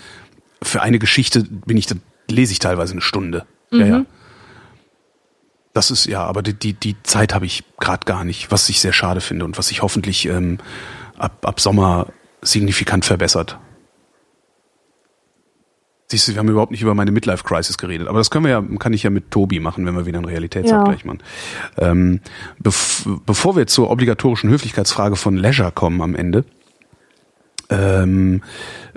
für 0.62 0.82
eine 0.84 0.99
Geschichte 0.99 1.44
bin 1.44 1.78
ich, 1.78 1.88
dann 1.88 2.02
lese 2.30 2.52
ich 2.52 2.60
teilweise 2.60 2.91
eine 2.94 3.02
Stunde. 3.02 3.45
Ja, 3.72 3.86
ja. 3.86 4.06
Das 5.74 5.91
ist 5.91 6.06
ja, 6.06 6.24
aber 6.24 6.44
die, 6.44 6.53
die, 6.53 6.74
die 6.74 6.95
Zeit 7.03 7.34
habe 7.34 7.45
ich 7.45 7.64
gerade 7.80 8.06
gar 8.06 8.24
nicht, 8.24 8.52
was 8.52 8.70
ich 8.70 8.80
sehr 8.80 8.94
schade 8.94 9.20
finde 9.20 9.45
und 9.45 9.57
was 9.57 9.68
sich 9.68 9.82
hoffentlich 9.82 10.26
ähm, 10.28 10.60
ab, 11.18 11.45
ab 11.45 11.60
Sommer 11.60 12.07
signifikant 12.41 13.03
verbessert. 13.03 13.57
Siehst 16.07 16.28
du, 16.28 16.34
wir 16.34 16.40
haben 16.40 16.49
überhaupt 16.49 16.72
nicht 16.72 16.84
über 16.84 16.94
meine 16.94 17.12
Midlife-Crisis 17.12 17.80
geredet, 17.80 18.07
aber 18.07 18.20
das 18.20 18.30
können 18.30 18.45
wir 18.45 18.52
ja, 18.52 18.64
kann 18.78 18.94
ich 18.94 19.02
ja 19.02 19.10
mit 19.10 19.32
Tobi 19.32 19.60
machen, 19.60 19.88
wenn 19.88 19.95
wir 19.95 20.06
wieder 20.06 20.20
einen 20.20 20.28
Realitätsabgleich 20.28 21.03
machen. 21.03 21.24
Ähm, 21.78 22.22
bev 22.60 23.07
bevor 23.26 23.56
wir 23.56 23.66
zur 23.66 23.90
obligatorischen 23.90 24.52
Höflichkeitsfrage 24.52 25.16
von 25.16 25.36
Leisure 25.36 25.72
kommen 25.72 26.02
am 26.03 26.14
Ende, 26.14 26.45
ähm, 27.70 28.42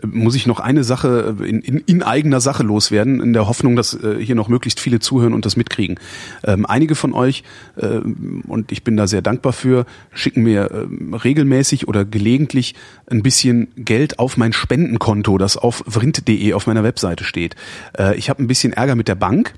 muss 0.05 0.35
ich 0.35 0.47
noch 0.47 0.61
eine 0.61 0.85
Sache 0.85 1.37
in, 1.41 1.61
in, 1.61 1.79
in 1.79 2.03
eigener 2.03 2.41
Sache 2.41 2.63
loswerden, 2.63 3.21
in 3.21 3.33
der 3.33 3.49
Hoffnung, 3.49 3.77
dass 3.77 3.95
äh, 3.95 4.17
hier 4.21 4.35
noch 4.35 4.49
möglichst 4.49 4.81
viele 4.81 5.01
zuhören 5.01 5.33
und 5.33 5.45
das 5.45 5.57
mitkriegen. 5.57 5.99
Ähm, 6.45 6.67
einige 6.67 6.95
von 6.95 7.13
euch, 7.13 7.45
ähm, 7.81 8.43
und 8.47 8.71
ich 8.73 8.85
bin 8.85 8.97
da 8.97 9.07
sehr 9.07 9.23
dankbar 9.23 9.53
für, 9.53 9.87
schicken 10.13 10.43
mir 10.43 10.71
ähm, 10.73 11.15
regelmäßig 11.15 11.89
oder 11.89 12.05
gelegentlich 12.05 12.75
ein 13.07 13.23
bisschen 13.23 13.69
Geld 13.77 14.19
auf 14.19 14.37
mein 14.37 14.53
Spendenkonto, 14.53 15.39
das 15.39 15.57
auf 15.57 15.83
vrind.de 15.87 16.53
auf 16.53 16.67
meiner 16.67 16.85
Webseite 16.85 17.25
steht. 17.25 17.57
Äh, 17.99 18.17
ich 18.17 18.31
habe 18.31 18.43
ein 18.43 18.47
bisschen 18.47 18.73
Ärger 18.73 18.95
mit 18.95 19.09
der 19.09 19.15
Bank. 19.17 19.55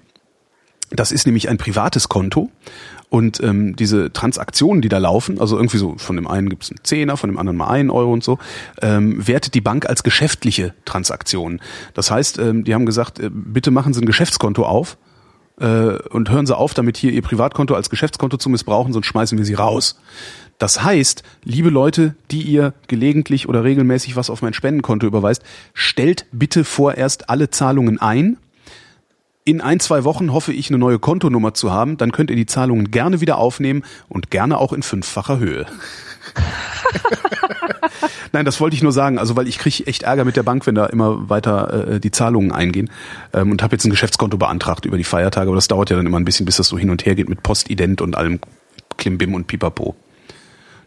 Das 0.91 1.13
ist 1.13 1.25
nämlich 1.27 1.49
ein 1.49 1.57
privates 1.57 2.09
Konto. 2.09 2.51
Und 3.11 3.43
ähm, 3.43 3.75
diese 3.75 4.13
Transaktionen, 4.13 4.83
die 4.83 4.89
da 4.89 4.99
laufen, 4.99 5.41
also 5.41 5.57
irgendwie 5.57 5.79
so, 5.79 5.97
von 5.99 6.15
dem 6.15 6.29
einen 6.29 6.49
gibt's 6.49 6.71
einen 6.71 6.79
Zehner, 6.85 7.17
von 7.17 7.29
dem 7.29 7.39
anderen 7.39 7.57
mal 7.57 7.69
einen 7.69 7.91
Euro 7.91 8.13
und 8.13 8.23
so, 8.23 8.39
ähm, 8.83 9.27
wertet 9.27 9.55
die 9.55 9.61
Bank 9.61 9.87
als 9.89 10.05
geschäftliche 10.05 10.75
Transaktionen. 10.85 11.61
Das 11.95 12.13
heißt, 12.13 12.39
ähm, 12.39 12.63
die 12.63 12.73
haben 12.73 12.87
gesagt, 12.87 13.19
äh, 13.19 13.29
bitte 13.33 13.73
machen 13.73 13.93
Sie 13.93 14.01
ein 14.01 14.07
Geschäftskonto 14.07 14.65
auf 14.65 14.97
äh, 15.59 15.67
und 15.67 16.31
hören 16.31 16.47
Sie 16.47 16.57
auf, 16.57 16.73
damit 16.73 16.97
hier 16.97 17.11
Ihr 17.11 17.23
Privatkonto 17.23 17.75
als 17.75 17.91
Geschäftskonto 17.91 18.37
zu 18.37 18.49
missbrauchen, 18.49 18.93
sonst 18.93 19.07
schmeißen 19.07 19.37
wir 19.37 19.45
Sie 19.45 19.55
raus. 19.55 19.99
Das 20.59 20.85
heißt, 20.85 21.25
liebe 21.43 21.71
Leute, 21.71 22.15
die 22.31 22.43
ihr 22.43 22.75
gelegentlich 22.87 23.49
oder 23.49 23.65
regelmäßig 23.65 24.15
was 24.15 24.29
auf 24.29 24.43
mein 24.43 24.53
Spendenkonto 24.53 25.07
überweist, 25.07 25.43
stellt 25.73 26.27
bitte 26.33 26.65
vorerst 26.65 27.31
alle 27.31 27.49
Zahlungen 27.49 27.99
ein 27.99 28.37
in 29.51 29.61
ein, 29.61 29.81
zwei 29.81 30.05
Wochen 30.05 30.33
hoffe 30.33 30.53
ich, 30.53 30.71
eine 30.71 30.79
neue 30.79 31.01
Kontonummer 31.01 31.55
zu 31.55 31.73
haben. 31.73 31.97
Dann 31.97 32.13
könnt 32.13 32.31
ihr 32.31 32.37
die 32.37 32.47
Zahlungen 32.47 32.93
gerne 32.93 33.21
wieder 33.21 33.39
aufnehmen 33.39 33.83
und 34.09 34.31
gerne 34.31 34.59
auch 34.59 34.73
in 34.73 34.85
fünffacher 34.85 35.41
Höhe. 35.41 35.67
Nein, 38.33 38.45
das 38.45 38.61
wollte 38.61 38.77
ich 38.77 38.83
nur 38.85 38.93
sagen, 38.93 39.19
also 39.19 39.35
weil 39.35 39.49
ich 39.49 39.59
kriege 39.59 39.89
echt 39.89 40.05
Ärger 40.05 40.25
mit 40.25 40.37
der 40.37 40.45
Bank, 40.45 40.69
wenn 40.69 40.77
da 40.77 40.87
immer 40.87 41.29
weiter 41.29 41.95
äh, 41.95 42.01
die 42.01 42.13
Zahlungen 42.13 42.53
eingehen 42.53 42.89
ähm, 43.33 43.51
und 43.51 43.65
habe 43.65 43.75
jetzt 43.75 43.85
ein 43.85 43.91
Geschäftskonto 43.91 44.37
beantragt 44.37 44.85
über 44.85 44.97
die 44.97 45.03
Feiertage, 45.03 45.49
aber 45.49 45.57
das 45.57 45.67
dauert 45.67 45.91
ja 45.91 45.97
dann 45.97 46.07
immer 46.07 46.21
ein 46.21 46.25
bisschen, 46.25 46.47
bis 46.47 46.57
das 46.57 46.69
so 46.69 46.79
hin 46.79 46.91
und 46.91 47.05
her 47.05 47.17
geht 47.17 47.29
mit 47.29 47.43
Postident 47.43 48.01
und 48.01 48.17
allem 48.17 48.39
Klimbim 48.99 49.35
und 49.35 49.49
Pipapo. 49.49 49.97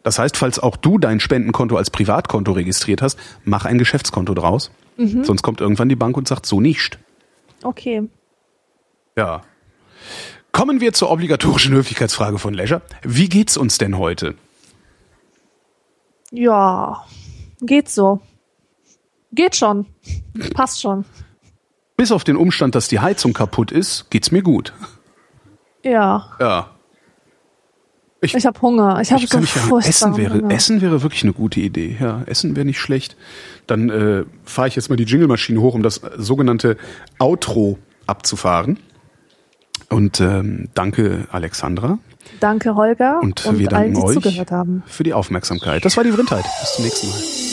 Das 0.04 0.20
heißt, 0.20 0.38
falls 0.38 0.60
auch 0.60 0.78
du 0.78 0.98
dein 0.98 1.20
Spendenkonto 1.20 1.76
als 1.76 1.90
Privatkonto 1.90 2.54
registriert 2.54 3.02
hast, 3.02 3.20
mach 3.44 3.66
ein 3.66 3.78
Geschäftskonto 3.78 4.34
draus. 4.34 4.72
Sonst 5.24 5.42
kommt 5.42 5.60
irgendwann 5.60 5.90
die 5.90 5.96
Bank 5.96 6.16
und 6.16 6.28
sagt 6.28 6.46
so 6.46 6.62
nicht. 6.62 7.00
Okay. 7.64 8.04
Ja. 9.18 9.42
Kommen 10.52 10.82
wir 10.82 10.94
zur 10.94 11.10
obligatorischen 11.10 11.74
Höflichkeitsfrage 11.74 12.38
von 12.38 12.54
Leisure. 12.54 12.82
Wie 13.02 13.30
geht's 13.30 13.58
uns 13.58 13.78
denn 13.78 13.98
heute? 13.98 14.36
Ja, 16.32 17.04
geht 17.62 17.90
so. 17.90 18.20
Geht 19.32 19.56
schon. 19.56 19.88
Passt 20.54 20.82
schon. 20.82 21.06
Bis 21.98 22.12
auf 22.12 22.24
den 22.24 22.38
Umstand, 22.38 22.76
dass 22.76 22.88
die 22.88 23.00
Heizung 23.00 23.34
kaputt 23.34 23.72
ist, 23.72 24.10
geht's 24.10 24.32
mir 24.32 24.42
gut. 24.44 24.74
Ja, 25.84 26.30
Ja. 26.40 26.70
ich 28.22 28.46
habe 28.46 28.62
Hunger. 28.62 29.02
Ich 29.02 29.12
habe 29.12 29.24
Ich 29.24 29.30
so 29.30 29.42
furchtbaren 29.42 29.82
Essen 29.84 30.18
wäre, 30.18 30.34
Hunger. 30.36 30.54
Essen 30.54 30.82
wäre 30.82 31.02
wirklich 31.04 31.24
eine 31.24 31.34
gute 31.34 31.60
Idee. 31.60 31.98
Ja, 32.00 32.24
Essen 32.26 32.56
wäre 32.56 32.66
nicht 32.66 32.80
schlecht. 32.80 33.16
Dann 33.68 33.90
äh, 33.90 34.24
fahre 34.46 34.68
ich 34.68 34.76
jetzt 34.76 34.90
mal 34.90 34.96
die 34.96 35.04
Jingle-Maschine 35.04 35.60
hoch, 35.62 35.74
um 35.76 35.84
das 35.84 36.02
sogenannte 36.18 36.78
Outro 37.20 37.78
abzufahren. 38.08 38.80
Und 39.94 40.20
ähm, 40.20 40.70
danke 40.74 41.28
Alexandra 41.32 42.00
Danke, 42.40 42.76
Holger. 42.76 43.20
und, 43.22 43.46
und 43.46 43.60
wir 43.60 43.72
allen, 43.74 43.94
danken 43.94 44.00
die 44.02 44.18
euch 44.18 44.24
zugehört 44.24 44.52
haben. 44.52 44.84
für 44.88 45.04
die 45.04 45.14
Aufmerksamkeit. 45.14 45.84
Das 45.86 45.98
war 45.98 46.04
die 46.04 46.12
Vrindheit. 46.12 46.46
Bis 46.62 46.76
zum 46.76 46.86
nächsten 46.86 47.10
Mal. 47.10 47.53